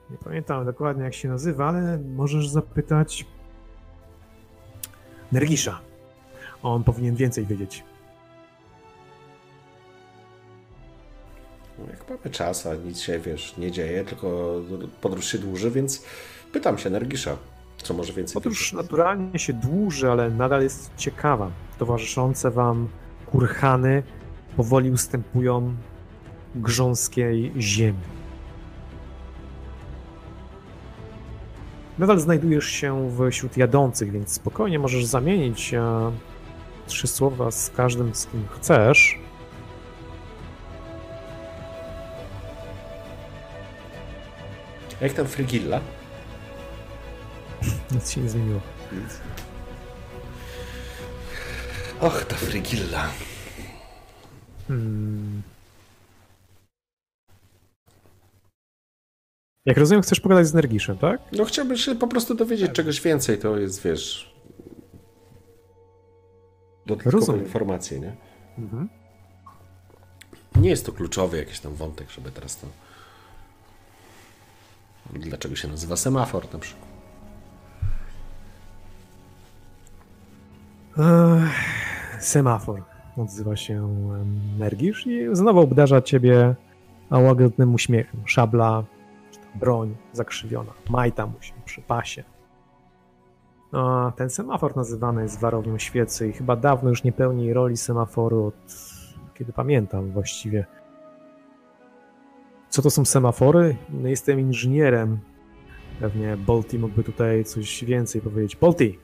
Nie 0.09 0.17
pamiętam 0.17 0.65
dokładnie 0.65 1.03
jak 1.03 1.13
się 1.13 1.29
nazywa, 1.29 1.67
ale 1.67 1.97
możesz 1.97 2.49
zapytać 2.49 3.25
Nergisza. 5.31 5.79
On 6.63 6.83
powinien 6.83 7.15
więcej 7.15 7.45
wiedzieć. 7.45 7.83
Jak 11.89 12.09
mamy 12.09 12.29
czas, 12.31 12.65
a 12.65 12.75
nic 12.75 12.99
się, 12.99 13.19
wiesz, 13.19 13.57
nie 13.57 13.71
dzieje, 13.71 14.05
tylko 14.05 14.55
podróż 15.01 15.25
się 15.25 15.37
dłuży, 15.37 15.71
więc 15.71 16.05
pytam 16.51 16.77
się 16.77 16.89
Nergisza, 16.89 17.37
co 17.83 17.93
może 17.93 18.13
więcej 18.13 18.41
wiedzieć. 18.41 18.73
naturalnie 18.73 19.39
się 19.39 19.53
dłuży, 19.53 20.11
ale 20.11 20.29
nadal 20.29 20.61
jest 20.61 20.91
ciekawa. 20.97 21.51
Towarzyszące 21.77 22.51
wam 22.51 22.87
kurhany 23.25 24.03
powoli 24.57 24.91
ustępują 24.91 25.75
grząskiej 26.55 27.53
ziemi. 27.59 27.99
Nadal 31.97 32.19
znajdujesz 32.19 32.65
się 32.65 33.11
wśród 33.31 33.57
jadących, 33.57 34.11
więc 34.11 34.31
spokojnie 34.31 34.79
możesz 34.79 35.05
zamienić 35.05 35.73
e, 35.73 36.11
trzy 36.87 37.07
słowa 37.07 37.51
z 37.51 37.69
każdym, 37.69 38.15
z 38.15 38.25
kim 38.25 38.45
chcesz. 38.51 39.19
Jak 45.01 45.13
tam 45.13 45.25
Frigilla? 45.27 45.79
Nic 47.91 48.11
się 48.11 48.21
nie 48.21 48.29
zmieniło. 48.29 48.61
Och, 51.99 52.25
ta 52.25 52.35
Frigilla. 52.35 53.09
Hmm. 54.67 55.41
Jak 59.65 59.77
rozumiem, 59.77 60.01
chcesz 60.01 60.19
pogadać 60.19 60.47
z 60.47 60.53
Nergiszem, 60.53 60.97
tak? 60.97 61.21
No 61.31 61.45
chciałbym 61.45 61.77
się 61.77 61.95
po 61.95 62.07
prostu 62.07 62.35
dowiedzieć 62.35 62.71
czegoś 62.71 63.01
więcej, 63.01 63.37
to 63.37 63.57
jest, 63.57 63.83
wiesz... 63.83 64.33
Dodatkowe 66.85 67.17
Rozumiem. 67.17 67.45
informacje, 67.45 67.99
nie? 67.99 68.15
Mhm. 68.57 68.89
Nie 70.55 70.69
jest 70.69 70.85
to 70.85 70.91
kluczowy 70.91 71.37
jakiś 71.37 71.59
tam 71.59 71.75
wątek, 71.75 72.09
żeby 72.11 72.31
teraz 72.31 72.57
to... 72.57 72.67
Dlaczego 75.13 75.55
się 75.55 75.67
nazywa 75.67 75.95
semafor 75.97 76.53
na 76.53 76.59
przykład? 76.59 76.92
Semafor, 82.19 82.83
odzywa 83.17 83.55
się 83.55 83.87
Nergisz 84.59 85.07
i 85.07 85.27
znowu 85.31 85.59
obdarza 85.59 86.01
ciebie 86.01 86.55
łagodnym 87.11 87.73
uśmiechem. 87.73 88.21
Szabla, 88.25 88.83
broń 89.55 89.95
zakrzywiona, 90.13 90.71
majta 90.89 91.25
mu 91.25 91.41
się 91.41 91.53
przy 91.65 91.81
pasie. 91.81 92.23
A 93.71 94.11
ten 94.15 94.29
semafor 94.29 94.75
nazywany 94.75 95.23
jest 95.23 95.39
warownią 95.39 95.77
świecy 95.77 96.27
i 96.29 96.33
chyba 96.33 96.55
dawno 96.55 96.89
już 96.89 97.03
nie 97.03 97.11
pełni 97.11 97.53
roli 97.53 97.77
semaforu 97.77 98.45
od 98.45 98.73
kiedy 99.33 99.53
pamiętam 99.53 100.11
właściwie. 100.11 100.65
Co 102.69 102.81
to 102.81 102.89
są 102.89 103.05
semafory? 103.05 103.75
No, 103.89 104.07
jestem 104.07 104.39
inżynierem. 104.39 105.19
Pewnie 105.99 106.37
Bolti 106.37 106.79
mógłby 106.79 107.03
tutaj 107.03 107.45
coś 107.45 107.83
więcej 107.85 108.21
powiedzieć. 108.21 108.55
Bolti! 108.55 108.99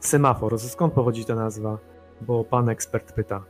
Semafor, 0.00 0.58
skąd 0.58 0.92
pochodzi 0.92 1.24
ta 1.24 1.34
nazwa? 1.34 1.78
Bo 2.20 2.44
pan 2.44 2.68
ekspert 2.68 3.12
pyta. 3.12 3.44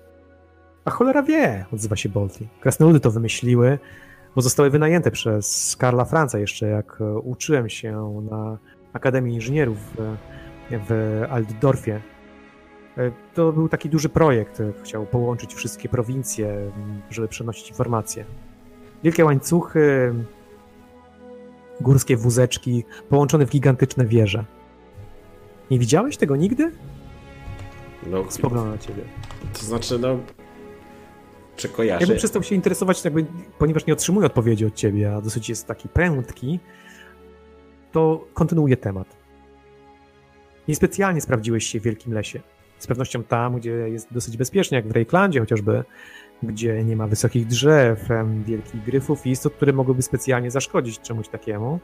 A 0.84 0.90
cholera 0.90 1.22
wie, 1.22 1.66
odzywa 1.72 1.96
się 1.96 2.08
Bolti. 2.08 2.48
Krasnoludy 2.60 3.00
to 3.00 3.10
wymyśliły, 3.10 3.78
bo 4.36 4.42
zostały 4.42 4.70
wynajęte 4.70 5.10
przez 5.10 5.76
Karla 5.76 6.04
Franca 6.04 6.38
jeszcze 6.38 6.66
jak 6.68 6.98
e, 7.00 7.14
uczyłem 7.18 7.68
się 7.68 8.22
na 8.30 8.58
Akademii 8.92 9.34
Inżynierów 9.34 9.78
w, 9.78 10.16
w 10.70 11.22
Altdorfie. 11.30 11.90
E, 11.90 12.00
To 13.34 13.52
był 13.52 13.68
taki 13.68 13.88
duży 13.88 14.08
projekt, 14.08 14.60
e, 14.60 14.72
chciał 14.82 15.06
połączyć 15.06 15.54
wszystkie 15.54 15.88
prowincje, 15.88 16.48
m, 16.48 17.02
żeby 17.10 17.28
przenosić 17.28 17.68
informacje. 17.68 18.24
Wielkie 19.04 19.24
łańcuchy, 19.24 20.14
górskie 21.80 22.16
wózeczki, 22.16 22.84
połączone 23.08 23.46
w 23.46 23.50
gigantyczne 23.50 24.04
wieże. 24.06 24.44
Nie 25.70 25.78
widziałeś 25.78 26.16
tego 26.16 26.36
nigdy? 26.36 26.72
No, 28.06 28.30
Spoglądam 28.30 28.72
na 28.72 28.78
ciebie. 28.78 29.02
to 29.52 29.58
znaczy, 29.66 29.98
no... 29.98 30.18
Czy 31.56 31.68
kojarzę? 31.68 32.00
Jakbym 32.00 32.18
przestał 32.18 32.42
się 32.42 32.54
interesować, 32.54 33.04
jakby, 33.04 33.26
ponieważ 33.58 33.86
nie 33.86 33.92
otrzymuję 33.92 34.26
odpowiedzi 34.26 34.66
od 34.66 34.74
ciebie, 34.74 35.14
a 35.14 35.20
dosyć 35.20 35.48
jest 35.48 35.66
taki 35.66 35.88
prędki, 35.88 36.60
to 37.92 38.24
kontynuuję 38.34 38.76
temat. 38.76 39.16
Niespecjalnie 40.68 41.20
sprawdziłeś 41.20 41.66
się 41.66 41.80
w 41.80 41.82
Wielkim 41.82 42.12
Lesie. 42.12 42.40
Z 42.78 42.86
pewnością 42.86 43.22
tam, 43.22 43.56
gdzie 43.56 43.70
jest 43.70 44.12
dosyć 44.12 44.36
bezpiecznie, 44.36 44.76
jak 44.76 44.88
w 44.88 44.90
Rejklandzie 44.90 45.40
chociażby, 45.40 45.84
gdzie 46.42 46.84
nie 46.84 46.96
ma 46.96 47.06
wysokich 47.06 47.46
drzew, 47.46 48.08
wielkich 48.46 48.84
gryfów 48.84 49.26
i 49.26 49.30
istot, 49.30 49.54
które 49.54 49.72
mogłyby 49.72 50.02
specjalnie 50.02 50.50
zaszkodzić 50.50 51.00
czemuś 51.00 51.28
takiemu, 51.28 51.80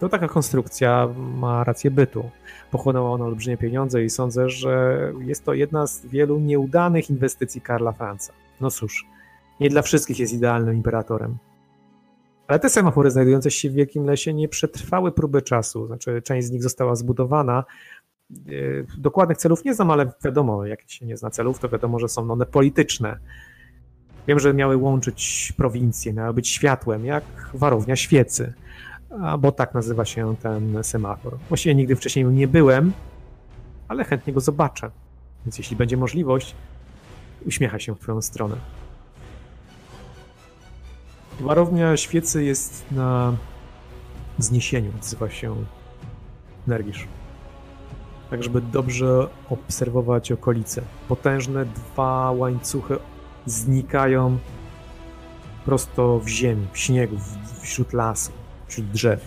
to 0.00 0.08
taka 0.08 0.28
konstrukcja 0.28 1.08
ma 1.16 1.64
rację 1.64 1.90
bytu. 1.90 2.30
Pochłonęła 2.70 3.10
ona 3.10 3.24
olbrzymie 3.24 3.56
pieniądze 3.56 4.04
i 4.04 4.10
sądzę, 4.10 4.50
że 4.50 4.98
jest 5.20 5.44
to 5.44 5.54
jedna 5.54 5.86
z 5.86 6.06
wielu 6.06 6.38
nieudanych 6.38 7.10
inwestycji 7.10 7.60
Karla 7.60 7.92
Franca. 7.92 8.32
No 8.60 8.70
cóż, 8.70 9.06
nie 9.60 9.70
dla 9.70 9.82
wszystkich 9.82 10.18
jest 10.18 10.32
idealnym 10.32 10.74
imperatorem. 10.74 11.36
Ale 12.46 12.58
te 12.58 12.70
semafory 12.70 13.10
znajdujące 13.10 13.50
się 13.50 13.70
w 13.70 13.72
Wielkim 13.72 14.04
Lesie 14.04 14.34
nie 14.34 14.48
przetrwały 14.48 15.12
próby 15.12 15.42
czasu. 15.42 15.86
Znaczy, 15.86 16.22
część 16.22 16.46
z 16.46 16.50
nich 16.50 16.62
została 16.62 16.94
zbudowana. 16.94 17.64
Yy, 18.30 18.86
Dokładnych 18.98 19.38
celów 19.38 19.64
nie 19.64 19.74
znam, 19.74 19.90
ale 19.90 20.12
wiadomo, 20.24 20.66
jak 20.66 20.90
się 20.90 21.06
nie 21.06 21.16
zna 21.16 21.30
celów, 21.30 21.58
to 21.58 21.68
wiadomo, 21.68 21.98
że 21.98 22.08
są 22.08 22.30
one 22.30 22.46
polityczne. 22.46 23.18
Wiem, 24.28 24.38
że 24.38 24.54
miały 24.54 24.76
łączyć 24.76 25.52
prowincje, 25.56 26.12
miały 26.12 26.34
być 26.34 26.48
światłem, 26.48 27.04
jak 27.04 27.24
warownia 27.54 27.96
świecy. 27.96 28.52
Bo 29.38 29.52
tak 29.52 29.74
nazywa 29.74 30.04
się 30.04 30.36
ten 30.36 30.84
semafor. 30.84 31.38
Właściwie 31.48 31.74
nigdy 31.74 31.96
wcześniej 31.96 32.24
nie 32.24 32.48
byłem, 32.48 32.92
ale 33.88 34.04
chętnie 34.04 34.32
go 34.32 34.40
zobaczę. 34.40 34.90
Więc 35.46 35.58
jeśli 35.58 35.76
będzie 35.76 35.96
możliwość, 35.96 36.54
uśmiecha 37.46 37.78
się 37.78 37.94
w 37.94 37.98
twoją 37.98 38.22
stronę. 38.22 38.56
Warownia 41.40 41.96
świecy 41.96 42.44
jest 42.44 42.84
na 42.90 43.36
wzniesieniu, 44.38 44.92
nazywa 44.96 45.30
się 45.30 45.56
Nergisz. 46.66 47.06
Tak, 48.30 48.42
żeby 48.42 48.60
dobrze 48.60 49.28
obserwować 49.50 50.32
okolice. 50.32 50.82
Potężne 51.08 51.66
dwa 51.66 52.30
łańcuchy 52.32 52.98
znikają 53.46 54.38
prosto 55.64 56.20
w 56.20 56.28
ziemi, 56.28 56.66
w 56.72 56.78
śniegu, 56.78 57.16
wśród 57.60 57.92
lasu, 57.92 58.32
wśród 58.68 58.90
drzew. 58.90 59.20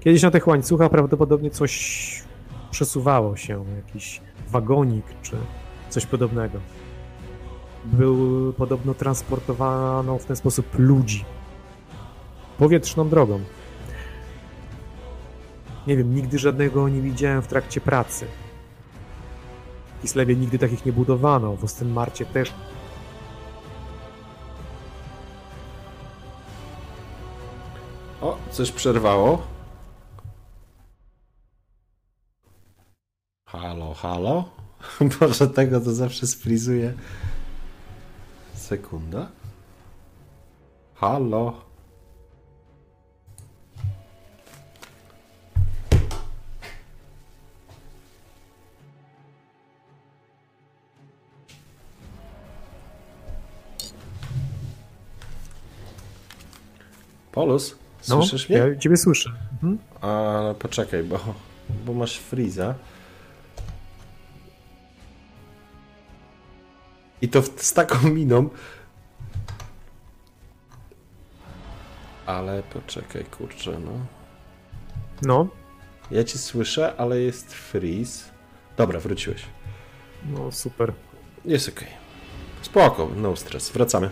Kiedyś 0.00 0.22
na 0.22 0.30
tych 0.30 0.46
łańcuchach 0.46 0.90
prawdopodobnie 0.90 1.50
coś 1.50 2.22
przesuwało 2.70 3.36
się, 3.36 3.64
jakiś 3.76 4.20
wagonik 4.48 5.04
czy 5.22 5.36
coś 5.88 6.06
podobnego. 6.06 6.58
Był 7.84 8.52
podobno 8.52 8.94
transportowano 8.94 10.18
w 10.18 10.24
ten 10.24 10.36
sposób 10.36 10.78
ludzi 10.78 11.24
powietrzną 12.58 13.08
drogą. 13.08 13.40
Nie 15.86 15.96
wiem, 15.96 16.14
nigdy 16.14 16.38
żadnego 16.38 16.88
nie 16.88 17.00
widziałem 17.00 17.42
w 17.42 17.46
trakcie 17.46 17.80
pracy. 17.80 18.26
W 19.98 20.02
Kislewie 20.02 20.36
nigdy 20.36 20.58
takich 20.58 20.86
nie 20.86 20.92
budowano, 20.92 21.56
w 21.56 21.64
Ostenmarcie 21.64 22.26
też. 22.26 22.52
O, 28.20 28.36
coś 28.50 28.72
przerwało. 28.72 29.42
Halo, 33.46 33.94
halo? 33.94 34.44
Może 35.20 35.48
tego 35.48 35.80
to 35.80 35.92
zawsze 35.92 36.26
sfrizuje. 36.26 36.94
Sekunda. 38.54 39.28
Halo. 40.94 41.70
Polus, 57.32 57.79
No, 58.08 58.16
słyszysz 58.22 58.48
mnie? 58.48 58.58
ja 58.58 58.76
ciebie 58.76 58.96
słyszę. 58.96 59.32
Mhm. 59.52 59.78
Ale 60.00 60.54
poczekaj, 60.54 61.04
bo, 61.04 61.18
bo 61.84 61.92
masz 61.94 62.16
friza. 62.18 62.74
I 67.22 67.28
to 67.28 67.42
w, 67.42 67.62
z 67.62 67.72
taką 67.72 68.08
miną. 68.08 68.48
Ale 72.26 72.62
poczekaj, 72.62 73.24
kurczę, 73.24 73.78
no. 73.84 73.92
No, 75.22 75.48
Ja 76.10 76.24
cię 76.24 76.38
słyszę, 76.38 76.94
ale 76.98 77.20
jest 77.20 77.54
freeze. 77.54 78.24
Dobra, 78.76 79.00
wróciłeś. 79.00 79.42
no 80.24 80.52
super. 80.52 80.92
Jest 81.44 81.68
okej. 81.68 81.88
Spoko, 82.62 83.10
no 83.16 83.36
stres. 83.36 83.70
Wracamy. 83.70 84.10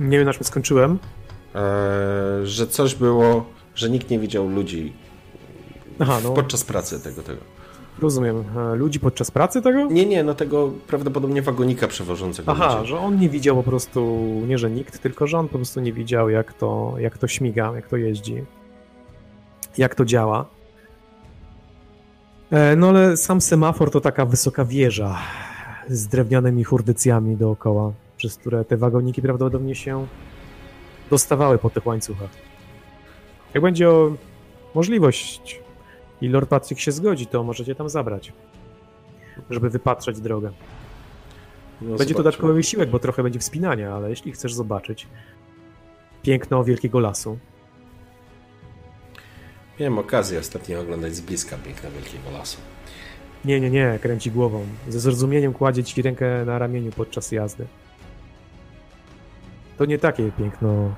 Nie 0.00 0.18
wiem, 0.18 0.26
na 0.26 0.32
czym 0.32 0.44
skończyłem. 0.44 0.98
Eee, 1.54 1.60
że 2.46 2.66
coś 2.66 2.94
było, 2.94 3.44
że 3.74 3.90
nikt 3.90 4.10
nie 4.10 4.18
widział 4.18 4.48
ludzi 4.48 4.92
Aha, 5.98 6.18
no, 6.24 6.30
podczas 6.30 6.64
pracy 6.64 7.00
tego, 7.00 7.22
tego. 7.22 7.40
rozumiem. 8.02 8.44
E, 8.72 8.74
Ludzi 8.76 9.00
podczas 9.00 9.30
pracy 9.30 9.62
tego? 9.62 9.84
Nie, 9.86 10.06
nie, 10.06 10.24
no 10.24 10.34
tego 10.34 10.70
prawdopodobnie 10.86 11.42
wagonika 11.42 11.88
przewożącego 11.88 12.52
Aha, 12.52 12.76
ludzi. 12.76 12.88
że 12.88 12.98
on 12.98 13.18
nie 13.20 13.28
widział 13.28 13.56
po 13.56 13.62
prostu, 13.62 14.20
nie 14.48 14.58
że 14.58 14.70
nikt, 14.70 14.98
tylko 14.98 15.26
że 15.26 15.38
on 15.38 15.48
po 15.48 15.56
prostu 15.56 15.80
nie 15.80 15.92
widział, 15.92 16.30
jak 16.30 16.52
to, 16.52 16.94
jak 16.98 17.18
to 17.18 17.28
śmiga, 17.28 17.72
jak 17.74 17.88
to 17.88 17.96
jeździ, 17.96 18.44
jak 19.78 19.94
to 19.94 20.04
działa. 20.04 20.46
E, 22.50 22.76
No 22.76 22.88
ale 22.88 23.16
sam 23.16 23.40
semafor 23.40 23.90
to 23.90 24.00
taka 24.00 24.24
wysoka 24.26 24.64
wieża 24.64 25.18
z 25.88 26.06
drewnianymi 26.06 26.64
hurdycjami 26.64 27.36
dookoła, 27.36 27.92
przez 28.20 28.36
które 28.36 28.64
te 28.64 28.76
wagoniki 28.76 29.22
prawdopodobnie 29.22 29.74
się 29.74 30.06
dostawały 31.10 31.58
po 31.58 31.70
tych 31.70 31.86
łańcuchach. 31.86 32.30
Jak 33.54 33.62
będzie 33.62 33.90
o 33.90 34.12
możliwość 34.74 35.60
i 36.20 36.28
Lord 36.28 36.48
Patrick 36.48 36.80
się 36.80 36.92
zgodzi, 36.92 37.26
to 37.26 37.44
możecie 37.44 37.74
tam 37.74 37.88
zabrać, 37.88 38.32
żeby 39.50 39.70
wypatrzeć 39.70 40.20
drogę. 40.20 40.50
No, 41.80 41.86
Będzie 41.88 41.92
zobaczymy. 41.98 42.16
dodatkowy 42.16 42.54
wysiłek, 42.54 42.90
bo 42.90 42.98
trochę 42.98 43.22
będzie 43.22 43.38
wspinania, 43.38 43.94
ale 43.94 44.10
jeśli 44.10 44.32
chcesz 44.32 44.54
zobaczyć, 44.54 45.06
piękno 46.22 46.64
wielkiego 46.64 47.00
lasu. 47.00 47.38
Miałem 49.80 49.98
okazję 49.98 50.38
ostatnio 50.38 50.80
oglądać 50.80 51.14
z 51.14 51.20
bliska 51.20 51.56
piękna 51.56 51.90
Wielkiego 51.90 52.30
Lasu. 52.38 52.58
Nie, 53.44 53.60
nie, 53.60 53.70
nie, 53.70 53.98
kręci 54.02 54.30
głową. 54.30 54.66
Ze 54.88 55.00
zrozumieniem 55.00 55.52
kładzie 55.52 55.84
ci 55.84 56.02
rękę 56.02 56.44
na 56.44 56.58
ramieniu 56.58 56.92
podczas 56.92 57.32
jazdy. 57.32 57.66
To 59.80 59.84
nie 59.84 59.98
takie 59.98 60.32
piękno 60.32 60.94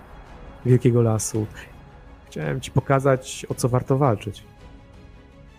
wielkiego 0.67 1.03
lasu. 1.03 1.47
Chciałem 2.27 2.61
ci 2.61 2.71
pokazać, 2.71 3.47
o 3.49 3.55
co 3.55 3.69
warto 3.69 3.99
walczyć. 3.99 4.43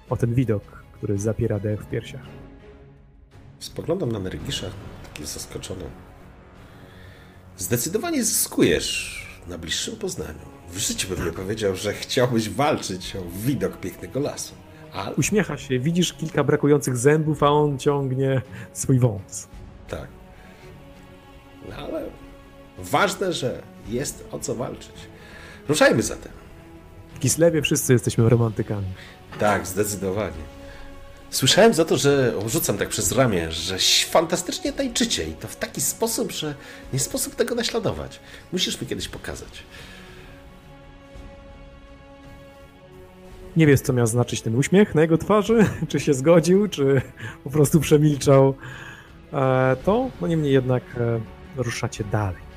O 0.09 0.17
ten 0.17 0.33
widok, 0.33 0.63
który 0.93 1.19
zapiera 1.19 1.59
dech 1.59 1.81
w 1.81 1.89
piersiach. 1.89 2.21
Spoglądam 3.59 4.11
na 4.11 4.19
Mergisza, 4.19 4.67
taki 5.03 5.25
zaskoczony. 5.25 5.83
Zdecydowanie 7.57 8.23
zyskujesz 8.23 9.25
na 9.47 9.57
bliższym 9.57 9.95
poznaniu. 9.95 10.45
W 10.69 10.77
życiu 10.77 11.15
bym 11.15 11.25
nie 11.25 11.31
powiedział, 11.31 11.75
że 11.75 11.93
chciałbyś 11.93 12.49
walczyć 12.49 13.15
o 13.15 13.19
widok 13.45 13.77
pięknego 13.77 14.19
lasu. 14.19 14.53
Ale 14.93 15.15
Uśmiecha 15.15 15.57
się, 15.57 15.79
widzisz 15.79 16.13
kilka 16.13 16.43
brakujących 16.43 16.97
zębów, 16.97 17.43
a 17.43 17.47
on 17.47 17.79
ciągnie 17.79 18.41
swój 18.73 18.99
wąs. 18.99 19.47
tak. 19.87 20.07
No 21.69 21.75
ale 21.75 22.22
ważne, 22.77 23.33
że 23.33 23.61
jest 23.87 24.23
o 24.31 24.39
co 24.39 24.55
walczyć. 24.55 24.95
Ruszajmy 25.67 26.03
zatem. 26.03 26.31
W 27.15 27.19
Kislewie 27.19 27.61
wszyscy 27.61 27.93
jesteśmy 27.93 28.29
romantykami. 28.29 28.87
Tak, 29.39 29.67
zdecydowanie. 29.67 30.43
Słyszałem 31.29 31.73
za 31.73 31.85
to, 31.85 31.97
że 31.97 32.33
rzucam 32.47 32.77
tak 32.77 32.89
przez 32.89 33.11
ramię, 33.11 33.51
że 33.51 33.77
fantastycznie 34.09 34.73
tańczycie 34.73 35.23
i 35.23 35.33
to 35.33 35.47
w 35.47 35.55
taki 35.55 35.81
sposób, 35.81 36.31
że 36.31 36.55
nie 36.93 36.99
sposób 36.99 37.35
tego 37.35 37.55
naśladować. 37.55 38.19
Musisz 38.51 38.81
mi 38.81 38.87
kiedyś 38.87 39.07
pokazać. 39.07 39.63
Nie 43.57 43.67
wiesz, 43.67 43.81
co 43.81 43.93
miał 43.93 44.07
znaczyć 44.07 44.41
ten 44.41 44.55
uśmiech 44.55 44.95
na 44.95 45.01
jego 45.01 45.17
twarzy, 45.17 45.65
czy 45.89 45.99
się 45.99 46.13
zgodził, 46.13 46.67
czy 46.67 47.01
po 47.43 47.49
prostu 47.49 47.79
przemilczał 47.79 48.55
e, 49.33 49.75
to. 49.85 50.09
No 50.21 50.27
niemniej 50.27 50.53
jednak 50.53 50.83
e, 50.97 51.19
ruszacie 51.57 52.03
dalej. 52.03 52.52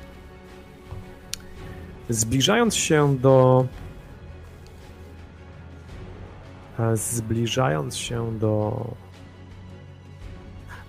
Zbliżając 2.09 2.75
się 2.75 3.17
do. 3.17 3.65
E, 6.79 6.97
zbliżając 6.97 7.97
się 7.97 8.39
do. 8.39 8.85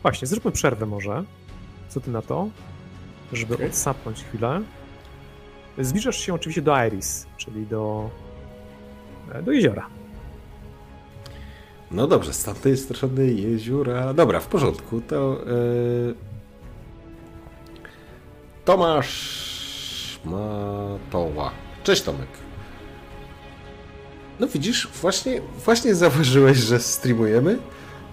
Właśnie, 0.02 0.28
zróbmy 0.28 0.52
przerwę 0.52 0.86
może. 0.86 1.24
Co 1.88 2.00
ty 2.00 2.10
na 2.10 2.22
to? 2.22 2.48
Żeby 3.32 3.54
Okej. 3.54 3.66
odsapnąć 3.66 4.24
chwilę. 4.24 4.62
Zbliżasz 5.78 6.16
się 6.16 6.34
oczywiście 6.34 6.62
do 6.62 6.86
Iris, 6.86 7.26
czyli 7.36 7.66
do, 7.66 8.10
e, 9.32 9.42
do 9.42 9.52
jeziora. 9.52 9.86
No 11.90 12.06
dobrze, 12.06 12.32
z 12.32 12.44
tamtej 12.44 12.76
strony 12.76 13.26
jeziora. 13.26 14.14
Dobra, 14.14 14.40
w 14.40 14.46
porządku. 14.46 15.00
To. 15.00 15.38
Yy... 15.46 16.14
Tomasz 18.64 19.57
Matoła. 20.24 21.50
Cześć 21.84 22.02
Tomek. 22.02 22.28
No 24.40 24.46
widzisz, 24.46 24.88
właśnie, 25.02 25.40
właśnie 25.64 25.94
zauważyłeś, 25.94 26.58
że 26.58 26.80
streamujemy, 26.80 27.58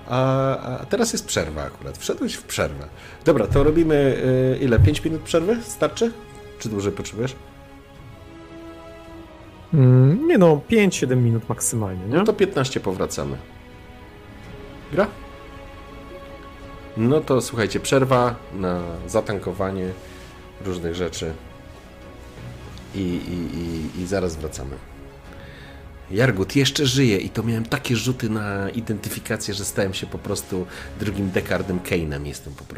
a, 0.10 0.57
a 0.57 0.86
teraz 0.86 1.14
jest 1.14 1.26
przerwa 1.26 1.64
akurat. 1.64 1.98
Wszedłeś 1.98 2.34
w 2.34 2.44
przerwę. 2.44 2.88
Dobra, 3.26 3.48
to 3.48 3.64
robimy 3.64 4.22
yy, 4.60 4.65
ile? 4.65 4.80
5 4.80 5.03
minut 5.03 5.22
przerwy? 5.22 5.57
Starczy? 5.64 6.11
Czy 6.60 6.69
dłużej 6.69 6.91
potrzebujesz? 6.91 7.36
Mm, 9.73 10.27
nie 10.27 10.38
no, 10.38 10.61
5-7 10.69 11.18
minut 11.18 11.49
maksymalnie, 11.49 12.06
nie? 12.06 12.18
No 12.18 12.23
to 12.23 12.34
15 12.34 12.80
powracamy. 12.80 13.38
Gra? 14.91 15.07
No 16.98 17.22
to 17.22 17.41
słuchajcie, 17.41 17.80
przerwa 17.80 18.36
na 18.53 18.82
zatankowanie 19.07 19.90
różnych 20.65 20.95
rzeczy 20.95 21.34
i, 22.95 22.99
i, 22.99 23.57
i, 23.57 24.01
i 24.01 24.07
zaraz 24.07 24.35
wracamy. 24.35 24.76
Jargut 26.11 26.55
jeszcze 26.55 26.85
żyje 26.85 27.17
i 27.17 27.30
to 27.30 27.43
miałem 27.43 27.65
takie 27.65 27.95
rzuty 27.95 28.30
na 28.30 28.69
identyfikację, 28.69 29.53
że 29.53 29.65
stałem 29.65 29.93
się 29.93 30.07
po 30.07 30.17
prostu 30.17 30.65
drugim 30.99 31.31
Dekardem 31.31 31.80
Kane'em 31.80 32.26
jestem 32.26 32.53
po 32.53 32.63
prostu. 32.63 32.76